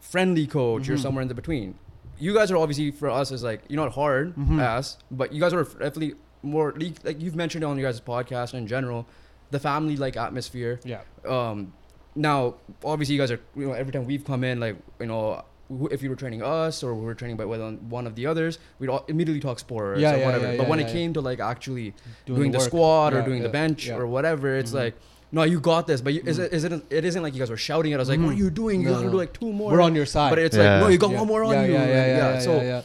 friendly 0.00 0.46
coach. 0.46 0.86
You're 0.88 0.96
Mhm. 0.96 1.02
somewhere 1.02 1.22
in 1.22 1.28
the 1.28 1.34
between. 1.34 1.74
You 2.18 2.34
guys 2.34 2.50
are 2.50 2.56
obviously 2.56 2.90
for 2.90 3.08
us 3.10 3.30
is 3.32 3.42
like 3.42 3.60
you're 3.68 3.82
not 3.84 3.92
hard 3.94 4.34
Mhm. 4.36 4.60
ass, 4.60 4.98
but 5.10 5.32
you 5.32 5.40
guys 5.40 5.52
are 5.52 5.64
definitely 5.64 6.14
more 6.42 6.72
like 6.76 6.96
like 7.04 7.20
you've 7.22 7.36
mentioned 7.36 7.64
on 7.64 7.78
your 7.78 7.90
guys' 7.90 8.00
podcast 8.00 8.54
in 8.54 8.66
general, 8.66 9.06
the 9.50 9.58
family 9.60 9.96
like 9.96 10.16
atmosphere. 10.16 10.80
Yeah. 10.84 11.00
Um, 11.26 11.72
now 12.14 12.54
obviously 12.84 13.14
you 13.14 13.20
guys 13.20 13.30
are 13.30 13.40
you 13.56 13.66
know 13.68 13.72
every 13.72 13.92
time 13.92 14.04
we've 14.06 14.24
come 14.24 14.44
in 14.44 14.60
like 14.60 14.76
you 15.00 15.06
know. 15.06 15.44
Wh- 15.70 15.90
If 15.90 16.02
you 16.02 16.10
were 16.10 16.16
training 16.16 16.42
us 16.42 16.82
or 16.82 16.94
we 16.94 17.04
were 17.04 17.14
training 17.14 17.36
by 17.36 17.44
one 17.44 17.78
one 17.88 18.06
of 18.06 18.14
the 18.14 18.26
others, 18.26 18.58
we'd 18.78 18.88
all 18.90 19.04
immediately 19.08 19.40
talk 19.40 19.58
sports 19.58 20.00
Yeah, 20.00 20.14
or 20.14 20.18
yeah, 20.18 20.24
whatever. 20.26 20.46
yeah, 20.52 20.56
but 20.58 20.68
when 20.68 20.78
yeah, 20.78 20.84
it 20.86 20.88
yeah. 20.88 20.94
came 20.94 21.12
to 21.14 21.20
like 21.20 21.40
actually 21.40 21.94
Doing 22.26 22.38
doing, 22.40 22.50
the, 22.52 22.58
work. 22.58 22.66
squat 22.68 23.14
or 23.14 23.18
Yeah, 23.20 23.24
doing 23.30 23.42
the 23.42 23.48
bench 23.60 23.86
yeah. 23.88 23.96
or 23.98 24.06
whatever, 24.06 24.56
it's 24.56 24.72
Mhm. 24.72 24.82
like, 24.82 24.94
no, 25.30 25.42
you 25.42 25.60
got 25.60 25.86
this. 25.86 26.00
But 26.00 26.14
you, 26.14 26.22
is 26.24 26.38
Mhm. 26.38 26.44
it, 26.44 26.52
is 26.54 26.64
it, 26.64 26.72
it 26.90 27.04
isn't 27.04 27.22
like 27.22 27.34
you 27.34 27.38
guys 27.38 27.50
were 27.50 27.56
shouting 27.70 27.92
at 27.92 28.00
us 28.00 28.08
like, 28.08 28.20
what 28.20 28.30
are 28.34 28.40
you 28.44 28.50
doing? 28.50 28.80
You 28.80 28.86
No, 28.88 28.92
got 28.94 29.00
to 29.00 29.06
no. 29.06 29.12
do 29.12 29.18
like 29.18 29.32
two 29.40 29.52
more. 29.52 29.72
We're 29.72 29.82
on 29.82 29.94
your 29.94 30.06
side. 30.06 30.30
But 30.30 30.38
it's 30.38 30.56
Yeah. 30.56 30.62
like, 30.74 30.80
no, 30.82 30.88
you 30.88 30.98
got 30.98 31.10
Yeah. 31.10 31.18
one 31.18 31.28
more 31.28 31.44
on 31.44 31.52
yeah, 31.52 31.64
you. 31.66 31.72
Yeah, 31.74 31.86
yeah, 31.86 32.06
yeah, 32.06 32.16
yeah, 32.34 32.38
So 32.40 32.56
yeah, 32.56 32.62
yeah. 32.62 32.82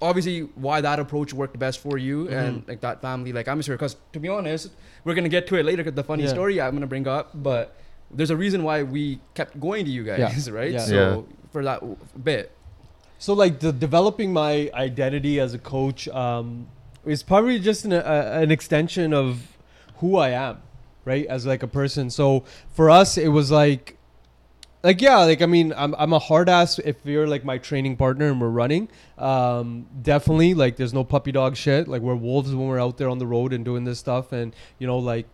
obviously, 0.00 0.36
why 0.54 0.80
that 0.80 0.98
approach 0.98 1.34
worked 1.34 1.58
best 1.58 1.80
for 1.80 1.98
you 1.98 2.28
and 2.28 2.62
Mhm. 2.62 2.68
like 2.68 2.80
that 2.80 3.02
family, 3.02 3.32
like 3.32 3.48
I'm 3.48 3.60
sure, 3.60 3.76
because 3.76 3.96
to 4.12 4.18
be 4.20 4.28
honest, 4.28 4.70
we're 5.04 5.14
gonna 5.14 5.28
get 5.28 5.46
to 5.48 5.56
it 5.56 5.64
later. 5.64 5.82
'cause 5.84 5.94
the 5.94 6.04
funny 6.04 6.22
Yeah. 6.24 6.30
story 6.30 6.60
I'm 6.60 6.72
gonna 6.74 6.86
bring 6.86 7.06
up, 7.06 7.30
but 7.34 7.74
there's 8.10 8.30
a 8.30 8.36
reason 8.36 8.62
why 8.62 8.82
we 8.82 9.20
kept 9.34 9.60
going 9.60 9.84
to 9.84 9.90
you 9.90 10.04
guys, 10.04 10.50
right? 10.58 10.72
Yeah. 10.72 10.78
So 10.78 10.94
Yeah. 10.94 11.36
For 11.52 11.62
that 11.64 11.82
bit, 12.22 12.52
So 13.18 13.32
like 13.34 13.60
the 13.60 13.72
developing 13.72 14.32
my 14.32 14.70
identity 14.74 15.40
as 15.40 15.54
a 15.54 15.58
coach 15.58 16.08
um, 16.08 16.68
is 17.04 17.22
probably 17.22 17.58
just 17.58 17.84
an, 17.84 17.92
a, 17.92 17.98
an 17.98 18.50
extension 18.50 19.12
of 19.12 19.56
who 19.96 20.16
I 20.16 20.30
am, 20.30 20.62
right? 21.04 21.26
As 21.26 21.46
like 21.46 21.62
a 21.62 21.68
person. 21.68 22.10
So 22.10 22.44
for 22.72 22.90
us, 22.90 23.18
it 23.18 23.28
was 23.28 23.50
like, 23.50 23.96
like 24.84 25.00
yeah, 25.00 25.18
like 25.18 25.42
I 25.42 25.46
mean, 25.46 25.72
I'm 25.76 25.94
I'm 25.98 26.12
a 26.12 26.20
hard 26.20 26.48
ass 26.48 26.78
if 26.78 26.96
you're 27.04 27.26
like 27.26 27.44
my 27.44 27.58
training 27.58 27.96
partner 27.96 28.30
and 28.30 28.40
we're 28.40 28.48
running. 28.48 28.88
Um, 29.16 29.86
definitely 30.00 30.54
like 30.54 30.76
there's 30.76 30.94
no 30.94 31.02
puppy 31.02 31.32
dog 31.32 31.56
shit. 31.56 31.88
Like 31.88 32.02
we're 32.02 32.14
wolves 32.14 32.54
when 32.54 32.68
we're 32.68 32.80
out 32.80 32.98
there 32.98 33.08
on 33.08 33.18
the 33.18 33.26
road 33.26 33.52
and 33.52 33.64
doing 33.64 33.84
this 33.84 33.98
stuff, 33.98 34.30
and 34.32 34.54
you 34.78 34.86
know 34.86 34.98
like 34.98 35.26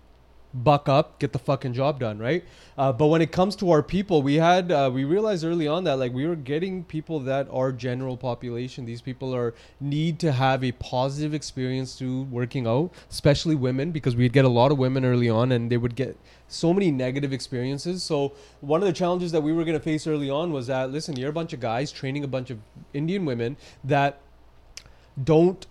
buck 0.55 0.89
up, 0.89 1.19
get 1.19 1.33
the 1.33 1.39
fucking 1.39 1.75
job 1.75 1.99
done, 1.99 2.19
right? 2.19 2.45
Uh, 2.79 2.93
but 2.93 3.09
when 3.09 3.21
it 3.21 3.33
comes 3.33 3.57
to 3.57 3.71
our 3.71 3.83
people, 3.83 4.23
we 4.23 4.37
had 4.37 4.71
uh, 4.71 4.91
we 4.93 5.05
realized 5.05 5.45
early 5.45 5.67
on 5.67 5.85
that 5.85 5.97
like 5.97 6.13
we 6.13 6.27
were 6.27 6.37
getting 6.37 6.85
people 6.85 7.21
that 7.21 7.49
are 7.51 7.73
general 7.73 8.17
population. 8.17 8.85
These 8.85 9.03
people 9.03 9.35
are 9.35 9.55
need 9.81 10.19
to 10.21 10.33
have 10.33 10.63
a 10.63 10.73
positive 10.73 11.35
experience 11.35 11.97
through 11.97 12.23
working 12.23 12.67
out, 12.67 12.91
especially 13.11 13.55
women, 13.55 13.91
because 13.91 14.15
we'd 14.15 14.33
get 14.33 14.45
a 14.45 14.49
lot 14.49 14.71
of 14.71 14.79
women 14.79 15.05
early 15.05 15.29
on, 15.29 15.53
and 15.53 15.71
they 15.71 15.77
would 15.77 15.97
get 15.97 16.17
so 16.47 16.73
many 16.73 16.91
negative 16.91 17.33
experiences. 17.33 18.03
So 18.03 18.33
one 18.61 18.81
of 18.81 18.87
the 18.87 18.93
challenges 18.93 19.33
that 19.33 19.41
we 19.41 19.53
were 19.53 19.65
going 19.65 19.79
to 19.79 19.85
face 19.85 20.07
early 20.07 20.31
on 20.31 20.53
was 20.53 20.69
that 20.69 20.91
listen, 20.91 21.17
you're 21.17 21.31
a 21.31 21.33
bunch 21.33 21.53
of 21.53 21.61
guys 21.61 21.91
training 21.91 22.23
a 22.23 22.29
bunch 22.29 22.51
of 22.51 22.59
Indian 22.93 23.25
women 23.25 23.57
that 23.83 24.21
don't 25.23 25.67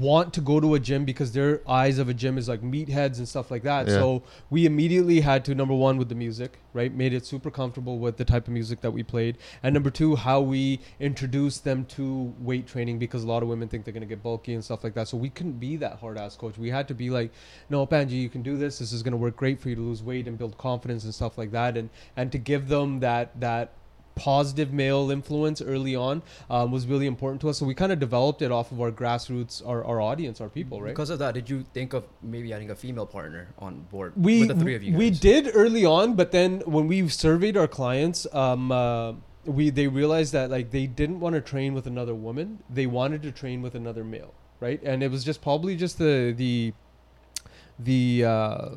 want 0.00 0.34
to 0.34 0.40
go 0.40 0.60
to 0.60 0.74
a 0.74 0.80
gym 0.80 1.04
because 1.04 1.32
their 1.32 1.60
eyes 1.68 1.98
of 1.98 2.08
a 2.08 2.14
gym 2.14 2.38
is 2.38 2.48
like 2.48 2.62
meatheads 2.62 3.18
and 3.18 3.28
stuff 3.28 3.50
like 3.50 3.62
that. 3.62 3.86
Yeah. 3.86 3.94
So 3.94 4.22
we 4.50 4.66
immediately 4.66 5.20
had 5.20 5.44
to 5.46 5.54
number 5.54 5.74
one 5.74 5.96
with 5.96 6.08
the 6.08 6.14
music, 6.14 6.58
right? 6.72 6.92
Made 6.92 7.12
it 7.12 7.26
super 7.26 7.50
comfortable 7.50 7.98
with 7.98 8.16
the 8.16 8.24
type 8.24 8.46
of 8.46 8.52
music 8.52 8.80
that 8.80 8.90
we 8.90 9.02
played, 9.02 9.38
and 9.62 9.74
number 9.74 9.90
two, 9.90 10.16
how 10.16 10.40
we 10.40 10.80
introduced 11.00 11.64
them 11.64 11.84
to 11.86 12.34
weight 12.38 12.66
training 12.66 12.98
because 12.98 13.24
a 13.24 13.26
lot 13.26 13.42
of 13.42 13.48
women 13.48 13.68
think 13.68 13.84
they're 13.84 13.94
gonna 13.94 14.06
get 14.06 14.22
bulky 14.22 14.54
and 14.54 14.64
stuff 14.64 14.84
like 14.84 14.94
that. 14.94 15.08
So 15.08 15.16
we 15.16 15.30
couldn't 15.30 15.58
be 15.58 15.76
that 15.76 15.98
hard 15.98 16.18
ass 16.18 16.36
coach. 16.36 16.58
We 16.58 16.70
had 16.70 16.88
to 16.88 16.94
be 16.94 17.10
like, 17.10 17.32
no, 17.70 17.86
Panji, 17.86 18.12
you 18.12 18.28
can 18.28 18.42
do 18.42 18.56
this. 18.56 18.78
This 18.78 18.92
is 18.92 19.02
gonna 19.02 19.16
work 19.16 19.36
great 19.36 19.60
for 19.60 19.68
you 19.68 19.74
to 19.76 19.82
lose 19.82 20.02
weight 20.02 20.26
and 20.26 20.36
build 20.38 20.58
confidence 20.58 21.04
and 21.04 21.14
stuff 21.14 21.38
like 21.38 21.52
that, 21.52 21.76
and 21.76 21.90
and 22.16 22.32
to 22.32 22.38
give 22.38 22.68
them 22.68 23.00
that 23.00 23.38
that 23.40 23.72
positive 24.14 24.72
male 24.72 25.10
influence 25.10 25.60
early 25.60 25.96
on 25.96 26.22
um, 26.50 26.70
was 26.70 26.86
really 26.86 27.06
important 27.06 27.40
to 27.42 27.48
us. 27.48 27.58
So 27.58 27.66
we 27.66 27.74
kind 27.74 27.92
of 27.92 27.98
developed 27.98 28.42
it 28.42 28.52
off 28.52 28.72
of 28.72 28.80
our 28.80 28.90
grassroots, 28.90 29.66
our, 29.66 29.84
our 29.84 30.00
audience, 30.00 30.40
our 30.40 30.48
people, 30.48 30.80
right? 30.80 30.90
because 30.90 31.10
of 31.10 31.18
that, 31.18 31.34
did 31.34 31.50
you 31.50 31.64
think 31.74 31.92
of 31.92 32.04
maybe 32.22 32.52
adding 32.52 32.70
a 32.70 32.74
female 32.74 33.06
partner 33.06 33.48
on 33.58 33.80
board 33.90 34.12
we 34.16 34.40
with 34.40 34.48
the 34.48 34.54
three 34.54 34.74
of 34.74 34.82
you? 34.82 34.96
we 34.96 35.10
did 35.10 35.50
early 35.54 35.84
on, 35.84 36.14
but 36.14 36.32
then 36.32 36.60
when 36.66 36.86
we 36.86 37.08
surveyed 37.08 37.56
our 37.56 37.68
clients, 37.68 38.26
um, 38.32 38.70
uh, 38.70 39.12
we 39.44 39.70
they 39.70 39.88
realized 39.88 40.32
that 40.32 40.50
like 40.50 40.70
they 40.70 40.86
didn't 40.86 41.20
want 41.20 41.34
to 41.34 41.40
train 41.40 41.74
with 41.74 41.86
another 41.86 42.14
woman; 42.14 42.62
they 42.70 42.86
wanted 42.86 43.22
to 43.22 43.30
train 43.30 43.62
with 43.62 43.74
another 43.74 44.04
male, 44.04 44.32
right? 44.60 44.82
And 44.82 45.02
it 45.02 45.10
was 45.10 45.22
just 45.24 45.42
probably 45.42 45.76
just 45.76 45.98
the 45.98 46.32
the 46.36 46.72
the 47.78 48.24
uh, 48.24 48.68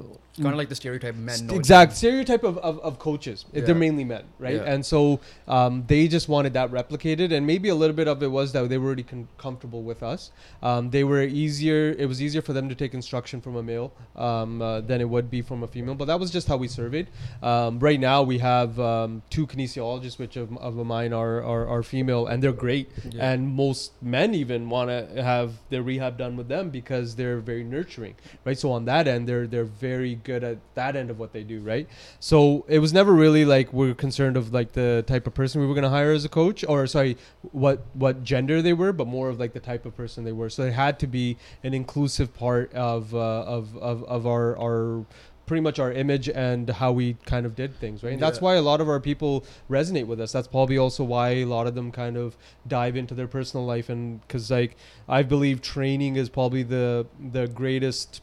Kind 0.44 0.54
of 0.54 0.58
like 0.58 0.70
the 0.70 0.76
stereotype 0.76 1.16
men. 1.16 1.48
Know 1.48 1.56
exact 1.56 1.96
stereotype 1.98 2.44
of, 2.44 2.58
of, 2.60 2.80
of 2.80 3.00
coaches. 3.00 3.46
Yeah. 3.54 3.62
They're 3.62 3.76
mainly 3.76 4.04
men, 4.04 4.24
right? 4.40 4.56
Yeah. 4.56 4.74
And 4.74 4.86
so 4.86 5.20
um, 5.48 5.84
they 5.88 6.08
just 6.08 6.30
wanted 6.30 6.54
that 6.54 6.72
replicated, 6.72 7.32
and 7.32 7.46
maybe 7.46 7.70
a 7.70 7.76
little 7.76 7.96
bit 7.96 8.08
of 8.08 8.22
it 8.22 8.28
was 8.28 8.52
that 8.54 8.70
they 8.70 8.78
were 8.78 8.88
already 8.88 9.04
con- 9.04 9.28
comfortable 9.38 9.82
with 9.82 10.04
us. 10.04 10.32
Um, 10.62 10.92
they 10.92 11.04
were 11.04 11.24
easier. 11.24 11.96
It 11.98 12.08
was 12.08 12.22
easier 12.22 12.42
for 12.42 12.54
them 12.54 12.70
to 12.70 12.76
take 12.76 12.94
instruction 12.94 13.42
from 13.42 13.56
a 13.56 13.64
male 13.64 13.92
um, 14.16 14.62
uh, 14.62 14.82
than 14.82 15.02
it 15.02 15.10
would 15.10 15.32
be 15.32 15.42
from 15.42 15.64
a 15.64 15.68
female. 15.68 15.96
But 15.96 16.06
that 16.06 16.20
was 16.20 16.30
just 16.30 16.48
how 16.48 16.58
we 16.58 16.68
surveyed. 16.68 17.08
Um, 17.42 17.80
right 17.80 18.00
now, 18.00 18.22
we 18.22 18.38
have 18.38 18.80
um, 18.80 19.24
two 19.30 19.48
kinesiologists, 19.48 20.20
which 20.20 20.38
of, 20.38 20.56
of 20.58 20.76
mine 20.86 21.14
are, 21.14 21.42
are 21.44 21.68
are 21.68 21.84
female, 21.84 22.28
and 22.28 22.44
they're 22.44 22.52
great. 22.52 22.90
Yeah. 23.10 23.32
And 23.32 23.48
most 23.48 23.92
men 24.02 24.34
even 24.34 24.70
want 24.70 24.90
to 24.90 25.24
have 25.24 25.54
their 25.70 25.82
rehab 25.82 26.18
done 26.18 26.38
with 26.38 26.48
them 26.48 26.70
because 26.70 27.16
they're 27.16 27.40
very 27.40 27.64
nurturing, 27.64 28.16
right? 28.46 28.58
So 28.58 28.72
on 28.72 28.86
that 28.86 29.08
end, 29.08 29.28
they're 29.28 29.48
they're 29.48 29.66
very 29.66 30.16
good 30.28 30.44
at 30.44 30.58
that 30.76 30.96
end 30.96 31.10
of 31.10 31.18
what 31.18 31.34
they 31.34 31.44
do, 31.44 31.62
right? 31.62 31.88
So 32.20 32.66
it 32.68 32.80
was 32.80 32.94
never 32.94 33.14
really 33.14 33.46
like 33.46 33.74
we're 33.74 33.96
concerned 33.96 34.38
of 34.38 34.54
like 34.54 34.74
the 34.74 35.04
type 35.08 35.26
of 35.26 35.34
person 35.34 35.62
we 35.62 35.66
were 35.66 35.74
gonna 35.74 35.90
hire 35.90 36.12
as 36.12 36.26
a 36.26 36.30
coach, 36.30 36.64
or 36.68 36.86
sorry, 36.86 37.18
what 37.52 37.86
what 37.94 38.24
gender 38.24 38.62
they 38.62 38.74
were, 38.74 38.94
but 38.94 39.08
more 39.08 39.30
of 39.30 39.40
like 39.40 39.54
the 39.54 39.60
type 39.60 39.86
of 39.88 39.98
person 39.98 40.24
they 40.26 40.32
were. 40.34 40.50
So 40.50 40.64
it 40.64 40.74
had 40.74 41.00
to 41.00 41.08
be 41.08 41.38
an 41.64 41.74
inclusive 41.74 42.36
part 42.36 42.72
of 42.74 43.16
uh, 43.16 43.18
of, 43.58 43.76
of 43.78 44.04
of 44.04 44.28
our 44.28 44.56
our 44.58 45.06
pretty 45.48 45.62
much 45.62 45.80
our 45.80 45.94
image 45.94 46.28
and 46.28 46.70
how 46.70 46.92
we 46.92 47.14
kind 47.26 47.46
of 47.46 47.56
did 47.56 47.74
things 47.80 48.04
right 48.04 48.12
and 48.12 48.22
that's 48.22 48.42
why 48.42 48.56
a 48.56 48.62
lot 48.62 48.82
of 48.82 48.90
our 48.90 49.00
people 49.00 49.46
resonate 49.70 50.06
with 50.06 50.20
us 50.20 50.34
that's 50.34 50.48
probably 50.48 50.78
also 50.78 51.06
why 51.06 51.30
a 51.30 51.46
lot 51.46 51.66
of 51.66 51.74
them 51.74 51.90
kind 51.90 52.18
of 52.18 52.36
dive 52.68 52.98
into 52.98 53.16
their 53.16 53.30
personal 53.30 53.66
life 53.66 53.88
and 53.88 54.20
because 54.28 54.52
like 54.52 54.76
i 55.08 55.24
believe 55.24 55.62
training 55.62 56.18
is 56.18 56.28
probably 56.28 56.64
the 56.64 57.08
the 57.32 57.48
greatest 57.48 58.22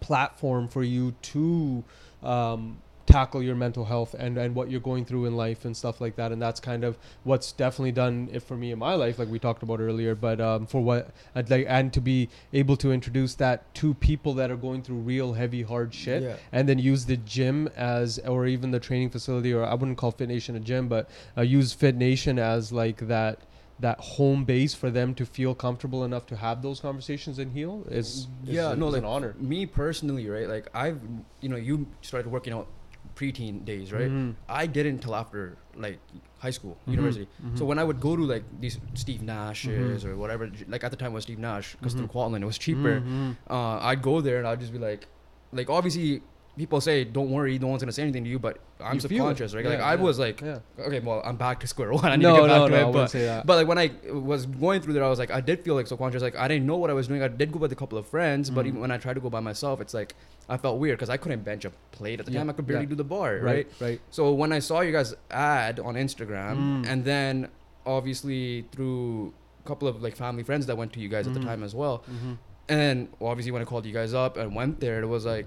platform 0.00 0.68
for 0.68 0.82
you 0.82 1.14
to 1.22 1.84
um, 2.22 2.78
tackle 3.06 3.40
your 3.40 3.54
mental 3.54 3.84
health 3.84 4.14
and 4.18 4.36
and 4.36 4.52
what 4.52 4.68
you're 4.68 4.80
going 4.80 5.04
through 5.04 5.26
in 5.26 5.36
life 5.36 5.64
and 5.64 5.76
stuff 5.76 6.00
like 6.00 6.16
that 6.16 6.32
and 6.32 6.42
that's 6.42 6.58
kind 6.58 6.82
of 6.82 6.98
what's 7.22 7.52
definitely 7.52 7.92
done 7.92 8.28
it 8.32 8.40
for 8.42 8.56
me 8.56 8.72
in 8.72 8.78
my 8.80 8.94
life 8.94 9.16
like 9.20 9.28
we 9.28 9.38
talked 9.38 9.62
about 9.62 9.78
earlier 9.78 10.16
but 10.16 10.40
um, 10.40 10.66
for 10.66 10.80
what 10.82 11.10
I'd 11.32 11.48
like 11.48 11.66
and 11.68 11.92
to 11.92 12.00
be 12.00 12.28
able 12.52 12.76
to 12.78 12.90
introduce 12.90 13.36
that 13.36 13.72
to 13.76 13.94
people 13.94 14.34
that 14.34 14.50
are 14.50 14.56
going 14.56 14.82
through 14.82 14.96
real 14.96 15.34
heavy 15.34 15.62
hard 15.62 15.94
shit 15.94 16.24
Yeah. 16.24 16.36
and 16.50 16.68
then 16.68 16.80
use 16.80 17.04
the 17.06 17.16
gym 17.18 17.68
as 17.76 18.18
or 18.26 18.44
even 18.48 18.72
the 18.72 18.80
training 18.80 19.10
facility 19.10 19.52
or 19.52 19.64
I 19.64 19.74
wouldn't 19.74 19.98
call 19.98 20.10
Fit 20.10 20.28
Nation 20.28 20.56
a 20.56 20.60
gym 20.60 20.88
but 20.88 21.08
uh, 21.36 21.42
use 21.42 21.72
Fit 21.72 21.94
Nation 21.94 22.40
as 22.40 22.72
like 22.72 23.06
that 23.06 23.38
that 23.80 24.00
home 24.00 24.44
base 24.44 24.72
for 24.74 24.90
them 24.90 25.14
to 25.14 25.26
feel 25.26 25.54
comfortable 25.54 26.02
enough 26.04 26.26
to 26.26 26.36
have 26.36 26.62
those 26.62 26.80
conversations 26.80 27.38
and 27.38 27.52
heal 27.52 27.84
is, 27.90 28.06
is 28.06 28.28
yeah, 28.44 28.72
is 28.72 28.78
no, 28.78 28.88
like 28.88 29.00
an 29.00 29.04
honor. 29.04 29.34
Me 29.38 29.66
personally, 29.66 30.28
right? 30.28 30.48
Like 30.48 30.68
I've, 30.74 31.00
you 31.40 31.48
know, 31.48 31.56
you 31.56 31.86
started 32.00 32.30
working 32.30 32.52
out 32.54 32.68
preteen 33.14 33.64
days, 33.64 33.92
right? 33.92 34.10
Mhm. 34.10 34.34
I 34.48 34.66
didn't 34.66 34.94
until 34.96 35.14
after 35.14 35.56
like 35.74 35.98
high 36.38 36.50
school, 36.50 36.76
Mhm, 36.86 36.90
university. 36.92 37.28
mhm. 37.44 37.58
So 37.58 37.64
when 37.64 37.78
I 37.78 37.84
would 37.84 38.00
go 38.00 38.16
to 38.16 38.24
like 38.24 38.44
these 38.60 38.78
Steve 38.94 39.22
Nash's 39.22 40.04
Mhm. 40.04 40.08
or 40.08 40.16
whatever, 40.16 40.50
like 40.68 40.82
at 40.84 40.90
the 40.90 40.96
time 40.96 41.12
it 41.12 41.14
was 41.14 41.24
Steve 41.24 41.38
Nash 41.38 41.76
because 41.76 41.92
through 41.94 42.08
Kwantlen 42.08 42.42
it 42.42 42.46
was 42.46 42.58
cheaper. 42.58 43.00
Mhm. 43.00 43.36
Uh, 43.48 43.78
I'd 43.80 44.00
go 44.02 44.20
there 44.20 44.38
and 44.38 44.46
I'd 44.48 44.60
just 44.60 44.72
be 44.72 44.78
like, 44.78 45.06
like 45.52 45.68
obviously 45.70 46.22
people 46.56 46.80
say 46.80 47.04
don't 47.04 47.30
worry, 47.30 47.58
no 47.58 47.66
one's 47.66 47.82
gonna 47.82 47.92
say 47.92 48.02
anything 48.02 48.24
to 48.24 48.30
you, 48.30 48.38
but 48.38 48.58
I'm 48.80 48.94
You 48.94 49.00
subconscious, 49.00 49.54
right? 49.54 49.64
like 49.64 49.78
Yeah, 49.78 49.84
I 49.84 49.96
was 49.96 50.18
like, 50.18 50.40
yeah. 50.40 50.58
okay, 50.78 51.00
well 51.00 51.20
I'm 51.24 51.36
back 51.36 51.60
to 51.60 51.66
square 51.66 51.92
one. 52.00 52.04
I 52.06 52.16
need 52.16 52.22
no, 52.22 52.36
to 52.36 52.42
get 52.42 52.48
back 52.48 52.56
no, 52.58 52.68
to 52.68 52.70
no, 52.82 52.88
it, 52.88 52.92
but 52.92 53.06
say 53.10 53.24
that. 53.26 53.46
but 53.46 53.56
like 53.56 53.66
when 53.68 53.78
I 53.78 53.90
was 54.12 54.46
going 54.46 54.80
through 54.80 54.94
there, 54.94 55.04
I 55.04 55.08
was 55.08 55.18
like, 55.18 55.30
I 55.30 55.40
did 55.40 55.64
feel 55.64 55.74
like 55.74 55.86
subconscious. 55.86 56.22
Like 56.22 56.36
I 56.36 56.48
didn't 56.48 56.66
know 56.66 56.76
what 56.76 56.88
I 56.88 56.94
was 56.94 57.08
doing. 57.08 57.22
I 57.22 57.28
did 57.28 57.52
go 57.52 57.58
with 57.58 57.72
a 57.72 57.76
couple 57.76 57.98
of 57.98 58.06
friends, 58.06 58.48
but 58.50 58.64
Mhm. 58.64 58.68
even 58.68 58.80
when 58.80 58.90
I 58.90 58.98
tried 58.98 59.14
to 59.14 59.20
go 59.20 59.28
by 59.30 59.40
myself, 59.40 59.80
it's 59.80 59.92
like 59.94 60.14
I 60.48 60.56
felt 60.56 60.78
weird 60.78 60.96
because 60.98 61.10
I 61.10 61.16
couldn't 61.18 61.44
bench 61.44 61.64
a 61.64 61.70
plate 61.92 62.20
at 62.20 62.26
the 62.26 62.32
Yeah, 62.32 62.40
time. 62.40 62.50
I 62.50 62.52
could 62.54 62.66
barely 62.66 62.84
yeah. 62.84 62.88
do 62.90 62.94
the 62.96 63.04
bar, 63.04 63.34
right? 63.34 63.42
right, 63.42 63.66
right. 63.80 64.00
So 64.10 64.32
when 64.32 64.52
I 64.52 64.60
saw 64.60 64.80
you 64.80 64.92
guys 64.92 65.14
ad 65.30 65.78
on 65.80 65.94
Instagram, 65.94 66.56
Mm. 66.56 66.86
and 66.88 67.04
then 67.04 67.48
obviously 67.84 68.66
through 68.72 69.32
a 69.64 69.68
couple 69.68 69.88
of 69.88 70.02
like 70.02 70.16
family 70.16 70.42
friends 70.42 70.66
that 70.66 70.76
went 70.76 70.92
to 70.94 71.00
you 71.00 71.08
guys 71.08 71.26
at 71.26 71.32
Mhm. 71.32 71.40
the 71.40 71.44
time 71.44 71.62
as 71.62 71.74
well, 71.74 71.98
Mm-hmm. 72.10 72.32
and 72.68 72.78
then 72.80 73.08
well, 73.18 73.30
obviously 73.30 73.52
when 73.52 73.62
I 73.62 73.64
called 73.64 73.86
you 73.86 73.92
guys 73.92 74.12
up 74.14 74.36
and 74.36 74.54
went 74.54 74.80
there, 74.80 75.00
it 75.00 75.06
was 75.06 75.24
like. 75.26 75.46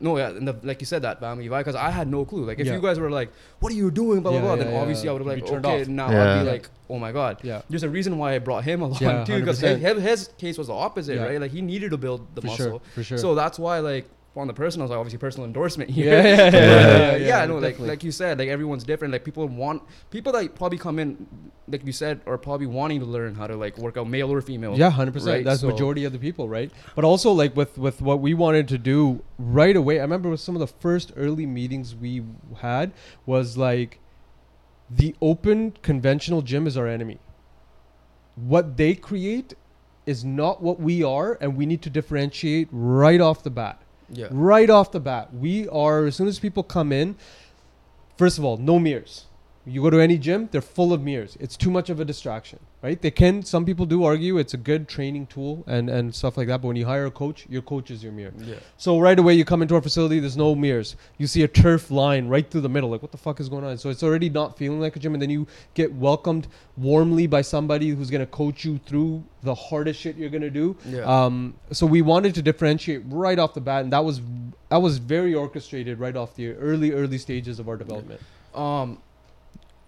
No, 0.00 0.16
yeah, 0.16 0.28
and 0.28 0.46
the, 0.46 0.56
like 0.62 0.80
you 0.80 0.86
said, 0.86 1.02
that 1.02 1.18
family 1.20 1.48
vibe, 1.48 1.58
because 1.60 1.74
I 1.74 1.90
had 1.90 2.06
no 2.08 2.24
clue. 2.24 2.44
Like, 2.44 2.60
if 2.60 2.66
Yeah. 2.66 2.74
you 2.74 2.80
guys 2.80 2.98
were 3.00 3.10
like, 3.10 3.30
"What 3.60 3.72
are 3.72 3.74
you 3.74 3.90
doing?" 3.90 4.20
blah 4.20 4.30
blah 4.30 4.40
Yeah, 4.40 4.46
blah, 4.46 4.56
then 4.64 4.74
obviously 4.74 5.08
I 5.08 5.12
would 5.12 5.22
have 5.22 5.26
like, 5.26 5.44
turned 5.46 5.66
okay, 5.66 5.82
off. 5.82 5.88
now 5.88 6.06
I'd 6.06 6.44
be 6.44 6.50
like, 6.50 6.68
"Oh 6.88 6.98
my 6.98 7.10
god." 7.12 7.38
Yeah. 7.42 7.62
There's 7.68 7.82
a 7.82 7.88
reason 7.88 8.16
why 8.18 8.34
I 8.34 8.38
brought 8.38 8.62
him 8.64 8.82
along 8.82 9.24
too, 9.26 9.40
because 9.40 9.58
his, 9.60 9.80
his 9.80 10.28
case 10.38 10.56
was 10.56 10.68
the 10.68 10.74
opposite, 10.74 11.18
right? 11.20 11.40
Like 11.40 11.50
he 11.50 11.62
needed 11.62 11.90
to 11.90 11.96
build 11.96 12.20
the 12.34 12.42
for 12.42 12.46
muscle, 12.46 12.66
sure, 12.66 12.80
for 12.94 13.02
sure. 13.02 13.18
so 13.18 13.34
that's 13.34 13.58
why 13.58 13.78
like 13.80 14.06
on 14.36 14.46
the 14.46 14.54
personal 14.54 14.86
side, 14.86 14.94
obviously 14.96 15.18
personal 15.18 15.46
endorsement 15.46 15.90
here. 15.90 16.12
yeah, 16.14 16.22
yeah, 16.22 16.50
yeah, 16.52 17.12
uh, 17.12 17.16
yeah, 17.16 17.44
no, 17.46 17.58
like 17.58 17.78
like 17.80 18.04
you 18.04 18.12
said, 18.12 18.38
like 18.38 18.48
everyone's 18.48 18.84
different. 18.84 19.12
Like 19.12 19.24
people 19.24 19.46
want 19.48 19.82
people 20.10 20.32
that 20.32 20.54
probably 20.54 20.78
come 20.78 20.98
in, 21.00 21.26
like 21.66 21.84
you 21.84 21.92
said, 21.92 22.20
are 22.26 22.38
probably 22.38 22.66
wanting 22.66 23.00
to 23.00 23.06
learn 23.06 23.34
how 23.34 23.46
to 23.48 23.56
like 23.56 23.76
work 23.78 23.96
out, 23.96 24.08
male 24.08 24.30
or 24.32 24.40
female. 24.40 24.78
Yeah, 24.78 24.90
hundred 24.90 25.14
percent. 25.14 25.44
That's 25.44 25.62
So- 25.62 25.68
majority 25.68 26.04
of 26.04 26.12
the 26.12 26.18
people, 26.20 26.48
right? 26.48 26.70
But 26.94 27.04
also 27.04 27.32
like 27.32 27.56
with 27.56 27.76
with 27.78 28.00
what 28.00 28.20
we 28.20 28.32
wanted 28.34 28.68
to 28.68 28.78
do 28.78 29.22
right 29.38 29.74
away. 29.74 29.98
I 29.98 30.02
remember 30.02 30.28
with 30.30 30.40
some 30.40 30.54
of 30.54 30.60
the 30.60 30.68
first 30.68 31.12
early 31.16 31.46
meetings 31.46 31.96
we 31.96 32.22
had 32.58 32.92
was 33.26 33.56
like 33.56 33.98
the 34.90 35.16
open 35.20 35.72
conventional 35.82 36.42
gym 36.42 36.66
is 36.66 36.76
our 36.76 36.86
enemy. 36.86 37.18
What 38.36 38.76
they 38.76 38.94
create 38.94 39.54
is 40.06 40.24
not 40.24 40.62
what 40.62 40.78
we 40.80 41.02
are, 41.02 41.36
and 41.40 41.56
we 41.56 41.66
need 41.66 41.82
to 41.82 41.90
differentiate 41.90 42.68
right 42.70 43.20
off 43.20 43.42
the 43.42 43.50
bat. 43.50 43.82
Yeah, 44.10 44.28
Right 44.30 44.70
off 44.70 44.92
the 44.92 45.00
bat, 45.00 45.34
we 45.34 45.68
are 45.68 46.06
as 46.06 46.16
soon 46.16 46.28
as 46.28 46.38
people 46.38 46.62
come 46.62 46.92
in. 46.92 47.16
First 48.16 48.38
of 48.38 48.44
all, 48.44 48.56
no 48.56 48.78
mirrors. 48.78 49.26
You 49.66 49.82
go 49.82 49.90
to 49.90 50.00
any 50.00 50.18
gym, 50.18 50.48
they're 50.50 50.60
full 50.60 50.92
of 50.92 51.02
mirrors. 51.02 51.36
It's 51.40 51.56
too 51.56 51.70
much 51.70 51.90
of 51.90 52.00
a 52.00 52.04
distraction, 52.04 52.58
right? 52.82 53.00
They 53.00 53.10
can. 53.10 53.42
Some 53.42 53.64
people 53.64 53.86
do 53.86 54.04
argue 54.04 54.38
it's 54.38 54.54
a 54.54 54.56
good 54.56 54.88
training 54.88 55.26
tool 55.26 55.64
and 55.66 55.88
and 55.90 56.14
stuff 56.14 56.36
like 56.36 56.46
that. 56.48 56.62
But 56.62 56.68
when 56.68 56.76
you 56.76 56.86
hire 56.86 57.06
a 57.06 57.10
coach, 57.10 57.46
your 57.48 57.62
coach 57.62 57.90
is 57.90 58.02
your 58.02 58.12
mirror. 58.12 58.32
yeah. 58.38 58.56
So 58.76 58.98
right 58.98 59.18
away 59.18 59.34
you 59.34 59.44
come 59.44 59.62
into 59.62 59.74
our 59.74 59.82
facility, 59.82 60.20
there's 60.20 60.36
no 60.36 60.54
mirrors. 60.54 60.96
You 61.18 61.26
see 61.26 61.42
a 61.42 61.48
turf 61.48 61.90
line 61.90 62.28
right 62.28 62.48
through 62.48 62.62
the 62.62 62.68
middle. 62.68 62.90
Like 62.90 63.02
what 63.02 63.12
the 63.12 63.18
fuck 63.18 63.40
is 63.40 63.48
going 63.48 63.64
on? 63.64 63.78
So 63.78 63.90
it's 63.90 64.02
already 64.02 64.30
not 64.30 64.56
feeling 64.56 64.80
like 64.80 64.96
a 64.96 64.98
gym, 64.98 65.14
and 65.14 65.22
then 65.22 65.30
you 65.30 65.46
get 65.74 65.92
welcomed 65.92 66.46
warmly 66.76 67.26
by 67.26 67.42
somebody 67.42 67.88
who's 67.90 68.10
gonna 68.10 68.26
coach 68.26 68.64
you 68.64 68.78
through 68.86 69.24
the 69.42 69.54
hardest 69.54 70.00
shit 70.00 70.16
you're 70.16 70.30
gonna 70.30 70.50
do. 70.50 70.76
Yeah. 70.86 71.00
Um, 71.02 71.54
so 71.72 71.86
we 71.86 72.02
wanted 72.02 72.34
to 72.36 72.42
differentiate 72.42 73.02
right 73.06 73.38
off 73.38 73.54
the 73.54 73.60
bat, 73.60 73.82
and 73.84 73.92
that 73.92 74.04
was 74.04 74.20
that 74.68 74.80
was 74.82 74.98
very 74.98 75.34
orchestrated 75.34 75.98
right 75.98 76.16
off 76.16 76.34
the 76.36 76.52
early 76.52 76.92
early 76.92 77.18
stages 77.18 77.58
of 77.58 77.68
our 77.68 77.76
development. 77.76 78.20
Um, 78.54 78.98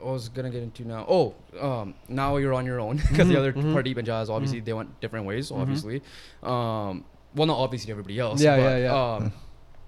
I 0.03 0.11
was 0.11 0.29
gonna 0.29 0.51
get 0.51 0.63
into 0.63 0.87
now. 0.87 1.05
Oh, 1.09 1.35
um, 1.61 1.95
now 2.09 2.37
you're 2.37 2.55
on 2.55 2.67
your 2.67 2.81
own 2.81 2.97
because 3.11 3.29
the 3.29 3.35
Mhm, 3.35 3.39
other 3.39 3.53
mhm. 3.53 3.75
Pardeep 3.75 3.97
and 3.99 4.07
Jazz 4.07 4.31
obviously 4.31 4.61
Mhm. 4.61 4.65
they 4.65 4.73
went 4.73 5.01
different 5.01 5.27
ways. 5.27 5.51
Mhm. 5.51 5.61
Obviously, 5.61 6.03
um, 6.43 7.05
well, 7.35 7.47
not 7.47 7.59
obviously 7.59 7.91
everybody 7.91 8.19
else. 8.19 8.41
Yeah, 8.43 8.57
but, 8.57 8.63
yeah, 8.63 8.77
yeah. 8.79 9.15
Um, 9.15 9.33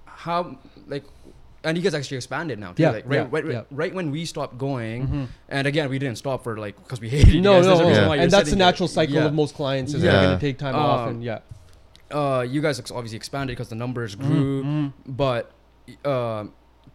how 0.05 0.57
like, 0.87 1.03
and 1.63 1.77
you 1.77 1.83
guys 1.83 1.93
actually 1.93 2.17
expanded 2.17 2.59
now 2.59 2.73
too. 2.73 2.83
Yeah, 2.83 2.91
like 2.91 3.05
right, 3.07 3.15
yeah, 3.15 3.27
right, 3.31 3.45
right, 3.45 3.53
yeah. 3.53 3.61
right 3.71 3.93
when 3.93 4.11
we 4.11 4.25
stopped 4.25 4.57
going, 4.57 5.07
Mhm. 5.07 5.27
and 5.49 5.67
again 5.67 5.89
we 5.89 5.97
didn't 5.99 6.17
stop 6.17 6.43
for 6.43 6.57
like 6.57 6.75
because 6.83 6.99
we 7.01 7.09
hated 7.09 7.33
you 7.33 7.41
No, 7.41 7.53
guys. 7.61 7.65
There's 7.65 7.79
no, 7.79 7.87
Yeah. 8.13 8.21
and 8.21 8.31
that's 8.31 8.31
the 8.31 8.45
sitting 8.45 8.59
there. 8.59 8.67
natural 8.67 8.87
cycle 8.87 9.15
Yeah. 9.15 9.25
of 9.25 9.33
most 9.33 9.55
clients 9.55 9.93
is 9.93 10.03
Yeah. 10.03 10.11
they're 10.11 10.23
gonna 10.23 10.39
take 10.39 10.57
time 10.57 10.75
off, 10.75 11.01
Um, 11.01 11.09
and 11.15 11.23
yeah. 11.23 11.39
uh, 12.11 12.45
you 12.47 12.61
guys 12.61 12.79
obviously 12.91 13.15
expanded 13.17 13.55
because 13.55 13.69
the 13.69 13.75
numbers 13.75 14.15
grew, 14.15 14.63
Mhm. 14.63 14.93
but 15.07 15.51
uh, 16.05 16.45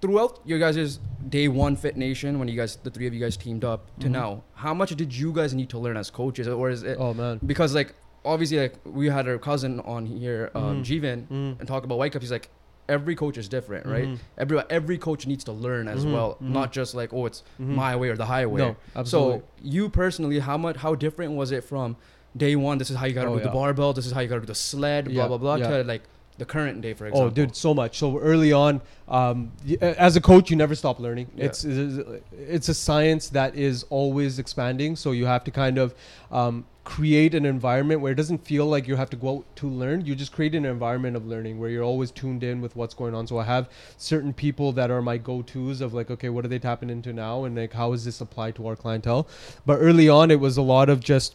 throughout 0.00 0.40
your 0.44 0.58
guys' 0.58 0.98
day 1.28 1.48
one 1.48 1.76
Fit 1.76 1.96
Nation, 1.96 2.38
when 2.38 2.48
you 2.48 2.56
guys, 2.56 2.76
the 2.76 2.90
three 2.90 3.06
of 3.06 3.14
you 3.14 3.20
guys 3.20 3.36
teamed 3.36 3.64
up 3.64 3.86
to 4.00 4.06
Mhm. 4.08 4.10
now, 4.12 4.42
how 4.54 4.72
much 4.74 4.94
did 4.96 5.14
you 5.14 5.32
guys 5.32 5.54
need 5.54 5.68
to 5.70 5.78
learn 5.78 5.96
as 5.96 6.10
coaches, 6.10 6.46
or 6.48 6.70
is 6.70 6.82
it 6.82 6.96
Oh 7.00 7.12
man. 7.14 7.40
because 7.44 7.74
like 7.74 7.94
obviously 8.24 8.58
like 8.58 8.74
we 8.84 9.08
had 9.08 9.28
our 9.28 9.38
cousin 9.38 9.80
on 9.80 10.06
here, 10.06 10.50
um, 10.54 10.82
Mhm. 10.82 10.84
Jeevan, 10.84 11.26
Mhm. 11.28 11.58
and 11.60 11.68
talk 11.68 11.84
about 11.84 11.98
White 11.98 12.12
Cup. 12.12 12.22
He's 12.22 12.32
like. 12.32 12.50
Every 12.90 13.14
coach 13.14 13.36
is 13.36 13.50
different, 13.50 13.84
right? 13.84 14.08
Mhm. 14.08 14.18
Every 14.38 14.62
every 14.70 14.96
coach 14.96 15.26
needs 15.26 15.44
to 15.44 15.52
learn 15.52 15.88
as 15.88 16.06
Mhm, 16.06 16.12
well, 16.14 16.38
mhm. 16.42 16.52
not 16.52 16.72
just 16.72 16.94
like 16.94 17.12
oh 17.12 17.26
it's 17.26 17.42
my 17.58 17.94
way 17.94 18.08
or 18.08 18.16
the 18.16 18.24
highway. 18.24 18.62
No, 18.62 18.76
absolutely. 18.96 19.40
So 19.40 19.42
you 19.62 19.90
personally, 19.90 20.38
how 20.38 20.56
much 20.56 20.76
how 20.78 20.94
different 20.94 21.32
was 21.34 21.52
it 21.52 21.64
from 21.64 21.96
day 22.34 22.56
one? 22.56 22.78
This 22.78 22.88
is 22.88 22.96
how 22.96 23.04
you 23.04 23.12
got 23.12 23.24
to 23.24 23.28
Oh, 23.28 23.36
do 23.36 23.44
the 23.44 23.50
barbell. 23.50 23.92
This 23.92 24.06
is 24.06 24.12
how 24.12 24.20
you 24.22 24.28
got 24.28 24.36
to 24.36 24.40
do 24.40 24.46
the 24.46 24.54
sled. 24.54 25.04
Blah 25.04 25.12
Yeah, 25.14 25.28
blah 25.28 25.36
blah. 25.36 25.56
yeah. 25.56 25.68
To 25.68 25.84
like 25.84 26.00
the 26.38 26.44
current 26.44 26.80
day, 26.80 26.94
for 26.94 27.06
example. 27.06 27.28
Oh, 27.28 27.30
dude, 27.30 27.54
so 27.54 27.74
much. 27.74 27.98
So 27.98 28.18
early 28.18 28.52
on, 28.52 28.80
um, 29.08 29.52
as 29.80 30.16
a 30.16 30.20
coach, 30.20 30.50
you 30.50 30.56
never 30.56 30.74
stop 30.74 31.00
learning. 31.00 31.28
Yeah. 31.34 31.46
It's, 31.46 31.64
it's 31.64 32.22
it's 32.32 32.68
a 32.68 32.74
science 32.74 33.28
that 33.30 33.54
is 33.54 33.84
always 33.90 34.38
expanding. 34.38 34.96
So 34.96 35.12
you 35.12 35.26
have 35.26 35.44
to 35.44 35.50
kind 35.50 35.78
of 35.78 35.94
um, 36.30 36.64
create 36.84 37.34
an 37.34 37.44
environment 37.44 38.00
where 38.00 38.12
it 38.12 38.14
doesn't 38.14 38.38
feel 38.38 38.66
like 38.66 38.88
you 38.88 38.96
have 38.96 39.10
to 39.10 39.16
go 39.16 39.38
out 39.38 39.56
to 39.56 39.68
learn. 39.68 40.06
You 40.06 40.14
just 40.14 40.32
create 40.32 40.54
an 40.54 40.64
environment 40.64 41.16
of 41.16 41.26
learning 41.26 41.58
where 41.58 41.68
you're 41.68 41.84
always 41.84 42.10
tuned 42.10 42.42
in 42.42 42.60
with 42.60 42.76
what's 42.76 42.94
going 42.94 43.14
on. 43.14 43.26
So 43.26 43.38
I 43.38 43.44
have 43.44 43.68
certain 43.96 44.32
people 44.32 44.72
that 44.72 44.90
are 44.90 45.02
my 45.02 45.18
go-tos 45.18 45.80
of 45.80 45.92
like, 45.92 46.10
okay, 46.10 46.28
what 46.28 46.44
are 46.44 46.48
they 46.48 46.58
tapping 46.58 46.88
into 46.88 47.12
now, 47.12 47.44
and 47.44 47.56
like 47.56 47.72
how 47.72 47.92
is 47.92 48.04
this 48.04 48.20
applied 48.20 48.54
to 48.56 48.66
our 48.68 48.76
clientele? 48.76 49.28
But 49.66 49.78
early 49.78 50.08
on, 50.08 50.30
it 50.30 50.40
was 50.40 50.56
a 50.56 50.62
lot 50.62 50.88
of 50.88 51.00
just 51.00 51.34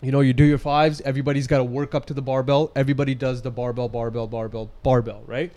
you 0.00 0.12
know, 0.12 0.20
you 0.20 0.32
do 0.32 0.44
your 0.44 0.58
fives. 0.58 1.00
Everybody's 1.02 1.46
got 1.46 1.58
to 1.58 1.64
work 1.64 1.94
up 1.94 2.06
to 2.06 2.14
the 2.14 2.22
barbell. 2.22 2.70
Everybody 2.76 3.14
does 3.14 3.42
the 3.42 3.50
barbell, 3.50 3.88
barbell, 3.88 4.26
barbell, 4.26 4.70
barbell, 4.82 5.22
right? 5.26 5.52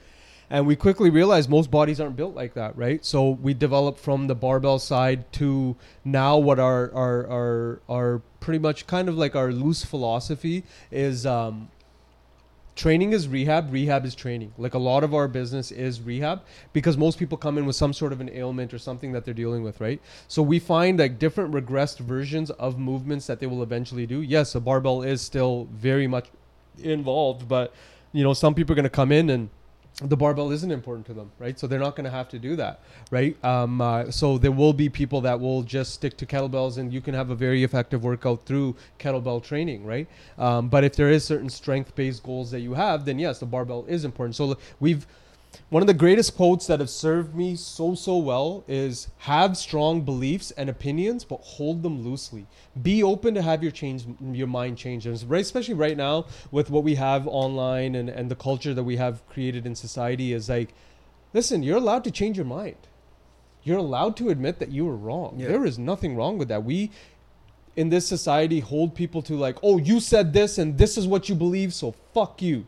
And 0.50 0.68
we 0.68 0.76
quickly 0.76 1.10
realized 1.10 1.50
most 1.50 1.72
bodies 1.72 2.02
aren't 2.02 2.18
built 2.18 2.36
like 2.36 2.56
that, 2.56 2.76
right? 2.76 3.06
So 3.06 3.30
we 3.30 3.54
developed 3.54 4.00
from 4.00 4.28
the 4.28 4.36
barbell 4.36 4.80
side 4.80 5.32
to 5.34 5.78
now 6.04 6.38
what 6.38 6.60
our 6.60 6.92
our 6.94 7.28
our, 7.28 7.80
our 7.88 8.22
pretty 8.42 8.60
much 8.60 8.86
kind 8.86 9.08
of 9.08 9.18
like 9.18 9.36
our 9.36 9.54
loose 9.54 9.86
philosophy 9.86 10.64
is 10.92 11.26
um, 11.26 11.70
training 12.76 13.13
is 13.13 13.28
rehab. 13.28 13.72
Rehab 13.72 14.05
is 14.05 14.15
training. 14.15 14.53
Like 14.57 14.74
a 14.74 14.80
lot 14.80 15.03
of 15.03 15.13
our 15.13 15.28
business 15.28 15.72
is 15.72 16.01
rehab 16.01 16.41
because 16.74 16.97
most 16.97 17.19
people 17.19 17.38
come 17.38 17.57
in 17.57 17.65
with 17.65 17.76
some 17.76 17.93
sort 17.93 18.13
of 18.13 18.22
an 18.22 18.30
ailment 18.30 18.74
or 18.74 18.78
something 18.78 19.11
that 19.11 19.26
they're 19.26 19.34
dealing 19.34 19.63
with 19.63 19.80
right? 19.82 20.01
So 20.28 20.41
we 20.41 20.59
find 20.59 20.99
like 20.99 21.19
different 21.19 21.53
regressed 21.53 21.99
versions 21.99 22.49
of 22.51 22.80
movements 22.80 23.28
that 23.28 23.39
they 23.39 23.47
will 23.47 23.63
eventually 23.63 24.05
do. 24.05 24.22
Yes 24.22 24.55
a 24.55 24.59
barbell 24.59 25.01
is 25.01 25.22
still 25.22 25.67
very 25.72 26.07
much 26.07 26.28
involved 26.82 27.47
but 27.47 27.74
you 28.13 28.24
know 28.24 28.34
some 28.34 28.53
people 28.55 28.74
are 28.74 28.76
going 28.76 28.84
to 28.84 28.89
come 28.89 29.11
in 29.11 29.30
and 29.30 29.49
the 30.04 30.18
barbell 30.18 30.52
isn't 30.52 30.72
important 30.72 31.06
to 31.08 31.14
them, 31.14 31.32
right? 31.38 31.60
So 31.60 31.68
they're 31.68 31.80
not 31.80 31.96
going 31.96 32.06
to 32.06 32.12
have 32.12 32.28
to 32.30 32.39
do 32.39 32.56
that, 32.56 32.80
right? 33.12 33.44
Um, 33.46 33.82
uh, 33.82 34.10
so 34.10 34.38
there 34.38 34.52
will 34.52 34.74
be 34.74 34.89
people 34.89 35.22
that 35.22 35.39
will 35.39 35.62
just 35.62 35.94
stick 35.94 36.18
to 36.18 36.26
kettlebells, 36.26 36.78
and 36.78 36.92
you 36.92 37.02
can 37.02 37.14
have 37.14 37.30
a 37.30 37.36
very 37.36 37.64
effective 37.64 38.04
workout 38.04 38.46
through 38.46 38.76
kettlebell 39.00 39.44
training, 39.44 39.86
right? 39.86 40.08
Um, 40.39 40.70
but 40.70 40.84
if 40.84 40.96
there 40.96 41.10
is 41.10 41.24
certain 41.24 41.50
strength-based 41.50 42.24
goals 42.24 42.50
that 42.52 42.62
you 42.62 42.74
have, 42.74 43.06
then 43.06 43.20
yes, 43.20 43.39
the 43.39 43.46
barbell 43.46 43.86
is 43.88 44.04
important. 44.04 44.36
So 44.36 44.58
we've 44.80 45.06
one 45.72 45.82
of 45.82 45.88
the 45.88 45.93
greatest 45.93 46.36
quotes 46.36 46.67
that 46.67 46.82
have 46.82 46.89
served 46.89 47.34
me 47.34 47.55
so 47.55 47.95
so 47.95 48.17
well 48.17 48.65
is 48.67 49.07
have 49.19 49.55
strong 49.55 50.01
beliefs 50.01 50.51
and 50.51 50.69
opinions 50.69 51.24
but 51.24 51.39
hold 51.39 51.82
them 51.82 52.03
loosely. 52.03 52.45
Be 52.82 53.01
open 53.01 53.34
to 53.36 53.41
have 53.41 53.63
your 53.63 53.72
change 53.72 54.05
your 54.34 54.47
mind 54.47 54.78
change. 54.78 55.05
And 55.05 55.15
especially 55.15 55.74
right 55.74 55.95
now 55.95 56.26
with 56.51 56.69
what 56.69 56.84
we 56.84 56.95
have 56.95 57.26
online 57.26 57.95
and 57.95 58.09
and 58.09 58.30
the 58.30 58.36
culture 58.36 58.74
that 58.74 58.84
we 58.84 58.97
have 58.97 59.26
created 59.30 59.65
in 59.65 59.74
society 59.74 60.34
is 60.34 60.49
like 60.49 60.74
listen 61.34 61.63
you're 61.63 61.78
allowed 61.78 62.03
to 62.03 62.11
change 62.11 62.36
your 62.36 62.45
mind. 62.45 62.89
You're 63.63 63.78
allowed 63.78 64.17
to 64.17 64.30
admit 64.30 64.59
that 64.59 64.72
you 64.72 64.86
were 64.86 64.97
wrong. 64.97 65.36
Yeah. 65.38 65.47
there 65.47 65.65
is 65.65 65.80
nothing 65.80 66.17
wrong 66.17 66.38
with 66.38 66.49
that. 66.49 66.65
We 66.65 66.91
in 67.78 67.88
this 67.88 68.05
society 68.05 68.59
hold 68.59 68.93
people 68.93 69.22
to 69.22 69.36
like 69.38 69.55
oh 69.63 69.78
you 69.78 70.01
said 70.01 70.34
this 70.34 70.57
and 70.57 70.78
this 70.78 70.97
is 70.97 71.07
what 71.07 71.30
you 71.30 71.36
believe 71.36 71.74
so 71.74 71.95
fuck 72.13 72.41
you 72.41 72.65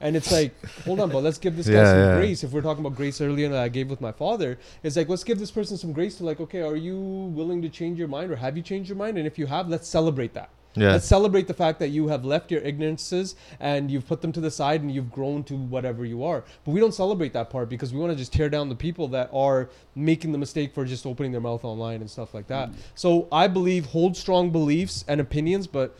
and 0.00 0.14
it's 0.16 0.30
like 0.30 0.52
hold 0.84 1.00
on 1.00 1.10
but 1.10 1.22
let's 1.22 1.38
give 1.38 1.56
this 1.56 1.66
guy 1.66 1.74
Yeah, 1.74 1.84
some 1.90 1.98
yeah. 1.98 2.16
grace. 2.16 2.44
If 2.44 2.52
we're 2.52 2.60
talking 2.62 2.84
about 2.84 2.96
grace 2.96 3.20
earlier 3.20 3.48
that 3.48 3.58
i 3.62 3.68
gave 3.68 3.88
with 3.88 4.00
my 4.00 4.12
father 4.12 4.58
it's 4.82 4.96
like 4.96 5.08
let's 5.08 5.24
give 5.24 5.38
this 5.38 5.50
person 5.50 5.76
some 5.76 5.92
grace 5.92 6.16
to 6.16 6.24
like 6.24 6.38
okay 6.40 6.60
are 6.62 6.76
you 6.76 6.98
willing 6.98 7.62
to 7.62 7.68
change 7.68 7.98
your 7.98 8.08
mind 8.08 8.30
or 8.30 8.36
have 8.36 8.56
you 8.56 8.62
changed 8.62 8.88
your 8.88 8.98
mind? 8.98 9.18
And 9.18 9.26
if 9.26 9.38
you 9.38 9.46
have 9.46 9.68
let's 9.68 9.88
celebrate 9.88 10.34
that. 10.34 10.50
Yeah. 10.78 10.92
let's 10.92 11.06
celebrate 11.06 11.46
the 11.46 11.54
fact 11.54 11.78
that 11.78 11.88
you 11.88 12.08
have 12.08 12.26
left 12.26 12.50
your 12.50 12.60
ignorances 12.60 13.34
and 13.60 13.90
you've 13.90 14.06
put 14.06 14.20
them 14.20 14.30
to 14.32 14.42
the 14.42 14.50
side 14.50 14.82
and 14.82 14.92
you've 14.92 15.10
grown 15.10 15.42
to 15.44 15.54
whatever 15.56 16.04
you 16.04 16.22
are. 16.22 16.44
But 16.66 16.72
we 16.72 16.80
don't 16.80 16.92
celebrate 16.92 17.32
that 17.32 17.48
part 17.48 17.70
because 17.70 17.94
we 17.94 17.98
want 17.98 18.12
to 18.12 18.16
just 18.18 18.30
tear 18.30 18.50
down 18.50 18.68
the 18.68 18.74
people 18.74 19.08
that 19.08 19.30
are 19.32 19.70
making 19.94 20.32
the 20.32 20.38
mistake 20.38 20.74
for 20.74 20.84
just 20.84 21.06
opening 21.06 21.32
their 21.32 21.40
mouth 21.40 21.64
online 21.64 22.02
and 22.02 22.10
stuff 22.10 22.34
like 22.34 22.46
that. 22.48 22.70
Mm. 22.70 22.74
So 22.94 23.26
i 23.32 23.46
believe 23.48 23.86
hold 23.86 24.18
strong 24.18 24.50
beliefs 24.50 25.02
and 25.08 25.18
opinions 25.18 25.66
but 25.66 25.96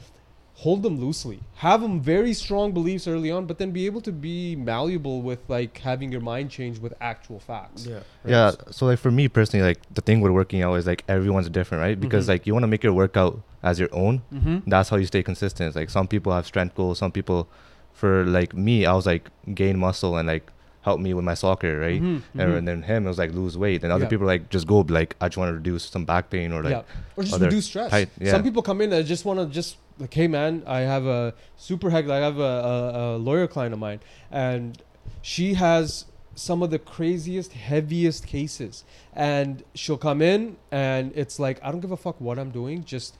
hold 0.61 0.83
them 0.83 0.99
loosely 0.99 1.39
have 1.57 1.83
them 1.83 2.01
very 2.01 2.33
strong 2.33 2.73
beliefs 2.73 3.07
early 3.07 3.31
on 3.31 3.45
but 3.45 3.59
then 3.59 3.71
be 3.73 3.85
able 3.85 4.01
to 4.01 4.11
be 4.11 4.57
malleable 4.57 5.21
with 5.21 5.39
like 5.49 5.77
having 5.79 6.11
your 6.11 6.21
mind 6.23 6.51
change 6.51 6.79
with 6.79 6.95
actual 7.01 7.39
facts 7.39 7.85
Yeah. 7.87 7.97
right? 7.97 8.05
Yeah. 8.25 8.51
So 8.71 8.87
like 8.87 8.99
for 8.99 9.11
me 9.11 9.29
personally, 9.29 9.67
like 9.67 9.81
the 9.93 10.01
thing 10.01 10.23
with 10.23 10.33
working 10.33 10.63
out 10.63 10.75
is 10.75 10.87
like 10.87 11.05
everyone's 11.09 11.51
different, 11.51 11.83
right? 11.83 12.01
Because 12.01 12.25
Mhm. 12.25 12.29
like 12.31 12.47
you 12.47 12.55
want 12.55 12.63
to 12.63 12.69
make 12.69 12.83
your 12.83 12.95
workout 12.95 13.43
as 13.63 13.79
your 13.79 13.91
own. 13.93 14.23
mm-hmm. 14.33 14.59
That's 14.71 14.89
how 14.89 14.97
you 14.97 15.05
stay 15.07 15.23
consistent. 15.23 15.67
It's 15.69 15.77
like 15.77 15.91
some 15.91 16.09
people 16.09 16.33
have 16.33 16.47
strength 16.47 16.75
goals. 16.75 16.99
Some 16.99 17.13
people, 17.13 17.49
for 17.93 18.25
like 18.25 18.55
me, 18.55 18.87
I 18.87 18.95
was 18.95 19.05
like 19.07 19.31
gain 19.55 19.79
muscle 19.79 20.17
and 20.17 20.27
like 20.27 20.51
help 20.83 21.01
me 21.01 21.13
with 21.13 21.25
my 21.25 21.35
soccer, 21.35 21.79
right? 21.81 22.01
Mhm, 22.01 22.23
And, 22.39 22.51
mhm. 22.53 22.57
and 22.59 22.69
then 22.69 22.83
him 22.83 23.05
it 23.05 23.09
was 23.09 23.19
like 23.19 23.33
lose 23.35 23.59
weight. 23.59 23.83
And 23.85 23.93
other 23.93 24.05
Yeah. 24.05 24.09
people 24.15 24.27
like 24.27 24.49
just 24.49 24.67
go 24.67 24.79
like 24.89 25.17
I 25.21 25.29
just 25.29 25.37
want 25.37 25.51
to 25.51 25.55
reduce 25.55 25.85
some 25.85 26.05
back 26.07 26.31
pain 26.31 26.53
or 26.53 26.63
like 26.63 26.73
yeah. 26.73 26.83
or 27.17 27.25
just 27.25 27.41
reduce 27.41 27.67
stress. 27.67 27.91
height- 27.91 28.09
yeah. 28.19 28.31
Some 28.33 28.43
people 28.43 28.63
come 28.63 28.81
in 28.81 28.91
and 28.93 29.05
just 29.07 29.25
want 29.27 29.39
to 29.41 29.47
just 29.47 29.77
like, 29.99 30.13
hey 30.13 30.29
man, 30.29 30.63
I 30.67 30.81
have 30.81 31.07
a 31.07 31.35
super 31.57 31.91
heck. 31.91 32.09
I 32.09 32.19
have 32.19 32.39
a, 32.39 32.43
a, 32.43 33.17
a 33.17 33.19
lawyer 33.19 33.47
client 33.47 33.73
of 33.73 33.79
mine, 33.79 34.01
and 34.31 34.83
she 35.23 35.55
has 35.55 36.07
some 36.35 36.63
of 36.63 36.71
the 36.71 36.79
craziest, 36.79 37.53
heaviest 37.53 38.27
cases, 38.27 38.85
and 39.15 39.65
she'll 39.75 39.97
come 39.97 40.21
in 40.21 40.57
and 40.71 41.13
it's 41.15 41.39
like 41.39 41.59
I 41.63 41.73
don't 41.73 41.81
give 41.81 41.93
a 41.93 41.97
fuck 41.97 42.21
what 42.21 42.39
I'm 42.39 42.51
doing, 42.51 42.85
just 42.85 43.17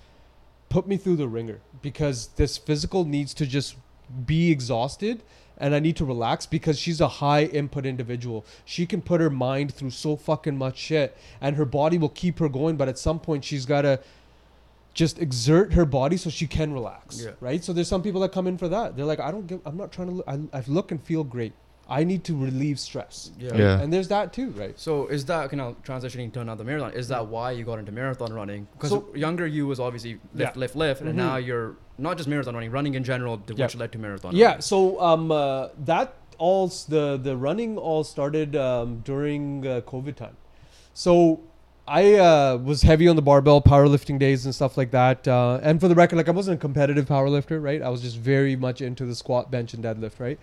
put 0.69 0.87
me 0.87 0.97
through 0.97 1.17
the 1.17 1.29
ringer 1.29 1.61
because 1.81 2.29
this 2.37 2.59
physical 2.59 3.05
needs 3.05 3.33
to 3.35 3.47
just 3.47 3.77
be 4.27 4.51
exhausted 4.51 5.23
and 5.59 5.75
I 5.75 5.79
need 5.79 5.97
to 5.97 6.05
relax 6.05 6.45
because 6.45 6.79
she's 6.79 7.01
a 7.01 7.09
high 7.09 7.45
input 7.45 7.87
individual. 7.87 8.45
She 8.65 8.85
can 8.85 9.01
put 9.01 9.21
her 9.21 9.31
mind 9.31 9.73
through 9.73 9.91
so 9.91 10.17
fucking 10.17 10.57
much 10.57 10.77
shit 10.77 11.17
and 11.41 11.57
her 11.57 11.65
body 11.65 11.97
will 11.97 12.11
keep 12.11 12.39
her 12.41 12.49
going, 12.49 12.77
but 12.77 12.89
at 12.89 12.99
some 12.99 13.19
point 13.19 13.45
she's 13.45 13.65
got 13.65 13.83
to 13.83 14.01
just 14.97 15.19
exert 15.21 15.75
her 15.75 15.85
body 15.85 16.17
so 16.17 16.31
she 16.31 16.47
can 16.47 16.73
relax. 16.73 17.23
Yeah. 17.23 17.33
Right? 17.39 17.63
So 17.63 17.73
there's 17.75 17.87
some 17.95 18.03
people 18.03 18.21
that 18.23 18.33
come 18.33 18.47
in 18.47 18.57
for 18.57 18.69
that. 18.69 18.97
They're 18.97 19.05
like, 19.05 19.21
I 19.21 19.31
don't 19.31 19.47
give, 19.47 19.61
I'm 19.67 19.77
not 19.77 19.93
trying 19.93 20.09
to 20.09 20.15
look, 20.15 20.27
I, 20.27 20.41
I 20.59 20.63
look 20.67 20.91
and 20.91 21.01
feel 21.11 21.23
great. 21.23 21.53
I 21.89 22.03
need 22.03 22.25
to 22.25 22.35
relieve 22.37 22.81
stress. 22.81 23.31
Yeah. 23.39 23.55
Yeah. 23.55 23.81
And 23.81 23.93
there's 23.93 24.09
that 24.09 24.33
too, 24.33 24.51
right? 24.63 24.77
So 24.87 25.07
is 25.07 25.27
that 25.27 25.51
kind 25.51 25.61
of 25.61 25.81
transitioning 25.85 26.33
to 26.33 26.41
another 26.41 26.65
marathon? 26.65 26.93
Is 26.95 27.09
that 27.09 27.27
why 27.35 27.51
you 27.53 27.63
got 27.65 27.79
into 27.79 27.93
marathon 27.93 28.33
running? 28.33 28.67
Because 28.73 28.91
So- 28.91 29.07
younger 29.15 29.47
you 29.47 29.67
was 29.67 29.79
obviously 29.79 30.15
lift, 30.35 30.57
Yeah. 30.57 30.61
lift, 30.61 30.75
lift, 30.77 31.01
and 31.03 31.11
Mhm. 31.13 31.15
now 31.27 31.37
you're 31.37 31.77
not 31.99 32.17
just 32.17 32.29
marathon 32.29 32.55
running, 32.55 32.71
running 32.79 32.95
in 32.95 33.05
general, 33.05 33.37
to 33.39 33.55
Yeah. 33.55 33.67
which 33.67 33.77
led 33.77 33.93
to 33.93 33.99
marathon. 33.99 34.35
Yeah. 34.35 34.47
running. 34.47 34.63
So 34.63 35.01
um, 35.01 35.31
uh, 35.31 35.69
that 35.85 36.15
all 36.39 36.67
the 36.95 37.19
the 37.23 37.37
running 37.37 37.77
all 37.79 38.03
started 38.03 38.57
um, 38.57 38.89
during 39.11 39.45
uh, 39.67 39.81
COVID 39.93 40.17
time. 40.17 40.37
So 40.95 41.41
I 41.89 42.15
uh, 42.15 42.57
was 42.57 42.83
heavy 42.83 43.07
on 43.07 43.15
the 43.15 43.23
barbell 43.23 43.63
powerlifting 43.63 44.19
days 44.19 44.45
and 44.45 44.55
stuff 44.55 44.77
like 44.77 44.91
that. 44.91 45.27
Uh, 45.29 45.61
and 45.63 45.81
for 45.81 45.87
the 45.87 45.95
record, 45.95 46.17
like 46.17 46.29
I 46.29 46.33
wasn't 46.33 46.59
a 46.59 46.61
competitive 46.61 47.07
powerlifter, 47.07 47.63
right? 47.63 47.81
I 47.81 47.89
was 47.91 48.03
just 48.03 48.17
very 48.17 48.57
much 48.57 48.81
into 48.81 49.05
the 49.05 49.15
squat, 49.15 49.51
bench, 49.51 49.73
and 49.73 49.85
deadlift, 49.85 50.19
right? 50.19 50.39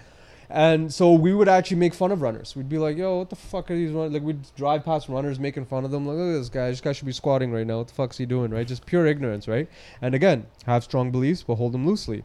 And 0.50 0.94
so 0.94 1.12
we 1.14 1.34
would 1.34 1.50
actually 1.50 1.78
make 1.78 1.94
fun 1.94 2.12
of 2.12 2.22
runners. 2.22 2.56
We'd 2.56 2.70
be 2.70 2.78
like, 2.78 2.96
"Yo, 2.96 3.18
what 3.18 3.30
the 3.30 3.36
fuck 3.36 3.72
are 3.72 3.76
these 3.76 3.92
runners?" 3.92 4.14
Like 4.14 4.22
we'd 4.22 4.56
drive 4.56 4.86
past 4.86 5.10
runners, 5.10 5.40
making 5.40 5.66
fun 5.66 5.84
of 5.84 5.92
them. 5.92 6.06
Like, 6.06 6.18
look 6.18 6.36
at 6.36 6.40
this 6.40 6.50
guy. 6.50 6.70
This 6.70 6.80
guy 6.80 6.94
should 6.94 7.08
be 7.08 7.12
squatting 7.12 7.52
right 7.52 7.66
now. 7.66 7.80
What 7.80 7.88
the 7.88 7.94
fuck's 7.94 8.18
he 8.18 8.26
doing? 8.26 8.52
Right? 8.52 8.68
Just 8.68 8.86
pure 8.86 9.06
ignorance, 9.06 9.48
right? 9.48 9.68
And 10.02 10.16
again, 10.16 10.46
have 10.66 10.84
strong 10.84 11.12
beliefs, 11.12 11.44
but 11.44 11.56
hold 11.56 11.74
them 11.74 11.86
loosely. 11.86 12.24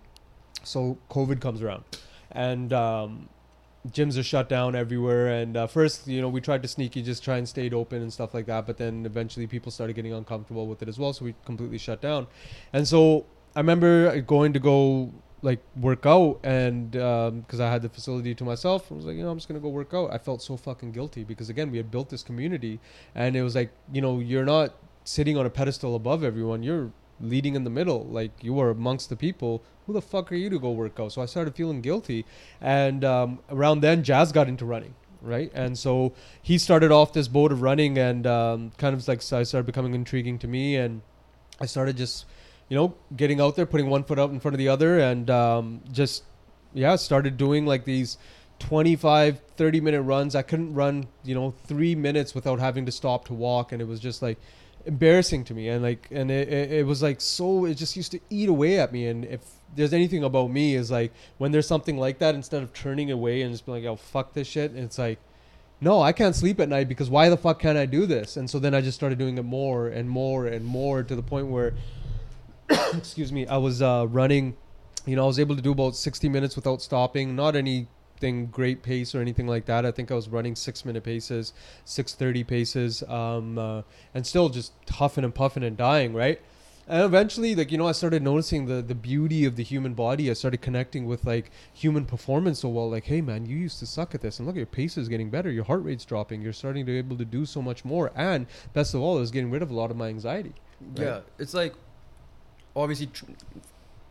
So 0.63 0.99
COVID 1.11 1.41
comes 1.41 1.63
around, 1.63 1.85
and 2.31 2.73
um, 2.73 3.29
gyms 3.93 4.19
are 4.19 4.23
shut 4.23 4.49
down 4.49 4.75
everywhere. 4.75 5.29
And 5.29 5.57
uh, 5.57 5.67
first, 5.67 6.07
you 6.07 6.21
know, 6.21 6.29
we 6.29 6.41
tried 6.41 6.63
to 6.63 6.69
sneaky 6.69 7.03
just 7.03 7.23
try 7.25 7.37
and 7.39 7.49
stayed 7.49 7.75
open 7.75 8.03
and 8.03 8.13
stuff 8.13 8.35
like 8.35 8.47
that. 8.47 8.67
But 8.67 8.77
then 8.79 9.07
eventually, 9.07 9.47
people 9.47 9.73
started 9.73 9.95
getting 9.95 10.13
uncomfortable 10.13 10.67
with 10.67 10.83
it 10.83 10.89
as 10.89 10.99
well. 10.99 11.13
So 11.13 11.25
we 11.25 11.35
completely 11.45 11.79
shut 11.79 12.01
down. 12.01 12.27
And 12.73 12.87
so 12.87 13.27
I 13.57 13.61
remember 13.61 14.21
going 14.21 14.53
to 14.53 14.61
go 14.61 15.13
like 15.41 15.61
work 15.77 16.05
out, 16.05 16.41
and 16.43 16.91
because 16.91 17.61
I 17.61 17.71
had 17.71 17.83
the 17.83 17.89
facility 17.89 18.35
to 18.35 18.45
myself, 18.45 18.91
I 18.91 18.95
was 18.95 19.05
like, 19.05 19.17
you 19.17 19.23
know, 19.23 19.31
I'm 19.31 19.37
just 19.37 19.47
gonna 19.47 19.61
go 19.61 19.69
work 19.69 19.95
out. 19.95 20.13
I 20.13 20.19
felt 20.19 20.43
so 20.43 20.57
fucking 20.57 20.93
guilty 20.93 21.23
because 21.23 21.49
again, 21.49 21.71
we 21.71 21.77
had 21.77 21.91
built 21.91 22.11
this 22.11 22.23
community, 22.25 22.81
and 23.15 23.37
it 23.37 23.43
was 23.43 23.55
like, 23.55 23.71
you 23.93 24.01
know, 24.01 24.19
you're 24.19 24.45
not 24.45 24.75
sitting 25.05 25.39
on 25.39 25.47
a 25.47 25.51
pedestal 25.51 25.95
above 25.95 26.25
everyone. 26.25 26.63
You're 26.63 26.91
leading 27.21 27.55
in 27.55 27.65
the 27.65 27.71
middle. 27.71 28.05
Like 28.05 28.33
you 28.43 28.59
are 28.61 28.71
amongst 28.71 29.09
the 29.09 29.17
people. 29.17 29.63
Who 29.87 29.93
the 29.93 30.03
fuck 30.03 30.31
are 30.33 30.35
you 30.35 30.51
to 30.51 30.59
go 30.59 30.71
work 30.71 30.99
out? 31.01 31.13
So 31.13 31.23
I 31.23 31.27
started 31.27 31.55
feeling 31.55 31.81
guilty. 31.81 32.25
And 32.61 33.05
um, 33.05 33.39
around 33.51 33.81
then, 33.81 34.03
Jazz 34.03 34.33
got 34.33 34.49
into 34.49 34.65
running, 34.65 34.95
right? 35.23 35.51
And 35.55 35.79
so 35.79 36.13
he 36.43 36.59
started 36.59 36.93
off 36.93 37.13
this 37.13 37.29
boat 37.29 37.53
of 37.53 37.63
running, 37.63 37.99
and 37.99 38.27
um, 38.27 38.73
kind 38.79 38.95
of 38.95 39.07
like 39.09 39.21
I 39.33 39.43
started 39.43 39.67
becoming 39.67 39.95
intriguing 39.95 40.39
to 40.41 40.49
me, 40.49 40.77
and 40.77 41.01
I 41.61 41.67
started 41.67 41.97
just, 41.97 42.27
you 42.69 42.77
know, 42.77 42.95
getting 43.17 43.41
out 43.41 43.57
there, 43.57 43.67
putting 43.67 43.89
one 43.89 44.05
foot 44.05 44.19
out 44.19 44.31
in 44.31 44.41
front 44.41 44.55
of 44.55 44.59
the 44.59 44.69
other, 44.69 44.99
and 44.99 45.31
um, 45.31 45.81
just 45.91 46.25
yeah, 46.75 46.97
started 46.97 47.37
doing 47.37 47.65
like 47.65 47.85
these 47.85 48.19
25 48.59 49.41
30 49.57 49.81
minute 49.81 50.03
runs 50.03 50.35
i 50.35 50.43
couldn't 50.43 50.75
run 50.75 51.07
you 51.23 51.33
know 51.33 51.55
three 51.67 51.95
minutes 51.95 52.35
without 52.35 52.59
having 52.59 52.85
to 52.85 52.91
stop 52.91 53.25
to 53.25 53.33
walk 53.33 53.71
and 53.71 53.81
it 53.81 53.87
was 53.87 54.01
just 54.01 54.21
like 54.21 54.37
embarrassing 54.89 55.45
to 55.45 55.53
me 55.53 55.69
and 55.69 55.83
like 55.83 56.09
and 56.11 56.31
it, 56.31 56.49
it, 56.49 56.73
it 56.73 56.87
was 56.87 57.03
like 57.03 57.21
so 57.21 57.67
it 57.67 57.75
just 57.75 57.95
used 57.95 58.11
to 58.11 58.19
eat 58.31 58.49
away 58.49 58.81
at 58.81 58.91
me 58.91 59.07
and 59.07 59.27
if 59.27 59.43
there's 59.77 59.93
anything 59.93 60.25
about 60.25 60.51
me 60.51 60.75
is 60.75 60.91
like 60.91 61.13
when 61.37 61.53
there's 61.53 61.67
something 61.67 61.99
like 61.99 62.19
that 62.19 62.35
instead 62.35 62.63
of 62.63 62.73
turning 62.73 63.11
away 63.11 63.43
and 63.43 63.53
just 63.53 63.67
being 63.67 63.85
like 63.85 63.89
oh 63.89 63.97
fuck 63.97 64.33
this 64.33 64.49
shit 64.49 64.75
it's 64.75 64.97
like 64.97 65.19
no 65.83 66.01
i 66.01 66.11
can't 66.11 66.35
sleep 66.35 66.59
at 66.59 66.71
night 66.71 66.89
because 66.89 67.11
why 67.11 67.29
the 67.29 67.37
fuck 67.37 67.61
can't 67.61 67.77
i 67.77 67.85
do 67.85 68.07
this? 68.07 68.39
And 68.39 68.49
so 68.49 68.59
then 68.59 68.75
i 68.75 68.81
just 68.81 68.97
started 68.97 69.19
doing 69.19 69.37
it 69.37 69.45
more 69.45 69.89
and 69.89 70.09
more 70.09 70.47
and 70.47 70.65
more 70.65 71.03
to 71.03 71.15
the 71.15 71.23
point 71.23 71.49
where 71.49 71.75
excuse 72.95 73.31
me 73.31 73.47
i 73.47 73.59
was 73.59 73.83
uh, 73.83 74.07
running 74.09 74.57
you 75.05 75.17
know 75.17 75.25
i 75.25 75.27
was 75.27 75.39
able 75.39 75.55
to 75.55 75.63
do 75.63 75.73
about 75.73 75.97
60 75.97 76.31
minutes 76.31 76.57
without 76.57 76.81
stopping 76.81 77.37
not 77.37 77.55
anything 78.23 78.47
great 78.47 78.83
pace 78.83 79.15
or 79.15 79.21
anything 79.21 79.47
like 79.47 79.67
that 79.67 79.87
i 79.87 79.91
think 79.91 80.11
i 80.11 80.15
was 80.15 80.29
running 80.29 80.55
six 80.55 80.85
minute 80.85 81.05
paces 81.05 81.53
630 81.85 82.45
paces 82.45 83.03
um, 83.09 83.59
uh, 83.59 83.83
and 84.15 84.27
still 84.27 84.49
just 84.49 84.73
huffing 84.91 85.25
and 85.25 85.35
puffing 85.35 85.63
and 85.63 85.77
dying 85.77 86.13
right 86.13 86.41
And 86.91 87.05
eventually, 87.05 87.55
like 87.55 87.71
you 87.71 87.77
know, 87.77 87.87
I 87.87 87.93
started 87.93 88.23
noticing 88.23 88.65
the 88.65 88.81
the 88.81 88.95
beauty 88.95 89.45
of 89.45 89.57
the 89.57 89.63
human 89.63 89.93
body. 89.93 90.31
I 90.31 90.35
started 90.35 90.63
connecting 90.63 91.05
with 91.05 91.27
like 91.27 91.51
human 91.75 92.07
performance 92.07 92.61
so 92.61 92.71
well. 92.71 92.89
Like, 92.89 93.05
hey 93.05 93.21
man, 93.21 93.45
you 93.45 93.57
used 93.59 93.79
to 93.81 93.87
suck 93.87 94.15
at 94.15 94.23
this, 94.23 94.39
and 94.39 94.47
look, 94.49 94.57
your 94.57 94.65
pace 94.65 94.97
is 94.97 95.07
getting 95.07 95.29
better. 95.29 95.51
Your 95.51 95.67
heart 95.71 95.85
rate's 95.85 96.07
dropping. 96.07 96.41
You're 96.41 96.55
starting 96.63 96.87
to 96.87 96.93
be 96.93 96.97
able 96.97 97.19
to 97.19 97.27
do 97.27 97.45
so 97.45 97.61
much 97.61 97.85
more. 97.85 98.11
And 98.17 98.47
best 98.73 98.95
of 98.95 99.03
all, 99.03 99.19
it 99.19 99.21
was 99.21 99.31
getting 99.31 99.51
rid 99.51 99.61
of 99.61 99.71
a 99.71 99.75
lot 99.75 99.91
of 99.91 99.99
my 99.99 100.09
anxiety. 100.09 100.55
Right. 100.81 101.05
Yeah, 101.07 101.21
it's 101.39 101.53
like 101.53 101.75
obviously 102.75 103.09
tr- 103.09 103.37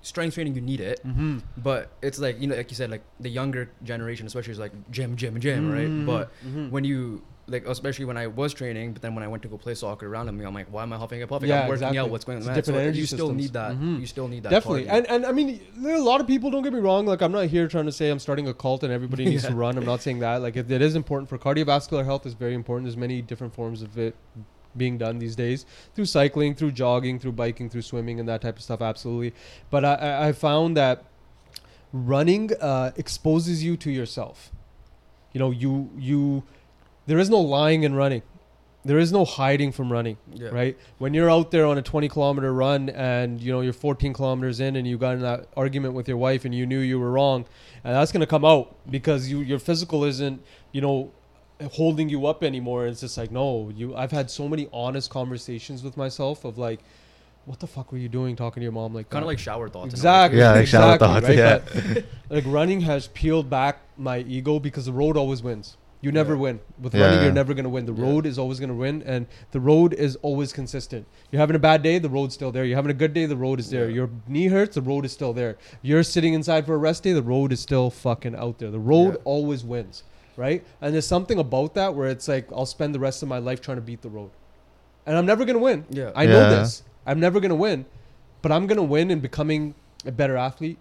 strength 0.01 0.35
training 0.35 0.55
you 0.55 0.61
need 0.61 0.79
it, 0.79 1.01
Mm-hmm. 1.05 1.39
but 1.57 1.89
it's 2.01 2.19
like 2.19 2.39
you 2.39 2.47
know, 2.47 2.55
like 2.55 2.69
you 2.71 2.75
said, 2.75 2.89
like 2.89 3.03
the 3.19 3.29
younger 3.29 3.69
generation, 3.83 4.25
especially 4.27 4.51
is 4.53 4.59
like 4.59 4.71
gym, 4.91 5.15
gym, 5.15 5.39
gym, 5.39 5.71
right? 5.71 5.87
Mm-hmm. 5.87 6.05
But 6.05 6.31
when 6.71 6.83
you 6.83 7.23
like, 7.49 7.65
especially 7.65 8.03
when 8.03 8.17
I 8.17 8.27
was 8.27 8.53
training, 8.53 8.91
but 8.91 9.01
then 9.01 9.15
when 9.15 9.23
I 9.23 9.27
went 9.29 9.41
to 9.43 9.47
go 9.47 9.57
play 9.57 9.73
soccer 9.73 10.05
around 10.05 10.25
me, 10.37 10.43
I'm 10.45 10.53
like, 10.53 10.67
why 10.69 10.83
am 10.83 10.91
I 10.91 10.97
huffing 10.97 11.21
and 11.21 11.29
puffing? 11.29 11.47
Yeah, 11.47 11.61
I'm 11.61 11.69
working 11.69 11.75
exactly. 11.83 11.99
out. 11.99 12.09
What's 12.09 12.25
going 12.25 12.37
on? 12.39 12.43
different 12.43 12.65
So 12.65 12.75
energy 12.75 12.99
you 12.99 13.05
still 13.05 13.17
systems. 13.29 13.41
need 13.41 13.53
that. 13.53 13.71
Mhm. 13.71 13.99
You 14.01 14.05
still 14.05 14.27
need 14.27 14.43
that. 14.43 14.49
Definitely, 14.49 14.89
and 14.89 15.07
and 15.09 15.25
I 15.25 15.31
mean, 15.31 15.61
there 15.77 15.93
are 15.93 15.97
a 15.97 16.01
lot 16.01 16.19
of 16.19 16.27
people. 16.27 16.51
Don't 16.51 16.63
get 16.63 16.73
me 16.73 16.79
wrong. 16.79 17.05
Like, 17.05 17.21
I'm 17.21 17.31
not 17.31 17.45
here 17.45 17.67
trying 17.69 17.85
to 17.85 17.91
say 17.93 18.09
I'm 18.09 18.19
starting 18.19 18.47
a 18.49 18.53
cult 18.53 18.83
and 18.83 18.91
everybody 18.91 19.23
needs 19.25 19.43
to 19.45 19.55
run. 19.63 19.77
I'm 19.77 19.85
not 19.85 20.01
saying 20.01 20.19
that. 20.19 20.41
Like, 20.41 20.57
it, 20.57 20.69
it 20.69 20.81
is 20.81 20.95
important 20.95 21.29
for 21.29 21.37
cardiovascular 21.37 22.03
health. 22.03 22.25
is 22.25 22.33
very 22.33 22.53
important. 22.53 22.85
There's 22.85 22.97
many 22.97 23.21
different 23.21 23.53
forms 23.55 23.81
of 23.81 23.97
it 23.97 24.13
being 24.75 24.97
done 24.97 25.19
these 25.19 25.35
days 25.35 25.65
through 25.95 26.05
cycling, 26.05 26.55
through 26.55 26.71
jogging, 26.71 27.19
through 27.19 27.33
biking, 27.33 27.69
through 27.69 27.81
swimming, 27.81 28.19
and 28.19 28.27
that 28.27 28.41
type 28.41 28.57
of 28.57 28.63
stuff. 28.63 28.81
Absolutely, 28.81 29.33
but 29.69 29.85
I- 29.85 30.27
I, 30.27 30.31
found 30.31 30.77
that 30.77 31.03
running 31.93 32.51
uh, 32.59 32.91
exposes 32.95 33.63
you 33.63 33.77
to 33.77 33.91
yourself. 33.91 34.51
You 35.33 35.39
know, 35.39 35.51
you 35.51 35.89
you 35.97 36.43
there 37.05 37.19
is 37.19 37.29
no 37.29 37.39
lying 37.39 37.83
in 37.83 37.95
running. 37.95 38.21
There 38.85 38.99
is 38.99 39.11
no 39.11 39.25
hiding 39.25 39.73
from 39.73 39.91
running 39.91 40.17
yeah. 40.33 40.47
right? 40.47 40.77
When 40.97 41.13
you're 41.13 41.29
out 41.29 41.51
there 41.51 41.65
on 41.65 41.77
a 41.77 41.81
20 41.81 42.07
kilometer 42.07 42.53
run 42.53 42.87
and 42.89 43.41
you 43.41 43.51
know 43.51 43.59
you're 43.59 43.73
14 43.73 44.13
kilometers 44.13 44.61
in 44.61 44.77
and 44.77 44.87
you 44.87 44.97
got 44.97 45.15
in 45.15 45.21
that 45.21 45.47
argument 45.57 45.93
with 45.93 46.07
your 46.07 46.15
wife 46.15 46.45
and 46.45 46.55
you 46.55 46.65
knew 46.65 46.79
you 46.79 46.97
were 46.99 47.11
wrong, 47.11 47.45
and 47.83 47.95
that's 47.95 48.11
gonna 48.11 48.27
come 48.27 48.45
out 48.45 48.75
because 48.89 49.29
you 49.29 49.39
your 49.39 49.59
physical 49.59 50.03
isn't 50.03 50.41
you 50.71 50.81
know 50.81 51.11
holding 51.71 52.09
you 52.09 52.25
up 52.27 52.43
anymore. 52.43 52.87
It's 52.87 53.01
just 53.01 53.17
like 53.17 53.31
no, 53.31 53.71
you. 53.75 53.95
I've 53.95 54.11
had 54.11 54.29
so 54.29 54.47
many 54.47 54.67
honest 54.71 55.09
conversations 55.09 55.83
with 55.83 55.97
myself 55.97 56.45
of 56.45 56.57
like, 56.57 56.79
what 57.45 57.59
the 57.59 57.67
fuck 57.67 57.91
were 57.91 57.97
you 57.97 58.09
doing 58.09 58.35
talking 58.35 58.61
to 58.61 58.63
your 58.65 58.71
mom 58.73 58.93
like 58.93 59.09
Kind 59.09 59.23
of 59.23 59.27
like 59.27 59.39
shower 59.39 59.69
thoughts. 59.69 59.93
in 59.93 59.99
a 59.99 60.03
way, 60.03 60.25
Exactly. 60.25 60.39
Yeah, 60.39 60.51
like 60.51 60.67
shower 60.67 60.93
exactly, 60.95 61.07
thoughts, 61.07 61.27
right? 61.27 61.37
yeah. 61.37 61.93
But, 61.93 62.05
like 62.35 62.43
running 62.45 62.81
has 62.81 63.07
peeled 63.07 63.49
back 63.49 63.79
my 63.97 64.19
ego 64.19 64.59
because 64.59 64.85
the 64.85 64.91
road 64.93 65.17
always 65.17 65.41
wins. 65.41 65.77
You 65.99 66.11
never 66.11 66.33
Yeah. 66.35 66.39
win. 66.41 66.59
With 66.79 66.93
Yeah. 66.93 67.05
running, 67.07 67.23
you're 67.23 67.31
never 67.33 67.53
gonna 67.55 67.69
win. 67.69 67.85
The 67.87 67.93
Yeah. 67.93 68.03
road 68.03 68.25
is 68.27 68.37
always 68.37 68.59
gonna 68.59 68.75
win, 68.75 69.01
and 69.05 69.25
the 69.51 69.59
road 69.59 69.93
is 69.95 70.15
always 70.17 70.53
consistent. 70.53 71.07
You're 71.31 71.39
having 71.39 71.55
a 71.55 71.59
bad 71.59 71.81
day, 71.81 71.97
the 71.97 72.09
road's 72.09 72.35
still 72.35 72.51
there. 72.51 72.65
You're 72.65 72.75
having 72.75 72.91
a 72.91 72.93
good 72.93 73.13
day, 73.15 73.25
the 73.25 73.35
road 73.37 73.59
is 73.59 73.69
there. 73.71 73.89
Yeah. 73.89 73.95
Your 73.95 74.09
knee 74.27 74.47
hurts, 74.47 74.75
the 74.75 74.81
road 74.81 75.05
is 75.05 75.11
still 75.11 75.33
there. 75.33 75.57
You're 75.81 76.03
sitting 76.03 76.33
inside 76.35 76.65
for 76.67 76.75
a 76.75 76.77
rest 76.77 77.01
day, 77.03 77.13
the 77.13 77.23
road 77.23 77.51
is 77.51 77.61
still 77.61 77.89
fucking 77.89 78.35
out 78.35 78.59
there. 78.59 78.69
The 78.69 78.77
road 78.79 79.13
Yeah. 79.13 79.21
always 79.25 79.63
wins, 79.63 80.03
right? 80.37 80.63
And 80.79 80.93
there's 80.93 81.05
something 81.07 81.37
about 81.39 81.73
that 81.73 81.93
where 81.95 82.07
it's 82.07 82.27
like 82.29 82.49
I'll 82.53 82.65
spend 82.65 82.95
the 82.95 82.99
rest 82.99 83.21
of 83.23 83.27
my 83.27 83.39
life 83.39 83.59
trying 83.59 83.77
to 83.77 83.81
beat 83.81 84.01
the 84.01 84.09
road, 84.09 84.29
and 85.05 85.17
I'm 85.17 85.25
never 85.25 85.43
gonna 85.43 85.59
win. 85.59 85.83
Yeah. 85.89 86.11
I 86.15 86.25
know 86.25 86.39
Yeah. 86.39 86.49
this. 86.59 86.83
I'm 87.05 87.19
never 87.19 87.39
gonna 87.41 87.55
win, 87.55 87.85
but 88.41 88.51
I'm 88.53 88.67
gonna 88.67 88.83
win 88.83 89.11
in 89.11 89.19
becoming 89.19 89.75
a 90.05 90.11
better 90.11 90.37
athlete, 90.37 90.77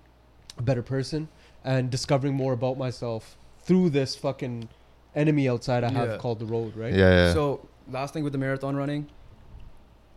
a 0.59 0.63
better 0.63 0.83
person, 0.83 1.29
and 1.65 1.91
discovering 1.91 2.35
more 2.35 2.53
about 2.53 2.79
myself 2.79 3.37
through 3.61 3.91
this 3.91 4.15
fucking 4.15 4.69
enemy 5.17 5.49
outside 5.49 5.83
I 5.83 5.91
have 5.91 6.09
Yeah. 6.11 6.17
called 6.19 6.39
the 6.39 6.47
road. 6.47 6.77
Right? 6.77 6.95
Yeah, 6.95 7.11
yeah. 7.27 7.33
So 7.33 7.67
last 7.91 8.13
thing 8.15 8.23
with 8.23 8.33
the 8.33 8.39
marathon 8.39 8.77
running, 8.77 9.07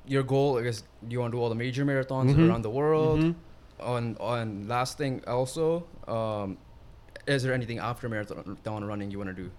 your 0.06 0.24
goal, 0.24 0.58
I 0.58 0.64
guess, 0.64 0.84
you 1.08 1.20
want 1.20 1.32
to 1.32 1.38
do 1.38 1.42
all 1.42 1.50
the 1.50 1.56
major 1.56 1.86
marathons 1.86 2.34
Mhm. 2.36 2.50
around 2.50 2.64
the 2.64 2.70
world. 2.70 3.20
Mhm. 3.20 3.36
On 3.80 4.18
on 4.20 4.68
last 4.68 4.98
thing 4.98 5.22
also, 5.28 5.86
um, 6.08 6.58
is 7.30 7.44
there 7.44 7.54
anything 7.54 7.80
after 7.80 8.10
marathon 8.10 8.84
running 8.84 9.12
you 9.12 9.18
want 9.18 9.30
to 9.36 9.44
do? 9.44 9.52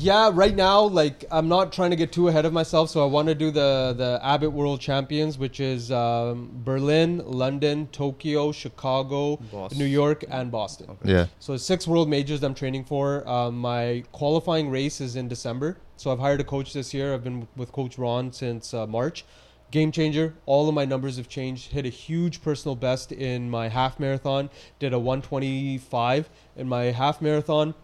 Yeah, 0.00 0.30
right 0.32 0.56
now, 0.56 0.80
like 0.80 1.24
I'm 1.30 1.48
not 1.48 1.72
trying 1.72 1.90
to 1.90 1.96
get 1.96 2.10
too 2.10 2.26
ahead 2.28 2.44
of 2.44 2.52
myself, 2.52 2.90
so 2.90 3.04
I 3.04 3.06
want 3.06 3.28
to 3.28 3.34
do 3.34 3.50
the 3.50 3.94
the 3.96 4.18
Abbott 4.22 4.50
World 4.50 4.80
Champions, 4.80 5.38
which 5.38 5.60
is 5.60 5.92
um, 5.92 6.50
Berlin, 6.64 7.22
London, 7.24 7.86
Tokyo, 7.92 8.50
Chicago, 8.50 9.36
Boss. 9.36 9.76
New 9.76 9.84
York, 9.84 10.24
and 10.28 10.50
Boston. 10.50 10.88
Okay. 10.90 11.12
yeah. 11.12 11.26
So 11.38 11.56
six 11.56 11.86
world 11.86 12.08
majors 12.08 12.42
I'm 12.42 12.54
training 12.54 12.84
for. 12.84 13.28
Um, 13.28 13.58
my 13.58 14.02
qualifying 14.10 14.70
race 14.70 15.00
is 15.00 15.14
in 15.14 15.28
December. 15.28 15.76
So 15.96 16.10
I've 16.10 16.18
hired 16.18 16.40
a 16.40 16.44
coach 16.44 16.72
this 16.72 16.92
year. 16.92 17.14
I've 17.14 17.22
been 17.22 17.46
with 17.54 17.70
Coach 17.70 17.98
Ron 17.98 18.32
since 18.32 18.74
uh, 18.74 18.86
March. 18.86 19.24
Game 19.70 19.92
changer. 19.92 20.34
All 20.46 20.68
of 20.68 20.74
my 20.74 20.84
numbers 20.84 21.16
have 21.16 21.28
changed. 21.28 21.72
Hit 21.72 21.86
a 21.86 21.90
huge 21.90 22.42
personal 22.42 22.74
best 22.74 23.12
in 23.12 23.48
my 23.48 23.68
half 23.68 24.00
marathon. 24.00 24.50
Did 24.78 24.92
a 24.92 24.98
125 24.98 26.28
in 26.56 26.68
my 26.68 26.84
half 26.84 27.22
marathon. 27.22 27.74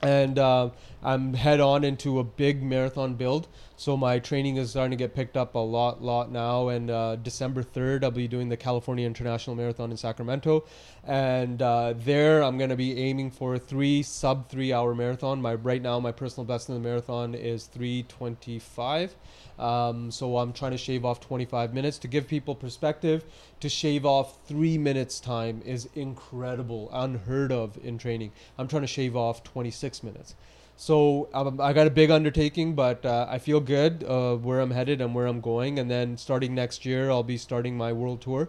And 0.00 0.38
uh, 0.38 0.70
I'm 1.04 1.34
head 1.34 1.60
on 1.60 1.84
into 1.84 2.18
a 2.18 2.24
big 2.24 2.62
marathon 2.62 3.14
build. 3.14 3.48
So 3.76 3.96
my 3.96 4.18
training 4.18 4.56
is 4.56 4.70
starting 4.70 4.92
to 4.92 4.96
get 4.96 5.14
picked 5.14 5.36
up 5.36 5.54
a 5.54 5.58
lot, 5.58 6.02
lot 6.02 6.30
now. 6.30 6.68
And 6.68 6.90
uh, 6.90 7.16
December 7.16 7.62
3rd, 7.62 8.04
I'll 8.04 8.10
be 8.10 8.28
doing 8.28 8.48
the 8.48 8.56
California 8.56 9.06
International 9.06 9.54
Marathon 9.56 9.90
in 9.90 9.96
Sacramento 9.96 10.64
and 11.06 11.60
uh, 11.60 11.92
there 11.96 12.42
I'm 12.42 12.56
going 12.56 12.70
to 12.70 12.76
be 12.76 12.98
aiming 12.98 13.30
for 13.30 13.54
a 13.54 13.58
three 13.58 14.02
sub 14.02 14.48
three 14.48 14.72
hour 14.72 14.94
marathon. 14.94 15.40
My 15.42 15.54
right 15.54 15.82
now 15.82 16.00
my 16.00 16.12
personal 16.12 16.46
best 16.46 16.68
in 16.68 16.74
the 16.74 16.80
marathon 16.80 17.34
is 17.34 17.66
325. 17.66 19.14
Um, 19.58 20.10
so 20.10 20.38
I'm 20.38 20.52
trying 20.52 20.72
to 20.72 20.78
shave 20.78 21.04
off 21.04 21.20
25 21.20 21.74
minutes 21.74 21.98
to 21.98 22.08
give 22.08 22.26
people 22.26 22.54
perspective. 22.54 23.24
To 23.60 23.68
shave 23.68 24.06
off 24.06 24.38
three 24.46 24.78
minutes 24.78 25.20
time 25.20 25.62
is 25.64 25.88
incredible, 25.94 26.88
unheard 26.92 27.52
of 27.52 27.78
in 27.84 27.98
training. 27.98 28.32
I'm 28.58 28.66
trying 28.66 28.82
to 28.82 28.88
shave 28.88 29.14
off 29.16 29.44
26 29.44 30.02
minutes. 30.02 30.34
So 30.76 31.28
um, 31.32 31.60
I 31.60 31.72
got 31.72 31.86
a 31.86 31.90
big 31.90 32.10
undertaking, 32.10 32.74
but 32.74 33.04
uh, 33.06 33.26
I 33.28 33.38
feel 33.38 33.60
good 33.60 34.04
uh, 34.04 34.36
where 34.36 34.60
I'm 34.60 34.70
headed 34.70 35.00
and 35.00 35.14
where 35.14 35.26
I'm 35.26 35.40
going. 35.40 35.78
And 35.78 35.90
then 35.90 36.16
starting 36.16 36.54
next 36.54 36.84
year, 36.84 37.10
I'll 37.10 37.22
be 37.22 37.36
starting 37.36 37.76
my 37.76 37.92
world 37.92 38.20
tour. 38.20 38.48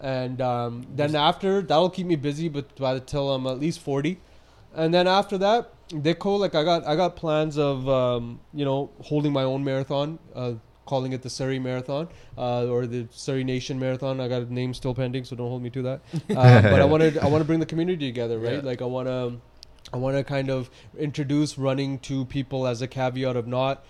And 0.00 0.40
um, 0.40 0.86
then 0.94 1.14
after 1.14 1.60
that'll 1.62 1.90
keep 1.90 2.06
me 2.06 2.16
busy 2.16 2.48
but 2.48 2.74
by 2.76 2.94
the 2.94 3.00
till 3.00 3.30
i'm 3.32 3.46
at 3.46 3.60
least 3.60 3.80
40 3.80 4.18
and 4.74 4.94
then 4.94 5.06
after 5.06 5.36
that 5.38 5.72
Deco, 5.90 6.38
like 6.38 6.54
i 6.54 6.64
got 6.64 6.86
i 6.86 6.96
got 6.96 7.16
plans 7.16 7.58
of 7.58 7.86
um, 7.86 8.40
you 8.54 8.64
know 8.64 8.90
holding 9.02 9.30
my 9.30 9.42
own 9.42 9.62
marathon 9.62 10.18
uh, 10.34 10.54
calling 10.86 11.12
it 11.12 11.20
the 11.22 11.28
surrey 11.28 11.58
marathon 11.58 12.08
uh, 12.38 12.66
or 12.66 12.86
the 12.86 13.06
surrey 13.12 13.44
nation 13.44 13.78
marathon. 13.78 14.20
I 14.20 14.26
got 14.26 14.42
a 14.42 14.52
name 14.52 14.72
still 14.74 14.94
pending 14.94 15.24
so 15.24 15.36
don't 15.36 15.48
hold 15.48 15.62
me 15.62 15.70
to 15.70 15.82
that. 15.82 16.00
Uh, 16.30 16.62
but 16.62 16.80
i 16.80 16.84
want 16.92 17.02
to 17.02 17.22
i 17.22 17.26
want 17.26 17.42
to 17.42 17.46
bring 17.46 17.60
the 17.60 17.66
community 17.66 18.06
together 18.06 18.38
right? 18.38 18.54
Yeah. 18.54 18.60
like 18.70 18.80
i 18.80 18.86
want 18.86 19.06
to 19.06 19.34
i 19.92 19.96
want 19.96 20.16
to 20.16 20.24
kind 20.24 20.50
of 20.50 20.70
introduce 20.98 21.58
running 21.58 21.98
to 21.98 22.24
people 22.26 22.66
as 22.66 22.82
a 22.82 22.88
caveat 22.88 23.36
of 23.36 23.46
not 23.46 23.84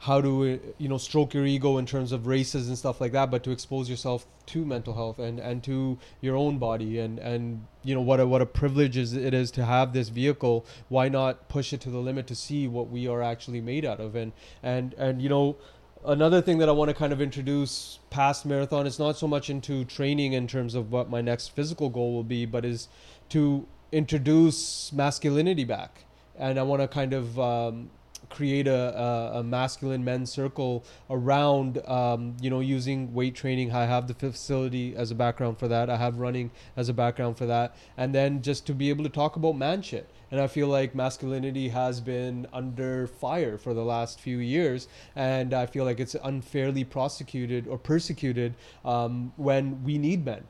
how 0.00 0.20
to 0.20 0.60
you 0.78 0.88
know 0.88 0.98
stroke 0.98 1.32
your 1.32 1.46
ego 1.46 1.78
in 1.78 1.86
terms 1.86 2.12
of 2.12 2.26
races 2.26 2.68
and 2.68 2.76
stuff 2.76 3.00
like 3.00 3.12
that 3.12 3.30
but 3.30 3.42
to 3.42 3.50
expose 3.50 3.88
yourself 3.88 4.26
to 4.44 4.64
mental 4.64 4.94
health 4.94 5.18
and 5.18 5.38
and 5.38 5.62
to 5.64 5.98
your 6.20 6.36
own 6.36 6.58
body 6.58 6.98
and 6.98 7.18
and 7.18 7.66
you 7.82 7.94
know 7.94 8.00
what 8.00 8.20
a 8.20 8.26
what 8.26 8.42
a 8.42 8.46
privilege 8.46 8.96
is 8.96 9.14
it 9.14 9.34
is 9.34 9.50
to 9.50 9.64
have 9.64 9.92
this 9.92 10.08
vehicle. 10.08 10.66
Why 10.88 11.08
not 11.08 11.48
push 11.48 11.72
it 11.72 11.80
to 11.82 11.90
the 11.90 11.98
limit 11.98 12.26
to 12.28 12.34
see 12.34 12.68
what 12.68 12.90
we 12.90 13.08
are 13.08 13.22
actually 13.22 13.60
made 13.60 13.84
out 13.84 14.00
of? 14.00 14.14
And 14.14 14.32
and 14.62 14.92
and 14.94 15.22
you 15.22 15.28
know 15.28 15.56
another 16.04 16.42
thing 16.42 16.58
that 16.58 16.68
I 16.68 16.72
want 16.72 16.88
to 16.88 16.94
kind 16.94 17.12
of 17.12 17.20
introduce 17.20 17.98
past 18.10 18.44
marathon 18.44 18.86
is 18.86 18.98
not 18.98 19.16
so 19.16 19.26
much 19.26 19.50
into 19.50 19.84
training 19.84 20.32
in 20.32 20.46
terms 20.46 20.74
of 20.74 20.92
what 20.92 21.10
my 21.10 21.20
next 21.20 21.48
physical 21.48 21.88
goal 21.88 22.12
will 22.12 22.24
be 22.24 22.46
but 22.46 22.64
is 22.64 22.88
to 23.30 23.66
introduce 23.92 24.92
masculinity 24.92 25.64
back. 25.64 26.04
And 26.38 26.58
I 26.58 26.62
want 26.62 26.82
to 26.82 26.88
kind 26.88 27.12
of 27.12 27.38
um, 27.40 27.90
create 28.28 28.66
a, 28.66 28.98
a, 28.98 29.40
a 29.40 29.42
masculine 29.42 30.04
men's 30.04 30.30
circle 30.30 30.84
around 31.10 31.78
um, 31.86 32.36
you 32.40 32.50
know 32.50 32.60
using 32.60 33.12
weight 33.14 33.34
training. 33.34 33.72
I 33.72 33.86
have 33.86 34.08
the 34.08 34.14
facility 34.14 34.94
as 34.96 35.10
a 35.10 35.14
background 35.14 35.58
for 35.58 35.68
that. 35.68 35.88
I 35.90 35.96
have 35.96 36.18
running 36.18 36.50
as 36.76 36.88
a 36.88 36.92
background 36.92 37.38
for 37.38 37.46
that. 37.46 37.76
And 37.96 38.14
then 38.14 38.42
just 38.42 38.66
to 38.66 38.74
be 38.74 38.90
able 38.90 39.04
to 39.04 39.10
talk 39.10 39.36
about 39.36 39.56
man 39.56 39.82
shit. 39.82 40.08
And 40.30 40.40
i 40.40 40.48
feel 40.48 40.66
like 40.66 40.92
masculinity 40.92 41.68
has 41.68 42.00
been 42.00 42.48
under 42.52 43.06
fire 43.06 43.56
for 43.56 43.74
the 43.74 43.84
last 43.84 44.20
few 44.20 44.38
years. 44.38 44.88
And 45.14 45.54
i 45.54 45.66
feel 45.66 45.84
like 45.84 46.00
it's 46.00 46.16
unfairly 46.22 46.84
prosecuted 46.84 47.68
or 47.68 47.78
persecuted 47.78 48.54
um, 48.84 49.32
when 49.36 49.84
we 49.84 49.98
need 49.98 50.24
men 50.24 50.44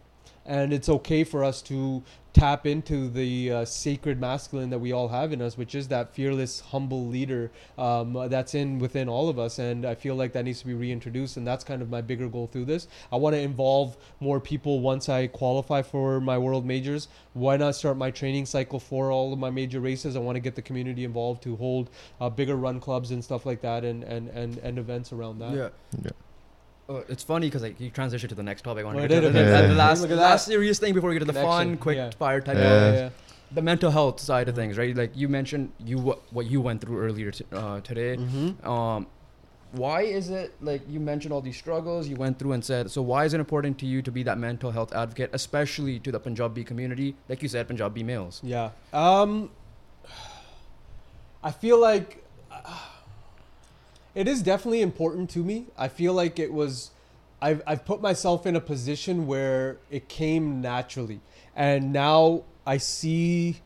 and 0.46 0.72
it's 0.72 0.88
okay 0.88 1.24
for 1.24 1.44
us 1.44 1.62
to 1.62 2.02
tap 2.36 2.66
into 2.66 3.08
the 3.08 3.50
uh, 3.50 3.64
sacred 3.64 4.20
masculine 4.20 4.68
that 4.68 4.78
we 4.78 4.92
all 4.92 5.08
have 5.08 5.32
in 5.32 5.40
us, 5.40 5.56
which 5.56 5.74
is 5.74 5.88
that 5.88 6.14
fearless, 6.14 6.60
humble 6.60 7.06
leader 7.06 7.50
um, 7.78 8.12
that's 8.28 8.54
in 8.54 8.78
within 8.78 9.08
all 9.08 9.30
of 9.30 9.38
us. 9.38 9.58
And 9.58 9.86
I 9.86 9.94
feel 9.94 10.16
like 10.16 10.34
that 10.34 10.44
needs 10.44 10.60
to 10.60 10.66
be 10.66 10.74
reintroduced, 10.74 11.38
and 11.38 11.46
that's 11.46 11.64
kind 11.64 11.80
of 11.80 11.88
my 11.88 12.02
bigger 12.02 12.28
goal 12.28 12.46
through 12.46 12.66
this. 12.66 12.88
I 13.10 13.16
want 13.16 13.34
to 13.34 13.40
involve 13.40 13.96
more 14.20 14.38
people 14.38 14.80
once 14.80 15.08
I 15.08 15.28
qualify 15.28 15.80
for 15.80 16.20
my 16.20 16.36
world 16.36 16.66
majors. 16.66 17.08
Why 17.32 17.56
not 17.56 17.74
start 17.74 17.96
my 17.96 18.10
training 18.10 18.44
cycle 18.44 18.80
for 18.80 19.10
all 19.10 19.32
of 19.32 19.38
my 19.38 19.48
major 19.48 19.80
races? 19.80 20.14
I 20.14 20.18
want 20.18 20.36
to 20.36 20.40
get 20.40 20.54
the 20.54 20.62
community 20.62 21.04
involved 21.04 21.42
to 21.44 21.56
hold 21.56 21.88
uh, 22.20 22.28
bigger 22.28 22.56
run 22.56 22.80
clubs 22.80 23.12
and 23.12 23.24
stuff 23.24 23.46
like 23.46 23.62
that, 23.62 23.82
and 23.82 24.04
and 24.04 24.28
and, 24.28 24.58
and 24.58 24.78
events 24.78 25.10
around 25.10 25.38
that. 25.38 25.54
Yeah. 25.54 25.68
Yeah. 26.04 26.10
Uh, 26.88 27.02
it's 27.08 27.22
funny 27.24 27.48
because 27.48 27.62
like 27.62 27.80
you 27.80 27.90
transition 27.90 28.28
to 28.28 28.34
the 28.34 28.42
next 28.42 28.62
topic. 28.62 28.82
I 28.82 28.86
want 28.86 28.98
Oh, 28.98 29.02
to 29.02 29.08
get 29.08 29.20
to 29.22 29.30
the, 29.30 29.42
the 29.42 29.74
last, 29.74 30.02
last 30.08 30.46
serious 30.46 30.78
thing 30.78 30.94
before 30.94 31.10
we 31.10 31.16
get 31.16 31.26
to 31.26 31.32
the 31.32 31.40
fun, 31.40 31.76
quick 31.78 31.96
yeah. 31.96 32.10
fire 32.10 32.40
type 32.40 32.56
Yeah. 32.56 32.72
of 32.86 32.94
yeah. 32.94 33.10
the 33.52 33.62
mental 33.62 33.90
health 33.90 34.20
side 34.20 34.48
of 34.48 34.54
things, 34.54 34.78
right? 34.78 34.94
Like 34.96 35.10
you 35.16 35.28
mentioned, 35.28 35.72
you 35.78 35.98
what, 35.98 36.20
what 36.32 36.46
you 36.46 36.60
went 36.60 36.80
through 36.80 37.00
earlier 37.00 37.32
t- 37.32 37.44
uh, 37.52 37.80
today. 37.80 38.16
Mm-hmm. 38.16 38.68
Um, 38.68 39.06
why 39.72 40.02
is 40.02 40.30
it 40.30 40.54
like 40.62 40.82
you 40.88 41.00
mentioned 41.00 41.32
all 41.34 41.40
these 41.40 41.56
struggles 41.56 42.06
you 42.08 42.14
went 42.14 42.38
through 42.38 42.52
and 42.52 42.64
said? 42.64 42.88
So 42.92 43.02
why 43.02 43.24
is 43.24 43.34
it 43.34 43.40
important 43.40 43.78
to 43.80 43.86
you 43.86 44.00
to 44.02 44.12
be 44.12 44.22
that 44.22 44.38
mental 44.38 44.70
health 44.70 44.92
advocate, 44.94 45.30
especially 45.32 45.98
to 46.00 46.12
the 46.12 46.20
Punjabi 46.20 46.62
community, 46.62 47.16
like 47.28 47.42
you 47.42 47.48
said, 47.48 47.66
Punjabi 47.66 48.04
males? 48.04 48.40
Yeah. 48.44 48.70
Um, 48.92 49.50
I 51.42 51.50
feel 51.50 51.80
like 51.80 52.24
uh, 52.50 52.62
it 54.16 54.26
is 54.26 54.42
definitely 54.42 54.80
important 54.80 55.28
to 55.30 55.40
me. 55.40 55.66
I 55.76 55.88
feel 55.88 56.14
like 56.14 56.38
it 56.38 56.52
was. 56.52 56.90
I've 57.40 57.62
I've 57.66 57.84
put 57.84 58.00
myself 58.00 58.46
in 58.46 58.56
a 58.56 58.60
position 58.60 59.26
where 59.26 59.76
it 59.90 60.08
came 60.08 60.60
naturally, 60.60 61.20
and 61.54 61.92
now 61.92 62.42
I 62.66 62.78
see. 62.78 63.60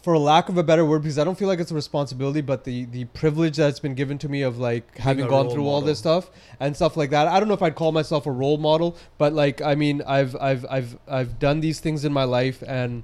For 0.00 0.16
lack 0.16 0.48
of 0.48 0.56
a 0.56 0.62
better 0.62 0.84
word, 0.86 1.02
because 1.02 1.18
I 1.18 1.24
don't 1.24 1.36
feel 1.36 1.48
like 1.48 1.58
it's 1.58 1.72
a 1.72 1.74
responsibility, 1.74 2.40
but 2.40 2.62
the 2.62 2.84
the 2.84 3.06
privilege 3.06 3.56
that's 3.56 3.80
been 3.80 3.94
given 3.94 4.16
to 4.18 4.28
me 4.28 4.42
of 4.42 4.56
like 4.56 4.96
having 4.96 5.26
gone 5.26 5.50
through 5.50 5.66
all 5.66 5.80
this 5.80 5.98
stuff 5.98 6.30
and 6.60 6.76
stuff 6.76 6.96
like 6.96 7.10
that. 7.10 7.26
I 7.26 7.40
don't 7.40 7.48
know 7.48 7.54
if 7.54 7.62
I'd 7.62 7.74
call 7.74 7.90
myself 7.90 8.24
a 8.24 8.30
role 8.30 8.58
model, 8.58 8.96
but 9.18 9.32
like 9.32 9.60
I 9.60 9.74
mean, 9.74 10.00
I've 10.06 10.36
I've 10.36 10.64
I've 10.70 10.96
I've 11.08 11.38
done 11.40 11.58
these 11.58 11.80
things 11.80 12.04
in 12.04 12.12
my 12.12 12.22
life 12.22 12.62
and 12.66 13.02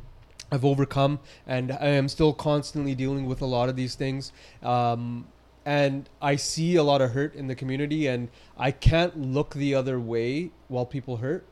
I've 0.52 0.64
overcome, 0.64 1.18
and 1.48 1.72
I 1.72 1.88
am 1.88 2.08
still 2.08 2.32
constantly 2.32 2.94
dealing 2.94 3.26
with 3.26 3.42
a 3.42 3.46
lot 3.46 3.68
of 3.68 3.74
these 3.74 3.96
things. 3.96 4.30
Um, 4.62 5.26
and 5.64 6.08
I 6.20 6.36
see 6.36 6.76
a 6.76 6.82
lot 6.82 7.00
of 7.00 7.12
hurt 7.12 7.34
in 7.34 7.46
the 7.46 7.54
community, 7.54 8.06
and 8.06 8.28
I 8.56 8.70
can't 8.70 9.18
look 9.18 9.54
the 9.54 9.74
other 9.74 9.98
way 9.98 10.50
while 10.68 10.86
people 10.86 11.18
hurt. 11.18 11.46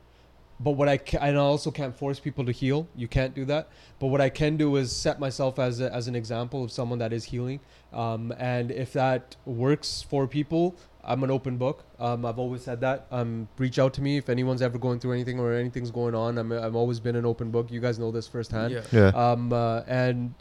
But 0.61 0.73
what 0.73 0.89
I 0.89 0.97
can, 0.97 1.21
and 1.21 1.37
I 1.37 1.41
also 1.41 1.73
can't 1.73 1.97
force 1.97 2.21
people 2.21 2.45
to 2.45 2.53
heal. 2.53 2.87
You 2.95 3.09
can't 3.09 3.35
do 3.35 3.45
that. 3.47 3.69
But 3.99 4.09
what 4.09 4.21
I 4.21 4.29
can 4.29 4.57
do 4.57 4.77
is 4.77 4.95
set 4.95 5.19
myself 5.19 5.59
as 5.59 5.81
a, 5.81 5.93
as 5.93 6.07
an 6.07 6.15
example 6.15 6.63
of 6.63 6.71
someone 6.71 7.01
that 7.01 7.13
is 7.13 7.25
healing. 7.25 7.59
Um, 7.93 8.33
and 8.39 8.71
if 8.71 8.93
that 8.93 9.35
works 9.45 10.03
for 10.03 10.29
people, 10.29 10.77
I'm 11.03 11.25
an 11.25 11.33
open 11.33 11.57
book. 11.57 11.85
Um, 11.99 12.25
I've 12.25 12.39
always 12.39 12.63
said 12.63 12.81
that. 12.83 13.07
Um, 13.11 13.49
reach 13.59 13.81
out 13.81 13.93
to 13.95 14.03
me 14.03 14.19
if 14.19 14.29
anyone's 14.29 14.63
ever 14.63 14.79
going 14.79 15.01
through 15.01 15.13
anything 15.13 15.41
or 15.41 15.53
anything's 15.53 15.91
going 15.91 16.15
on. 16.15 16.39
I'm 16.39 16.53
I've 16.53 16.77
always 16.77 17.01
been 17.01 17.17
an 17.17 17.27
open 17.27 17.51
book. 17.51 17.73
You 17.73 17.81
guys 17.81 17.99
know 17.99 18.13
this 18.13 18.29
firsthand. 18.29 18.73
Yeah. 18.73 18.83
Yeah. 18.93 19.07
Um, 19.09 19.53
uh, 19.53 19.81
and 19.89 20.33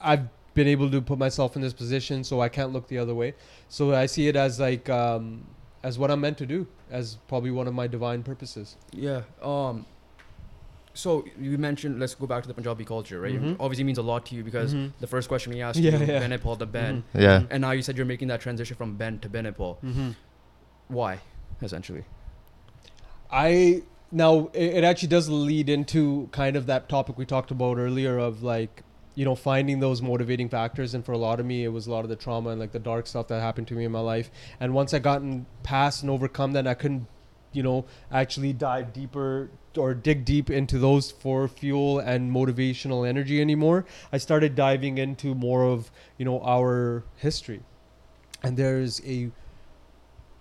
I've 0.00 0.28
been 0.54 0.66
able 0.68 0.90
to 0.90 1.00
put 1.00 1.18
myself 1.18 1.56
in 1.56 1.62
this 1.62 1.72
position, 1.72 2.24
so 2.24 2.40
I 2.40 2.48
can't 2.48 2.72
look 2.72 2.88
the 2.88 2.98
other 2.98 3.14
way. 3.14 3.34
So 3.68 3.94
I 3.94 4.06
see 4.06 4.28
it 4.28 4.36
as 4.36 4.58
like 4.60 4.88
um, 4.90 5.46
as 5.82 5.98
what 5.98 6.10
I'm 6.10 6.20
meant 6.20 6.38
to 6.38 6.46
do, 6.46 6.66
as 6.90 7.16
probably 7.28 7.50
one 7.50 7.66
of 7.68 7.74
my 7.74 7.86
divine 7.86 8.22
purposes. 8.22 8.76
Yeah. 8.92 9.22
Um. 9.42 9.86
So 10.92 11.24
you 11.40 11.56
mentioned 11.56 12.00
let's 12.00 12.16
go 12.16 12.26
back 12.26 12.42
to 12.42 12.48
the 12.48 12.54
Punjabi 12.54 12.84
culture, 12.84 13.20
right? 13.20 13.40
Mhm. 13.40 13.56
Obviously 13.60 13.84
means 13.84 13.98
a 13.98 14.02
lot 14.02 14.26
to 14.26 14.34
you 14.34 14.42
because 14.42 14.74
Mhm. 14.74 14.90
the 14.98 15.06
first 15.06 15.28
question 15.28 15.52
we 15.52 15.62
asked 15.62 15.78
Yeah, 15.78 15.96
you, 15.96 16.04
yeah. 16.06 16.20
Binaypal 16.20 16.58
to 16.58 16.66
Ben, 16.66 17.04
Yeah. 17.14 17.44
and 17.48 17.60
now 17.60 17.70
you 17.70 17.80
said 17.82 17.96
you're 17.96 18.04
making 18.06 18.26
that 18.28 18.40
transition 18.40 18.76
from 18.76 18.96
Ben 18.96 19.20
to 19.20 19.28
Binaypal. 19.28 19.76
Mm-hmm. 19.84 20.10
Why, 20.88 21.20
essentially? 21.62 22.02
I 23.30 23.82
now 24.10 24.50
it, 24.52 24.78
it 24.78 24.84
actually 24.84 25.08
does 25.08 25.28
lead 25.28 25.68
into 25.68 26.28
kind 26.32 26.56
of 26.56 26.66
that 26.66 26.88
topic 26.88 27.16
we 27.16 27.24
talked 27.24 27.52
about 27.52 27.78
earlier 27.78 28.18
of 28.18 28.42
like 28.42 28.82
you 29.20 29.26
know 29.26 29.34
finding 29.34 29.80
those 29.80 30.00
motivating 30.00 30.48
factors. 30.48 30.94
And 30.94 31.04
for 31.04 31.12
a 31.12 31.18
lot 31.18 31.40
of 31.40 31.44
me 31.44 31.62
it 31.62 31.68
was 31.68 31.86
a 31.86 31.90
lot 31.90 32.04
of 32.04 32.08
the 32.08 32.16
trauma 32.16 32.48
and 32.48 32.58
like 32.58 32.72
the 32.72 32.78
dark 32.78 33.06
stuff 33.06 33.28
that 33.28 33.42
happened 33.42 33.68
to 33.68 33.74
me 33.74 33.84
in 33.84 33.92
my 33.92 34.00
life. 34.00 34.30
And 34.58 34.72
once 34.72 34.94
i 34.94 34.98
gotten 34.98 35.44
past 35.62 36.00
and 36.00 36.10
overcome 36.10 36.52
that 36.52 36.66
i 36.66 36.72
couldn't 36.72 37.06
you 37.52 37.62
know 37.62 37.84
actually 38.10 38.54
dive 38.54 38.94
deeper 38.94 39.50
or 39.76 39.92
dig 39.92 40.24
deep 40.24 40.48
into 40.48 40.78
those 40.78 41.10
for 41.10 41.48
fuel 41.48 41.98
and 41.98 42.34
motivational 42.34 43.06
energy 43.06 43.42
anymore. 43.42 43.84
I 44.10 44.16
started 44.16 44.54
diving 44.54 44.96
into 44.96 45.34
more 45.34 45.64
of 45.64 45.90
you 46.16 46.24
know 46.24 46.40
our 46.40 47.04
history. 47.16 47.60
And 48.42 48.56
there's 48.56 49.02
a 49.04 49.30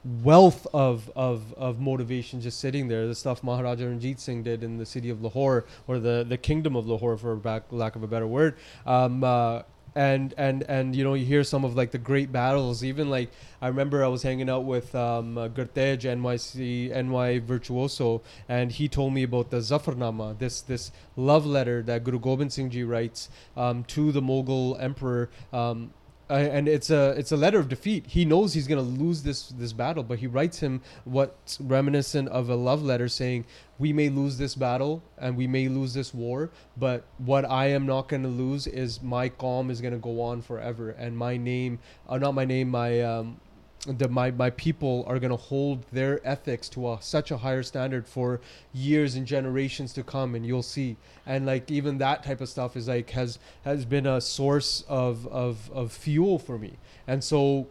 wealth 0.03 0.65
of, 0.73 1.11
of, 1.15 1.53
of 1.53 1.79
motivation 1.79 2.41
just 2.41 2.59
sitting 2.59 2.87
there. 2.87 3.07
The 3.07 3.15
stuff 3.15 3.43
Maharaja 3.43 3.85
Ranjit 3.85 4.19
Singh 4.19 4.43
did 4.43 4.63
in 4.63 4.77
the 4.77 4.85
city 4.85 5.09
of 5.09 5.21
Lahore, 5.21 5.65
or 5.87 5.99
the, 5.99 6.25
the 6.27 6.37
kingdom 6.37 6.75
of 6.75 6.87
Lahore, 6.87 7.17
for 7.17 7.35
back, 7.35 7.63
lack 7.71 7.95
of 7.95 8.03
a 8.03 8.07
better 8.07 8.27
word. 8.27 8.55
Um, 8.85 9.23
uh, 9.23 9.63
and 9.95 10.33
and 10.37 10.63
and 10.63 10.95
you 10.95 11.03
know 11.03 11.13
you 11.13 11.25
hear 11.25 11.43
some 11.43 11.65
of 11.65 11.75
like 11.75 11.91
the 11.91 11.97
great 11.97 12.31
battles. 12.31 12.83
Even 12.83 13.09
like 13.09 13.31
I 13.61 13.67
remember 13.67 14.03
I 14.03 14.07
was 14.07 14.23
hanging 14.23 14.49
out 14.49 14.63
with 14.65 14.93
um, 14.95 15.37
uh, 15.37 15.49
Gurtej 15.49 16.01
NYC 16.01 16.91
NY 17.05 17.39
Virtuoso, 17.39 18.21
and 18.47 18.71
he 18.71 18.87
told 18.87 19.13
me 19.13 19.23
about 19.23 19.49
the 19.49 19.57
Zafarnama, 19.57 20.37
this 20.37 20.61
this 20.61 20.91
love 21.15 21.45
letter 21.45 21.81
that 21.83 22.03
Guru 22.03 22.19
Gobind 22.19 22.53
Singh 22.53 22.69
Ji 22.69 22.83
writes 22.83 23.29
um, 23.57 23.83
to 23.85 24.11
the 24.11 24.21
Mughal 24.21 24.81
emperor. 24.81 25.29
Um, 25.51 25.91
uh, 26.29 26.33
and 26.33 26.67
it's 26.67 26.89
a 26.89 27.11
it's 27.17 27.31
a 27.31 27.37
letter 27.37 27.57
of 27.59 27.69
defeat. 27.69 28.05
He 28.07 28.23
knows 28.23 28.53
he's 28.53 28.67
gonna 28.67 28.81
lose 28.81 29.23
this 29.23 29.49
this 29.49 29.73
battle, 29.73 30.03
but 30.03 30.19
he 30.19 30.27
writes 30.27 30.59
him 30.59 30.81
what's 31.03 31.59
reminiscent 31.59 32.29
of 32.29 32.49
a 32.49 32.55
love 32.55 32.83
letter 32.83 33.07
saying, 33.07 33.45
"We 33.79 33.93
may 33.93 34.09
lose 34.09 34.37
this 34.37 34.53
battle 34.53 35.01
and 35.17 35.35
we 35.35 35.47
may 35.47 35.67
lose 35.67 35.93
this 35.93 36.13
war, 36.13 36.51
but 36.77 37.03
what 37.17 37.49
I 37.49 37.67
am 37.67 37.85
not 37.85 38.09
gonna 38.09 38.27
lose 38.27 38.67
is 38.67 39.01
my 39.01 39.29
qaum 39.29 39.71
is 39.71 39.81
gonna 39.81 39.97
go 39.97 40.21
on 40.21 40.41
forever, 40.41 40.91
and 40.91 41.17
my 41.17 41.35
name, 41.37 41.79
uh, 42.07 42.17
not 42.17 42.35
my 42.35 42.45
name, 42.45 42.69
my 42.69 43.01
um, 43.01 43.39
the 43.87 44.09
my 44.09 44.31
my 44.31 44.49
people 44.49 45.05
are 45.07 45.19
gonna 45.19 45.35
hold 45.37 45.83
their 45.91 46.19
ethics 46.27 46.67
to 46.69 46.91
a, 46.91 46.97
such 47.01 47.31
a 47.31 47.37
higher 47.37 47.63
standard 47.63 48.07
for 48.07 48.41
years 48.73 49.15
and 49.15 49.25
generations 49.25 49.93
to 49.93 50.03
come, 50.03 50.35
and 50.35 50.45
you'll 50.45 50.63
see." 50.63 50.97
And 51.25 51.45
like 51.45 51.71
even 51.71 51.97
that 51.99 52.23
type 52.23 52.41
of 52.41 52.49
stuff 52.49 52.75
is 52.75 52.87
like 52.87 53.11
has 53.11 53.39
has 53.63 53.85
been 53.85 54.05
a 54.05 54.19
source 54.21 54.83
of 54.89 55.25
of 55.27 55.69
of 55.71 55.91
fuel 55.91 56.39
for 56.39 56.57
me, 56.57 56.73
and 57.07 57.23
so 57.23 57.67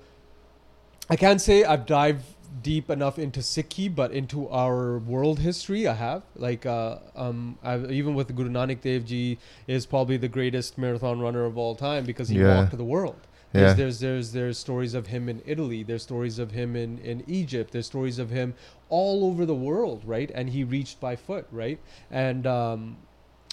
I 1.10 1.16
can't 1.16 1.40
say 1.40 1.64
I've 1.64 1.86
dived 1.86 2.24
deep 2.62 2.90
enough 2.90 3.18
into 3.18 3.40
Sikhi, 3.40 3.94
but 3.94 4.10
into 4.10 4.48
our 4.48 4.98
world 4.98 5.38
history, 5.40 5.86
I 5.86 5.94
have. 5.94 6.22
Like, 6.34 6.66
uh, 6.66 6.96
um, 7.14 7.58
I've, 7.62 7.90
even 7.92 8.14
with 8.14 8.34
Guru 8.34 8.48
Nanak 8.50 8.80
Dev 8.80 9.04
Ji 9.04 9.38
is 9.66 9.86
probably 9.86 10.16
the 10.16 10.28
greatest 10.28 10.78
marathon 10.78 11.20
runner 11.20 11.44
of 11.44 11.56
all 11.58 11.74
time 11.74 12.04
because 12.04 12.28
he 12.30 12.38
Yeah. 12.38 12.60
walked 12.62 12.76
the 12.76 12.84
world. 12.84 13.20
There's, 13.52 13.76
there's 13.76 14.00
there's 14.00 14.32
there's 14.32 14.58
stories 14.58 14.94
of 14.94 15.06
him 15.06 15.28
in 15.28 15.42
Italy. 15.46 15.82
There's 15.82 16.02
stories 16.02 16.38
of 16.38 16.50
him 16.50 16.76
in 16.76 16.98
in 16.98 17.24
Egypt. 17.26 17.72
There's 17.72 17.86
stories 17.86 18.18
of 18.18 18.30
him 18.30 18.54
all 18.88 19.24
over 19.24 19.46
the 19.46 19.54
world, 19.54 20.02
right? 20.04 20.30
And 20.34 20.50
he 20.50 20.64
reached 20.64 21.00
by 21.00 21.16
foot, 21.16 21.46
right? 21.50 21.78
And 22.10 22.46
um, 22.46 22.96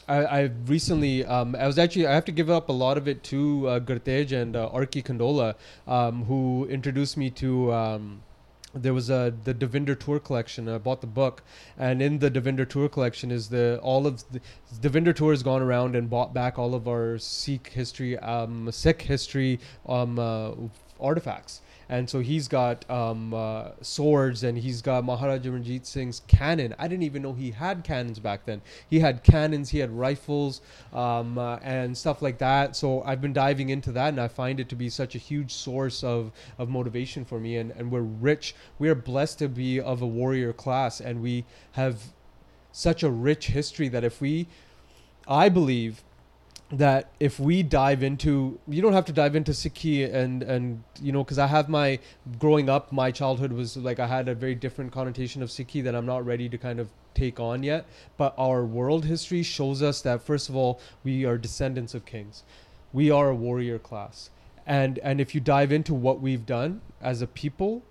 I, 0.07 0.25
I 0.25 0.41
recently 0.65 1.25
um, 1.25 1.55
I 1.55 1.65
was 1.67 1.79
actually 1.79 2.07
I 2.07 2.13
have 2.13 2.25
to 2.25 2.31
give 2.31 2.49
up 2.49 2.69
a 2.69 2.73
lot 2.73 2.97
of 2.97 3.07
it 3.07 3.23
to 3.25 3.67
uh, 3.67 3.79
Gurtej 3.79 4.31
and 4.31 4.55
uh, 4.55 4.69
Arki 4.73 5.03
Kandola, 5.03 5.55
um, 5.87 6.25
who 6.25 6.67
introduced 6.69 7.17
me 7.17 7.29
to. 7.31 7.73
Um, 7.73 8.21
there 8.75 8.93
was 8.93 9.09
a 9.09 9.33
the 9.43 9.53
Davinder 9.53 9.97
Toor 9.97 10.19
collection. 10.19 10.67
I 10.67 10.77
bought 10.77 11.01
the 11.01 11.07
book, 11.07 11.43
and 11.77 12.01
in 12.01 12.19
the 12.19 12.29
Davinder 12.29 12.67
Toor 12.67 12.89
collection 12.89 13.31
is 13.31 13.49
the 13.49 13.79
all 13.81 14.05
of 14.05 14.23
the 14.31 14.41
Davinder 14.81 15.15
Toor 15.15 15.31
has 15.31 15.43
gone 15.43 15.61
around 15.61 15.95
and 15.95 16.09
bought 16.09 16.33
back 16.33 16.59
all 16.59 16.75
of 16.75 16.87
our 16.87 17.17
Sikh 17.17 17.67
history, 17.69 18.17
um, 18.19 18.69
Sikh 18.71 19.03
history 19.03 19.59
um, 19.87 20.19
uh, 20.19 20.51
artifacts. 20.99 21.61
And 21.89 22.09
so 22.09 22.19
he's 22.19 22.47
got 22.47 22.89
um, 22.89 23.33
uh, 23.33 23.71
swords 23.81 24.43
and 24.43 24.57
he's 24.57 24.81
got 24.81 25.03
Maharaja 25.05 25.51
Ranjit 25.51 25.85
Singh's 25.85 26.21
cannon. 26.27 26.73
I 26.79 26.87
didn't 26.87 27.03
even 27.03 27.21
know 27.21 27.33
he 27.33 27.51
had 27.51 27.83
cannons 27.83 28.19
back 28.19 28.45
then. 28.45 28.61
He 28.89 28.99
had 28.99 29.23
cannons, 29.23 29.69
he 29.69 29.79
had 29.79 29.91
rifles, 29.91 30.61
um, 30.93 31.37
uh, 31.37 31.57
and 31.57 31.97
stuff 31.97 32.21
like 32.21 32.37
that. 32.39 32.75
So 32.75 33.03
I've 33.03 33.21
been 33.21 33.33
diving 33.33 33.69
into 33.69 33.91
that, 33.93 34.09
and 34.09 34.19
I 34.19 34.27
find 34.27 34.59
it 34.59 34.69
to 34.69 34.75
be 34.75 34.89
such 34.89 35.15
a 35.15 35.19
huge 35.19 35.53
source 35.53 36.03
of, 36.03 36.31
of 36.57 36.69
motivation 36.69 37.25
for 37.25 37.39
me. 37.39 37.57
And, 37.57 37.71
and 37.71 37.91
we're 37.91 38.01
rich. 38.01 38.55
We 38.79 38.89
are 38.89 38.95
blessed 38.95 39.39
to 39.39 39.49
be 39.49 39.79
of 39.79 40.01
a 40.01 40.07
warrior 40.07 40.53
class, 40.53 41.01
and 41.01 41.21
we 41.21 41.45
have 41.73 42.01
such 42.71 43.03
a 43.03 43.09
rich 43.09 43.47
history 43.47 43.87
that 43.89 44.03
if 44.03 44.19
we, 44.19 44.47
I 45.27 45.49
believe, 45.49 46.03
that 46.71 47.11
if 47.19 47.39
we 47.39 47.61
dive 47.61 48.01
into 48.01 48.59
you 48.67 48.81
don't 48.81 48.93
have 48.93 49.05
to 49.05 49.13
dive 49.13 49.35
into 49.35 49.51
Sikhi 49.51 50.11
and 50.11 50.41
and 50.41 50.83
you 50.99 51.11
know 51.11 51.23
because 51.23 51.37
I 51.37 51.45
have 51.47 51.69
my 51.69 51.99
growing 52.39 52.69
up 52.69 52.91
my 52.91 53.11
childhood 53.11 53.51
was 53.53 53.77
like 53.77 53.99
I 53.99 54.07
had 54.07 54.27
a 54.27 54.33
very 54.33 54.55
different 54.55 54.91
connotation 54.91 55.43
of 55.43 55.49
Sikhi 55.49 55.83
that 55.83 55.95
I'm 55.95 56.07
not 56.07 56.25
ready 56.25 56.49
to 56.49 56.57
kind 56.57 56.79
of 56.79 56.89
take 57.13 57.39
on 57.39 57.63
yet. 57.63 57.85
But 58.17 58.33
our 58.37 58.65
world 58.65 59.05
history 59.05 59.43
shows 59.43 59.83
us 59.83 60.01
that 60.01 60.23
first 60.23 60.49
of 60.49 60.55
all 60.55 60.79
we 61.03 61.23
are 61.23 61.37
descendants 61.37 61.93
of 61.93 62.05
kings. 62.05 62.43
We 62.91 63.11
are 63.11 63.29
a 63.29 63.35
warrior 63.35 63.77
class. 63.77 64.31
And 64.65 64.97
and 64.99 65.21
if 65.21 65.35
you 65.35 65.41
dive 65.41 65.71
into 65.71 65.93
what 65.93 66.19
we've 66.19 66.47
done 66.47 66.81
as 66.99 67.21
a 67.21 67.27
people 67.27 67.83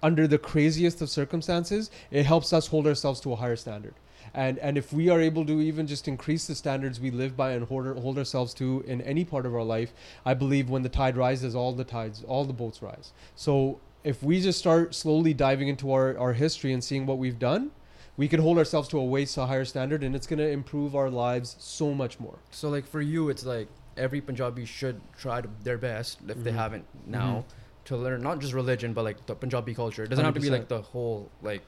under 0.00 0.28
the 0.28 0.38
craziest 0.38 1.00
of 1.00 1.08
circumstances 1.08 1.90
it 2.10 2.26
helps 2.26 2.52
us 2.52 2.66
hold 2.68 2.88
ourselves 2.88 3.20
to 3.20 3.32
a 3.32 3.36
higher 3.36 3.54
standard 3.54 3.94
and 4.34 4.58
and 4.58 4.78
if 4.78 4.92
we 4.92 5.08
are 5.08 5.20
able 5.20 5.44
to 5.44 5.60
even 5.60 5.86
just 5.86 6.08
increase 6.08 6.46
the 6.46 6.54
standards 6.54 7.00
we 7.00 7.10
live 7.10 7.36
by 7.36 7.52
and 7.52 7.66
hold, 7.66 7.86
hold 7.98 8.18
ourselves 8.18 8.54
to 8.54 8.82
in 8.86 9.00
any 9.02 9.24
part 9.24 9.44
of 9.46 9.54
our 9.54 9.62
life 9.62 9.92
i 10.24 10.32
believe 10.34 10.70
when 10.70 10.82
the 10.82 10.88
tide 10.88 11.16
rises 11.16 11.54
all 11.54 11.72
the 11.72 11.84
tides 11.84 12.24
all 12.24 12.44
the 12.44 12.52
boats 12.52 12.82
rise 12.82 13.12
so 13.36 13.78
if 14.04 14.22
we 14.22 14.40
just 14.40 14.58
start 14.58 14.94
slowly 14.94 15.32
diving 15.32 15.68
into 15.68 15.92
our, 15.92 16.18
our 16.18 16.32
history 16.32 16.72
and 16.72 16.82
seeing 16.82 17.06
what 17.06 17.18
we've 17.18 17.38
done, 17.38 17.70
we 18.16 18.26
can 18.26 18.40
hold 18.40 18.58
ourselves 18.58 18.88
to 18.88 18.98
a 18.98 19.04
way 19.04 19.24
so 19.24 19.46
higher 19.46 19.64
standard 19.64 20.02
and 20.02 20.16
it's 20.16 20.26
going 20.26 20.40
to 20.40 20.48
improve 20.48 20.96
our 20.96 21.08
lives 21.08 21.54
so 21.60 21.94
much 21.94 22.18
more. 22.18 22.36
So 22.50 22.68
like 22.68 22.84
for 22.84 23.00
you, 23.00 23.28
it's 23.30 23.44
like 23.44 23.68
every 23.96 24.20
Punjabi 24.20 24.64
should 24.64 25.00
try 25.16 25.40
to, 25.40 25.48
their 25.62 25.78
best 25.78 26.18
if 26.28 26.42
they 26.42 26.50
Mhm. 26.50 26.54
haven't 26.54 26.84
now 27.06 27.44
to 27.84 27.96
learn 27.96 28.22
not 28.22 28.40
just 28.40 28.52
religion 28.54 28.92
but 28.92 29.04
like 29.04 29.24
the 29.26 29.36
Punjabi 29.36 29.72
culture. 29.72 30.02
It 30.02 30.08
doesn't 30.10 30.24
have 30.24 30.34
to 30.34 30.40
be 30.40 30.50
like 30.50 30.66
the 30.66 30.82
whole 30.82 31.30
like 31.40 31.62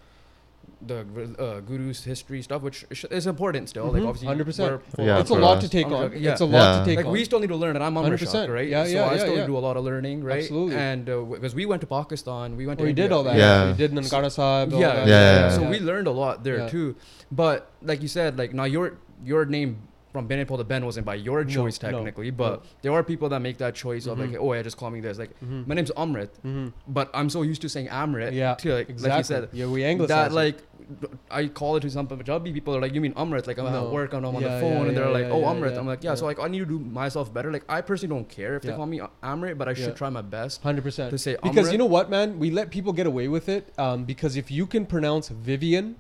the 0.87 1.01
uh, 1.39 1.61
guru's 1.61 2.05
history 2.05 2.43
stuff, 2.43 2.63
which 2.63 2.85
is- 2.91 3.05
is 3.11 3.27
important 3.27 3.69
still. 3.69 3.87
Like 3.93 4.03
Mhm. 4.03 4.09
obviously, 4.09 4.29
100%. 4.29 4.81
Yeah, 4.99 5.19
it's 5.21 5.31
a 5.31 5.35
lot 5.35 5.57
us. 5.59 5.65
to 5.65 5.69
take 5.71 5.87
on. 5.87 6.13
yeah. 6.17 6.33
It's 6.33 6.41
a 6.41 6.45
lot 6.45 6.59
Yeah. 6.61 6.79
to 6.81 6.85
take 6.85 6.97
like 6.99 7.07
on. 7.07 7.13
we 7.13 7.25
still 7.25 7.41
need 7.41 7.49
to 7.49 7.57
learn, 7.57 7.75
and 7.77 7.85
I'm 7.85 7.95
Amrit 7.95 8.05
100%. 8.21 8.51
right? 8.51 8.69
Yeah, 8.69 8.85
so 8.85 8.91
yeah, 8.91 9.05
I 9.05 9.13
yeah, 9.15 9.19
still 9.25 9.37
yeah. 9.37 9.47
do 9.47 9.57
a 9.57 9.65
lot 9.67 9.77
of 9.79 9.85
learning, 9.85 10.23
right? 10.25 10.43
Absolutely. 10.43 10.77
And 10.77 11.05
because 11.07 11.55
we 11.55 11.65
went 11.67 11.81
to 11.81 11.87
Pakistan, 11.87 12.57
we 12.57 12.67
went 12.67 12.79
to 12.81 12.85
Oh, 12.85 12.89
you 12.89 12.93
did 12.93 13.13
all 13.13 13.25
that. 13.25 13.37
Yeah. 13.37 13.71
we 13.71 13.77
did 13.79 13.93
Nankana 13.93 14.31
Sahib. 14.31 14.75
all 14.75 14.81
yeah. 14.81 15.07
Yeah, 15.07 15.07
yeah, 15.07 15.49
So 15.51 15.63
yeah. 15.63 15.71
we 15.71 15.79
learned 15.81 16.07
a 16.07 16.13
lot 16.13 16.45
there 16.45 16.59
Yeah. 16.59 16.69
too. 16.69 16.97
But 17.33 17.71
like 17.83 18.03
you 18.03 18.09
said, 18.09 18.37
like 18.39 18.53
now 18.53 18.65
your 18.65 18.99
your 19.25 19.45
name 19.47 19.79
from 20.15 20.29
Binaypal 20.29 20.57
to 20.59 20.63
Ben 20.65 20.85
wasn't 20.87 21.05
by 21.05 21.17
your 21.17 21.45
choice 21.45 21.83
no, 21.83 21.91
technically, 21.91 22.31
no. 22.31 22.37
but 22.37 22.65
there 22.83 22.93
are 22.93 23.03
people 23.03 23.29
that 23.31 23.41
make 23.41 23.59
that 23.59 23.75
choice 23.75 24.07
of 24.07 24.17
Mhm. 24.17 24.21
like, 24.31 24.41
oh, 24.41 24.53
yeah, 24.55 24.63
just 24.63 24.77
call 24.77 24.89
me 24.97 25.01
this. 25.01 25.19
Like 25.19 25.33
Mhm. 25.45 25.67
my 25.67 25.75
name's 25.75 25.91
Amrit, 25.97 26.31
Mhm. 26.47 26.73
but 26.87 27.11
I'm 27.13 27.29
so 27.29 27.43
used 27.43 27.61
to 27.63 27.69
saying 27.69 27.89
Amrit. 27.89 28.33
Yeah, 28.33 28.55
to, 28.55 28.75
like, 28.75 28.89
Exactly. 28.89 29.11
like 29.11 29.19
you 29.19 29.25
said. 29.25 29.49
yeah, 29.53 29.67
we 29.67 29.83
anglicize 29.83 30.17
That 30.17 30.31
it. 30.31 30.35
like 30.43 30.57
I 31.31 31.49
call 31.49 31.75
it 31.77 31.81
to 31.81 31.91
some 31.91 32.07
Punjabi 32.07 32.53
people 32.53 32.77
are 32.77 32.81
like 32.81 32.95
you 32.95 33.01
mean 33.01 33.15
Amrit 33.15 33.47
like 33.49 33.59
I'm 33.59 33.65
No. 33.73 33.87
at 33.87 33.93
work 33.93 34.13
and 34.13 34.25
I'm 34.25 34.37
on 34.37 34.43
Yeah, 34.43 34.55
the 34.55 34.61
phone 34.61 34.73
yeah, 34.83 34.89
and 34.89 34.97
they're 34.97 35.07
yeah, 35.07 35.19
like 35.19 35.29
oh 35.37 35.41
yeah, 35.41 35.47
Amrit 35.53 35.73
yeah, 35.73 35.81
I'm 35.81 35.87
like 35.93 36.05
yeah, 36.05 36.11
yeah. 36.11 36.15
so 36.15 36.27
like 36.27 36.39
I 36.39 36.47
need 36.47 36.61
to 36.61 36.67
do 36.67 36.79
myself 36.79 37.33
better 37.35 37.51
like 37.51 37.65
I 37.69 37.81
personally 37.81 38.15
don't 38.15 38.29
care 38.29 38.55
if 38.57 38.63
they 38.63 38.73
call 38.73 38.87
me 38.87 39.01
Amrit 39.23 39.57
but 39.59 39.67
I 39.67 39.75
should 39.75 39.89
Yeah. 39.95 40.03
try 40.03 40.11
my 40.11 40.23
best 40.23 40.63
Hundred 40.63 40.85
percent. 40.85 41.11
to 41.11 41.19
say 41.19 41.37
Because 41.43 41.73
you 41.73 41.79
know 41.79 41.87
what, 41.97 42.09
man, 42.11 42.39
we 42.39 42.51
let 42.53 42.71
people 42.71 42.93
get 42.93 43.07
away 43.07 43.27
with 43.37 43.49
it. 43.49 43.73
Um, 43.79 44.05
because 44.05 44.37
if 44.37 44.51
you 44.51 44.67
can 44.67 44.85
pronounce 44.87 45.29
Vivian, 45.29 45.97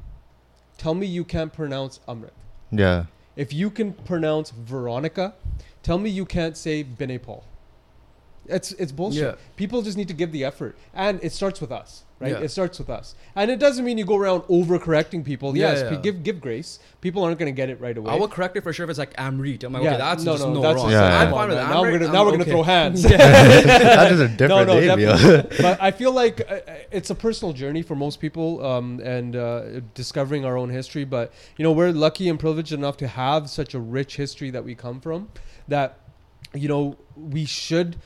tell 0.77 0.95
me 0.95 1.07
you 1.07 1.24
can't 1.24 1.53
pronounce 1.53 1.99
Amrit. 2.07 2.31
Yeah. 2.70 3.05
If 3.36 3.52
you 3.52 3.70
can 3.70 3.93
pronounce 3.93 4.51
Veronica, 4.51 5.35
tell 5.82 5.98
me 5.98 6.11
you 6.11 6.24
can't 6.24 6.56
say 6.56 6.85
Binaypal. 6.85 7.43
It's 8.47 8.73
it's 8.73 8.93
bullshit. 8.93 9.23
Yeah. 9.23 9.35
People 9.56 9.82
just 9.82 9.97
need 9.97 10.09
to 10.09 10.15
give 10.15 10.31
the 10.32 10.44
effort, 10.44 10.77
and 10.93 11.23
it 11.23 11.32
starts 11.32 11.61
with 11.61 11.73
us, 11.73 12.05
right? 12.24 12.32
Yeah. 12.32 12.44
It 12.46 12.51
starts 12.51 12.78
with 12.78 12.90
us, 12.90 13.14
and 13.36 13.51
it 13.51 13.59
doesn't 13.59 13.84
mean 13.84 13.98
you 13.98 14.05
go 14.05 14.16
around 14.16 14.42
overcorrecting 14.42 15.24
people. 15.24 15.56
Yeah, 15.56 15.72
yes, 15.72 15.92
yeah. 15.92 16.01
give 16.01 16.22
give 16.22 16.40
grace. 16.40 16.78
People 17.01 17.22
aren't 17.22 17.38
going 17.38 17.52
to 17.52 17.56
get 17.56 17.68
it 17.70 17.80
right 17.80 17.96
away. 17.96 18.12
I 18.12 18.16
will 18.16 18.28
correct 18.28 18.56
it 18.56 18.62
for 18.62 18.72
sure 18.72 18.84
if 18.84 18.90
it's 18.90 18.98
like 18.98 19.14
Amrit 19.16 19.62
I'm 19.64 19.72
like 19.74 19.82
Yeah, 19.82 19.90
okay 19.90 19.98
that's 19.98 20.24
no, 20.24 20.32
just 20.32 20.44
no, 20.44 20.55
no, 20.55 20.60
that's 20.62 20.76
wrong 20.76 20.90
just- 20.90 21.02
Yeah. 21.02 21.20
I'm 21.20 21.30
fine 21.30 21.48
with 21.51 21.59
man. 21.59 21.66
Amrit 21.68 21.72
Now 21.74 21.82
we're 21.82 21.92
gonna 21.92 22.06
I'm 22.06 22.12
now 22.12 22.24
we're 22.24 22.30
gonna 22.32 22.44
throw 22.44 22.62
hands. 22.78 23.02
that 23.02 24.12
is 24.12 24.20
a 24.20 24.28
different 24.40 24.66
no, 24.68 24.80
name, 24.80 25.46
but 25.60 25.80
I 25.80 25.90
feel 25.90 26.12
like 26.12 26.40
uh, 26.51 26.60
it's 26.90 27.10
a 27.10 27.14
personal 27.14 27.52
journey 27.52 27.82
for 27.82 27.94
most 27.94 28.20
people, 28.20 28.64
um, 28.64 29.01
and 29.05 29.36
uh, 29.36 29.80
discovering 29.94 30.44
our 30.44 30.56
own 30.56 30.70
history. 30.70 31.05
But 31.05 31.32
you 31.56 31.62
know, 31.62 31.72
we're 31.72 31.92
lucky 31.92 32.28
and 32.28 32.38
privileged 32.40 32.72
enough 32.72 32.96
to 32.98 33.09
have 33.09 33.51
such 33.51 33.74
a 33.74 33.80
rich 33.80 34.16
history 34.16 34.51
that 34.51 34.64
we 34.64 34.74
come 34.74 35.01
from. 35.01 35.28
That 35.68 35.98
you 36.55 36.68
know, 36.68 36.96
we 37.16 37.44
should 37.44 37.96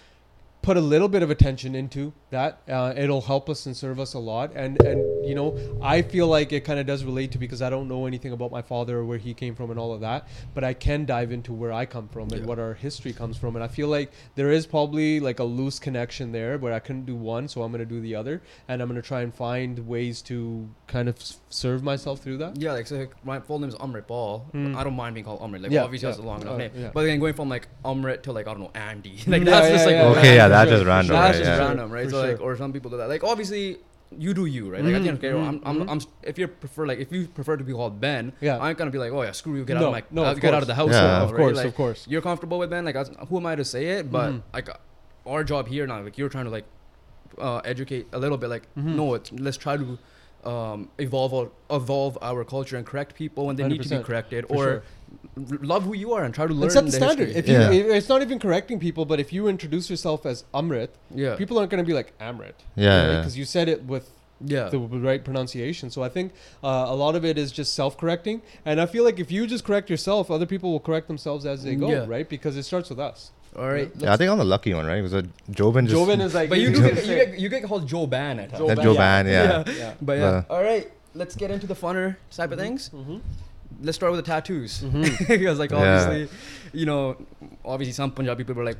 put 0.60 0.76
a 0.76 0.80
little 0.80 1.08
bit 1.08 1.22
of 1.22 1.30
attention 1.30 1.74
into 1.74 2.12
that. 2.30 2.60
Uh, 2.68 2.92
it'll 2.96 3.22
help 3.22 3.48
us 3.48 3.64
and 3.66 3.76
serve 3.76 3.98
us 3.98 4.14
a 4.14 4.18
lot. 4.18 4.52
And 4.54 4.80
and 4.82 5.26
you 5.26 5.34
know, 5.34 5.56
I 5.82 6.02
feel 6.02 6.26
like 6.26 6.52
it 6.52 6.60
kind 6.64 6.78
of 6.78 6.86
does 6.86 7.04
relate 7.04 7.32
to 7.32 7.38
because 7.38 7.62
I 7.62 7.70
don't 7.70 7.88
know 7.88 8.06
anything 8.06 8.32
about 8.32 8.50
my 8.50 8.62
father 8.62 8.98
or 8.98 9.04
where 9.04 9.18
he 9.18 9.34
came 9.34 9.54
from 9.54 9.70
and 9.70 9.78
all 9.78 9.92
of 9.92 10.00
that, 10.00 10.28
but 10.54 10.64
I 10.64 10.74
can 10.74 11.04
dive 11.06 11.32
into 11.32 11.52
where 11.52 11.72
I 11.72 11.86
come 11.86 12.08
from 12.08 12.28
and 12.32 12.40
Yeah. 12.40 12.46
what 12.46 12.58
our 12.58 12.74
history 12.74 13.12
comes 13.12 13.36
from. 13.36 13.54
And 13.56 13.64
I 13.64 13.68
feel 13.68 13.88
like 13.88 14.10
there 14.34 14.50
is 14.50 14.66
probably 14.66 15.20
like 15.20 15.38
a 15.38 15.44
loose 15.44 15.78
connection 15.78 16.32
there 16.32 16.58
where 16.58 16.72
I 16.72 16.78
couldn't 16.80 17.06
do 17.06 17.14
one, 17.16 17.48
so 17.48 17.62
I'm 17.62 17.70
going 17.72 17.80
to 17.80 17.86
do 17.86 18.00
the 18.00 18.14
other, 18.14 18.42
and 18.68 18.82
I'm 18.82 18.88
going 18.88 19.00
to 19.00 19.06
try 19.06 19.22
and 19.22 19.34
find 19.34 19.86
ways 19.86 20.20
to 20.22 20.68
kind 20.86 21.08
of 21.08 21.16
s- 21.16 21.38
serve 21.50 21.82
myself 21.82 22.20
through 22.20 22.38
that. 22.38 22.60
Yeah, 22.60 22.72
like 22.72 22.86
so 22.86 23.06
my 23.24 23.40
full 23.40 23.58
name 23.58 23.68
is 23.68 23.74
Amrit 23.76 24.06
Ball. 24.06 24.46
Mm. 24.54 24.74
I 24.76 24.84
don't 24.84 24.96
mind 24.96 25.14
being 25.14 25.24
called 25.24 25.40
Amrit. 25.40 25.62
Like 25.62 25.70
Yeah, 25.72 25.84
obviously 25.84 26.06
that's 26.08 26.18
a 26.18 26.22
long 26.22 26.42
enough 26.42 26.54
Uh, 26.54 26.58
name. 26.58 26.70
yeah. 26.74 26.90
But 26.92 27.04
then 27.04 27.18
going 27.20 27.34
from 27.34 27.48
like 27.48 27.68
Amrit 27.84 28.22
to 28.22 28.32
like 28.32 28.46
I 28.46 28.52
don't 28.52 28.60
know 28.60 28.70
Andy. 28.74 29.18
like 29.26 29.44
that's 29.44 29.66
yeah, 29.68 29.72
just 29.72 29.86
like 29.86 29.94
yeah, 29.94 30.02
yeah. 30.12 30.18
Okay, 30.18 30.34
yeah, 30.36 30.48
For 30.48 30.57
that's 30.58 30.70
just 30.70 30.86
random, 30.86 31.12
that's 31.16 31.38
right? 31.38 31.44
just 31.44 31.58
Yeah. 31.58 31.66
random, 31.66 31.90
right? 31.90 32.04
For 32.04 32.10
so 32.10 32.20
like 32.22 32.40
or 32.40 32.56
some 32.56 32.72
people 32.72 32.90
do 32.90 32.96
that. 32.98 33.08
Like 33.08 33.24
obviously 33.24 33.78
you 34.16 34.32
do 34.32 34.46
you, 34.46 34.70
right? 34.72 34.82
Like 34.82 34.94
at 34.94 35.02
the 35.02 35.08
end 35.08 35.16
of 35.16 35.20
the 35.20 35.28
day, 35.28 35.34
Mhm, 35.34 35.48
I'm, 35.48 35.60
I'm, 35.64 35.76
mhm. 35.86 35.90
I'm, 35.90 36.00
if 36.22 36.38
you 36.38 36.48
prefer 36.48 36.86
like 36.86 36.98
if 36.98 37.12
you 37.12 37.26
prefer 37.28 37.56
to 37.56 37.64
be 37.64 37.72
called 37.72 38.00
Ben, 38.00 38.32
Yeah. 38.40 38.56
I 38.58 38.68
ain't 38.70 38.78
gonna 38.78 38.90
be 38.90 38.98
like, 38.98 39.12
oh 39.12 39.22
yeah, 39.22 39.32
screw 39.32 39.56
you, 39.56 39.64
get 39.64 39.76
out 39.76 39.80
No, 39.80 39.86
of 39.88 39.92
my, 39.92 40.02
no, 40.10 40.24
uh, 40.24 40.32
of 40.32 40.40
get 40.40 40.54
out 40.54 40.62
of 40.62 40.68
the 40.68 40.74
house. 40.74 40.92
Yeah. 40.92 41.00
now, 41.02 41.22
of 41.24 41.30
right? 41.32 41.36
course, 41.38 41.56
Like, 41.58 41.66
of 41.66 41.74
course. 41.74 42.06
You're 42.08 42.22
comfortable 42.22 42.58
with 42.58 42.70
Ben, 42.70 42.84
like 42.84 42.96
who 43.28 43.36
am 43.36 43.46
I 43.46 43.54
to 43.56 43.64
say 43.64 43.86
it? 43.98 44.10
But 44.10 44.30
Mhm. 44.32 44.42
like 44.54 44.68
our 45.26 45.44
job 45.44 45.68
here 45.68 45.86
now, 45.86 46.00
like 46.02 46.16
you're 46.16 46.30
trying 46.30 46.44
to 46.46 46.50
like 46.50 46.64
uh, 47.38 47.58
educate 47.64 48.06
a 48.12 48.18
little 48.18 48.38
bit. 48.38 48.48
Like 48.48 48.66
Mhm. 48.76 48.94
no, 48.96 49.14
it's, 49.14 49.30
let's 49.32 49.56
try 49.58 49.76
to 49.76 49.98
um, 50.44 50.88
evolve 50.98 51.34
our, 51.34 51.48
evolve 51.76 52.16
our 52.22 52.44
culture 52.44 52.76
and 52.78 52.86
correct 52.86 53.14
people 53.14 53.46
when 53.46 53.56
they 53.56 53.66
need 53.68 53.82
to 53.82 53.88
be 53.88 54.02
corrected, 54.02 54.46
For 54.48 54.54
or 54.54 54.64
sure. 54.64 54.82
R- 55.50 55.58
love 55.62 55.84
who 55.84 55.94
you 55.94 56.12
are 56.14 56.24
and 56.24 56.34
try 56.34 56.46
to 56.46 56.52
learn 56.54 56.64
And 56.64 56.72
set 56.72 56.84
the 56.84 56.90
the 56.90 56.96
standard. 56.96 57.28
history. 57.28 57.40
If 57.40 57.48
you, 57.48 57.54
Yeah. 57.54 57.70
if- 57.70 57.96
it's 57.98 58.08
not 58.08 58.22
even 58.22 58.38
correcting 58.38 58.78
people, 58.80 59.04
but 59.04 59.18
if 59.20 59.32
you 59.32 59.48
introduce 59.48 59.88
yourself 59.90 60.26
as 60.26 60.44
Amrit, 60.54 60.88
yeah, 61.14 61.36
people 61.36 61.58
aren't 61.58 61.70
going 61.70 61.82
to 61.82 61.86
be 61.86 61.94
like 61.94 62.12
Amrit. 62.18 62.54
Yeah, 62.76 63.10
yeah. 63.10 63.16
Because 63.18 63.36
you 63.38 63.44
said 63.44 63.68
it 63.68 63.84
with 63.84 64.10
yeah, 64.44 64.68
the 64.68 64.78
right 64.78 65.24
pronunciation. 65.24 65.90
So 65.90 66.02
I 66.04 66.08
think 66.08 66.32
uh, 66.62 66.86
a 66.88 66.94
lot 66.94 67.16
of 67.16 67.24
it 67.24 67.36
is 67.38 67.50
just 67.50 67.74
self-correcting, 67.74 68.40
and 68.64 68.80
I 68.80 68.86
feel 68.86 69.02
like 69.04 69.18
if 69.18 69.32
you 69.32 69.46
just 69.48 69.64
correct 69.64 69.90
yourself, 69.90 70.30
other 70.30 70.46
people 70.46 70.70
will 70.70 70.80
correct 70.80 71.08
themselves 71.08 71.44
as 71.44 71.64
they 71.64 71.74
go, 71.74 71.90
Yeah. 71.90 72.04
right? 72.06 72.28
Because 72.28 72.56
it 72.56 72.62
starts 72.64 72.88
with 72.90 73.00
us. 73.00 73.32
all 73.58 73.66
right. 73.68 73.90
Yeah, 73.98 74.12
I 74.12 74.16
think 74.16 74.30
I'm 74.30 74.38
the 74.38 74.44
lucky 74.44 74.72
one, 74.74 74.86
right? 74.86 75.02
Because 75.02 75.24
Jobin 75.50 75.84
just. 75.88 75.96
Jobin 75.96 76.20
is 76.20 76.34
like, 76.34 76.48
But 76.50 76.60
you 76.60 76.70
do 76.72 76.82
get, 76.82 77.06
you 77.06 77.14
get 77.16 77.38
you 77.40 77.48
get 77.48 77.62
called 77.64 77.88
Joe 77.88 78.06
Ban 78.06 78.38
at 78.38 78.50
times. 78.50 78.60
Joe 78.60 78.68
That's 78.68 78.80
Ban, 78.80 79.26
Joban, 79.26 79.26
yeah. 79.26 79.64
yeah. 79.82 79.94
But 80.00 80.18
yeah, 80.18 80.30
Yeah. 80.30 80.42
all 80.54 80.62
right. 80.62 80.86
Let's 81.14 81.34
get 81.34 81.50
into 81.50 81.66
the 81.66 81.74
funner 81.74 82.16
type 82.30 82.52
of 82.52 82.58
things. 82.60 82.90
Mhm. 82.94 83.20
Let's 83.80 83.96
start 83.96 84.10
with 84.12 84.24
the 84.24 84.30
tattoos 84.30 84.82
Mhm. 84.82 85.28
because 85.28 85.58
like 85.58 85.70
Yeah. 85.70 85.78
obviously, 85.78 86.28
you 86.72 86.86
know, 86.86 87.16
obviously 87.64 87.92
some 87.92 88.10
Punjabi 88.10 88.44
people 88.44 88.62
are 88.62 88.64
like 88.72 88.78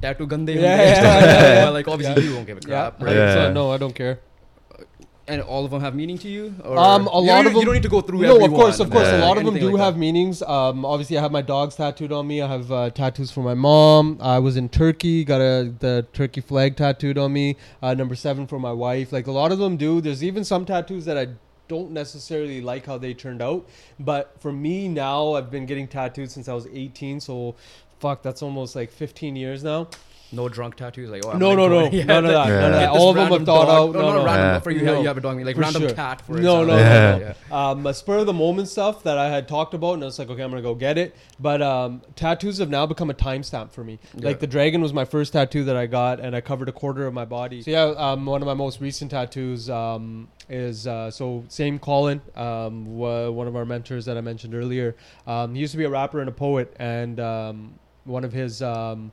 tattoo 0.00 0.26
gande 0.26 0.50
Yeah, 0.50 0.78
hunde," 0.78 0.78
yeah, 1.02 1.14
like 1.14 1.24
yeah, 1.24 1.42
yeah. 1.42 1.64
but 1.64 1.72
like 1.74 1.88
obviously 1.88 2.22
Yeah. 2.22 2.28
you 2.28 2.34
won't 2.36 2.46
give 2.46 2.58
a 2.58 2.60
Yeah, 2.68 2.90
crap, 2.90 3.02
right? 3.02 3.16
Yeah. 3.16 3.34
So, 3.34 3.52
no, 3.52 3.70
I 3.72 3.78
don't 3.78 3.94
care. 3.94 4.18
And 5.30 5.42
all 5.42 5.62
of 5.66 5.70
them 5.70 5.82
have 5.82 5.94
meaning 5.94 6.16
to 6.18 6.28
you. 6.28 6.54
Or 6.64 6.78
Um, 6.78 7.06
a 7.06 7.20
you 7.20 7.26
lot 7.26 7.26
don't- 7.26 7.46
of 7.48 7.52
them- 7.52 7.56
You 7.60 7.64
don't 7.66 7.74
need 7.74 7.82
to 7.82 7.90
go 7.90 8.00
through. 8.00 8.20
No, 8.20 8.36
every 8.36 8.46
of 8.46 8.52
course, 8.52 8.80
of 8.80 8.88
course. 8.90 9.08
Yeah. 9.08 9.18
A 9.18 9.26
lot 9.26 9.36
of 9.36 9.44
them 9.44 9.58
do 9.58 9.66
like 9.72 9.76
have 9.84 9.94
that. 9.94 10.00
meanings. 10.00 10.40
Um, 10.40 10.86
obviously, 10.86 11.18
I 11.18 11.20
have 11.20 11.32
my 11.32 11.42
dogs 11.42 11.74
tattooed 11.74 12.12
on 12.12 12.26
me. 12.26 12.40
I 12.40 12.46
have 12.48 12.72
uh, 12.72 12.88
tattoos 12.88 13.30
for 13.30 13.42
my 13.42 13.52
mom. 13.52 14.16
I 14.22 14.38
was 14.38 14.56
in 14.56 14.70
Turkey, 14.70 15.24
got 15.24 15.42
a 15.42 15.70
the 15.80 16.06
Turkey 16.14 16.40
flag 16.40 16.76
tattooed 16.76 17.18
on 17.18 17.34
me. 17.34 17.56
Uh, 17.82 17.92
number 17.92 18.14
seven 18.14 18.46
for 18.46 18.58
my 18.58 18.72
wife. 18.72 19.12
Like 19.12 19.26
a 19.26 19.32
lot 19.32 19.52
of 19.52 19.58
them 19.58 19.76
do. 19.76 20.00
There's 20.00 20.24
even 20.24 20.44
some 20.44 20.64
tattoos 20.64 21.04
that 21.04 21.18
I 21.18 21.26
don't 21.68 21.92
necessarily 21.92 22.60
like 22.60 22.86
how 22.86 22.98
they 22.98 23.14
turned 23.14 23.42
out. 23.42 23.68
But 24.00 24.34
for 24.40 24.52
me 24.52 24.88
now, 24.88 25.34
I've 25.34 25.50
been 25.50 25.66
getting 25.66 25.86
tattooed 25.86 26.30
since 26.30 26.48
I 26.48 26.54
was 26.54 26.66
18. 26.66 27.20
So, 27.20 27.54
fuck, 28.00 28.22
that's 28.22 28.42
almost 28.42 28.74
like 28.74 28.90
15 28.90 29.36
years 29.36 29.62
now. 29.62 29.88
No 30.30 30.46
drunk 30.48 30.76
tattoos, 30.76 31.08
like 31.08 31.24
oh, 31.24 31.30
I'm 31.30 31.38
No, 31.38 31.48
like 31.50 31.56
no, 31.56 31.68
no, 31.68 31.90
yeah, 31.90 32.04
none 32.04 32.26
of 32.26 32.32
that, 32.32 32.48
Yeah. 32.48 32.60
none 32.60 32.72
of 32.74 32.80
that. 32.80 32.88
All 32.90 33.08
of 33.10 33.16
them 33.16 33.22
random 33.24 33.38
have 33.40 33.46
thought 33.46 33.64
dog- 33.66 33.88
out. 33.88 33.94
No, 33.94 34.00
No, 34.02 34.08
not 34.08 34.16
no. 34.18 34.24
random. 34.26 34.46
Yeah. 34.46 34.60
For 34.60 34.70
you, 34.70 34.82
No. 34.82 35.00
you 35.00 35.06
have 35.06 35.16
a 35.16 35.20
dog, 35.22 35.40
like 35.42 35.54
For 35.56 35.62
random 35.62 35.82
sure. 35.82 35.90
cat. 35.94 36.20
For 36.20 36.32
No, 36.34 36.64
no, 36.64 36.76
no, 36.76 36.76
Yeah. 36.76 37.32
no. 37.50 37.56
um, 37.56 37.86
a 37.86 37.94
spur 37.94 38.18
of 38.18 38.26
the 38.26 38.32
moment 38.34 38.68
stuff 38.68 39.02
that 39.04 39.16
I 39.16 39.30
had 39.30 39.48
talked 39.48 39.72
about, 39.72 39.94
and 39.94 40.02
I 40.02 40.06
was 40.06 40.18
like, 40.18 40.28
okay, 40.28 40.42
I'm 40.42 40.50
gonna 40.50 40.60
go 40.60 40.74
get 40.74 40.98
it. 40.98 41.16
But 41.40 41.62
um, 41.62 42.02
tattoos 42.14 42.58
have 42.58 42.68
now 42.68 42.84
become 42.84 43.08
a 43.08 43.14
timestamp 43.14 43.70
for 43.72 43.82
me. 43.84 43.98
Yeah. 44.16 44.26
Like 44.26 44.40
the 44.40 44.46
dragon 44.46 44.82
was 44.82 44.92
my 44.92 45.06
first 45.06 45.32
tattoo 45.32 45.64
that 45.64 45.76
I 45.76 45.86
got, 45.86 46.20
and 46.20 46.36
I 46.36 46.42
covered 46.42 46.68
a 46.68 46.72
quarter 46.72 47.06
of 47.06 47.14
my 47.14 47.24
body. 47.24 47.62
So 47.62 47.70
yeah, 47.70 47.94
um, 47.96 48.26
one 48.26 48.42
of 48.42 48.46
my 48.46 48.54
most 48.54 48.82
recent 48.82 49.10
tattoos 49.10 49.70
um, 49.70 50.28
is 50.50 50.86
uh, 50.86 51.10
so 51.10 51.44
same 51.48 51.78
Colin, 51.78 52.20
um, 52.36 52.98
wa- 52.98 53.30
one 53.30 53.46
of 53.46 53.56
our 53.56 53.64
mentors 53.64 54.04
that 54.04 54.18
I 54.18 54.20
mentioned 54.20 54.54
earlier. 54.54 54.94
Um, 55.26 55.54
he 55.54 55.62
used 55.62 55.72
to 55.72 55.78
be 55.78 55.84
a 55.84 55.90
rapper 55.90 56.20
and 56.20 56.28
a 56.28 56.32
poet, 56.32 56.76
and 56.78 57.18
um, 57.18 57.74
one 58.04 58.24
of 58.24 58.32
his 58.32 58.60
um, 58.62 59.10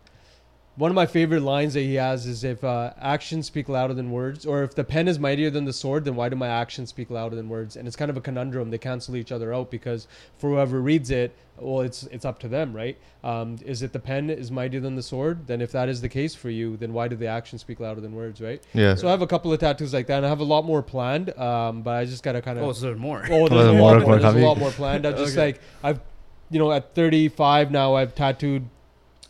one 0.78 0.92
of 0.92 0.96
my 0.96 1.06
favorite 1.06 1.42
lines 1.42 1.74
that 1.74 1.82
he 1.82 1.96
has 1.96 2.26
is 2.26 2.44
if 2.44 2.62
uh, 2.64 2.92
actions 3.00 3.46
speak 3.48 3.70
louder 3.70 3.94
than 3.94 4.12
words, 4.12 4.46
or 4.46 4.62
if 4.64 4.76
the 4.76 4.84
pen 4.84 5.08
is 5.08 5.18
mightier 5.18 5.50
than 5.50 5.64
the 5.64 5.72
sword, 5.72 6.04
then 6.04 6.16
why 6.18 6.28
do 6.28 6.36
my 6.36 6.48
actions 6.50 6.90
speak 6.90 7.10
louder 7.10 7.34
than 7.36 7.48
words? 7.48 7.78
And 7.78 7.88
it's 7.88 7.96
kind 7.96 8.12
of 8.12 8.18
a 8.18 8.22
conundrum. 8.22 8.70
They 8.72 8.78
cancel 8.78 9.16
each 9.16 9.32
other 9.32 9.54
out 9.54 9.72
because 9.72 10.08
for 10.38 10.50
whoever 10.50 10.82
reads 10.82 11.12
it, 11.12 11.34
well, 11.58 11.80
it's 11.80 12.04
it's 12.08 12.26
up 12.26 12.40
to 12.40 12.50
them, 12.50 12.74
right? 12.74 12.98
Um, 13.24 13.58
is 13.66 13.82
it 13.84 13.94
the 13.94 14.00
pen 14.00 14.30
is 14.30 14.52
mightier 14.52 14.82
than 14.82 14.96
the 14.96 15.02
sword? 15.04 15.48
Then 15.48 15.62
if 15.62 15.72
that 15.72 15.88
is 15.88 16.02
the 16.02 16.10
case 16.10 16.36
for 16.36 16.50
you, 16.50 16.76
then 16.76 16.92
why 16.92 17.08
do 17.08 17.16
the 17.16 17.28
actions 17.28 17.62
speak 17.62 17.80
louder 17.80 18.02
than 18.02 18.14
words, 18.14 18.42
right? 18.42 18.62
Yeah. 18.74 18.96
So 18.96 19.08
I 19.08 19.12
have 19.12 19.22
a 19.22 19.28
couple 19.28 19.54
of 19.54 19.60
tattoos 19.62 19.94
like 19.94 20.08
that, 20.08 20.18
and 20.18 20.26
I 20.26 20.30
have 20.30 20.42
a 20.42 20.44
lot 20.44 20.66
more 20.66 20.84
planned. 20.84 21.30
Um, 21.40 21.84
but 21.84 21.92
I 21.92 22.04
just 22.04 22.22
gotta 22.24 22.42
kind 22.42 22.60
of 22.60 22.66
Oh, 22.66 22.74
so 22.74 22.88
there's 22.88 23.00
more. 23.00 23.24
Oh, 23.30 23.44
Well, 23.44 23.48
there's 23.48 23.68
a 23.68 23.74
more- 23.74 23.92
lot 23.94 24.00
more. 24.02 24.08
more 24.10 24.20
There's 24.20 24.36
a 24.36 24.40
lot 24.46 24.58
more 24.58 24.72
planned. 24.72 25.06
I've 25.08 25.16
just 25.16 25.32
Okay. 25.38 25.46
like 25.46 25.62
I've, 25.82 26.02
you 26.50 26.60
know, 26.60 26.74
at 26.74 26.94
35 26.94 27.72
now, 27.72 27.94
I've 27.96 28.14
tattooed 28.14 28.68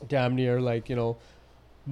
damn 0.07 0.35
near 0.35 0.59
like 0.59 0.89
you 0.89 0.95
know, 0.95 1.17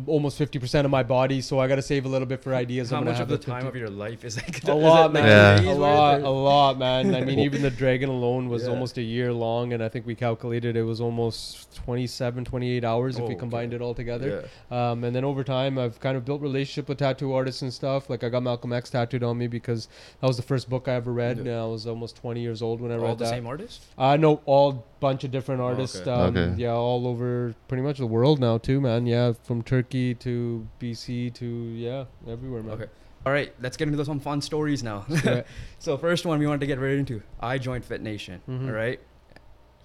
almost 0.08 0.40
50% 0.40 0.86
of 0.86 0.92
my 0.92 1.04
body, 1.04 1.40
so 1.42 1.60
I 1.60 1.68
got 1.68 1.76
to 1.76 1.82
save 1.82 2.06
a 2.06 2.08
little 2.08 2.26
bit 2.26 2.42
for 2.42 2.56
ideas. 2.56 2.90
How 2.90 2.98
I'm 2.98 3.02
gonna 3.04 3.12
much 3.12 3.20
have 3.20 3.30
of 3.32 3.40
the 3.40 3.46
the 3.46 3.52
time 3.52 3.62
50 3.64 3.70
of 3.70 3.76
your 3.76 3.90
life 3.90 4.24
is 4.26 4.38
like 4.38 4.64
a 4.68 4.74
lot, 4.74 5.12
it 5.12 5.14
man. 5.14 5.64
Yeah. 5.64 5.72
A 5.72 5.74
lot, 5.74 6.22
a 6.22 6.30
lot, 6.30 6.78
man. 6.80 7.14
I 7.14 7.22
mean, 7.24 7.40
even 7.48 7.62
the 7.62 7.70
dragon 7.70 8.10
alone 8.10 8.50
was 8.50 8.64
Yeah. 8.64 8.70
almost 8.70 8.98
a 8.98 9.02
year 9.02 9.32
long, 9.32 9.74
and 9.74 9.84
I 9.84 9.90
think 9.90 10.06
we 10.06 10.16
calculated 10.16 10.76
it 10.76 10.84
was 10.84 11.00
almost 11.00 11.76
27, 11.76 12.44
28 12.46 12.84
hours 12.84 13.16
if 13.18 13.22
Oh, 13.22 13.26
we 13.26 13.34
okay. 13.34 13.40
combined 13.40 13.74
it 13.74 13.82
all 13.82 13.94
together. 13.94 14.48
Yeah. 14.72 14.92
Um, 14.92 15.04
and 15.04 15.16
then 15.16 15.24
over 15.24 15.44
time, 15.44 15.78
I've 15.78 16.00
kind 16.00 16.18
of 16.18 16.26
built 16.26 16.42
relationship 16.42 16.90
with 16.90 16.98
tattoo 16.98 17.34
artists 17.34 17.62
and 17.62 17.72
stuff. 17.72 18.10
Like 18.10 18.24
I 18.24 18.30
got 18.30 18.42
Malcolm 18.44 18.74
X 18.74 18.90
tattooed 18.90 19.24
on 19.24 19.38
me 19.38 19.48
because 19.48 19.88
that 20.22 20.28
was 20.28 20.38
the 20.38 20.44
first 20.44 20.70
book 20.70 20.88
I 20.88 20.94
ever 20.94 21.14
read. 21.14 21.38
Yeah. 21.38 21.44
And 21.44 21.52
I 21.62 21.66
was 21.66 21.86
almost 21.88 22.16
20 22.18 22.42
years 22.42 22.62
old 22.62 22.82
when 22.82 22.92
I 22.92 22.96
read 22.96 23.02
it 23.02 23.04
All 23.04 23.10
read 23.10 23.18
the 23.20 23.26
that. 23.26 23.30
same 23.30 23.46
artist? 23.48 23.84
I 23.98 24.18
know 24.18 24.42
all 24.46 24.86
bunch 25.04 25.24
of 25.28 25.32
different 25.32 25.60
Oh, 25.62 25.66
artists. 25.72 26.00
okay. 26.00 26.10
Um, 26.12 26.36
Okay. 26.38 26.50
Yeah, 26.64 26.72
all 26.74 27.06
over 27.12 27.54
pretty 27.68 27.84
much 27.84 27.98
the 27.98 28.08
world 28.18 28.40
now 28.40 28.58
too, 28.58 28.80
man. 28.88 29.06
Yeah, 29.06 29.34
from 29.48 29.62
Turkey 29.62 30.16
to 30.26 30.34
BC 30.80 31.34
to 31.42 31.46
yeah, 31.88 32.06
everywhere, 32.36 32.64
man. 32.64 32.74
Okay. 32.76 32.90
All 33.26 33.32
right, 33.32 33.52
let's 33.62 33.78
get 33.78 33.88
into 33.88 33.98
those 33.98 34.08
some 34.14 34.20
fun 34.20 34.42
stories 34.42 34.82
now. 34.84 35.06
Yeah. 35.10 35.44
so 35.86 35.98
first 35.98 36.26
one 36.26 36.40
we 36.40 36.48
wanted 36.48 36.62
to 36.66 36.68
get 36.74 36.80
right 36.80 36.98
into. 37.04 37.22
I 37.40 37.58
joined 37.58 37.84
Fit 37.86 38.02
Nation. 38.02 38.42
Mhm. 38.50 38.68
All 38.68 38.74
right. 38.84 39.00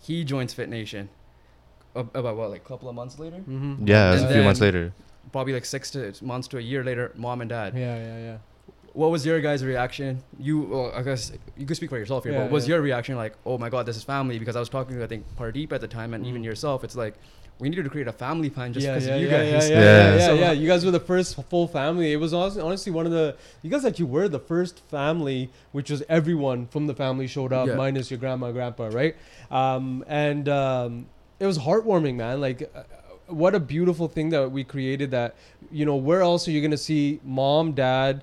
He 0.00 0.24
joins 0.24 0.54
Fit 0.54 0.68
Nation. 0.68 1.08
About 1.94 2.36
what, 2.36 2.50
like 2.50 2.64
a 2.64 2.68
couple 2.68 2.88
of 2.88 2.94
months 2.94 3.18
later? 3.18 3.38
Mm-hmm. 3.38 3.86
Yeah, 3.86 4.10
it 4.10 4.12
was 4.12 4.22
And 4.22 4.30
a 4.30 4.34
few 4.34 4.42
months 4.48 4.60
later. 4.60 4.92
Probably 5.32 5.52
like 5.52 5.64
six 5.64 5.90
to 5.94 6.12
months 6.22 6.46
to 6.48 6.58
a 6.58 6.60
year 6.72 6.82
later. 6.84 7.10
Mom 7.16 7.40
and 7.40 7.50
dad. 7.50 7.74
Yeah, 7.74 7.96
yeah, 8.08 8.18
yeah. 8.28 8.38
What 8.98 9.12
was 9.12 9.24
your 9.24 9.40
guys' 9.40 9.64
reaction? 9.64 10.24
You, 10.40 10.62
well, 10.62 10.92
I 10.92 11.02
guess 11.02 11.30
you 11.56 11.66
could 11.66 11.76
speak 11.76 11.88
for 11.88 11.98
yourself 11.98 12.24
here. 12.24 12.32
Yeah, 12.32 12.42
but 12.42 12.50
was 12.50 12.66
yeah. 12.66 12.74
your 12.74 12.82
reaction 12.82 13.14
like, 13.14 13.34
"Oh 13.46 13.56
my 13.56 13.68
God, 13.68 13.86
this 13.86 13.96
is 13.96 14.02
family"? 14.02 14.40
Because 14.40 14.56
I 14.56 14.58
was 14.58 14.68
talking 14.68 14.96
to 14.96 15.04
I 15.04 15.06
think 15.06 15.24
Pardeep 15.36 15.70
at 15.70 15.80
the 15.80 15.86
time, 15.86 16.14
and 16.14 16.26
even 16.26 16.42
Mhm. 16.42 16.46
yourself. 16.46 16.82
It's 16.82 16.96
like 16.96 17.14
we 17.60 17.68
needed 17.68 17.84
to 17.84 17.90
create 17.90 18.08
a 18.08 18.12
family 18.12 18.50
plan 18.50 18.72
just 18.72 18.88
because 18.88 19.06
yeah, 19.06 19.14
of 19.14 19.20
you 19.22 19.28
yeah, 19.28 19.50
guys. 19.52 19.70
Yeah, 19.70 19.76
yeah, 19.76 19.82
Yeah. 19.84 20.08
yeah, 20.08 20.16
yeah, 20.18 20.26
So- 20.26 20.34
yeah. 20.34 20.50
You 20.50 20.66
guys 20.66 20.84
were 20.84 20.90
the 20.90 20.98
first 21.12 21.40
full 21.48 21.68
family. 21.68 22.12
It 22.12 22.16
was 22.16 22.34
honestly, 22.34 22.60
honestly 22.60 22.90
one 22.90 23.06
of 23.06 23.12
the 23.12 23.36
you 23.62 23.70
guys 23.70 23.84
actually 23.84 24.06
were 24.06 24.26
the 24.28 24.40
first 24.40 24.80
family, 24.88 25.48
which 25.70 25.92
was 25.92 26.02
everyone 26.08 26.66
from 26.66 26.88
the 26.88 26.94
family 26.94 27.28
showed 27.28 27.52
up, 27.52 27.68
Yeah. 27.68 27.76
minus 27.76 28.10
your 28.10 28.18
grandma, 28.18 28.50
grandpa, 28.50 28.88
right? 28.88 29.14
Um, 29.48 30.04
and 30.08 30.48
um, 30.48 31.06
it 31.38 31.46
was 31.46 31.58
heartwarming, 31.58 32.16
man. 32.16 32.40
Like. 32.40 32.68
Uh, 32.74 32.82
what 33.28 33.54
a 33.54 33.60
beautiful 33.60 34.08
thing 34.08 34.30
that 34.30 34.50
we 34.50 34.64
created 34.64 35.10
that 35.10 35.34
you 35.70 35.84
know 35.84 35.96
where 35.96 36.22
else 36.22 36.48
are 36.48 36.50
you 36.50 36.62
going 36.62 36.70
to 36.70 36.78
see 36.78 37.20
mom 37.22 37.72
dad 37.72 38.22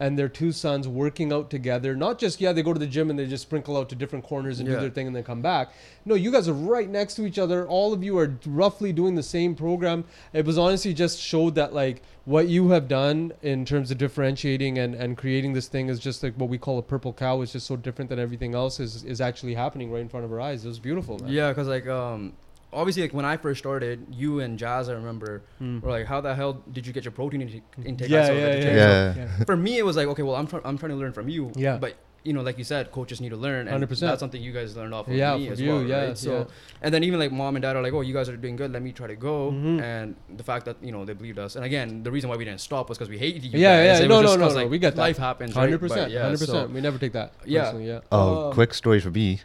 and 0.00 0.18
their 0.18 0.28
two 0.30 0.50
sons 0.50 0.88
working 0.88 1.30
out 1.32 1.50
together. 1.50 1.94
Not 1.94 2.18
just 2.18 2.40
yeah 2.40 2.52
they 2.52 2.62
go 2.62 2.72
to 2.72 2.80
the 2.80 2.86
gym 2.86 3.10
and 3.10 3.18
they 3.18 3.26
just 3.26 3.42
sprinkle 3.42 3.76
out 3.76 3.88
to 3.90 3.94
different 3.94 4.24
corners 4.24 4.58
and 4.58 4.66
Yeah. 4.68 4.76
do 4.76 4.80
their 4.80 4.90
thing 4.90 5.06
and 5.06 5.14
then 5.14 5.22
come 5.22 5.42
back. 5.42 5.72
No 6.04 6.14
you 6.14 6.32
guys 6.32 6.48
are 6.48 6.54
right 6.54 6.88
next 6.88 7.14
to 7.16 7.26
each 7.26 7.38
other. 7.38 7.66
All 7.68 7.92
of 7.92 8.02
you 8.02 8.18
are 8.18 8.34
roughly 8.46 8.92
doing 8.92 9.14
the 9.14 9.22
same 9.22 9.54
program. 9.54 10.04
It 10.32 10.46
was 10.46 10.56
honestly 10.58 10.94
just 10.94 11.20
showed 11.20 11.54
that 11.56 11.74
like 11.74 12.02
what 12.24 12.48
you 12.48 12.70
have 12.70 12.88
done 12.88 13.32
in 13.42 13.64
terms 13.64 13.90
of 13.90 13.98
differentiating 13.98 14.78
and, 14.78 14.94
and 14.94 15.16
creating 15.16 15.52
this 15.52 15.68
thing 15.68 15.88
is 15.88 15.98
just 15.98 16.22
like 16.22 16.34
what 16.34 16.48
we 16.48 16.58
call 16.58 16.78
a 16.78 16.82
purple 16.82 17.12
cow 17.12 17.40
is 17.42 17.52
just 17.52 17.66
so 17.66 17.76
different 17.76 18.08
than 18.08 18.18
everything 18.18 18.54
else 18.54 18.80
is 18.80 19.04
is 19.04 19.20
actually 19.20 19.54
happening 19.54 19.90
right 19.92 20.00
in 20.00 20.08
front 20.08 20.24
of 20.24 20.32
our 20.32 20.40
eyes. 20.40 20.64
It 20.64 20.68
was 20.68 20.78
beautiful 20.78 21.18
man. 21.18 21.30
Yeah, 21.30 21.48
because 21.50 21.68
like 21.68 21.86
um, 21.86 22.32
obviously 22.72 23.02
like 23.02 23.12
when 23.14 23.24
I 23.24 23.36
first 23.36 23.58
started, 23.58 24.06
you 24.10 24.40
and 24.40 24.58
Jazz, 24.58 24.88
I 24.88 24.92
remember, 24.94 25.42
Mm. 25.62 25.82
were 25.82 25.90
like, 25.90 26.06
"How 26.06 26.20
the 26.20 26.34
hell 26.34 26.62
did 26.72 26.86
you 26.86 26.92
get 26.92 27.04
your 27.04 27.12
protein 27.12 27.42
intake?" 27.42 27.62
intake?" 27.84 28.10
I 28.10 28.14
yeah, 28.14 28.32
yeah, 28.32 28.46
yeah, 28.46 28.60
gym. 28.60 28.76
Yeah. 28.76 29.14
yeah. 29.16 29.44
For 29.50 29.56
me, 29.56 29.78
it 29.78 29.84
was 29.84 29.96
like, 29.96 30.08
okay, 30.08 30.22
well, 30.22 30.36
I'm 30.36 30.46
tr- 30.46 30.64
I'm 30.64 30.78
trying 30.78 30.90
to 30.90 30.96
learn 30.96 31.12
from 31.12 31.28
you. 31.28 31.52
Yeah. 31.56 31.78
But 31.78 31.96
you 32.22 32.34
know, 32.34 32.42
like 32.42 32.58
you 32.58 32.64
said, 32.64 32.92
coaches 32.92 33.18
need 33.22 33.30
to 33.30 33.36
learn, 33.36 33.66
and 33.66 33.82
100%. 33.82 33.98
that's 34.00 34.20
something 34.20 34.42
you 34.42 34.52
guys 34.52 34.76
learned 34.76 34.92
off 34.92 35.08
of 35.08 35.14
Yeah, 35.14 35.38
me 35.38 35.48
as 35.48 35.58
you, 35.58 35.70
well, 35.70 35.82
yeah, 35.82 36.04
right? 36.08 36.18
So, 36.18 36.30
yeah. 36.40 36.44
and 36.82 36.92
then 36.92 37.02
even 37.02 37.18
like 37.18 37.32
mom 37.32 37.56
and 37.56 37.62
dad 37.62 37.76
are 37.76 37.82
like, 37.82 37.94
"Oh, 37.94 38.02
you 38.02 38.12
guys 38.12 38.28
are 38.28 38.36
doing 38.36 38.56
good. 38.56 38.70
Let 38.70 38.82
me 38.82 38.92
try 38.92 39.06
to 39.06 39.16
go." 39.16 39.50
Mhm. 39.52 39.80
And 39.80 40.16
the 40.36 40.44
fact 40.44 40.66
that 40.66 40.76
you 40.82 40.92
know 40.92 41.06
they 41.06 41.14
believed 41.14 41.38
us, 41.38 41.56
and 41.56 41.64
again, 41.64 42.02
the 42.02 42.10
reason 42.10 42.28
why 42.28 42.36
we 42.36 42.44
didn't 42.44 42.60
stop 42.60 42.90
was 42.90 42.98
because 42.98 43.08
we 43.08 43.16
hated 43.16 43.42
you. 43.44 43.52
Yeah, 43.58 43.58
guys. 43.58 44.00
yeah, 44.00 44.04
It 44.04 44.08
no, 44.08 44.16
was 44.16 44.22
no, 44.24 44.28
just 44.28 44.38
no, 44.38 44.44
'cause, 44.46 44.54
no, 44.54 44.60
like, 44.60 44.70
we 44.70 44.78
get 44.78 44.96
that. 44.96 45.00
Life 45.00 45.16
happens. 45.16 45.54
Hundred 45.54 45.80
percent, 45.80 46.12
hundred 46.12 46.38
percent. 46.40 46.70
We 46.74 46.82
never 46.82 46.98
take 46.98 47.12
that. 47.14 47.32
Yeah. 47.46 47.74
yeah. 47.78 48.00
Oh, 48.12 48.50
Uh, 48.50 48.52
quick 48.52 48.74
story 48.74 49.00
for 49.00 49.10
me. 49.10 49.40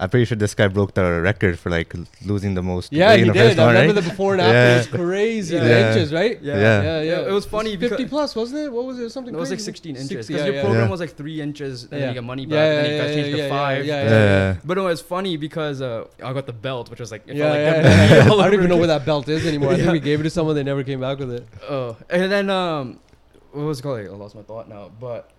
I'm 0.00 0.10
pretty 0.10 0.24
sure 0.24 0.36
this 0.36 0.54
guy 0.54 0.66
broke 0.66 0.94
the 0.94 1.20
record 1.20 1.58
for 1.60 1.70
like 1.70 1.94
losing 2.24 2.54
the 2.54 2.62
most 2.62 2.92
Yeah, 2.92 3.14
he 3.14 3.22
in 3.22 3.32
did. 3.32 3.56
I 3.58 3.64
one, 3.66 3.74
remember 3.74 3.94
right? 3.94 4.02
the 4.02 4.10
before 4.10 4.32
and 4.32 4.40
after. 4.42 4.52
Yeah. 4.52 4.74
It 4.74 4.76
was 4.78 4.86
crazy. 4.88 5.58
The 5.58 5.68
Yeah. 5.68 5.88
inches, 5.92 6.12
right? 6.12 6.42
Yeah. 6.42 6.56
Yeah. 6.56 6.82
yeah, 6.82 7.00
yeah. 7.02 7.28
It 7.28 7.32
was 7.32 7.46
funny 7.46 7.76
Fifty 7.76 8.06
plus, 8.06 8.34
wasn't 8.34 8.60
it? 8.64 8.72
What 8.72 8.84
was 8.84 8.98
it? 8.98 9.10
Something. 9.10 9.32
It 9.34 9.38
was 9.38 9.50
like 9.50 9.60
16 9.60 9.94
inches 9.94 10.08
60, 10.08 10.32
because 10.32 10.40
yeah, 10.40 10.46
your 10.46 10.54
yeah. 10.56 10.62
program 10.62 10.84
Yeah. 10.86 10.90
was 10.90 10.98
like 11.00 11.14
three 11.16 11.40
inches, 11.40 11.84
and 11.84 11.92
Yeah. 11.92 11.98
then 12.00 12.08
you 12.08 12.14
get 12.14 12.24
money 12.24 12.46
back, 12.46 12.52
Yeah, 12.54 12.64
and 12.64 12.76
then 12.78 12.84
yeah, 12.84 12.90
you 12.96 13.02
guys 13.02 13.08
yeah, 13.10 13.14
changed 13.22 13.30
yeah, 13.30 13.36
to 13.36 13.42
yeah, 13.48 13.58
five. 13.58 13.84
yeah, 13.86 14.02
Yeah. 14.04 14.56
But 14.64 14.76
no, 14.76 14.84
was 14.84 15.00
funny 15.00 15.36
because 15.36 15.80
uh, 15.80 16.04
I 16.22 16.32
got 16.32 16.46
the 16.46 16.52
belt, 16.52 16.90
which 16.90 16.98
was 16.98 17.12
like 17.12 17.22
it 17.28 17.36
Yeah, 17.36 17.44
felt 17.44 17.52
like 17.54 17.84
yeah, 17.84 18.18
WWE 18.18 18.24
yeah. 18.26 18.30
all 18.32 18.40
I 18.40 18.44
don't 18.46 18.54
even 18.58 18.68
know 18.70 18.76
where 18.82 18.86
that 18.88 19.06
belt 19.06 19.28
is 19.28 19.46
anymore. 19.46 19.70
I 19.72 19.76
think 19.76 19.92
we 19.92 20.00
gave 20.00 20.18
it 20.20 20.24
to 20.24 20.30
someone. 20.30 20.56
They 20.56 20.64
never 20.64 20.82
came 20.82 21.00
back 21.00 21.18
with 21.20 21.30
it. 21.32 21.46
Oh, 21.70 21.96
and 22.10 22.32
then 22.32 22.50
um, 22.50 22.98
what 23.52 23.64
was 23.66 23.78
it 23.78 23.82
called? 23.82 24.00
I 24.00 24.08
lost 24.08 24.34
my 24.34 24.42
thought 24.42 24.68
now. 24.68 24.90
But 24.98 25.30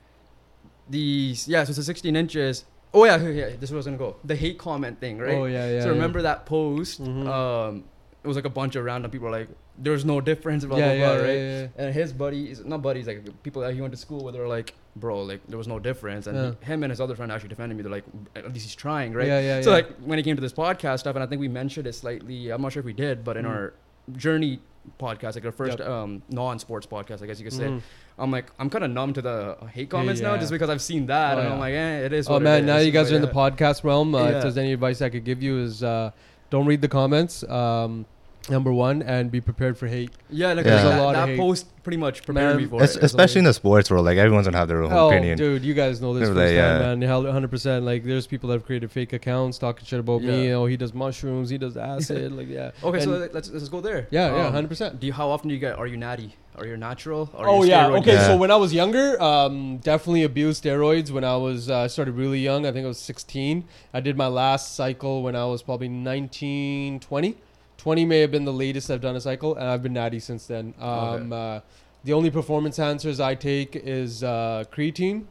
the 0.90 1.36
yeah, 1.48 1.64
so 1.66 1.70
it's 1.72 1.78
a 1.80 1.84
16 1.84 2.16
inches. 2.16 2.64
Oh 2.94 3.06
yeah, 3.06 3.18
yeah, 3.18 3.30
yeah, 3.30 3.46
this 3.60 3.64
is 3.70 3.72
where 3.72 3.78
I 3.78 3.80
was 3.80 3.86
gonna 3.88 3.98
go. 3.98 4.16
The 4.24 4.36
hate 4.36 4.58
comment 4.58 5.00
thing, 5.00 5.18
right? 5.18 5.36
Oh 5.36 5.46
yeah, 5.46 5.70
yeah. 5.70 5.80
so 5.82 5.88
yeah. 5.88 5.94
remember 5.94 6.22
that 6.24 6.46
post? 6.46 7.02
Mhm. 7.02 7.28
Um, 7.28 7.84
it 8.24 8.28
was 8.28 8.36
like 8.38 8.46
a 8.46 8.50
bunch 8.50 8.76
of 8.76 8.86
random 8.86 9.10
people 9.12 9.26
were 9.26 9.32
like, 9.38 9.50
"There's 9.78 10.06
no 10.06 10.22
difference," 10.22 10.64
blah 10.64 10.78
yeah, 10.78 10.86
blah 10.86 10.94
yeah, 10.94 11.16
blah, 11.16 11.26
right? 11.26 11.38
yeah. 11.38 11.68
And 11.78 11.94
his 11.94 12.14
buddies, 12.14 12.64
not 12.64 12.82
buddies, 12.82 13.08
like 13.08 13.44
people 13.44 13.62
that 13.64 13.74
he 13.74 13.82
went 13.82 13.94
to 13.94 13.98
school 14.00 14.24
with, 14.24 14.36
They're 14.36 14.48
like, 14.48 14.76
"Bro, 14.96 15.24
like 15.24 15.42
there 15.50 15.58
was 15.58 15.68
no 15.68 15.80
difference." 15.80 16.28
And 16.28 16.56
he, 16.60 16.66
him 16.66 16.84
and 16.84 16.92
his 16.92 17.02
other 17.02 17.16
friend 17.16 17.32
actually 17.32 17.50
defended 17.50 17.76
me. 17.78 17.84
They're 17.84 17.92
like, 17.92 18.06
"At 18.36 18.46
least 18.54 18.66
he's 18.66 18.76
trying, 18.76 19.14
right?" 19.14 19.28
Yeah, 19.28 19.40
yeah, 19.42 19.62
so 19.62 19.72
like 19.72 19.90
when 19.98 20.20
it 20.20 20.24
came 20.24 20.36
to 20.36 20.42
this 20.42 20.54
podcast 20.54 21.00
stuff, 21.00 21.16
and 21.16 21.24
I 21.24 21.28
think 21.28 21.42
we 21.42 21.48
mentioned 21.50 21.88
it 21.88 21.94
slightly. 21.94 22.50
I'm 22.52 22.62
not 22.62 22.72
sure 22.72 22.80
if 22.82 22.86
we 22.86 22.94
did, 22.94 23.24
but 23.26 23.36
in 23.38 23.46
Mm. 23.46 23.50
our 23.50 23.74
journey 24.16 24.60
podcast, 25.00 25.36
like 25.36 25.46
our 25.46 25.52
first 25.52 25.80
Yep. 25.80 25.88
um, 25.88 26.22
non-sports 26.30 26.86
podcast, 26.88 27.22
I 27.24 27.26
guess 27.28 27.40
you 27.40 27.46
could 27.46 27.54
say. 27.54 27.66
Mhm. 27.68 27.82
I'm 28.18 28.32
like, 28.32 28.52
I'm 28.60 28.70
kind 28.70 28.84
of 28.84 28.92
numb 28.92 29.14
to 29.14 29.22
the 29.22 29.58
hate 29.72 29.90
comments 29.90 30.22
now, 30.22 30.34
yeah. 30.34 30.40
just 30.40 30.52
because 30.52 30.70
I've 30.70 30.82
seen 30.82 31.06
that, 31.08 31.38
Oh, 31.38 31.40
and 31.42 31.48
yeah. 31.50 31.54
I'm 31.54 31.60
like, 31.60 31.74
eh, 31.74 32.06
it 32.06 32.14
is. 32.14 32.28
Oh 32.28 32.34
what 32.34 32.42
it 32.42 32.46
man, 32.46 32.66
now 32.66 32.78
is. 32.78 32.86
you 32.86 32.92
guys 32.92 33.12
are 33.12 33.16
in 33.16 33.22
the 33.22 33.28
podcast 33.28 33.84
realm. 33.84 34.14
Uh. 34.14 34.26
If 34.26 34.42
there's 34.44 34.58
any 34.58 34.74
advice 34.74 35.02
I 35.02 35.10
could 35.10 35.24
give 35.24 35.42
you 35.42 35.60
is 35.60 35.84
uh, 35.84 36.12
don't 36.50 36.66
read 36.66 36.82
the 36.82 36.88
comments. 36.90 37.44
Um, 37.50 38.06
number 38.50 38.72
one, 38.74 39.02
and 39.02 39.32
be 39.32 39.40
prepared 39.42 39.78
for 39.78 39.88
hate. 39.88 40.12
Yeah, 40.30 40.54
like 40.54 40.66
There's 40.66 40.82
a 40.84 40.90
that, 40.90 41.02
lot 41.02 41.16
of 41.16 41.22
that 41.22 41.30
hate. 41.30 41.40
post 41.40 41.68
pretty 41.84 41.98
much 41.98 42.24
prepared 42.26 42.56
Man, 42.56 42.64
me 42.64 42.66
for 42.70 42.82
Es- 42.82 42.96
it. 42.96 43.04
It's 43.04 43.06
especially 43.14 43.40
in 43.40 43.46
the 43.46 43.54
sports 43.54 43.90
world, 43.92 44.06
like 44.06 44.18
everyone's 44.18 44.48
gonna 44.48 44.58
have 44.58 44.68
their 44.68 44.84
own 44.84 44.92
Oh, 44.94 45.10
opinion. 45.10 45.38
dude, 45.38 45.64
you 45.64 45.74
guys 45.74 46.02
know 46.02 46.14
this 46.14 46.28
They're 46.28 46.36
like, 46.36 46.56
firsthand, 46.56 47.02
yeah. 47.02 47.10
man. 47.18 47.32
Hundred 47.34 47.52
percent. 47.52 47.86
Like, 47.86 48.04
there's 48.04 48.28
people 48.28 48.50
that 48.50 48.56
have 48.56 48.66
created 48.66 48.92
fake 48.92 49.14
accounts 49.14 49.58
talking 49.58 49.86
shit 49.86 50.00
about 50.00 50.22
me. 50.22 50.48
Yeah. 50.50 50.54
Oh, 50.56 50.66
he 50.66 50.78
does 50.78 50.94
mushrooms. 50.94 51.50
He 51.50 51.58
does 51.58 51.76
acid. 51.78 52.32
like, 52.34 52.48
yeah. 52.50 52.72
Okay, 52.84 53.00
so 53.02 53.14
And- 53.14 53.34
let's 53.34 53.50
let's 53.50 53.70
go 53.70 53.82
there. 53.82 54.08
yeah, 54.12 54.34
yeah, 54.36 54.46
Um, 54.48 54.54
hundred 54.54 54.68
percent. 54.70 55.00
Do 55.00 55.08
you 55.08 55.14
how 55.14 55.30
often 55.30 55.48
do 55.50 55.54
you 55.54 55.60
get? 55.60 55.78
Are 55.78 55.88
you 55.88 55.98
natty? 55.98 56.36
Are 56.56 56.68
you 56.68 56.78
natural? 56.78 57.32
Are 57.36 57.48
Oh 57.50 57.64
you 57.64 57.70
yeah. 57.72 57.86
steroid 57.88 58.02
Okay. 58.02 58.14
Yeah. 58.14 58.28
So 58.28 58.38
when 58.38 58.52
I 58.52 58.56
was 58.58 58.74
younger, 58.74 59.20
um, 59.22 59.78
definitely 59.78 60.22
abused 60.24 60.64
steroids. 60.64 61.10
When 61.10 61.24
I 61.24 61.36
was 61.36 61.68
uh, 61.70 61.88
started 61.88 62.12
really 62.14 62.40
young, 62.40 62.68
I 62.68 62.72
think 62.72 62.86
I 62.86 62.88
was 62.90 63.00
16. 63.00 63.64
I 63.92 64.00
did 64.00 64.16
my 64.18 64.28
last 64.28 64.76
cycle 64.76 65.24
when 65.24 65.36
I 65.36 65.46
was 65.46 65.64
probably 65.64 65.88
19, 65.88 67.00
20. 67.00 67.36
20 67.84 68.06
may 68.06 68.22
have 68.22 68.32
been 68.32 68.46
the 68.46 68.54
latest 68.54 68.90
I've 68.90 69.02
done 69.02 69.18
a 69.18 69.20
cycle, 69.20 69.56
and 69.56 69.66
I've 69.68 69.84
been 69.84 69.92
natty 69.92 70.22
since 70.22 70.48
then. 70.48 70.74
Um, 70.80 71.34
uh, 71.34 71.60
the 72.06 72.14
only 72.14 72.32
performance 72.32 72.78
enhancers 72.78 73.22
I 73.22 73.36
take 73.36 73.76
is 73.76 74.24
uh, 74.24 74.64
creatine, 74.72 75.26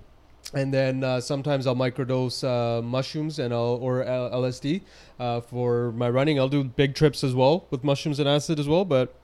and 0.53 0.73
then 0.73 1.03
uh, 1.03 1.19
sometimes 1.23 1.67
I'll 1.67 1.75
microdose 1.75 2.45
uh, 2.45 2.83
mushrooms 2.83 3.39
and 3.39 3.55
I'll, 3.55 3.79
or 3.81 4.05
L- 4.05 4.31
LSD 4.33 4.83
uh, 5.19 5.41
for 5.41 5.93
my 5.93 6.11
running. 6.11 6.39
I'll 6.39 6.51
do 6.51 6.63
big 6.63 6.95
trips 6.95 7.25
as 7.25 7.35
well 7.35 7.67
with 7.71 7.85
mushrooms 7.85 8.19
and 8.19 8.29
acid 8.29 8.61
as 8.61 8.69
well, 8.69 8.85
but 8.85 9.15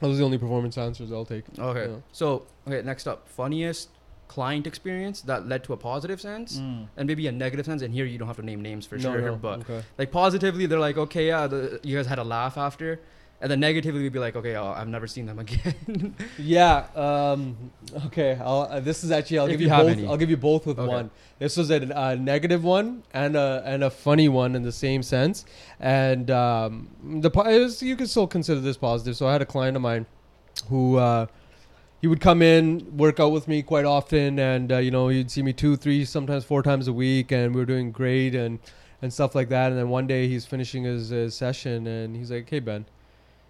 those 0.00 0.16
are 0.16 0.18
the 0.18 0.24
only 0.24 0.38
performance 0.38 0.74
enhancers 0.74 1.12
I'll 1.12 1.24
take. 1.24 1.44
Okay. 1.56 1.92
Yeah. 1.92 1.98
So 2.10 2.42
okay, 2.66 2.82
next 2.82 3.06
up, 3.06 3.28
funniest 3.28 3.88
client 4.28 4.66
experience 4.66 5.20
that 5.22 5.46
led 5.48 5.62
to 5.64 5.72
a 5.72 5.76
positive 5.76 6.20
sense 6.20 6.56
and 6.58 7.06
maybe 7.06 7.26
a 7.26 7.32
negative 7.32 7.66
sense. 7.66 7.82
And 7.82 7.92
here 7.92 8.04
you 8.06 8.18
don't 8.18 8.28
have 8.28 8.36
to 8.36 8.42
name 8.44 8.62
names 8.62 8.86
for 8.86 8.96
No, 8.96 9.12
sure, 9.12 9.20
no, 9.20 9.36
but 9.48 9.60
okay. 9.60 9.82
like 9.98 10.10
positively, 10.10 10.66
they're 10.66 10.78
like, 10.78 10.96
okay, 10.96 11.28
yeah, 11.28 11.46
the, 11.46 11.80
you 11.82 11.96
guys 11.96 12.06
had 12.06 12.18
a 12.18 12.24
laugh 12.24 12.56
after. 12.56 13.00
And 13.40 13.50
then 13.50 13.60
negatively, 13.60 14.00
we'd 14.00 14.12
be 14.12 14.20
like, 14.20 14.36
okay, 14.36 14.56
oh, 14.56 14.68
I've 14.72 14.88
never 14.88 15.06
seen 15.06 15.26
them 15.26 15.38
again. 15.38 16.14
Yeah. 16.38 16.86
Um, 16.94 17.56
okay. 18.06 18.38
I'll, 18.40 18.62
uh, 18.70 18.80
this 18.80 19.04
is 19.04 19.10
actually 19.10 19.40
I'll 19.40 19.46
If 19.46 19.52
give 19.52 19.60
you 19.60 19.68
both. 19.68 19.90
any. 19.90 20.06
I'll 20.06 20.16
give 20.16 20.30
you 20.30 20.36
both 20.38 20.64
with 20.66 20.78
Okay. 20.78 20.88
one. 20.88 21.10
This 21.38 21.56
was 21.56 21.70
a, 21.70 21.82
a 21.94 22.16
negative 22.16 22.64
one 22.64 23.02
and 23.12 23.36
a 23.36 23.62
and 23.66 23.84
a 23.84 23.90
funny 23.90 24.28
one 24.28 24.54
in 24.54 24.62
the 24.62 24.72
same 24.72 25.02
sense. 25.02 25.44
And 25.78 26.30
um, 26.30 26.88
the 27.20 27.28
was, 27.28 27.82
you 27.82 27.96
can 27.96 28.06
still 28.06 28.26
consider 28.26 28.60
this 28.60 28.78
positive. 28.78 29.14
So 29.16 29.26
I 29.26 29.32
had 29.32 29.42
a 29.42 29.46
client 29.46 29.76
of 29.76 29.82
mine 29.82 30.06
who 30.70 30.96
uh, 30.96 31.26
he 32.04 32.06
would 32.06 32.20
come 32.20 32.42
in 32.42 32.98
work 32.98 33.18
out 33.18 33.32
with 33.32 33.48
me 33.48 33.62
quite 33.62 33.86
often, 33.86 34.38
and 34.38 34.70
uh, 34.70 34.76
you 34.76 34.90
know 34.90 35.08
he'd 35.08 35.30
see 35.30 35.42
me 35.42 35.54
two, 35.54 35.74
three, 35.74 36.04
sometimes 36.04 36.44
four 36.44 36.62
times 36.62 36.86
a 36.86 36.92
week, 36.92 37.32
and 37.32 37.54
we 37.54 37.58
were 37.62 37.64
doing 37.64 37.90
great 37.90 38.34
and 38.34 38.58
and 39.00 39.10
stuff 39.10 39.34
like 39.34 39.48
that. 39.48 39.70
And 39.70 39.78
then 39.78 39.88
one 39.88 40.06
day 40.06 40.28
he's 40.28 40.44
finishing 40.44 40.84
his, 40.84 41.08
his 41.08 41.34
session, 41.34 41.86
and 41.86 42.14
he's 42.14 42.30
like, 42.30 42.50
"Hey 42.50 42.60
Ben." 42.60 42.84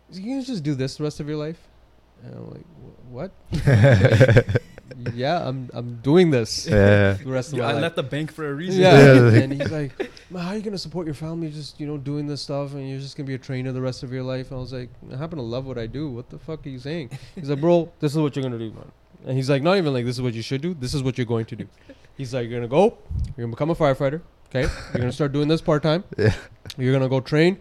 you 0.08 0.22
gonna 0.22 0.44
just 0.44 0.62
do 0.62 0.76
this 0.76 0.98
the 0.98 1.02
rest 1.02 1.18
of 1.18 1.26
your 1.26 1.36
life? 1.36 1.66
And 2.22 2.34
I'm 2.34 2.50
like, 2.50 2.64
what? 3.10 3.32
yeah, 5.14 5.46
I'm 5.46 5.68
I'm 5.72 5.96
doing 6.02 6.30
this 6.30 6.66
yeah. 6.70 7.14
the 7.14 7.24
rest 7.26 7.52
of 7.52 7.58
Yeah, 7.58 7.64
my 7.64 7.70
I 7.70 7.72
life. 7.74 7.82
left 7.82 7.96
the 7.96 8.02
bank 8.02 8.32
for 8.32 8.48
a 8.48 8.54
reason. 8.54 8.80
Yeah. 8.82 9.30
Yeah. 9.30 9.40
and 9.42 9.52
he's 9.60 9.70
like, 9.70 9.98
"Man, 10.30 10.42
how 10.42 10.50
are 10.50 10.56
you 10.56 10.62
gonna 10.62 10.78
support 10.78 11.06
your 11.06 11.14
family 11.14 11.50
just 11.50 11.78
you 11.80 11.86
know 11.86 11.96
doing 11.98 12.26
this 12.26 12.40
stuff 12.42 12.74
and 12.74 12.88
you're 12.88 12.98
just 13.00 13.16
gonna 13.16 13.26
be 13.26 13.34
a 13.34 13.38
trainer 13.38 13.72
the 13.72 13.80
rest 13.80 14.02
of 14.02 14.12
your 14.12 14.22
life? 14.22 14.50
And 14.50 14.58
I 14.58 14.60
was 14.60 14.72
like, 14.72 14.88
I 15.12 15.16
happen 15.16 15.36
to 15.38 15.44
love 15.44 15.66
what 15.66 15.78
I 15.78 15.86
do. 15.86 16.08
What 16.10 16.30
the 16.30 16.38
fuck 16.38 16.64
are 16.66 16.68
you 16.70 16.78
saying? 16.78 17.10
He's 17.34 17.50
like, 17.50 17.60
bro, 17.60 17.92
this 18.00 18.12
is 18.12 18.18
what 18.18 18.34
you're 18.36 18.42
gonna 18.42 18.58
do, 18.58 18.70
man. 18.70 18.90
And 19.26 19.36
he's 19.36 19.48
like, 19.48 19.62
not 19.62 19.76
even 19.78 19.92
like 19.92 20.04
this 20.04 20.16
is 20.16 20.22
what 20.22 20.34
you 20.34 20.42
should 20.42 20.60
do. 20.60 20.74
This 20.74 20.92
is 20.94 21.02
what 21.02 21.16
you're 21.18 21.26
going 21.26 21.46
to 21.46 21.56
do. 21.56 21.66
He's 22.16 22.32
like, 22.34 22.48
you're 22.48 22.58
gonna 22.60 22.68
go, 22.68 22.98
you're 23.36 23.46
gonna 23.46 23.48
become 23.56 23.70
a 23.70 23.74
firefighter. 23.74 24.20
Okay, 24.48 24.62
you're 24.92 25.00
gonna 25.00 25.12
start 25.12 25.32
doing 25.32 25.48
this 25.48 25.60
part 25.60 25.82
time. 25.82 26.04
Yeah. 26.16 26.32
You're 26.76 26.92
gonna 26.92 27.08
go 27.08 27.20
train. 27.20 27.60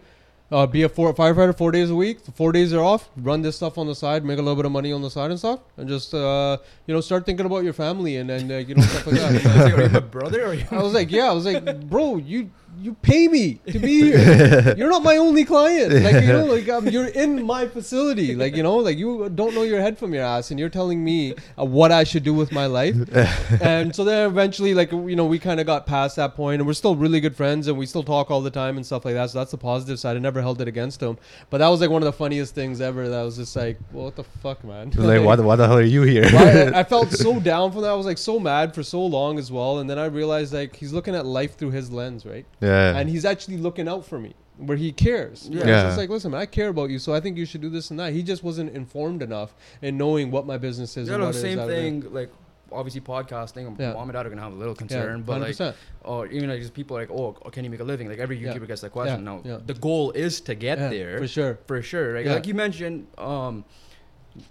Uh, 0.54 0.68
be 0.68 0.84
a 0.84 0.88
four, 0.88 1.12
firefighter 1.12 1.56
four 1.56 1.72
days 1.72 1.90
a 1.90 1.94
week. 1.96 2.20
Four 2.36 2.52
days 2.52 2.72
are 2.72 2.80
off. 2.80 3.10
Run 3.16 3.42
this 3.42 3.56
stuff 3.56 3.76
on 3.76 3.88
the 3.88 3.94
side. 3.94 4.24
Make 4.24 4.38
a 4.38 4.42
little 4.42 4.54
bit 4.54 4.64
of 4.64 4.70
money 4.70 4.92
on 4.92 5.02
the 5.02 5.10
side 5.10 5.32
and 5.32 5.38
stuff. 5.38 5.58
And 5.76 5.88
just 5.88 6.14
uh, 6.14 6.58
you 6.86 6.94
know 6.94 7.00
start 7.00 7.26
thinking 7.26 7.44
about 7.44 7.64
your 7.64 7.72
family 7.72 8.18
and 8.18 8.30
and 8.30 8.52
uh, 8.52 8.56
you 8.58 8.76
know 8.76 8.82
stuff 8.82 9.08
like 9.08 9.20
I 9.20 9.32
was 9.32 9.42
that. 9.42 9.56
like, 9.56 9.74
are 9.74 9.82
you 9.82 9.88
my 9.88 9.98
brother? 9.98 10.46
Or 10.46 10.54
you 10.54 10.64
I 10.70 10.80
was 10.80 10.94
like, 10.94 11.10
yeah. 11.10 11.28
I 11.28 11.32
was 11.32 11.44
like, 11.44 11.80
bro, 11.90 12.18
you 12.18 12.50
you 12.80 12.94
pay 13.02 13.28
me 13.28 13.60
to 13.70 13.78
be 13.78 14.02
here. 14.02 14.74
You're 14.78 14.88
not 14.90 15.02
my 15.02 15.16
only 15.16 15.44
client. 15.44 15.92
Like 15.92 16.22
you 16.24 16.32
know, 16.32 16.44
like 16.46 16.68
um, 16.68 16.86
you're 16.88 17.06
in 17.08 17.42
my 17.44 17.66
facility. 17.66 18.34
Like 18.44 18.56
you 18.56 18.62
know, 18.62 18.76
like 18.76 18.98
you 18.98 19.28
don't 19.30 19.54
know 19.54 19.62
your 19.62 19.80
head 19.80 19.98
from 19.98 20.12
your 20.12 20.24
ass, 20.24 20.50
and 20.50 20.58
you're 20.60 20.68
telling 20.68 21.02
me 21.04 21.34
uh, 21.58 21.64
what 21.64 21.92
I 21.92 22.04
should 22.04 22.22
do 22.24 22.34
with 22.34 22.52
my 22.52 22.66
life. 22.66 22.96
and 23.62 23.94
so 23.94 24.04
then 24.04 24.26
eventually, 24.28 24.74
like 24.74 24.90
you 24.92 25.16
know, 25.16 25.24
we 25.24 25.38
kind 25.38 25.60
of 25.60 25.66
got 25.66 25.86
past 25.86 26.16
that 26.16 26.34
point, 26.34 26.60
and 26.60 26.66
we're 26.66 26.74
still 26.74 26.96
really 26.96 27.20
good 27.20 27.36
friends, 27.36 27.68
and 27.68 27.78
we 27.78 27.86
still 27.86 28.02
talk 28.02 28.30
all 28.30 28.40
the 28.40 28.50
time 28.50 28.76
and 28.76 28.84
stuff 28.84 29.04
like 29.04 29.14
that. 29.14 29.30
So 29.30 29.38
that's 29.38 29.50
the 29.52 29.58
positive 29.58 29.98
side. 29.98 30.16
I 30.16 30.20
never 30.20 30.42
held 30.42 30.60
it 30.60 30.68
against 30.68 31.00
him, 31.02 31.16
but 31.50 31.58
that 31.58 31.68
was 31.68 31.80
like 31.80 31.90
one 31.90 32.02
of 32.02 32.06
the 32.06 32.12
funniest 32.12 32.54
things 32.54 32.80
ever. 32.80 33.08
That 33.08 33.22
was 33.22 33.36
just 33.36 33.54
like, 33.56 33.78
well, 33.92 34.04
what 34.06 34.16
the 34.16 34.24
fuck, 34.24 34.62
man? 34.64 34.90
like, 34.96 35.22
why, 35.22 35.36
the- 35.36 35.42
why 35.42 35.56
the 35.56 35.66
hell 35.66 35.78
are 35.78 35.82
you 35.82 36.02
here? 36.02 36.28
Why- 36.30 36.62
I, 36.74 36.80
I 36.80 36.84
felt 36.84 37.10
so 37.12 37.38
down 37.40 37.72
from 37.72 37.82
that. 37.82 37.90
I 37.90 37.94
was 37.94 38.06
like 38.06 38.18
so 38.18 38.38
mad 38.40 38.74
for 38.74 38.82
so 38.82 39.04
long 39.04 39.38
as 39.38 39.50
well, 39.52 39.78
and 39.78 39.88
then 39.88 39.98
I 39.98 40.06
realized 40.06 40.52
like 40.52 40.76
he's 40.76 40.92
looking 40.92 41.14
at 41.14 41.24
life 41.24 41.56
through 41.56 41.70
his 41.70 41.90
lens, 41.90 42.26
right? 42.26 42.44
Yeah. 42.64 42.96
And 42.98 43.08
he's 43.08 43.24
actually 43.24 43.56
looking 43.58 43.88
out 43.88 44.04
for 44.04 44.18
me, 44.18 44.32
where 44.58 44.76
he 44.76 44.90
cares. 44.92 45.48
Yeah. 45.50 45.60
Yeah, 45.60 45.66
Yeah. 45.66 45.88
it's 45.88 45.96
like 45.98 46.10
listen, 46.10 46.30
man, 46.32 46.40
I 46.40 46.46
care 46.46 46.68
about 46.68 46.90
you, 46.90 46.98
so 46.98 47.12
I 47.14 47.20
think 47.20 47.36
you 47.36 47.44
should 47.46 47.60
do 47.60 47.70
this 47.70 47.90
and 47.90 47.98
that. 48.00 48.12
He 48.12 48.22
just 48.22 48.42
wasn't 48.42 48.70
informed 48.74 49.22
enough 49.22 49.54
in 49.82 49.96
knowing 49.96 50.30
what 50.30 50.46
my 50.46 50.58
business 50.58 50.96
is. 50.96 51.08
you 51.08 51.16
know, 51.18 51.26
what 51.26 51.34
it 51.34 51.36
is 51.36 51.42
same 51.42 51.58
out 51.58 51.68
thing. 51.68 52.12
Like 52.12 52.30
obviously 52.72 53.00
podcasting. 53.00 53.78
Yeah. 53.78 53.92
Mom 53.92 54.08
and 54.08 54.14
dad 54.14 54.26
are 54.26 54.30
gonna 54.30 54.42
have 54.42 54.52
a 54.52 54.56
little 54.56 54.74
Yeah, 54.74 54.78
concern, 54.78 55.22
but 55.22 55.40
like, 55.40 55.54
100%. 55.54 55.74
or 56.02 56.26
even 56.28 56.48
like 56.50 56.60
just 56.60 56.74
people 56.74 56.96
are 56.96 57.00
like, 57.00 57.10
oh, 57.10 57.32
can 57.52 57.62
you 57.64 57.70
make 57.70 57.78
a 57.80 57.84
living? 57.84 58.08
Like 58.08 58.18
every 58.18 58.36
Yeah. 58.38 58.52
YouTuber 58.54 58.66
gets 58.66 58.80
that 58.80 58.90
question. 58.90 59.20
Yeah, 59.24 59.30
Now 59.32 59.42
yeah. 59.44 59.58
the 59.64 59.74
goal 59.74 60.10
is 60.12 60.40
to 60.48 60.54
get 60.56 60.78
Yeah, 60.78 60.88
there 60.88 61.18
for 61.18 61.28
sure. 61.28 61.58
for 61.68 61.82
sure. 61.82 62.14
Right? 62.14 62.26
Yeah. 62.26 62.34
Like 62.34 62.46
you 62.48 62.54
mentioned, 62.54 63.06
um, 63.16 63.64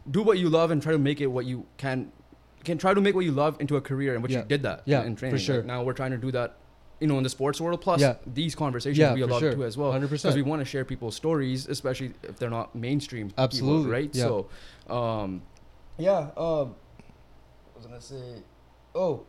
do 0.10 0.22
what 0.23 0.38
you 0.40 0.48
love 0.49 0.72
and 0.72 0.81
try 0.81 0.94
to 0.94 0.98
make 0.98 1.19
it 1.22 1.27
what 1.27 1.45
you 1.45 1.65
can. 1.77 2.11
Can 2.64 2.77
try 2.77 2.94
to 2.94 3.02
make 3.02 3.14
what 3.14 3.26
you 3.26 3.34
love 3.34 3.57
into 3.60 3.76
a 3.76 3.81
career, 3.81 4.14
and 4.14 4.23
which 4.23 4.31
Yeah. 4.31 4.40
you 4.40 4.45
did 4.45 4.64
that 4.64 4.84
Yeah, 4.85 5.03
in 5.03 5.15
for 5.15 5.19
training. 5.22 5.38
For 5.38 5.44
sure. 5.44 5.57
Like, 5.57 5.65
now 5.65 5.84
we're 5.84 5.91
trying 6.02 6.11
to 6.11 6.18
do 6.18 6.31
that, 6.31 6.56
you 7.04 7.08
know, 7.08 7.18
in 7.18 7.24
the 7.24 7.30
sports 7.30 7.60
world. 7.60 7.82
Plus, 7.82 8.00
Yeah. 8.00 8.16
these 8.26 8.56
conversations 8.56 8.98
Yeah, 8.98 9.14
we 9.14 9.20
for 9.24 9.28
allowed 9.30 9.40
sure. 9.40 9.56
to 9.56 9.64
as 9.66 9.76
well. 9.78 9.92
100% 9.92 10.10
because 10.24 10.36
we 10.36 10.42
want 10.42 10.62
to 10.62 10.66
share 10.66 10.86
people's 10.86 11.16
stories, 11.18 11.68
especially 11.68 12.14
if 12.24 12.38
they're 12.38 12.50
not 12.50 12.74
mainstream. 12.74 13.28
people, 13.28 13.44
Absolutely, 13.44 13.92
right? 13.92 14.10
yeah. 14.14 14.24
So, 14.24 14.48
um, 14.90 15.42
yeah. 15.98 16.30
Um, 16.38 16.76
I 17.74 17.78
was 17.78 17.86
gonna 17.86 18.00
say, 18.00 18.42
oh, 18.96 19.26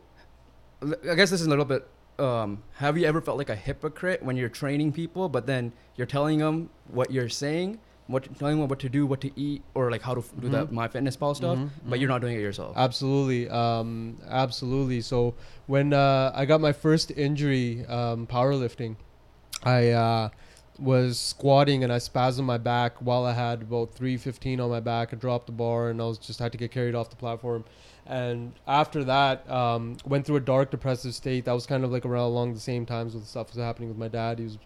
i 0.81 1.15
guess 1.15 1.29
this 1.29 1.41
is 1.41 1.47
a 1.47 1.49
little 1.49 1.65
bit. 1.65 1.85
Um, 2.17 2.63
have 2.75 2.97
you 2.97 3.05
ever 3.05 3.19
felt 3.19 3.37
like 3.37 3.49
a 3.49 3.55
hypocrite 3.57 4.23
when 4.23 4.37
you're 4.37 4.47
training 4.47 4.93
people, 4.93 5.27
but 5.27 5.45
then 5.45 5.73
you're 5.97 6.07
telling 6.07 6.39
them 6.39 6.69
what 6.87 7.11
you're 7.11 7.27
saying, 7.27 7.79
what 8.07 8.23
telling 8.37 8.59
them 8.59 8.67
what 8.69 8.79
to 8.79 8.89
do, 8.89 9.05
what 9.05 9.21
to 9.21 9.31
eat, 9.39 9.63
or 9.73 9.89
like 9.89 10.01
how 10.01 10.13
to 10.13 10.19
f- 10.21 10.31
do 10.39 10.47
that 10.49 10.67
Mhm. 10.69 10.73
MyFitnessPal 10.73 11.35
stuff, 11.35 11.57
Mhm, 11.57 11.69
but 11.87 11.99
you're 11.99 12.07
mhm. 12.07 12.13
not 12.13 12.21
doing 12.21 12.35
it 12.37 12.41
yourself. 12.41 12.73
Absolutely, 12.77 13.49
um, 13.49 14.17
absolutely. 14.29 15.01
So 15.01 15.33
when 15.65 15.93
uh, 15.93 16.31
I 16.35 16.45
got 16.45 16.61
my 16.61 16.71
first 16.71 17.11
injury, 17.11 17.85
um, 17.87 18.27
powerlifting, 18.27 18.95
I 19.63 19.89
uh, 19.89 20.29
was 20.77 21.17
squatting 21.17 21.83
and 21.83 21.91
I 21.91 21.97
spasmed 21.97 22.43
my 22.43 22.57
back 22.57 22.97
while 22.99 23.25
I 23.25 23.33
had 23.33 23.61
about 23.63 23.93
315 23.95 24.59
on 24.59 24.69
my 24.69 24.81
back. 24.81 25.13
I 25.13 25.15
dropped 25.15 25.47
the 25.47 25.53
bar 25.53 25.89
and 25.89 25.99
I 26.01 26.05
was 26.05 26.17
just 26.19 26.37
had 26.39 26.51
to 26.51 26.57
get 26.57 26.71
carried 26.71 26.93
off 26.95 27.09
the 27.09 27.15
platform. 27.15 27.63
And 28.05 28.51
after 28.67 29.03
that, 29.05 29.49
um, 29.49 29.97
went 30.05 30.27
through 30.27 30.35
a 30.35 30.41
dark 30.41 30.69
depressive 30.69 31.15
state. 31.15 31.45
That 31.45 31.53
was 31.53 31.65
kind 31.65 31.83
of 31.83 31.91
like 31.91 32.05
around 32.05 32.25
along 32.25 32.53
the 32.53 32.59
same 32.59 32.85
times 32.85 33.15
with 33.15 33.25
stuff 33.25 33.47
was 33.55 33.57
happening 33.63 33.89
with 33.89 33.97
my 33.97 34.09
dad. 34.09 34.37
He 34.37 34.43
was 34.45 34.57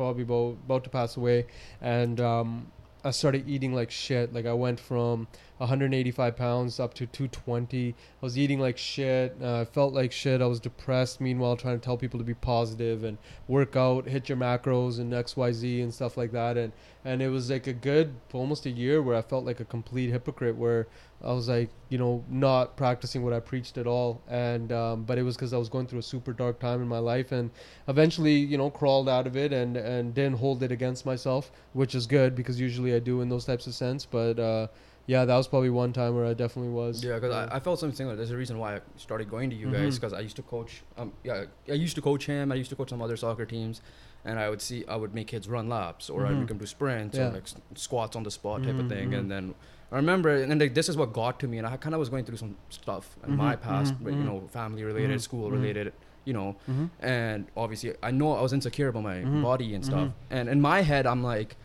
probably 0.00 0.22
about, 0.22 0.56
about 0.64 0.84
to 0.84 0.90
pass 0.90 1.18
away, 1.18 1.46
and 1.82 2.18
um, 2.22 2.66
I 3.04 3.10
started 3.10 3.46
eating 3.46 3.74
like 3.74 3.90
shit. 3.90 4.32
Like 4.32 4.46
I 4.46 4.54
went 4.54 4.80
from 4.80 5.28
185 5.58 6.36
pounds 6.36 6.80
up 6.80 6.94
to 6.94 7.06
220. 7.06 7.90
I 7.90 7.94
was 8.20 8.38
eating 8.38 8.60
like 8.60 8.78
shit. 8.78 9.36
Uh, 9.42 9.60
I 9.60 9.64
felt 9.66 9.92
like 9.92 10.10
shit. 10.10 10.40
I 10.40 10.46
was 10.46 10.58
depressed. 10.58 11.20
Meanwhile, 11.20 11.58
trying 11.58 11.78
to 11.78 11.84
tell 11.84 11.98
people 11.98 12.18
to 12.18 12.24
be 12.24 12.32
positive 12.32 13.04
and 13.04 13.18
work 13.46 13.76
out, 13.76 14.06
hit 14.06 14.30
your 14.30 14.38
macros 14.38 14.98
and 14.98 15.12
X, 15.12 15.36
Y, 15.36 15.52
Z 15.52 15.82
and 15.82 15.92
stuff 15.92 16.16
like 16.16 16.32
that. 16.32 16.56
And 16.56 16.72
and 17.04 17.20
it 17.20 17.28
was 17.28 17.50
like 17.50 17.66
a 17.66 17.74
good 17.74 18.14
almost 18.32 18.64
a 18.64 18.70
year 18.70 19.02
where 19.02 19.16
I 19.16 19.22
felt 19.22 19.44
like 19.44 19.60
a 19.60 19.66
complete 19.66 20.10
hypocrite. 20.10 20.56
Where 20.56 20.86
I 21.22 21.32
was 21.32 21.48
like, 21.48 21.68
you 21.90 21.98
know, 21.98 22.24
not 22.30 22.76
practicing 22.76 23.22
what 23.22 23.32
I 23.32 23.40
preached 23.40 23.76
at 23.78 23.86
all. 23.86 24.22
And 24.28 24.72
um, 24.72 25.04
but 25.04 25.18
it 25.18 25.22
was 25.22 25.36
because 25.36 25.52
I 25.52 25.58
was 25.58 25.68
going 25.68 25.86
through 25.86 25.98
a 25.98 26.02
super 26.02 26.32
dark 26.32 26.58
time 26.58 26.80
in 26.80 26.88
my 26.88 26.98
life, 26.98 27.30
and 27.32 27.50
eventually, 27.88 28.34
you 28.36 28.56
know, 28.56 28.70
crawled 28.70 29.08
out 29.08 29.26
of 29.26 29.36
it 29.36 29.52
and 29.52 29.76
and 29.76 30.14
didn't 30.14 30.38
hold 30.38 30.62
it 30.62 30.72
against 30.72 31.04
myself, 31.04 31.50
which 31.74 31.94
is 31.94 32.06
good 32.06 32.34
because 32.34 32.58
usually 32.60 32.94
I 32.94 32.98
do 33.00 33.20
in 33.20 33.28
those 33.28 33.44
types 33.44 33.66
of 33.66 33.74
sense. 33.74 34.06
But 34.06 34.38
uh, 34.38 34.68
yeah, 35.06 35.24
that 35.24 35.36
was 35.36 35.48
probably 35.48 35.70
one 35.70 35.92
time 35.92 36.14
where 36.14 36.24
I 36.24 36.34
definitely 36.34 36.72
was. 36.72 37.04
Yeah, 37.04 37.16
because 37.18 37.34
I, 37.34 37.56
I 37.56 37.60
felt 37.60 37.80
something 37.80 37.96
similar. 37.96 38.16
There's 38.16 38.30
a 38.30 38.36
reason 38.36 38.58
why 38.58 38.76
I 38.76 38.80
started 38.96 39.28
going 39.28 39.50
to 39.50 39.56
you 39.56 39.66
guys 39.70 39.94
Mhm. 39.98 40.00
because 40.00 40.12
I 40.12 40.20
used 40.20 40.36
to 40.36 40.42
coach. 40.42 40.82
Um, 40.96 41.12
yeah, 41.24 41.44
I 41.68 41.72
used 41.72 41.96
to 41.96 42.02
coach 42.02 42.26
him. 42.26 42.50
I 42.52 42.54
used 42.54 42.70
to 42.70 42.76
coach 42.76 42.90
some 42.90 43.02
other 43.02 43.16
soccer 43.16 43.44
teams, 43.44 43.82
and 44.24 44.38
I 44.38 44.48
would 44.48 44.62
see 44.62 44.84
I 44.86 44.96
would 44.96 45.14
make 45.14 45.26
kids 45.26 45.48
run 45.48 45.68
laps 45.68 46.08
or 46.08 46.26
I'd 46.26 46.32
Mhm. 46.34 46.38
make 46.40 46.48
them 46.48 46.58
do 46.58 46.66
sprints 46.66 47.18
Yeah. 47.18 47.28
or 47.28 47.32
like 47.32 47.42
s- 47.42 47.56
squats 47.74 48.16
on 48.16 48.22
the 48.22 48.30
spot 48.30 48.62
type 48.62 48.76
Mhm, 48.76 48.80
of 48.80 48.88
thing. 48.88 49.10
mhm. 49.10 49.18
And 49.18 49.30
then 49.30 49.54
I 49.92 49.96
remember, 49.96 50.30
and 50.30 50.60
like, 50.60 50.74
this 50.74 50.88
is 50.88 50.96
what 50.96 51.12
got 51.12 51.40
to 51.40 51.48
me. 51.48 51.58
And 51.58 51.66
I 51.66 51.76
kind 51.76 51.94
of 51.94 51.98
was 51.98 52.08
going 52.08 52.24
through 52.24 52.36
some 52.36 52.56
stuff 52.68 53.16
in 53.26 53.36
my 53.36 53.56
Mhm, 53.56 53.60
past, 53.62 53.94
mhm, 53.94 54.04
but, 54.04 54.12
you 54.14 54.24
know, 54.24 54.46
family 54.52 54.84
related, 54.84 55.18
Mhm, 55.18 55.22
school 55.22 55.48
mhm. 55.48 55.52
related, 55.52 55.92
you 56.24 56.32
know. 56.32 56.56
And 57.00 57.46
obviously, 57.56 57.94
I 58.02 58.10
know 58.12 58.32
I 58.32 58.42
was 58.42 58.52
insecure 58.52 58.88
about 58.88 59.02
my 59.02 59.24
body 59.24 59.74
and 59.74 59.84
stuff. 59.84 60.10
And 60.30 60.48
in 60.48 60.60
my 60.60 60.82
head, 60.82 61.06
I'm 61.06 61.22
like, 61.24 61.56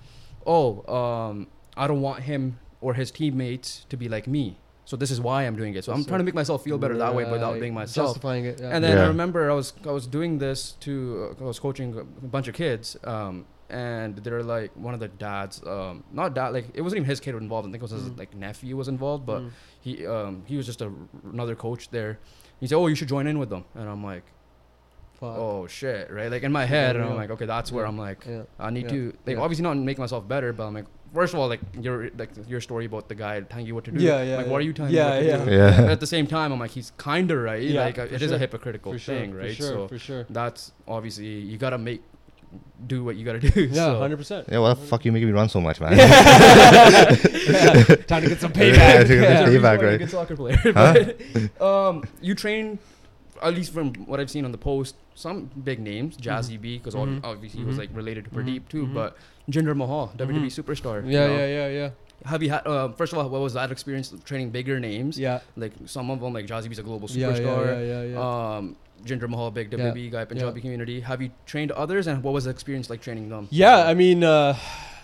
oh, 0.45 0.83
um, 0.93 1.47
I 1.77 1.87
don't 1.87 2.01
want 2.01 2.23
him 2.23 2.59
or 2.81 2.93
his 2.95 3.11
teammates 3.11 3.85
to 3.89 3.97
be 3.97 4.07
like 4.09 4.27
me. 4.27 4.57
So 4.85 4.95
this 4.95 5.09
is 5.09 5.19
why 5.19 5.43
I'm 5.43 5.55
doing 5.55 5.73
it. 5.75 5.83
So 5.83 5.91
I'm 5.91 5.99
Yes, 5.99 6.07
trying 6.07 6.19
to 6.19 6.23
make 6.23 6.35
myself 6.35 6.63
feel 6.63 6.77
better 6.77 6.95
that 6.97 7.13
way 7.15 7.25
without 7.25 7.59
being 7.59 7.73
myself. 7.73 8.09
Justifying 8.15 8.45
it. 8.45 8.59
Yeah. 8.61 8.69
And 8.75 8.83
then 8.83 8.97
I 8.99 9.07
remember 9.07 9.49
I 9.49 9.53
was 9.55 9.73
I 9.85 9.91
was 9.91 10.05
doing 10.05 10.37
this 10.37 10.73
to 10.81 10.91
uh, 11.39 11.43
I 11.43 11.47
was 11.47 11.59
coaching 11.59 11.97
a 11.97 12.03
bunch 12.03 12.47
of 12.47 12.53
kids, 12.53 12.95
um, 13.03 13.45
and 13.69 14.17
they're 14.17 14.43
like 14.43 14.71
one 14.75 14.93
of 14.93 14.99
the 14.99 15.07
dads, 15.07 15.61
um, 15.65 16.03
not 16.11 16.33
dad, 16.35 16.49
like 16.49 16.67
it 16.73 16.81
wasn't 16.81 16.97
even 16.97 17.09
his 17.09 17.19
kid 17.19 17.35
involved. 17.35 17.67
I 17.67 17.71
think 17.71 17.81
it 17.81 17.89
was 17.89 17.91
his 17.91 18.09
Mhm. 18.09 18.19
like 18.19 18.35
nephew 18.35 18.77
was 18.77 18.87
involved, 18.87 19.25
but 19.25 19.41
Mm. 19.41 19.49
he 19.81 20.05
um, 20.07 20.43
he 20.45 20.55
was 20.57 20.65
just 20.65 20.81
a, 20.81 20.91
another 21.31 21.55
coach 21.55 21.89
there. 21.89 22.19
He 22.59 22.67
said, 22.67 22.75
"Oh, 22.77 22.87
you 22.87 22.95
should 22.95 23.07
join 23.09 23.27
in 23.27 23.37
with 23.39 23.49
them," 23.49 23.65
and 23.75 23.89
I'm 23.89 24.03
like, 24.03 24.23
Fuck. 25.19 25.37
"Oh 25.37 25.67
shit!" 25.67 26.11
Right? 26.11 26.29
Like 26.29 26.43
in 26.43 26.51
my 26.51 26.65
head, 26.65 26.95
and 26.95 27.03
I'm 27.03 27.11
real. 27.11 27.17
like, 27.17 27.29
"Okay, 27.31 27.45
that's 27.45 27.71
where 27.71 27.85
I'm 27.87 27.97
like." 27.97 28.25
Yeah. 28.27 28.43
I 28.59 28.69
need 28.69 28.83
Yeah. 28.83 28.89
to 28.89 29.13
like 29.25 29.35
Yeah. 29.37 29.41
obviously 29.43 29.63
not 29.63 29.77
make 29.77 29.97
myself 29.97 30.27
better, 30.27 30.51
but 30.53 30.67
I'm 30.67 30.73
like 30.73 30.85
first 31.13 31.33
of 31.33 31.39
all 31.39 31.47
like 31.47 31.61
your 31.79 32.09
like 32.17 32.31
your 32.47 32.59
story 32.59 32.85
about 32.85 33.07
the 33.07 33.15
guy 33.15 33.39
telling 33.41 33.65
you 33.65 33.73
what 33.73 33.85
to 33.85 33.91
do. 33.91 34.01
Yeah, 34.03 34.21
yeah, 34.21 34.35
Like 34.37 34.45
yeah. 34.45 34.51
what 34.51 34.57
are 34.61 34.65
you 34.65 34.73
telling 34.73 34.93
Yeah, 34.93 35.19
me 35.21 35.27
what 35.31 35.45
to 35.45 35.51
yeah. 35.51 35.75
do? 35.77 35.83
Yeah. 35.85 35.91
At 35.91 35.99
the 36.01 36.07
same 36.07 36.27
time, 36.27 36.51
I'm 36.51 36.59
like 36.59 36.71
he's 36.71 36.91
kind 36.97 37.31
of 37.31 37.39
right. 37.39 37.61
Yeah, 37.63 37.85
like 37.85 37.97
uh, 37.97 38.07
for 38.07 38.13
it 38.15 38.21
is 38.21 38.31
a 38.31 38.37
hypocritical 38.37 38.91
For 38.93 38.99
sure. 38.99 39.15
thing, 39.15 39.31
For 39.31 39.37
right? 39.37 39.55
sure. 39.55 39.67
so 39.67 39.87
for 39.87 39.97
sure. 39.97 40.25
that's 40.29 40.73
obviously 40.87 41.27
you 41.27 41.57
gotta 41.57 41.77
make 41.77 42.01
do 42.87 43.03
what 43.03 43.15
you 43.15 43.25
gotta 43.25 43.39
do. 43.39 43.65
Yeah. 43.71 43.73
so. 43.73 43.99
Hundred 43.99 44.17
percent. 44.17 44.47
Yeah, 44.51 44.59
why 44.59 44.69
the 44.69 44.75
fuck 44.75 45.05
you 45.05 45.11
making 45.11 45.27
me 45.27 45.33
run 45.33 45.49
so 45.49 45.59
much, 45.61 45.79
man? 45.81 45.97
Time 48.07 48.23
to 48.23 48.29
get 48.29 48.39
some 48.41 48.51
Yeah, 48.55 49.01
payback. 49.01 49.07
to 49.07 49.07
get 49.07 49.21
That's 49.21 49.39
some 49.39 49.49
reason 49.49 49.61
payback, 49.61 49.63
why 49.63 49.73
you're 49.73 49.85
a 49.85 49.89
right? 49.91 49.99
Good 49.99 50.09
soccer 50.11 50.35
player. 50.35 50.57
Huh? 50.73 51.05
but, 51.57 51.65
um, 51.65 52.03
you 52.21 52.35
train, 52.35 52.79
at 53.41 53.53
least 53.53 53.73
from 53.73 53.93
what 54.05 54.19
I've 54.19 54.29
seen 54.29 54.45
on 54.45 54.51
the 54.51 54.57
post, 54.57 54.95
some 55.15 55.49
big 55.63 55.79
names, 55.79 56.17
Jazzy 56.17 56.59
B, 56.59 56.77
because 56.77 56.93
Mhm. 56.95 57.21
obviously 57.23 57.59
he 57.61 57.65
was 57.65 57.75
Mhm. 57.75 57.79
like 57.79 57.89
related 57.93 58.25
to. 58.25 58.29
Pradeep 58.31 58.67
too, 58.67 58.87
Mhm. 58.87 58.93
but 58.93 59.17
Jinder 59.49 59.75
Mahal, 59.75 60.11
WWE 60.17 60.47
superstar. 60.47 61.05
you 61.05 61.11
Yeah, 61.11 61.27
know? 61.27 61.37
yeah, 61.37 61.47
yeah, 61.47 61.67
yeah, 61.69 61.89
Have 62.25 62.41
you 62.43 62.49
had? 62.49 62.65
Uh, 62.65 62.89
first 62.93 63.13
of 63.13 63.19
all, 63.19 63.29
what 63.29 63.41
was 63.41 63.53
that 63.53 63.71
experience 63.71 64.13
training 64.25 64.49
bigger 64.49 64.79
names? 64.79 65.17
yeah. 65.19 65.39
Like 65.57 65.73
some 65.85 66.09
of 66.09 66.19
them, 66.21 66.33
like 66.33 66.47
Jazzy 66.47 66.69
B's 66.69 66.79
a 66.79 66.83
global 66.83 67.09
Yeah, 67.11 67.27
superstar. 67.27 67.65
yeah, 67.65 67.79
yeah, 67.79 68.03
yeah, 68.03 68.13
yeah. 68.13 68.55
Um, 68.57 68.75
Jinder 69.03 69.27
Mahal, 69.29 69.51
big 69.51 69.71
Yeah, 69.71 69.79
WWE 69.91 70.11
guy, 70.11 70.25
Punjabi 70.25 70.61
community. 70.61 70.99
Have 71.01 71.21
you 71.21 71.31
trained 71.45 71.71
others, 71.71 72.07
and 72.07 72.23
what 72.23 72.33
was 72.33 72.45
the 72.45 72.49
experience 72.51 72.89
like 72.89 73.01
training 73.01 73.29
them? 73.29 73.47
Yeah, 73.51 73.85
I 73.85 73.93
mean, 73.93 74.23
uh, 74.23 74.57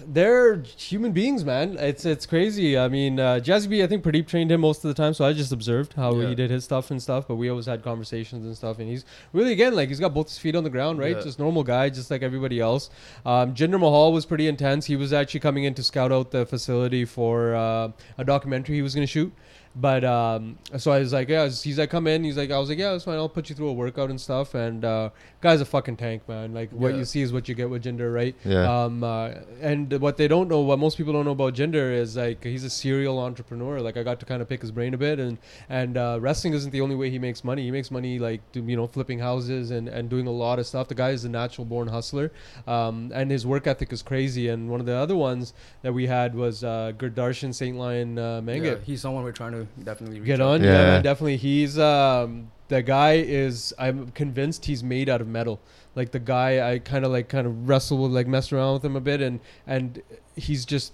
they're 0.08 0.64
human 0.64 1.12
beings, 1.12 1.46
man. 1.46 1.78
It's 1.78 2.06
it's 2.06 2.26
crazy. 2.26 2.78
I 2.78 2.88
mean, 2.88 3.20
uh, 3.20 3.40
Jazzy 3.44 3.70
B, 3.70 3.84
I 3.84 3.88
think 3.88 4.04
Pradeep 4.04 4.28
trained 4.28 4.52
him 4.52 4.62
most 4.62 4.84
of 4.84 4.88
the 4.88 4.96
time, 4.96 5.14
so 5.14 5.24
I 5.26 5.34
just 5.34 5.52
observed 5.52 5.94
how 5.94 6.16
Yeah. 6.16 6.30
he 6.30 6.36
did 6.36 6.50
his 6.50 6.64
stuff 6.64 6.90
and 6.90 7.02
stuff. 7.02 7.28
But 7.28 7.36
we 7.36 7.50
always 7.50 7.68
had 7.68 7.84
conversations 7.84 8.46
and 8.46 8.56
stuff, 8.58 8.80
and 8.80 8.90
he's 8.90 9.06
really 9.34 9.52
again 9.52 9.76
like 9.76 9.90
he's 9.90 10.00
got 10.00 10.14
both 10.14 10.30
his 10.30 10.40
feet 10.40 10.56
on 10.56 10.64
the 10.64 10.70
ground, 10.72 10.98
right? 10.98 11.16
Yeah. 11.16 11.22
Just 11.24 11.38
normal 11.38 11.64
guy, 11.64 11.90
just 11.90 12.10
like 12.10 12.24
everybody 12.24 12.60
else. 12.60 12.90
Um, 13.26 13.54
Jinder 13.54 13.80
Mahal 13.80 14.12
was 14.14 14.26
pretty 14.26 14.48
intense. 14.48 14.86
He 14.88 14.96
was 14.96 15.14
actually 15.14 15.42
coming 15.42 15.66
in 15.66 15.74
to 15.76 15.84
scout 15.84 16.12
out 16.12 16.32
the 16.32 16.46
facility 16.48 17.06
for 17.06 17.54
uh, 17.54 17.90
a 18.18 18.24
documentary 18.24 18.76
he 18.78 18.82
was 18.82 18.96
going 18.96 19.06
to 19.06 19.12
shoot. 19.12 19.32
But 19.76 20.04
um, 20.04 20.58
so 20.78 20.92
I 20.92 21.00
was 21.00 21.14
like, 21.14 21.30
yeah, 21.30 21.46
he's 21.46 21.78
like, 21.80 21.90
come 21.90 22.06
in. 22.08 22.24
He's 22.26 22.36
like, 22.38 22.52
I 22.52 22.60
was 22.60 22.68
like, 22.68 22.78
yeah, 22.78 22.92
that's 22.92 23.06
fine. 23.06 23.16
I'll 23.16 23.30
put 23.30 23.50
you 23.50 23.56
through 23.56 23.70
a 23.70 23.74
workout 23.74 24.10
and 24.10 24.20
stuff. 24.20 24.54
And 24.54 24.84
uh, 24.84 25.12
guy's 25.40 25.62
a 25.62 25.66
fucking 25.66 25.96
tank, 25.96 26.28
man. 26.28 26.54
Like 26.54 26.72
what 26.72 26.92
Yeah. 26.92 26.98
you 26.98 27.06
see 27.06 27.22
is 27.22 27.32
what 27.32 27.48
you 27.48 27.56
get 27.56 27.70
with 27.70 27.84
Jinder, 27.86 28.14
right? 28.14 28.36
Yeah. 28.44 28.84
Um, 28.84 29.02
uh, 29.04 29.32
and 29.62 29.92
what 30.02 30.18
they 30.18 30.28
don't 30.28 30.50
know, 30.50 30.60
what 30.60 30.78
most 30.78 30.98
people 30.98 31.14
don't 31.14 31.24
know 31.24 31.32
about 31.32 31.54
Jinder 31.54 31.94
is 31.94 32.18
like 32.18 32.44
he's 32.44 32.66
a 32.66 32.70
serial 32.70 33.18
entrepreneur. 33.20 33.80
Like 33.80 33.96
I 33.96 34.04
got 34.04 34.20
to 34.20 34.26
kind 34.26 34.42
of 34.42 34.50
pick 34.50 34.60
his 34.62 34.72
brain 34.72 34.94
a 34.94 34.98
bit, 34.98 35.20
and 35.20 35.38
and 35.70 35.96
uh, 35.98 36.18
wrestling 36.20 36.54
isn't 36.54 36.72
the 36.72 36.82
only 36.82 36.96
way 36.96 37.10
he 37.10 37.18
makes 37.18 37.44
money. 37.44 37.64
He 37.64 37.72
makes 37.72 37.92
money 37.92 38.20
like 38.20 38.42
do- 38.52 38.64
you 38.66 38.76
know 38.76 38.88
flipping 38.88 39.20
houses 39.20 39.72
and 39.72 39.88
and 39.88 40.10
doing 40.10 40.28
a 40.28 40.32
lot 40.32 40.60
of 40.60 40.68
stuff. 40.68 40.90
The 40.90 40.96
guy 40.96 41.12
is 41.12 41.24
a 41.24 41.30
natural 41.30 41.64
born 41.64 41.88
hustler, 41.88 42.34
um, 42.68 43.12
and 43.16 43.32
his 43.32 43.46
work 43.46 43.68
ethic 43.68 43.94
is 43.94 44.02
crazy. 44.02 44.50
And 44.50 44.70
one 44.70 44.82
of 44.82 44.86
the 44.86 44.96
other 44.96 45.16
ones 45.16 45.54
that 45.82 45.94
we 45.94 46.08
had 46.08 46.36
was 46.36 46.64
uh, 46.64 46.92
Gurdarshan 46.98 47.54
Saint 47.56 47.78
Lion 47.78 48.18
uh, 48.20 48.42
Mangat 48.42 48.64
Yeah, 48.66 48.76
he's 48.84 49.00
someone 49.02 49.24
we're 49.24 49.32
trying 49.32 49.54
to 49.54 49.61
definitely 49.84 50.20
reach 50.20 50.28
get 50.28 50.42
out 50.42 50.56
on 50.56 50.64
yeah, 50.64 50.70
Yeah. 50.72 50.84
man, 50.92 51.04
definitely 51.04 51.38
he's 51.38 51.78
um 51.80 52.52
the 52.68 52.82
guy 52.82 53.14
is 53.16 53.74
i'm 53.78 54.10
convinced 54.12 54.66
he's 54.66 54.84
made 54.84 55.10
out 55.10 55.22
of 55.22 55.28
metal 55.28 55.60
like 55.96 56.12
the 56.12 56.20
guy 56.20 56.72
i 56.72 56.80
kind 56.80 57.04
of 57.06 57.12
like 57.12 57.28
kind 57.30 57.46
of 57.48 57.68
wrestle 57.68 57.98
with 58.04 58.12
like 58.12 58.28
mess 58.28 58.52
around 58.52 58.74
with 58.76 58.86
him 58.86 58.96
a 58.96 59.02
bit 59.02 59.22
and 59.22 59.40
and 59.68 60.02
he's 60.36 60.64
just 60.66 60.94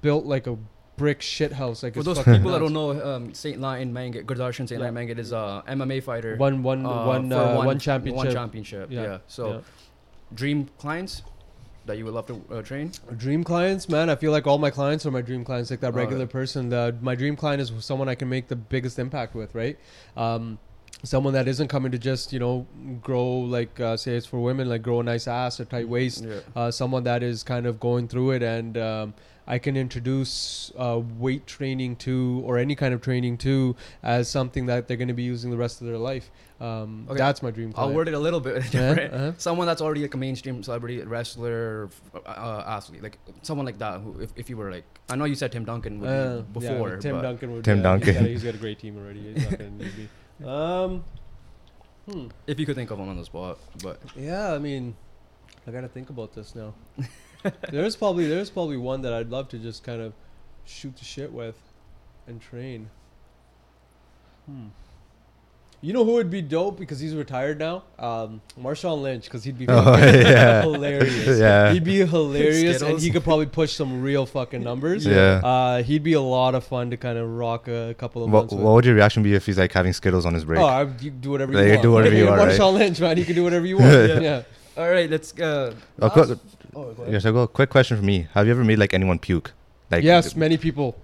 built 0.00 0.24
like 0.24 0.46
a 0.46 0.56
brick 0.96 1.22
shit 1.22 1.52
house 1.52 1.82
like 1.84 1.94
For 1.94 2.02
those 2.02 2.16
fucking 2.18 2.34
people 2.34 2.50
that 2.50 2.58
don't 2.58 2.72
know, 2.72 2.90
um, 3.14 3.32
Saint 3.32 3.60
Lion 3.60 3.92
Mangat, 3.92 4.24
Gurdarshan 4.24 4.66
Saint 4.68 4.80
Yeah. 4.80 4.90
Lion 4.90 4.94
Mangat 4.96 5.18
is 5.18 5.30
a 5.30 5.62
MMA 5.68 6.02
fighter. 6.02 6.34
one 6.36 6.64
one 6.64 6.84
uh, 6.84 7.06
one 7.06 7.28
for 7.30 7.36
uh, 7.36 7.64
one 7.64 7.78
championship 7.78 8.16
One 8.24 8.32
championship. 8.34 8.90
Yeah. 8.90 9.02
Yeah. 9.02 9.18
So, 9.28 9.48
Yeah. 9.48 9.60
dream 10.34 10.68
clients 10.78 11.22
that 11.88 11.98
you 11.98 12.04
would 12.04 12.14
love 12.14 12.26
to 12.26 12.40
uh, 12.50 12.62
train. 12.62 12.92
dream 13.16 13.42
clients 13.42 13.88
man 13.88 14.08
i 14.08 14.14
feel 14.14 14.30
like 14.30 14.46
all 14.46 14.58
my 14.58 14.70
clients 14.70 15.04
are 15.04 15.10
my 15.10 15.20
dream 15.20 15.44
clients 15.44 15.70
like 15.70 15.80
that 15.80 15.94
regular 15.94 16.24
yeah. 16.24 16.38
person 16.38 16.68
the, 16.68 16.94
my 17.00 17.14
dream 17.14 17.34
client 17.34 17.60
is 17.60 17.72
someone 17.80 18.08
i 18.08 18.14
can 18.14 18.28
make 18.28 18.46
the 18.48 18.56
biggest 18.56 18.98
impact 18.98 19.34
with 19.34 19.54
right 19.54 19.78
um, 20.16 20.58
someone 21.02 21.32
that 21.32 21.48
isn't 21.48 21.68
coming 21.68 21.90
to 21.92 21.98
just 21.98 22.32
you 22.32 22.38
know 22.38 22.66
grow 23.02 23.26
like 23.26 23.78
uh, 23.80 23.96
say 23.96 24.14
it's 24.16 24.26
for 24.26 24.40
women 24.40 24.68
like 24.68 24.82
grow 24.82 25.00
a 25.00 25.02
nice 25.02 25.26
ass 25.26 25.60
or 25.60 25.64
tight 25.64 25.88
waist 25.88 26.24
Yeah. 26.24 26.40
uh, 26.54 26.70
someone 26.70 27.04
that 27.04 27.22
is 27.22 27.42
kind 27.42 27.66
of 27.66 27.80
going 27.80 28.08
through 28.08 28.32
it 28.32 28.42
and 28.42 28.76
um, 28.76 29.14
I 29.48 29.58
can 29.58 29.78
introduce 29.78 30.70
uh, 30.76 31.00
weight 31.18 31.46
training 31.46 31.96
to 31.96 32.42
or 32.44 32.58
any 32.58 32.74
kind 32.74 32.92
of 32.92 33.00
training 33.00 33.38
to 33.38 33.76
as 34.02 34.28
something 34.28 34.66
that 34.66 34.86
they're 34.86 34.98
going 34.98 35.08
to 35.08 35.14
be 35.14 35.22
using 35.22 35.50
the 35.50 35.56
rest 35.56 35.80
of 35.80 35.86
their 35.86 35.96
life. 35.96 36.30
Um, 36.60 37.06
Okay. 37.08 37.18
That's 37.18 37.40
my 37.42 37.52
dream. 37.52 37.72
Call. 37.72 37.88
I'll 37.88 37.94
word 37.94 38.08
it 38.08 38.14
a 38.14 38.18
little 38.18 38.40
bit 38.40 38.56
Yeah, 38.74 38.88
different. 38.94 39.14
uh-huh. 39.14 39.32
Someone 39.38 39.66
that's 39.68 39.80
already 39.80 40.02
like 40.02 40.14
a 40.14 40.16
mainstream 40.16 40.60
celebrity, 40.64 41.00
wrestler, 41.02 41.88
f- 42.14 42.22
uh, 42.26 42.64
athlete, 42.66 43.00
like 43.02 43.16
someone 43.42 43.64
like 43.64 43.78
that. 43.78 44.00
Who, 44.00 44.18
if, 44.20 44.30
if 44.34 44.50
you 44.50 44.56
were 44.56 44.70
like, 44.72 44.84
I 45.08 45.14
know 45.16 45.24
you 45.24 45.36
said 45.36 45.52
Tim 45.52 45.64
Duncan 45.64 46.00
would 46.00 46.08
Uh, 46.10 46.36
be 46.42 46.64
yeah, 46.64 46.70
before, 46.72 46.96
Tim 46.96 47.14
but 47.16 47.22
Duncan 47.22 47.52
would. 47.52 47.64
Tim 47.64 47.80
yeah, 47.82 47.96
He's 47.96 48.04
got, 48.06 48.10
a, 48.10 48.12
Duncan. 48.14 48.26
he's 48.32 48.42
got 48.48 48.54
a 48.54 48.58
great 48.58 48.78
team 48.80 48.96
already. 48.98 49.34
He's 49.34 49.50
not 49.50 49.58
gonna. 49.58 50.52
Um, 50.52 51.04
hmm. 52.10 52.26
if 52.48 52.58
you 52.58 52.66
could 52.66 52.74
think 52.76 52.90
of 52.90 52.98
one 52.98 53.08
on 53.08 53.16
the 53.16 53.24
spot, 53.24 53.58
but 53.82 54.00
Yeah, 54.16 54.52
I 54.52 54.58
mean, 54.58 54.96
I 55.66 55.70
gotta 55.70 55.88
think 55.88 56.10
about 56.10 56.34
this 56.34 56.54
now. 56.56 56.74
there's 57.70 57.94
probably 57.94 58.26
there's 58.26 58.50
probably 58.50 58.76
one 58.76 59.02
that 59.02 59.12
I'd 59.12 59.30
love 59.30 59.48
to 59.50 59.58
just 59.58 59.84
kind 59.84 60.00
of 60.02 60.12
shoot 60.64 60.96
the 60.96 61.04
shit 61.04 61.32
with 61.32 61.56
and 62.26 62.40
train. 62.40 62.90
Hmm. 64.46 64.66
You 65.80 65.92
know 65.92 66.04
who 66.04 66.14
would 66.14 66.28
be 66.28 66.42
dope 66.42 66.76
because 66.76 66.98
he's 66.98 67.14
retired 67.14 67.58
now? 67.60 67.84
Um, 68.00 68.40
Marshawn 68.60 69.00
Lynch 69.00 69.24
because 69.24 69.44
he'd 69.44 69.56
be 69.56 69.66
Oh, 69.68 69.96
yeah. 69.96 70.62
hilarious. 70.62 71.38
Yeah. 71.38 71.72
He'd 71.72 71.84
be 71.84 72.04
hilarious 72.04 72.82
and 72.82 72.98
he 72.98 73.10
could 73.10 73.22
probably 73.22 73.46
push 73.46 73.74
some 73.74 74.02
real 74.02 74.26
fucking 74.26 74.60
numbers. 74.62 75.06
Yeah. 75.06 75.40
Uh, 75.44 75.82
he'd 75.84 76.02
be 76.02 76.14
a 76.14 76.20
lot 76.20 76.56
of 76.56 76.64
fun 76.64 76.90
to 76.90 76.96
kind 76.96 77.16
of 77.16 77.28
rock 77.30 77.68
a 77.68 77.94
couple 77.96 78.24
of 78.24 78.30
What, 78.30 78.40
months 78.40 78.54
with. 78.54 78.62
what 78.64 78.72
would 78.74 78.84
your 78.86 78.96
reaction 78.96 79.22
be 79.22 79.34
if 79.34 79.46
he's 79.46 79.56
like 79.58 79.72
having 79.72 79.92
Skittles 79.92 80.26
on 80.26 80.34
his 80.34 80.44
break? 80.44 80.58
Oh, 80.58 80.64
I, 80.64 80.82
you 81.00 81.10
do 81.12 81.30
whatever 81.30 81.52
you 81.52 81.58
Like, 81.58 81.66
you 81.66 81.72
want. 81.74 81.82
do 81.82 81.92
whatever 81.92 82.16
you 82.16 82.26
want, 82.26 82.38
right? 82.40 82.48
Marshawn 82.58 82.74
Lynch, 82.74 83.00
man, 83.00 83.16
you 83.16 83.24
can 83.24 83.36
do 83.36 83.44
whatever 83.44 83.64
you 83.66 83.78
want. 83.78 83.88
Yeah. 84.08 84.18
yeah. 84.20 84.42
all 84.76 84.90
right, 84.90 85.08
let's. 85.08 85.32
Uh, 85.38 85.74
Uh, 86.02 86.08
quick- 86.10 86.38
oh, 86.74 86.92
go 86.92 87.02
ahead. 87.02 87.12
yeah, 87.12 87.18
so 87.20 87.32
go. 87.32 87.46
Quick 87.46 87.70
question 87.70 87.96
for 87.96 88.02
me: 88.04 88.26
Have 88.34 88.46
you 88.46 88.52
ever 88.52 88.64
made 88.64 88.78
like 88.80 88.94
anyone 88.94 89.18
puke? 89.20 89.52
Like 89.92 90.02
yes, 90.02 90.34
many 90.34 90.56
people. 90.56 90.96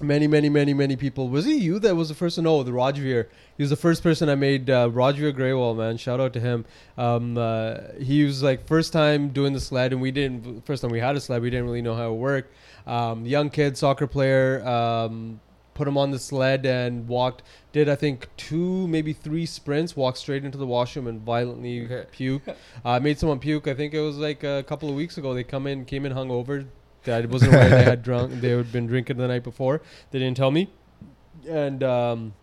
Many, 0.00 0.28
many, 0.28 0.48
many, 0.48 0.74
many 0.74 0.94
people. 0.94 1.28
Was 1.28 1.44
it 1.46 1.56
you 1.60 1.80
that 1.80 1.96
was 1.96 2.08
the 2.08 2.14
first 2.14 2.36
to 2.36 2.42
know? 2.42 2.62
The 2.62 2.70
Rajveer. 2.70 3.26
He 3.56 3.62
was 3.64 3.70
the 3.70 3.76
first 3.76 4.02
person 4.02 4.28
I 4.28 4.36
made. 4.36 4.70
Uh, 4.70 4.88
Rajveer 4.88 5.32
Grewal, 5.32 5.76
man. 5.76 5.96
Shout 5.96 6.20
out 6.20 6.32
to 6.34 6.40
him. 6.40 6.64
Um, 6.96 7.36
uh, 7.36 7.78
he 8.00 8.22
was 8.22 8.40
like 8.40 8.64
first 8.68 8.92
time 8.92 9.30
doing 9.30 9.52
the 9.54 9.60
sled, 9.60 9.92
and 9.92 10.00
we 10.00 10.12
didn't. 10.12 10.64
First 10.64 10.82
time 10.82 10.92
we 10.92 11.00
had 11.00 11.16
a 11.16 11.20
sled, 11.20 11.42
we 11.42 11.50
didn't 11.50 11.64
really 11.66 11.82
know 11.82 11.94
how 11.96 12.12
it 12.12 12.16
worked. 12.16 12.54
Um, 12.86 13.26
young 13.26 13.50
kid, 13.50 13.76
soccer 13.76 14.06
player. 14.06 14.64
Um, 14.66 15.40
put 15.74 15.88
him 15.88 15.98
on 15.98 16.12
the 16.12 16.18
sled 16.18 16.64
and 16.64 17.08
walked. 17.08 17.42
Did 17.72 17.88
I 17.88 17.96
think 17.96 18.28
two, 18.36 18.86
maybe 18.86 19.12
three 19.12 19.46
sprints. 19.46 19.96
Walked 19.96 20.18
straight 20.18 20.44
into 20.44 20.58
the 20.58 20.66
washroom 20.66 21.08
and 21.08 21.20
violently 21.22 21.84
Okay. 21.86 22.06
puke. 22.12 22.42
Uh, 22.84 23.00
made 23.00 23.18
someone 23.18 23.40
puke. 23.40 23.66
I 23.66 23.74
think 23.74 23.94
it 23.94 24.00
was 24.00 24.16
like 24.16 24.44
a 24.44 24.62
couple 24.62 24.88
of 24.88 24.94
weeks 24.94 25.18
ago. 25.18 25.34
They 25.34 25.42
come 25.42 25.66
in, 25.66 25.84
came 25.84 26.06
in 26.06 26.12
hungover. 26.12 26.66
I 27.08 27.24
wasn't 27.26 27.54
aware 27.54 27.68
they 27.70 27.84
had 27.84 28.02
drunk. 28.08 28.40
They 28.40 28.50
had 28.50 28.70
been 28.72 28.86
drinking 28.86 29.16
the 29.18 29.28
night 29.28 29.44
before. 29.44 29.80
They 30.10 30.18
didn't 30.18 30.36
tell 30.36 30.50
me, 30.50 30.68
and 31.48 31.82
um, 31.82 32.34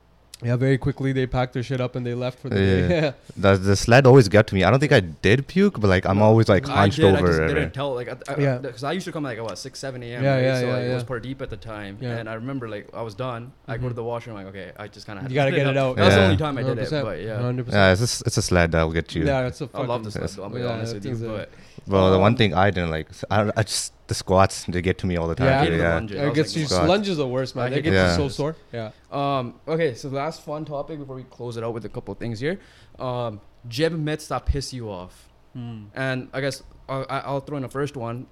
yeah, 0.44 0.58
very 0.58 0.78
quickly 0.78 1.14
they 1.14 1.26
packed 1.26 1.54
their 1.54 1.64
shit 1.64 1.80
up 1.80 1.96
and 1.96 2.06
they 2.06 2.14
left 2.14 2.40
for 2.40 2.50
the 2.50 2.60
Yeah. 2.60 2.88
day. 2.88 3.14
the 3.38 3.56
the 3.56 3.76
sled 3.76 4.06
always 4.06 4.28
got 4.28 4.48
to 4.48 4.56
me. 4.56 4.64
I 4.66 4.70
don't 4.70 4.80
think 4.82 4.92
I 4.92 5.00
did 5.00 5.48
puke, 5.48 5.80
but 5.80 5.88
like 5.88 6.06
I'm 6.06 6.22
always 6.22 6.50
like 6.50 6.68
I 6.68 6.82
hunched 6.82 6.98
did, 6.98 7.06
over. 7.16 7.26
I 7.26 7.46
just 7.48 7.56
didn't 7.56 7.74
tell. 7.74 7.94
Like, 7.96 8.10
I, 8.10 8.34
I, 8.34 8.38
Yeah. 8.38 8.58
because 8.58 8.84
I 8.84 8.92
used 8.92 9.06
to 9.06 9.14
come 9.14 9.24
like 9.24 9.42
what 9.42 9.58
six, 9.58 9.80
seven 9.80 10.04
a.m. 10.04 10.24
Yeah, 10.24 10.36
right? 10.36 10.44
yeah, 10.44 10.60
so 10.60 10.66
yeah, 10.68 10.74
like, 10.74 10.84
it 10.84 10.94
was 10.94 11.04
yeah. 11.04 11.08
per 11.08 11.20
deep 11.22 11.42
at 11.42 11.50
the 11.50 11.58
time, 11.58 11.98
Yeah. 12.02 12.18
and 12.18 12.30
I 12.30 12.34
remember 12.34 12.68
like 12.68 12.90
I 12.94 13.02
was 13.02 13.16
done. 13.16 13.54
I 13.68 13.78
go 13.78 13.88
to 13.88 13.94
the 13.94 14.04
washroom. 14.04 14.36
like, 14.36 14.48
okay, 14.48 14.72
I 14.78 14.90
just 14.90 15.08
kind 15.08 15.20
of 15.20 15.32
You 15.32 15.36
gotta 15.36 15.52
get 15.52 15.68
it 15.68 15.78
out. 15.78 15.96
That's 15.96 16.16
the 16.16 16.24
only 16.26 16.38
time 16.38 16.58
I 16.58 16.64
did 16.64 16.80
it. 16.80 16.92
But 16.92 17.22
yeah, 17.22 17.40
100%. 17.40 17.72
yeah, 17.72 17.94
it's 17.94 18.02
a, 18.02 18.24
it's 18.28 18.38
a 18.38 18.42
sled 18.42 18.74
that'll 18.74 18.92
get 18.92 19.16
you. 19.16 19.26
Yeah, 19.26 19.44
that's 19.44 19.62
a 19.62 19.66
I 19.66 19.68
fucking. 19.68 19.88
love 19.88 20.04
this. 20.04 20.18
Yes. 20.20 20.38
I'll 20.38 20.50
be 20.50 20.60
Yeah, 20.60 20.68
honest 20.74 20.94
with 20.96 21.06
you, 21.06 21.16
a- 21.16 21.38
but 21.38 21.50
Well, 21.88 22.12
the 22.12 22.20
one 22.20 22.34
Um, 22.34 22.38
thing 22.38 22.54
I 22.54 22.72
didn't 22.72 22.90
like, 22.92 23.08
I, 23.32 23.52
I 23.56 23.64
just 23.64 23.94
the 24.08 24.14
squats 24.14 24.66
they 24.68 24.82
get 24.82 24.98
to 25.00 25.08
me 25.08 25.18
all 25.18 25.28
the 25.28 25.36
time. 25.36 25.48
Yeah. 25.48 25.62
I 25.62 25.78
yeah. 25.78 25.94
lunges. 25.96 26.18
It 26.18 26.34
gets 26.36 26.52
like, 26.54 26.60
you. 26.62 26.66
Squats. 26.68 26.88
Lunges 26.88 27.14
are 27.20 27.24
the 27.24 27.28
worst, 27.28 27.56
man. 27.56 27.70
They 27.70 27.78
hate 27.78 27.84
get 27.86 27.94
Yeah. 27.94 28.12
you 28.12 28.16
so 28.18 28.28
sore. 28.30 28.56
Yeah. 28.72 28.92
Um. 29.12 29.56
Okay. 29.68 29.94
So 29.96 30.10
the 30.10 30.18
last 30.18 30.42
fun 30.44 30.66
topic 30.66 31.00
before 31.00 31.16
we 31.16 31.24
close 31.24 31.58
it 31.58 31.64
out 31.64 31.74
with 31.74 31.86
a 31.86 31.90
couple 31.90 32.12
of 32.12 32.18
things 32.20 32.40
here. 32.40 32.60
Um. 33.00 33.42
Jib 33.68 33.94
myths 33.94 34.28
that 34.28 34.46
piss 34.46 34.74
you 34.74 34.90
off, 34.92 35.28
Hmm. 35.54 35.86
and 35.96 36.30
I 36.34 36.42
guess 36.42 36.62
I'll, 36.88 37.04
I- 37.10 37.22
I'll 37.22 37.40
throw 37.40 37.58
in 37.58 37.64
the 37.64 37.70
first 37.70 37.98
one. 37.98 38.28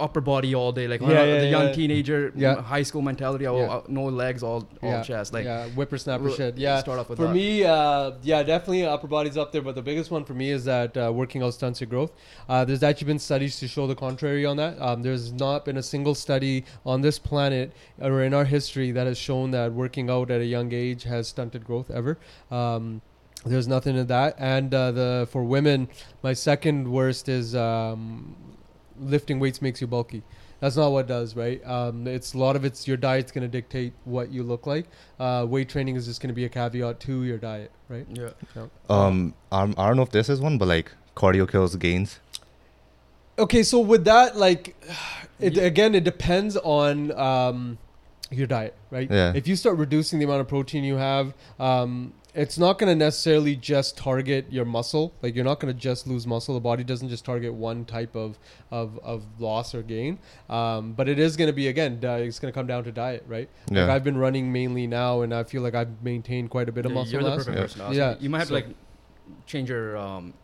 Upper 0.00 0.20
body 0.20 0.54
all 0.54 0.72
day, 0.72 0.88
like 0.88 1.00
Yeah, 1.00 1.08
uh, 1.08 1.24
yeah, 1.24 1.38
the 1.40 1.46
young 1.46 1.66
yeah. 1.68 1.72
teenager, 1.72 2.32
Yeah. 2.34 2.60
high 2.62 2.82
school 2.82 3.02
mentality. 3.02 3.46
Oh, 3.46 3.58
Yeah. 3.58 3.74
uh, 3.74 3.82
no 3.88 4.04
legs, 4.06 4.42
all 4.42 4.66
all 4.82 5.02
chest. 5.02 5.32
Like 5.34 5.44
yeah, 5.44 5.66
whippersnapper 5.68 6.24
we'll 6.24 6.34
shit. 6.34 6.56
Yeah. 6.58 6.80
Start 6.80 6.98
off 6.98 7.08
with 7.10 7.18
For 7.18 7.26
that. 7.26 7.34
me, 7.34 7.64
uh, 7.64 8.12
yeah, 8.22 8.42
definitely 8.42 8.84
upper 8.86 9.06
body's 9.06 9.36
up 9.36 9.52
there, 9.52 9.62
but 9.62 9.74
the 9.74 9.82
biggest 9.82 10.10
one 10.10 10.24
for 10.24 10.34
me 10.34 10.50
is 10.50 10.64
that 10.64 10.96
uh, 10.96 11.12
working 11.12 11.42
out 11.42 11.54
stunts 11.54 11.80
your 11.80 11.88
growth. 11.88 12.12
Uh, 12.48 12.64
there's 12.64 12.82
actually 12.82 13.06
been 13.08 13.18
studies 13.18 13.58
to 13.60 13.68
show 13.68 13.86
the 13.86 13.94
contrary 13.94 14.46
on 14.46 14.56
that. 14.56 14.80
Um, 14.80 15.02
there's 15.02 15.32
not 15.32 15.64
been 15.64 15.76
a 15.76 15.82
single 15.82 16.14
study 16.14 16.64
on 16.86 17.00
this 17.02 17.18
planet 17.18 17.72
or 18.00 18.22
in 18.22 18.32
our 18.34 18.44
history 18.46 18.90
that 18.92 19.06
has 19.06 19.18
shown 19.18 19.50
that 19.50 19.72
working 19.72 20.08
out 20.10 20.30
at 20.30 20.40
a 20.40 20.46
young 20.46 20.72
age 20.72 21.02
has 21.04 21.28
stunted 21.28 21.64
growth 21.64 21.90
ever. 21.90 22.18
Um, 22.50 23.02
there's 23.44 23.66
nothing 23.68 23.96
in 23.96 24.06
that. 24.08 24.34
And 24.38 24.74
uh, 24.74 24.90
the 24.92 25.28
for 25.30 25.42
women, 25.44 25.88
my 26.22 26.32
second 26.34 26.90
worst 26.90 27.28
is 27.28 27.54
um, 27.56 28.34
lifting 29.00 29.40
weights 29.40 29.60
makes 29.62 29.80
you 29.80 29.86
bulky. 29.86 30.22
That's 30.60 30.76
not 30.76 30.92
what 30.92 31.06
it 31.06 31.08
does, 31.08 31.34
right? 31.34 31.64
Um, 31.66 32.06
it's 32.06 32.34
a 32.34 32.38
lot 32.38 32.54
of 32.54 32.64
it's 32.66 32.86
your 32.86 32.98
diet's 32.98 33.32
going 33.32 33.42
to 33.42 33.48
dictate 33.48 33.94
what 34.04 34.30
you 34.30 34.42
look 34.42 34.66
like. 34.66 34.86
Uh, 35.18 35.46
weight 35.48 35.70
training 35.70 35.96
is 35.96 36.06
just 36.06 36.20
going 36.20 36.28
to 36.28 36.34
be 36.34 36.44
a 36.44 36.48
caveat 36.50 37.00
to 37.00 37.24
your 37.24 37.38
diet, 37.38 37.70
right? 37.88 38.06
Yeah. 38.12 38.30
Um, 38.90 39.34
um, 39.50 39.74
I 39.78 39.88
don't 39.88 39.96
know 39.96 40.02
if 40.02 40.10
this 40.10 40.28
is 40.28 40.38
one, 40.40 40.58
but 40.58 40.68
like 40.68 40.92
cardio 41.16 41.50
kills 41.50 41.74
gains. 41.76 42.20
Okay, 43.38 43.62
so 43.62 43.80
with 43.80 44.04
that, 44.04 44.36
like, 44.36 44.76
it 45.40 45.54
Yeah. 45.54 45.62
again, 45.62 45.94
it 45.94 46.04
depends 46.04 46.58
on 46.58 47.10
um, 47.18 47.78
your 48.30 48.46
diet, 48.46 48.74
right? 48.90 49.10
Yeah. 49.10 49.32
If 49.34 49.48
you 49.48 49.56
start 49.56 49.78
reducing 49.78 50.18
the 50.18 50.26
amount 50.26 50.42
of 50.42 50.48
protein 50.48 50.84
you 50.84 50.96
have, 50.96 51.32
um, 51.58 52.12
it's 52.34 52.58
not 52.58 52.78
going 52.78 52.90
to 52.90 52.94
necessarily 52.94 53.56
just 53.56 53.96
target 53.96 54.46
your 54.50 54.64
muscle. 54.64 55.12
Like, 55.22 55.34
you're 55.34 55.44
not 55.44 55.58
going 55.60 55.72
to 55.74 55.78
just 55.78 56.06
lose 56.06 56.26
muscle. 56.26 56.54
The 56.54 56.60
body 56.60 56.84
doesn't 56.84 57.08
just 57.08 57.24
target 57.24 57.52
one 57.54 57.84
type 57.84 58.14
of 58.14 58.38
of, 58.70 58.98
of 59.02 59.24
loss 59.40 59.74
or 59.74 59.82
gain. 59.82 60.18
Um, 60.48 60.92
but 60.92 61.08
it 61.08 61.18
is 61.18 61.36
going 61.36 61.48
to 61.48 61.52
be 61.52 61.68
again, 61.68 61.98
di- 62.00 62.18
it's 62.20 62.38
going 62.38 62.52
to 62.52 62.56
come 62.58 62.66
down 62.66 62.84
to 62.84 62.92
diet, 62.92 63.24
right? 63.26 63.48
Like, 63.70 63.88
I've 63.90 64.04
been 64.04 64.16
running 64.18 64.52
mainly 64.52 64.86
now, 64.86 65.22
and 65.22 65.34
I 65.34 65.42
feel 65.44 65.62
like 65.62 65.74
I've 65.74 66.02
maintained 66.02 66.50
quite 66.50 66.68
a 66.68 66.72
bit 66.72 66.86
of 66.86 66.92
muscle 66.92 67.12
You're 67.14 67.22
the 67.22 67.30
mass. 67.30 67.38
perfect 67.38 67.56
Yeah. 67.56 67.62
person 67.62 67.90
to 67.90 67.96
Yeah. 67.96 68.14
You 68.20 68.30
might 68.30 68.38
have 68.38 68.48
So- 68.48 68.60
to 68.60 68.66
like 68.66 68.76
change 69.46 69.68
your 69.70 69.96
um, 69.96 70.34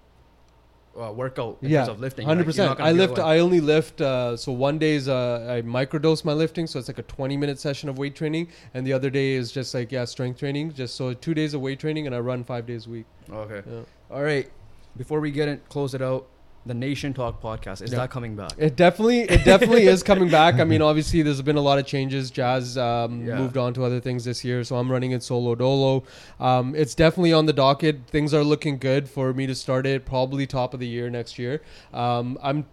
uh, 0.98 1.12
workout 1.12 1.58
in 1.62 1.70
Yeah, 1.70 1.80
terms 1.80 1.88
of 1.90 2.00
lifting. 2.00 2.26
Hundred 2.26 2.40
like, 2.40 2.46
percent. 2.46 2.78
gonna 2.78 2.88
I 2.88 2.92
lift. 2.92 3.18
I 3.18 3.38
only 3.38 3.60
lift. 3.60 4.00
Uh, 4.00 4.36
so 4.36 4.52
one 4.52 4.78
day 4.78 4.94
is 4.94 5.08
uh, 5.08 5.46
I 5.48 5.62
microdose 5.62 6.24
my 6.24 6.32
lifting, 6.32 6.66
so 6.66 6.78
it's 6.78 6.88
like 6.88 6.98
a 6.98 7.02
twenty-minute 7.02 7.58
session 7.58 7.88
of 7.88 7.98
weight 7.98 8.14
training, 8.16 8.48
and 8.74 8.86
the 8.86 8.92
other 8.92 9.10
day 9.10 9.32
is 9.32 9.52
just 9.52 9.74
like 9.74 9.92
yeah, 9.92 10.04
strength 10.04 10.38
training. 10.38 10.72
Just 10.72 10.94
so 10.94 11.12
two 11.14 11.34
days 11.34 11.54
of 11.54 11.60
weight 11.60 11.78
training, 11.78 12.06
and 12.06 12.14
I 12.14 12.20
run 12.20 12.44
five 12.44 12.66
days 12.66 12.86
a 12.86 12.90
week. 12.90 13.06
Okay. 13.30 13.62
Yeah. 13.70 13.80
All 14.10 14.22
right. 14.22 14.50
Before 14.96 15.20
we 15.20 15.30
get 15.30 15.48
it, 15.48 15.68
close 15.68 15.94
it 15.94 16.02
out. 16.02 16.26
The 16.66 16.74
Nation 16.74 17.14
Talk 17.14 17.40
podcast. 17.40 17.80
Is 17.80 17.92
Yeah. 17.92 17.98
that 18.00 18.10
coming 18.10 18.34
back? 18.36 18.52
It 18.58 18.76
definitely, 18.76 19.20
it 19.20 19.44
definitely 19.44 19.86
is 19.86 20.02
coming 20.10 20.28
back. 20.28 20.56
I 20.56 20.64
mean, 20.64 20.82
obviously, 20.82 21.22
there's 21.22 21.40
been 21.42 21.56
a 21.56 21.60
lot 21.60 21.78
of 21.78 21.86
changes. 21.86 22.30
Jazz 22.30 22.76
um, 22.76 23.24
Yeah. 23.24 23.38
moved 23.38 23.56
on 23.56 23.72
to 23.74 23.84
other 23.84 24.00
things 24.00 24.24
this 24.24 24.44
year, 24.44 24.64
so 24.64 24.76
I'm 24.76 24.90
running 24.90 25.12
it 25.12 25.22
solo 25.22 25.54
dolo. 25.54 26.02
Um, 26.40 26.74
it's 26.74 26.94
definitely 26.94 27.32
on 27.32 27.46
the 27.46 27.52
docket. 27.52 28.00
Things 28.08 28.34
are 28.34 28.42
looking 28.44 28.78
good 28.78 29.08
for 29.08 29.32
me 29.32 29.46
to 29.46 29.54
start 29.54 29.86
it 29.86 30.04
probably 30.04 30.46
top 30.46 30.74
of 30.74 30.80
the 30.80 30.88
year 30.88 31.08
next 31.08 31.38
year. 31.38 31.62
Um, 31.94 32.36
I'm 32.42 32.66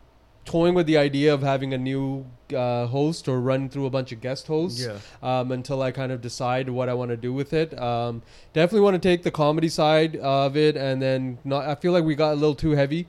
toying 0.45 0.73
with 0.73 0.85
the 0.87 0.97
idea 0.97 1.33
of 1.33 1.41
having 1.41 1.73
a 1.73 1.77
new 1.77 2.25
uh, 2.53 2.85
host 2.87 3.29
or 3.29 3.39
run 3.39 3.69
through 3.69 3.85
a 3.85 3.89
bunch 3.89 4.11
of 4.11 4.19
guest 4.19 4.45
hosts 4.47 4.85
Yeah. 4.85 4.97
um, 5.21 5.53
until 5.53 5.81
I 5.81 5.91
kind 5.91 6.11
of 6.11 6.19
decide 6.19 6.67
what 6.69 6.89
I 6.89 6.93
want 6.93 7.11
to 7.11 7.17
do 7.17 7.31
with 7.31 7.53
it. 7.53 7.79
Um, 7.79 8.21
definitely 8.51 8.81
want 8.81 9.01
to 9.01 9.07
take 9.09 9.23
the 9.23 9.31
comedy 9.31 9.69
side 9.69 10.17
of 10.17 10.57
it, 10.57 10.75
and 10.75 11.01
then 11.01 11.37
not. 11.45 11.65
I 11.65 11.75
feel 11.75 11.93
like 11.93 12.03
we 12.03 12.15
got 12.15 12.33
a 12.33 12.35
little 12.35 12.55
too 12.55 12.71
heavy, 12.71 13.07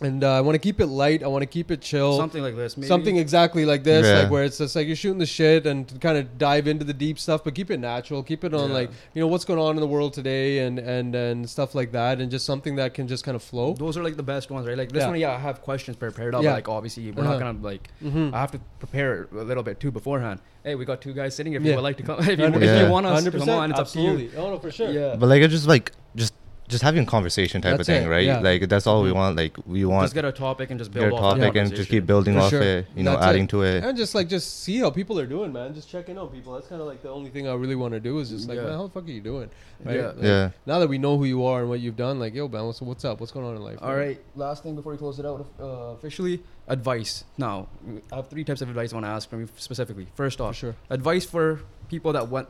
and 0.00 0.22
uh, 0.22 0.32
I 0.34 0.40
want 0.40 0.54
to 0.54 0.58
keep 0.60 0.80
it 0.80 0.86
light. 0.86 1.22
I 1.22 1.26
want 1.26 1.42
to 1.42 1.46
keep 1.46 1.70
it 1.70 1.80
chill. 1.80 2.16
Something 2.16 2.42
like 2.42 2.54
this. 2.54 2.76
Maybe. 2.76 2.86
Something 2.86 3.16
exactly 3.16 3.64
like 3.64 3.82
this, 3.82 4.06
Yeah. 4.06 4.20
like 4.22 4.30
where 4.30 4.44
it's 4.44 4.58
just 4.58 4.76
like 4.76 4.86
you're 4.86 4.94
shooting 4.96 5.18
the 5.18 5.26
shit 5.26 5.66
and 5.66 6.00
kind 6.00 6.16
of 6.16 6.38
dive 6.38 6.68
into 6.68 6.84
the 6.84 6.92
deep 6.94 7.18
stuff, 7.18 7.42
but 7.42 7.54
keep 7.54 7.70
it 7.70 7.78
natural. 7.78 8.22
Keep 8.22 8.44
it 8.44 8.54
on 8.54 8.68
Yeah. 8.68 8.74
like 8.74 8.90
you 9.14 9.20
know 9.20 9.26
what's 9.26 9.44
going 9.44 9.58
on 9.58 9.74
in 9.76 9.80
the 9.80 9.88
world 9.88 10.12
today 10.12 10.60
and 10.60 10.78
and 10.78 11.14
and 11.14 11.50
stuff 11.50 11.74
like 11.74 11.92
that, 11.92 12.20
and 12.20 12.30
just 12.30 12.46
something 12.46 12.76
that 12.76 12.94
can 12.94 13.08
just 13.08 13.24
kind 13.24 13.34
of 13.34 13.42
flow. 13.42 13.74
Those 13.74 13.96
are 13.96 14.04
like 14.04 14.16
the 14.16 14.22
best 14.22 14.50
ones, 14.50 14.66
right? 14.68 14.78
Like 14.78 14.92
this 14.92 15.02
Yeah. 15.02 15.08
one, 15.10 15.18
yeah, 15.20 15.32
I 15.32 15.38
have 15.38 15.62
questions 15.62 15.96
prepared 15.96 16.34
up. 16.34 16.42
Yeah. 16.42 16.52
Like 16.54 16.68
obviously, 16.68 17.10
we're 17.10 17.22
Uh-huh. 17.24 17.32
not 17.32 17.38
gonna 17.40 17.58
like. 17.62 17.88
Mm-hmm. 18.02 18.34
I 18.34 18.38
have 18.40 18.52
to 18.52 18.60
prepare 18.78 19.28
a 19.32 19.42
little 19.42 19.62
bit 19.64 19.80
too 19.80 19.90
beforehand. 19.90 20.40
Hey, 20.64 20.74
we 20.74 20.84
got 20.84 21.00
two 21.00 21.12
guys 21.14 21.34
sitting. 21.34 21.52
Here 21.52 21.60
if 21.60 21.64
Yeah. 21.66 21.72
you 21.72 21.76
would 21.78 21.82
like 21.82 21.96
to 21.96 22.02
come, 22.02 22.18
if 22.20 22.26
you, 22.38 22.44
Hundred 22.44 22.62
if 22.62 22.82
you 22.82 22.90
want 22.90 23.06
us 23.06 23.24
to 23.24 23.30
come 23.30 23.48
on, 23.48 23.70
it's 23.70 23.80
up 23.80 23.88
to 23.88 24.00
you. 24.00 24.08
Absolutely. 24.10 24.38
Oh 24.38 24.50
no, 24.50 24.58
for 24.58 24.70
sure. 24.70 24.90
Yeah. 24.90 25.16
But 25.16 25.26
like 25.28 25.42
I 25.42 25.46
just 25.48 25.66
like 25.66 25.92
just 26.14 26.34
just 26.68 26.82
having 26.84 27.02
a 27.02 27.06
conversation 27.06 27.62
type 27.62 27.78
That's 27.78 27.88
of 27.88 27.94
thing, 27.94 28.06
it, 28.06 28.08
right? 28.10 28.24
yeah. 28.26 28.40
Like 28.40 28.68
that's 28.68 28.86
all 28.86 29.02
we 29.02 29.10
Mhm. 29.10 29.14
want. 29.14 29.36
Like 29.36 29.56
we 29.66 29.84
want 29.86 30.04
just 30.04 30.14
get 30.14 30.24
a 30.24 30.32
topic 30.32 30.70
and 30.70 30.78
just 30.78 30.92
build 30.92 31.04
get 31.10 31.12
a 31.12 31.16
off 31.16 31.38
topic 31.38 31.56
and 31.56 31.74
just 31.74 31.88
keep 31.90 32.04
building 32.06 32.34
For 32.34 32.40
off 32.40 32.50
sure. 32.50 32.62
it. 32.62 32.86
You 32.94 33.02
know, 33.04 33.12
That's 33.12 33.24
adding 33.26 33.44
it. 33.44 33.50
to 33.50 33.62
it. 33.62 33.82
And 33.84 33.96
just 33.96 34.14
like 34.14 34.28
just 34.28 34.62
see 34.62 34.78
how 34.78 34.90
people 34.90 35.18
are 35.18 35.26
doing, 35.26 35.52
man. 35.52 35.74
Just 35.74 35.88
checking 35.90 36.18
on 36.18 36.28
people. 36.28 36.52
That's 36.54 36.66
kind 36.68 36.80
of 36.80 36.86
like 36.86 37.02
the 37.02 37.10
only 37.10 37.30
thing 37.30 37.48
I 37.48 37.54
really 37.54 37.74
want 37.74 37.94
to 37.94 38.00
do 38.00 38.18
is 38.18 38.30
just 38.30 38.48
like, 38.48 38.56
Yeah. 38.56 38.64
man, 38.64 38.72
how 38.74 38.82
the 38.86 38.90
fuck 38.92 39.04
are 39.04 39.10
you 39.10 39.20
doing? 39.20 39.50
Right? 39.84 39.96
Yeah. 39.96 40.06
Like, 40.08 40.22
Yeah. 40.22 40.50
Now 40.66 40.78
that 40.80 40.88
we 40.88 40.98
know 40.98 41.16
who 41.16 41.24
you 41.24 41.44
are 41.44 41.60
and 41.60 41.68
what 41.70 41.80
you've 41.80 41.96
done, 41.96 42.18
like, 42.20 42.34
yo, 42.34 42.48
man, 42.48 42.66
what's, 42.66 42.80
what's 42.82 43.04
up? 43.04 43.20
What's 43.20 43.32
going 43.32 43.46
on 43.46 43.56
in 43.56 43.62
life? 43.62 43.78
All 43.80 43.96
right, 43.96 44.20
last 44.36 44.62
thing 44.62 44.74
before 44.74 44.92
we 44.92 44.98
close 44.98 45.18
it 45.18 45.24
out 45.26 45.46
uh, 45.60 45.64
officially, 45.96 46.42
advice. 46.68 47.24
Now, 47.38 47.68
I 48.12 48.16
have 48.16 48.28
three 48.28 48.44
types 48.44 48.60
of 48.62 48.68
advice 48.68 48.92
I 48.92 48.96
want 48.96 49.06
to 49.06 49.10
ask 49.10 49.30
from 49.30 49.40
you 49.40 49.48
specifically. 49.56 50.08
First 50.14 50.38
For 50.38 50.44
off, 50.44 50.56
sure. 50.56 50.74
advice 50.90 51.24
for 51.24 51.60
people 51.88 52.12
that 52.12 52.28
went, 52.28 52.48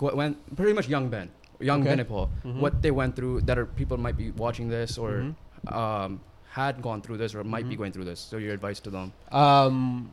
went 0.00 0.56
pretty 0.56 0.72
much 0.72 0.88
young 0.88 1.08
Ben, 1.08 1.30
young 1.60 1.86
Okay. 1.86 2.02
Binaypal, 2.02 2.28
Mhm. 2.44 2.60
what 2.60 2.82
they 2.82 2.90
went 2.90 3.16
through 3.16 3.42
that 3.42 3.58
are 3.58 3.66
people 3.66 3.96
might 3.96 4.16
be 4.16 4.30
watching 4.32 4.68
this 4.68 4.98
or 4.98 5.10
Mhm. 5.66 5.72
um, 5.72 6.20
had 6.50 6.80
gone 6.82 7.02
through 7.02 7.18
this 7.18 7.34
or 7.34 7.44
might 7.44 7.68
be 7.68 7.74
Mhm. 7.74 7.78
going 7.78 7.92
through 7.92 8.04
this. 8.04 8.20
So 8.20 8.36
your 8.38 8.54
advice 8.54 8.80
to 8.80 8.90
them. 8.90 9.12
Um, 9.30 10.10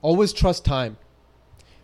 always 0.00 0.32
trust 0.32 0.64
time. 0.64 0.96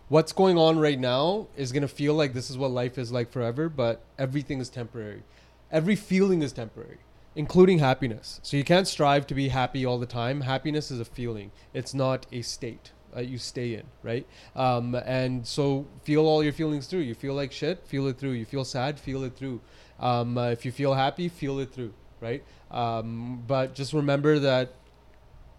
What's 0.07 0.31
going 0.33 0.57
on 0.57 0.79
right 0.79 0.99
now 0.99 1.47
is 1.55 1.71
going 1.71 1.83
to 1.83 1.87
feel 1.87 2.13
like 2.15 2.33
this 2.33 2.49
is 2.49 2.57
what 2.57 2.71
life 2.71 2.97
is 2.97 3.11
like 3.11 3.31
forever, 3.31 3.69
but 3.69 4.01
everything 4.17 4.59
is 4.59 4.69
temporary. 4.69 5.23
Every 5.71 5.95
feeling 5.95 6.41
is 6.41 6.51
temporary, 6.51 6.97
including 7.35 7.77
happiness. 7.79 8.39
So 8.41 8.57
you 8.57 8.63
can't 8.63 8.87
strive 8.87 9.27
to 9.27 9.35
be 9.35 9.49
happy 9.49 9.85
all 9.85 9.99
the 9.99 10.07
time. 10.07 10.41
Happiness 10.41 10.89
is 10.89 10.99
a 10.99 11.05
feeling, 11.05 11.51
it's 11.73 11.93
not 11.93 12.25
a 12.31 12.41
state 12.41 12.91
that 13.13 13.27
you 13.27 13.37
stay 13.37 13.75
in, 13.75 13.83
right? 14.03 14.25
Um, 14.55 14.95
and 14.95 15.45
so 15.45 15.85
feel 16.03 16.25
all 16.25 16.43
your 16.43 16.53
feelings 16.53 16.87
through. 16.87 17.01
You 17.01 17.15
feel 17.15 17.33
like 17.33 17.51
shit, 17.51 17.85
feel 17.85 18.07
it 18.07 18.17
through. 18.17 18.31
You 18.31 18.45
feel 18.45 18.65
sad, 18.65 18.99
feel 18.99 19.23
it 19.23 19.35
through. 19.35 19.61
Um, 19.99 20.37
uh, 20.37 20.49
if 20.49 20.65
you 20.65 20.71
feel 20.71 20.93
happy, 20.93 21.29
feel 21.29 21.59
it 21.59 21.71
through, 21.71 21.93
right? 22.21 22.43
Um, 22.71 23.43
but 23.47 23.75
just 23.75 23.93
remember 23.93 24.39
that, 24.39 24.73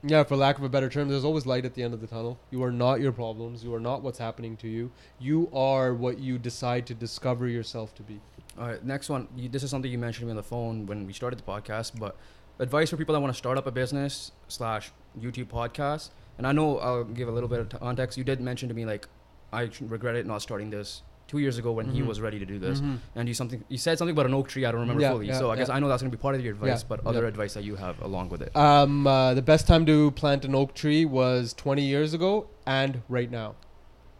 yeah, 0.03 0.25
for 0.25 0.37
lack 0.37 0.57
of 0.57 0.65
a 0.65 0.69
better 0.69 0.89
term, 0.89 1.09
there's 1.09 1.25
always 1.25 1.45
light 1.45 1.67
at 1.67 1.75
the 1.75 1.83
end 1.83 1.93
of 1.93 2.01
the 2.01 2.07
tunnel. 2.07 2.39
You 2.51 2.63
are 2.63 2.73
not 2.73 3.01
your 3.01 3.13
problems. 3.13 3.63
You 3.63 3.75
are 3.75 3.81
not 3.81 4.03
what's 4.03 4.19
happening 4.19 4.57
to 4.59 4.69
you. 4.69 4.91
You 5.19 5.51
are 5.53 5.93
what 5.93 6.19
you 6.19 6.39
decide 6.39 6.87
to 6.87 6.95
discover 6.95 7.49
yourself 7.49 7.95
to 7.97 8.03
be. 8.03 8.21
All 8.59 8.67
right, 8.67 8.85
next 8.85 9.11
one. 9.11 9.29
You, 9.37 9.49
this 9.49 9.63
is 9.63 9.71
something 9.71 9.91
you 9.91 9.99
mentioned 9.99 10.23
to 10.23 10.27
me 10.27 10.31
on 10.31 10.37
the 10.37 10.43
phone 10.43 10.87
when 10.87 11.07
we 11.07 11.13
started 11.13 11.39
the 11.39 11.43
podcast, 11.43 11.99
but 11.99 12.17
advice 12.59 12.91
for 12.91 12.97
people 12.97 13.15
that 13.15 13.21
want 13.21 13.33
to 13.33 13.39
start 13.39 13.59
up 13.59 13.67
a 13.67 13.71
business 13.71 14.33
slash 14.49 14.91
YouTube 15.21 15.47
podcast. 15.47 16.11
And 16.41 16.47
I 16.47 16.53
know 16.53 16.79
I'll 16.79 17.05
give 17.05 17.29
a 17.29 17.31
little 17.31 17.51
bit 17.51 17.61
of 17.61 17.69
context. 17.69 18.17
You 18.17 18.25
did 18.25 18.41
mention 18.41 18.67
to 18.71 18.75
me 18.75 18.87
like 18.87 19.07
I 19.53 19.69
regretted 19.83 20.27
not 20.27 20.41
starting 20.41 20.71
this 20.71 21.03
two 21.29 21.37
years 21.39 21.59
ago 21.59 21.71
when 21.71 21.91
he 21.93 22.01
Mhm. 22.01 22.07
was 22.07 22.19
ready 22.19 22.39
to 22.39 22.47
do 22.47 22.59
this. 22.59 22.81
Mhm. 22.81 22.97
And 23.15 23.29
you 23.29 23.35
something 23.35 23.63
you 23.69 23.77
said 23.77 23.99
something 23.99 24.15
about 24.17 24.25
an 24.25 24.33
oak 24.33 24.49
tree. 24.49 24.65
I 24.65 24.71
don't 24.73 24.81
remember 24.81 25.03
Yeah, 25.03 25.11
fully. 25.11 25.27
yeah, 25.27 25.39
so 25.39 25.51
I 25.51 25.57
guess 25.57 25.69
yeah. 25.69 25.75
I 25.75 25.81
know 25.81 25.89
that's 25.89 26.01
gonna 26.01 26.11
be 26.11 26.17
part 26.17 26.35
of 26.37 26.41
your 26.41 26.55
advice, 26.55 26.83
but 26.83 27.07
other 27.07 27.27
advice 27.27 27.53
that 27.53 27.63
you 27.65 27.77
have 27.77 28.01
along 28.01 28.31
with 28.31 28.41
it. 28.41 28.57
Um, 28.57 29.07
uh, 29.07 29.35
the 29.35 29.43
best 29.43 29.67
time 29.67 29.85
to 29.85 30.13
plant 30.13 30.47
an 30.47 30.55
oak 30.55 30.73
tree 30.73 31.05
was 31.05 31.53
20 31.53 31.83
years 31.83 32.15
ago 32.15 32.47
and 32.65 33.03
right 33.11 33.31
now, 33.31 33.55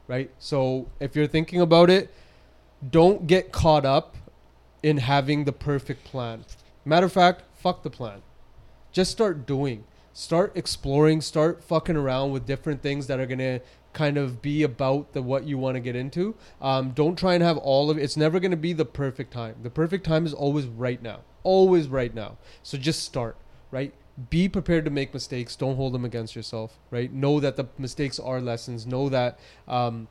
right? 0.07 0.31
So 0.39 0.89
if 1.01 1.17
you're 1.17 1.27
thinking 1.27 1.63
about 1.63 1.89
it, 1.89 2.13
don't 2.91 3.27
get 3.27 3.51
caught 3.51 3.87
up 3.87 4.15
in 4.83 4.99
having 4.99 5.45
the 5.45 5.53
perfect 5.53 6.05
plan. 6.05 6.45
Matter 6.85 7.07
of 7.07 7.13
fact, 7.13 7.45
fuck 7.55 7.83
the 7.83 7.91
plan. 7.91 8.21
Just 8.93 9.11
start 9.11 9.47
doing. 9.47 9.85
Start 10.21 10.53
exploring. 10.55 11.23
Start 11.23 11.65
fucking 11.65 11.97
around 11.97 12.33
with 12.33 12.45
different 12.45 12.83
things 12.83 13.07
that 13.07 13.19
are 13.19 13.25
gonna 13.25 13.63
kind 13.95 14.19
of 14.19 14.43
be 14.43 14.63
about 14.63 15.15
the 15.15 15.23
what 15.23 15.45
you 15.45 15.57
want 15.57 15.77
to 15.77 15.81
get 15.81 15.97
into. 15.97 16.35
Um, 16.61 16.91
don't 16.91 17.19
try 17.19 17.33
and 17.33 17.43
have 17.43 17.57
all 17.57 17.89
of 17.89 17.97
it. 17.97 18.03
It's 18.03 18.19
never 18.19 18.39
gonna 18.39 18.55
be 18.55 18.75
the 18.75 18.85
perfect 18.85 19.33
time. 19.33 19.55
The 19.63 19.71
perfect 19.71 20.05
time 20.05 20.27
is 20.27 20.35
always 20.35 20.67
right 20.67 21.03
now. 21.03 21.21
Always 21.43 21.89
right 21.89 22.15
now. 22.15 22.37
So 22.63 22.77
just 22.77 23.03
start. 23.03 23.35
Right. 23.71 23.95
Be 24.29 24.47
prepared 24.47 24.85
to 24.85 24.91
make 24.91 25.15
mistakes. 25.15 25.57
Don't 25.57 25.77
hold 25.77 25.95
them 25.95 26.05
against 26.05 26.37
yourself. 26.37 26.79
Right. 26.91 27.11
Know 27.11 27.41
that 27.41 27.57
the 27.57 27.69
mistakes 27.79 28.19
are 28.19 28.43
lessons. 28.43 28.87
Know 28.87 29.09
that 29.09 29.39
um, 29.67 30.07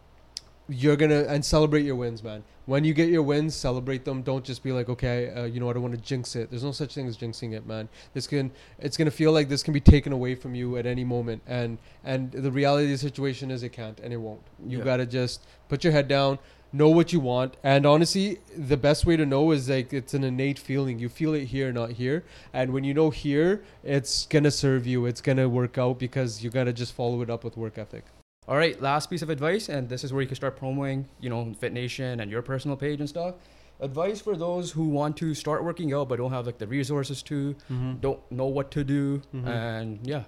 you're 0.67 0.95
gonna 0.95 1.25
and 1.29 1.45
celebrate 1.45 1.85
your 1.85 1.95
wins, 1.95 2.23
man. 2.23 2.43
When 2.69 2.83
you 2.83 2.93
get 2.93 3.09
your 3.09 3.23
wins, 3.23 3.55
celebrate 3.55 4.05
them. 4.05 4.21
Don't 4.21 4.45
just 4.45 4.61
be 4.61 4.71
like, 4.71 4.89
okay, 4.89 5.31
uh, 5.31 5.45
you 5.45 5.59
know, 5.59 5.71
I 5.71 5.73
don't 5.73 5.81
want 5.81 5.95
to 5.95 6.01
jinx 6.01 6.35
it. 6.35 6.51
There's 6.51 6.63
no 6.63 6.71
such 6.71 6.93
thing 6.93 7.07
as 7.07 7.17
jinxing 7.17 7.53
it, 7.53 7.65
man. 7.65 7.89
This 8.13 8.27
can, 8.27 8.51
it's 8.77 8.95
gonna 8.95 9.09
feel 9.09 9.31
like 9.31 9.49
this 9.49 9.63
can 9.63 9.73
be 9.73 9.79
taken 9.79 10.13
away 10.13 10.35
from 10.35 10.53
you 10.53 10.77
at 10.77 10.85
any 10.85 11.03
moment, 11.03 11.41
and 11.47 11.79
and 12.03 12.31
the 12.31 12.51
reality 12.51 12.85
of 12.85 12.91
the 12.91 12.97
situation 12.99 13.49
is 13.49 13.63
it 13.63 13.69
can't 13.69 13.99
and 14.01 14.13
it 14.13 14.17
won't. 14.17 14.41
You 14.67 14.77
Yeah. 14.77 14.83
gotta 14.83 15.07
just 15.07 15.47
put 15.67 15.83
your 15.83 15.93
head 15.93 16.07
down, 16.07 16.37
know 16.71 16.89
what 16.89 17.11
you 17.11 17.19
want, 17.19 17.57
and 17.63 17.87
honestly, 17.87 18.37
the 18.55 18.77
best 18.77 19.03
way 19.03 19.17
to 19.17 19.25
know 19.25 19.49
is 19.49 19.67
like 19.67 19.91
it's 19.91 20.13
an 20.13 20.23
innate 20.23 20.59
feeling. 20.59 20.99
You 20.99 21.09
feel 21.09 21.33
it 21.33 21.45
here, 21.45 21.73
not 21.73 21.93
here, 21.93 22.23
and 22.53 22.71
when 22.71 22.83
you 22.83 22.93
know 22.93 23.09
here, 23.09 23.63
it's 23.83 24.27
gonna 24.27 24.51
serve 24.51 24.85
you. 24.85 25.07
It's 25.07 25.21
gonna 25.21 25.49
work 25.49 25.79
out 25.79 25.97
because 25.97 26.43
you 26.43 26.51
gotta 26.51 26.73
just 26.73 26.93
follow 26.93 27.23
it 27.23 27.31
up 27.31 27.43
with 27.43 27.57
work 27.57 27.79
ethic. 27.79 28.05
All 28.49 28.57
right, 28.57 28.81
last 28.81 29.11
piece 29.11 29.21
of 29.21 29.29
advice, 29.29 29.69
and 29.69 29.87
this 29.87 30.03
is 30.03 30.11
where 30.11 30.23
you 30.23 30.27
can 30.27 30.35
start 30.35 30.57
promoting, 30.57 31.07
you 31.21 31.29
know, 31.29 31.53
Fit 31.59 31.71
Nation 31.71 32.19
and 32.19 32.31
your 32.31 32.41
personal 32.41 32.75
page 32.75 32.99
and 32.99 33.07
stuff. 33.07 33.35
Advice 33.79 34.21
for 34.21 34.35
those 34.35 34.71
who 34.71 34.85
want 34.89 35.15
to 35.17 35.35
start 35.35 35.63
working 35.63 35.93
out 35.93 36.09
but 36.09 36.15
don't 36.15 36.31
have 36.31 36.47
like 36.47 36.57
the 36.57 36.65
resources 36.65 37.21
to, 37.21 37.55
don't 38.01 38.19
know 38.31 38.47
what 38.47 38.71
to 38.71 38.83
do, 38.83 39.21
Mhm. 39.35 39.47
and 39.47 39.99
yeah. 40.01 40.23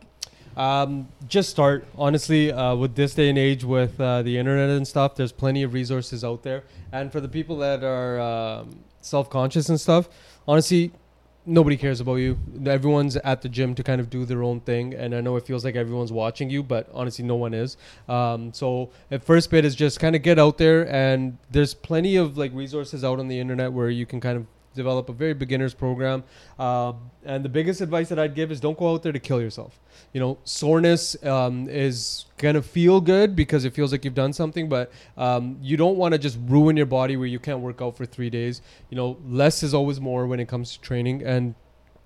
Um, 0.55 1.07
just 1.27 1.49
start. 1.49 1.87
Honestly, 1.97 2.51
uh, 2.51 2.75
with 2.75 2.93
this 2.93 3.15
day 3.15 3.27
and 3.29 3.39
age, 3.39 3.63
with 3.63 3.99
uh, 3.99 4.21
the 4.21 4.37
internet 4.37 4.69
and 4.69 4.87
stuff, 4.87 5.15
there's 5.15 5.31
plenty 5.31 5.63
of 5.63 5.73
resources 5.73 6.23
out 6.23 6.43
there. 6.43 6.63
And 6.91 7.11
for 7.11 7.21
the 7.21 7.27
people 7.29 7.57
that 7.57 7.83
are 7.83 8.19
um, 8.19 8.81
self-conscious 9.01 9.67
and 9.69 9.81
stuff, 9.81 10.09
honestly, 10.47 10.91
nobody 11.45 11.77
cares 11.77 11.99
about 11.99 12.15
you. 12.15 12.37
Everyone's 12.65 13.15
at 13.17 13.41
the 13.41 13.49
gym 13.49 13.75
to 13.75 13.83
kind 13.83 13.99
of 13.99 14.09
do 14.09 14.25
their 14.25 14.43
own 14.43 14.59
thing. 14.61 14.93
And 14.93 15.15
I 15.15 15.21
know 15.21 15.35
it 15.35 15.45
feels 15.45 15.65
like 15.65 15.75
everyone's 15.75 16.11
watching 16.11 16.49
you, 16.49 16.63
but 16.63 16.89
honestly, 16.93 17.25
no 17.25 17.35
one 17.35 17.53
is. 17.53 17.77
Um, 18.07 18.53
so 18.53 18.91
the 19.09 19.19
first 19.19 19.49
bit 19.49 19.65
is 19.65 19.75
just 19.75 19.99
kind 19.99 20.15
of 20.15 20.21
get 20.21 20.37
out 20.37 20.57
there, 20.57 20.87
and 20.93 21.37
there's 21.49 21.73
plenty 21.73 22.15
of 22.15 22.37
like 22.37 22.53
resources 22.53 23.03
out 23.03 23.19
on 23.19 23.27
the 23.27 23.39
internet 23.39 23.71
where 23.73 23.89
you 23.89 24.05
can 24.05 24.19
kind 24.19 24.37
of 24.37 24.45
develop 24.73 25.09
a 25.09 25.13
very 25.13 25.33
beginner's 25.33 25.73
program. 25.73 26.23
Uh, 26.57 26.93
and 27.25 27.43
the 27.43 27.49
biggest 27.49 27.81
advice 27.81 28.09
that 28.09 28.19
I'd 28.19 28.35
give 28.35 28.51
is 28.51 28.59
don't 28.59 28.77
go 28.77 28.93
out 28.93 29.03
there 29.03 29.11
to 29.11 29.19
kill 29.19 29.41
yourself 29.41 29.79
you 30.13 30.19
know 30.19 30.37
soreness 30.43 31.21
um, 31.23 31.69
is 31.69 32.25
gonna 32.37 32.61
feel 32.61 32.99
good 32.99 33.35
because 33.35 33.65
it 33.65 33.73
feels 33.73 33.91
like 33.91 34.03
you've 34.03 34.15
done 34.15 34.33
something 34.33 34.67
but 34.67 34.91
um, 35.17 35.57
you 35.61 35.77
don't 35.77 35.97
want 35.97 36.13
to 36.13 36.17
just 36.17 36.37
ruin 36.47 36.75
your 36.75 36.85
body 36.85 37.15
where 37.17 37.27
you 37.27 37.39
can't 37.39 37.59
work 37.59 37.81
out 37.81 37.95
for 37.95 38.05
three 38.05 38.29
days. 38.29 38.61
You 38.89 38.97
know 38.97 39.17
less 39.25 39.63
is 39.63 39.73
always 39.73 39.99
more 39.99 40.27
when 40.27 40.39
it 40.39 40.47
comes 40.47 40.73
to 40.73 40.81
training 40.81 41.23
and 41.23 41.55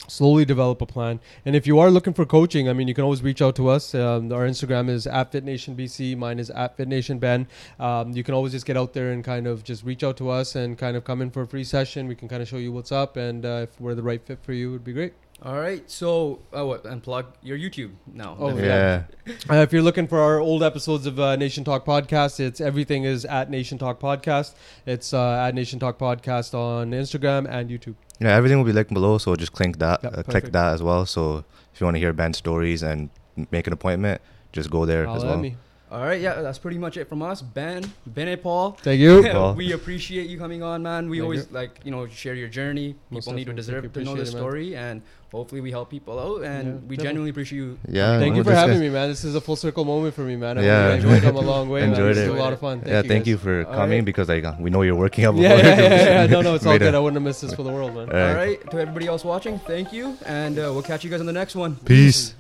slowly 0.07 0.45
develop 0.45 0.82
a 0.82 0.86
plan. 0.86 1.19
And 1.45 1.56
if 1.56 1.65
you 1.65 1.80
are 1.80 1.90
looking 1.90 2.14
for 2.14 2.26
coaching 2.26 2.69
i 2.69 2.73
mean 2.73 2.88
you 2.88 2.94
can 2.94 3.03
always 3.03 3.23
reach 3.23 3.41
out 3.41 3.56
to 3.56 3.69
us. 3.69 3.95
Um, 3.95 4.32
our 4.32 4.45
instagram 4.45 4.90
is 4.90 5.07
at 5.07 5.32
fitnationbc 5.32 6.18
mine 6.18 6.38
is 6.38 6.49
at 6.52 6.77
fitnationben. 6.77 7.48
Um, 7.80 8.11
you 8.11 8.23
can 8.23 8.34
always 8.34 8.52
just 8.52 8.65
get 8.65 8.77
out 8.77 8.94
there 8.94 9.11
and 9.11 9.23
kind 9.23 9.48
of 9.48 9.64
just 9.64 9.84
reach 9.84 10.03
out 10.03 10.18
to 10.18 10.30
us 10.30 10.56
and 10.56 10.77
kind 10.77 10.95
of 10.98 11.03
come 11.03 11.22
in 11.22 11.32
for 11.32 11.41
a 11.41 11.48
free 11.48 11.64
session. 11.64 12.07
We 12.07 12.15
can 12.15 12.27
kind 12.27 12.41
of 12.41 12.48
show 12.48 12.57
you 12.57 12.72
what's 12.72 12.91
up 12.91 13.18
and 13.18 13.45
uh, 13.45 13.65
if 13.68 13.80
we're 13.80 13.95
the 13.95 14.03
right 14.03 14.22
fit 14.22 14.40
for 14.44 14.53
you 14.53 14.69
it 14.69 14.72
would 14.73 14.84
be 14.84 14.94
great 14.94 15.14
All 15.43 15.55
right. 15.55 15.89
So, 15.89 16.39
oh, 16.53 16.65
what, 16.67 16.85
and 16.85 17.03
plug 17.03 17.25
your 17.43 17.57
YouTube 17.57 17.91
now. 18.11 18.35
Oh, 18.39 18.57
yeah. 18.57 19.03
Uh, 19.49 19.55
if 19.57 19.73
you're 19.73 19.81
looking 19.81 20.07
for 20.07 20.19
our 20.19 20.39
old 20.39 20.63
episodes 20.63 21.05
of 21.05 21.19
uh, 21.19 21.35
Nation 21.35 21.63
Talk 21.63 21.85
Podcast, 21.85 22.39
it's 22.39 22.61
everything 22.61 23.03
is 23.03 23.25
at 23.25 23.49
Nation 23.49 23.77
Talk 23.77 23.99
Podcast. 23.99 24.53
It's 24.85 25.13
uh, 25.13 25.45
at 25.47 25.53
Nation 25.53 25.77
Talk 25.79 25.99
Podcast 25.99 26.53
on 26.53 26.91
Instagram 26.91 27.47
and 27.49 27.69
YouTube. 27.69 27.95
Yeah, 28.19 28.33
everything 28.35 28.57
will 28.57 28.65
be 28.65 28.71
linked 28.71 28.93
below, 28.93 29.17
so 29.17 29.35
just 29.35 29.51
click 29.51 29.77
that, 29.77 30.01
Yep, 30.03 30.17
uh, 30.17 30.23
click 30.23 30.51
that 30.53 30.73
as 30.73 30.81
well. 30.81 31.05
So 31.05 31.43
if 31.73 31.81
you 31.81 31.85
want 31.85 31.95
to 31.95 31.99
hear 31.99 32.13
Ben's 32.13 32.37
stories 32.37 32.81
and 32.81 33.09
make 33.51 33.67
an 33.67 33.73
appointment, 33.73 34.21
just 34.53 34.71
go 34.71 34.85
there 34.85 35.03
as 35.03 35.21
Holla 35.21 35.25
at 35.25 35.29
well. 35.31 35.37
me. 35.39 35.57
All 35.95 36.03
right. 36.05 36.19
Yeah, 36.19 36.41
that's 36.41 36.59
pretty 36.59 36.77
much 36.77 36.97
it 36.97 37.07
from 37.07 37.22
us. 37.22 37.41
Ben, 37.41 37.84
Binaypal. 38.13 38.77
Thank 38.80 38.99
you. 38.99 39.23
Paul. 39.31 39.53
we 39.63 39.72
appreciate 39.72 40.27
you 40.30 40.38
coming 40.38 40.61
on, 40.61 40.84
man. 40.84 41.09
We 41.09 41.17
Thank 41.19 41.23
always 41.23 41.47
you. 41.47 41.53
like 41.53 41.80
you 41.85 41.91
know 41.91 42.05
share 42.07 42.35
your 42.35 42.49
journey. 42.49 42.95
Most 43.09 43.23
People 43.26 43.34
need 43.38 43.45
to 43.47 43.53
deserve 43.53 43.84
Thank 43.84 43.93
to 43.93 43.99
know 44.03 44.15
the 44.15 44.22
Appreciate 44.23 44.31
it, 44.31 44.35
man. 44.35 44.41
story, 44.43 44.76
and 44.76 45.01
hopefully 45.31 45.61
we 45.61 45.72
help 45.72 45.89
people 45.89 46.19
out. 46.19 46.43
And 46.43 46.65
Yeah, 46.67 46.73
we 46.73 46.95
definitely. 46.97 46.97
genuinely 46.97 47.30
appreciate 47.31 47.57
you. 47.59 47.80
Yeah. 47.88 48.19
Thank 48.19 48.35
you 48.35 48.43
for 48.43 48.53
having 48.53 48.76
guy- 48.77 48.81
me, 48.88 48.89
man. 48.89 49.07
This 49.09 49.23
is 49.23 49.35
a 49.35 49.41
full 49.41 49.55
circle 49.55 49.85
moment 49.85 50.13
for 50.15 50.22
me, 50.22 50.35
man. 50.35 50.57
I 50.57 50.63
Yeah. 50.65 50.84
really 50.85 50.95
enjoyed 50.97 51.22
come 51.23 51.35
a 51.38 51.39
long 51.41 51.69
way. 51.69 51.80
man. 51.81 51.89
Enjoyed 51.91 52.15
This 52.15 52.23
is 52.27 52.30
it. 52.30 52.35
a 52.35 52.43
lot 52.43 52.51
of 52.51 52.59
fun. 52.59 52.80
Thank 52.80 52.91
yeah, 52.91 53.01
you 53.01 53.07
thank 53.09 53.27
you 53.27 53.38
for 53.38 53.65
All 53.65 53.73
coming 53.73 53.99
right. 53.99 54.05
because 54.05 54.27
like 54.27 54.43
uh, 54.43 54.53
we 54.59 54.69
know 54.72 54.81
you're 54.81 54.95
working 54.95 55.23
out. 55.23 55.35
Yeah, 55.35 55.55
before. 55.55 55.69
yeah, 55.69 55.80
yeah, 55.80 56.22
yeah. 56.23 56.26
No, 56.27 56.41
no, 56.41 56.55
it's 56.55 56.65
all 56.69 56.77
good. 56.77 56.93
I 56.93 56.99
wouldn't 56.99 57.15
have 57.15 57.23
missed 57.23 57.41
this 57.41 57.53
for 57.53 57.63
the 57.63 57.72
world, 57.72 57.95
man. 57.95 58.09
All 58.09 58.15
right. 58.17 58.30
All 58.30 58.35
right. 58.35 58.72
To 58.72 58.80
everybody 58.80 59.07
else 59.07 59.23
watching, 59.23 59.59
thank 59.59 59.93
you, 59.93 60.17
and 60.26 60.57
uh, 60.59 60.72
we'll 60.73 60.84
catch 60.84 61.03
you 61.05 61.09
guys 61.09 61.22
on 61.22 61.26
the 61.26 61.34
next 61.41 61.55
one. 61.55 61.77
Peace. 61.85 62.34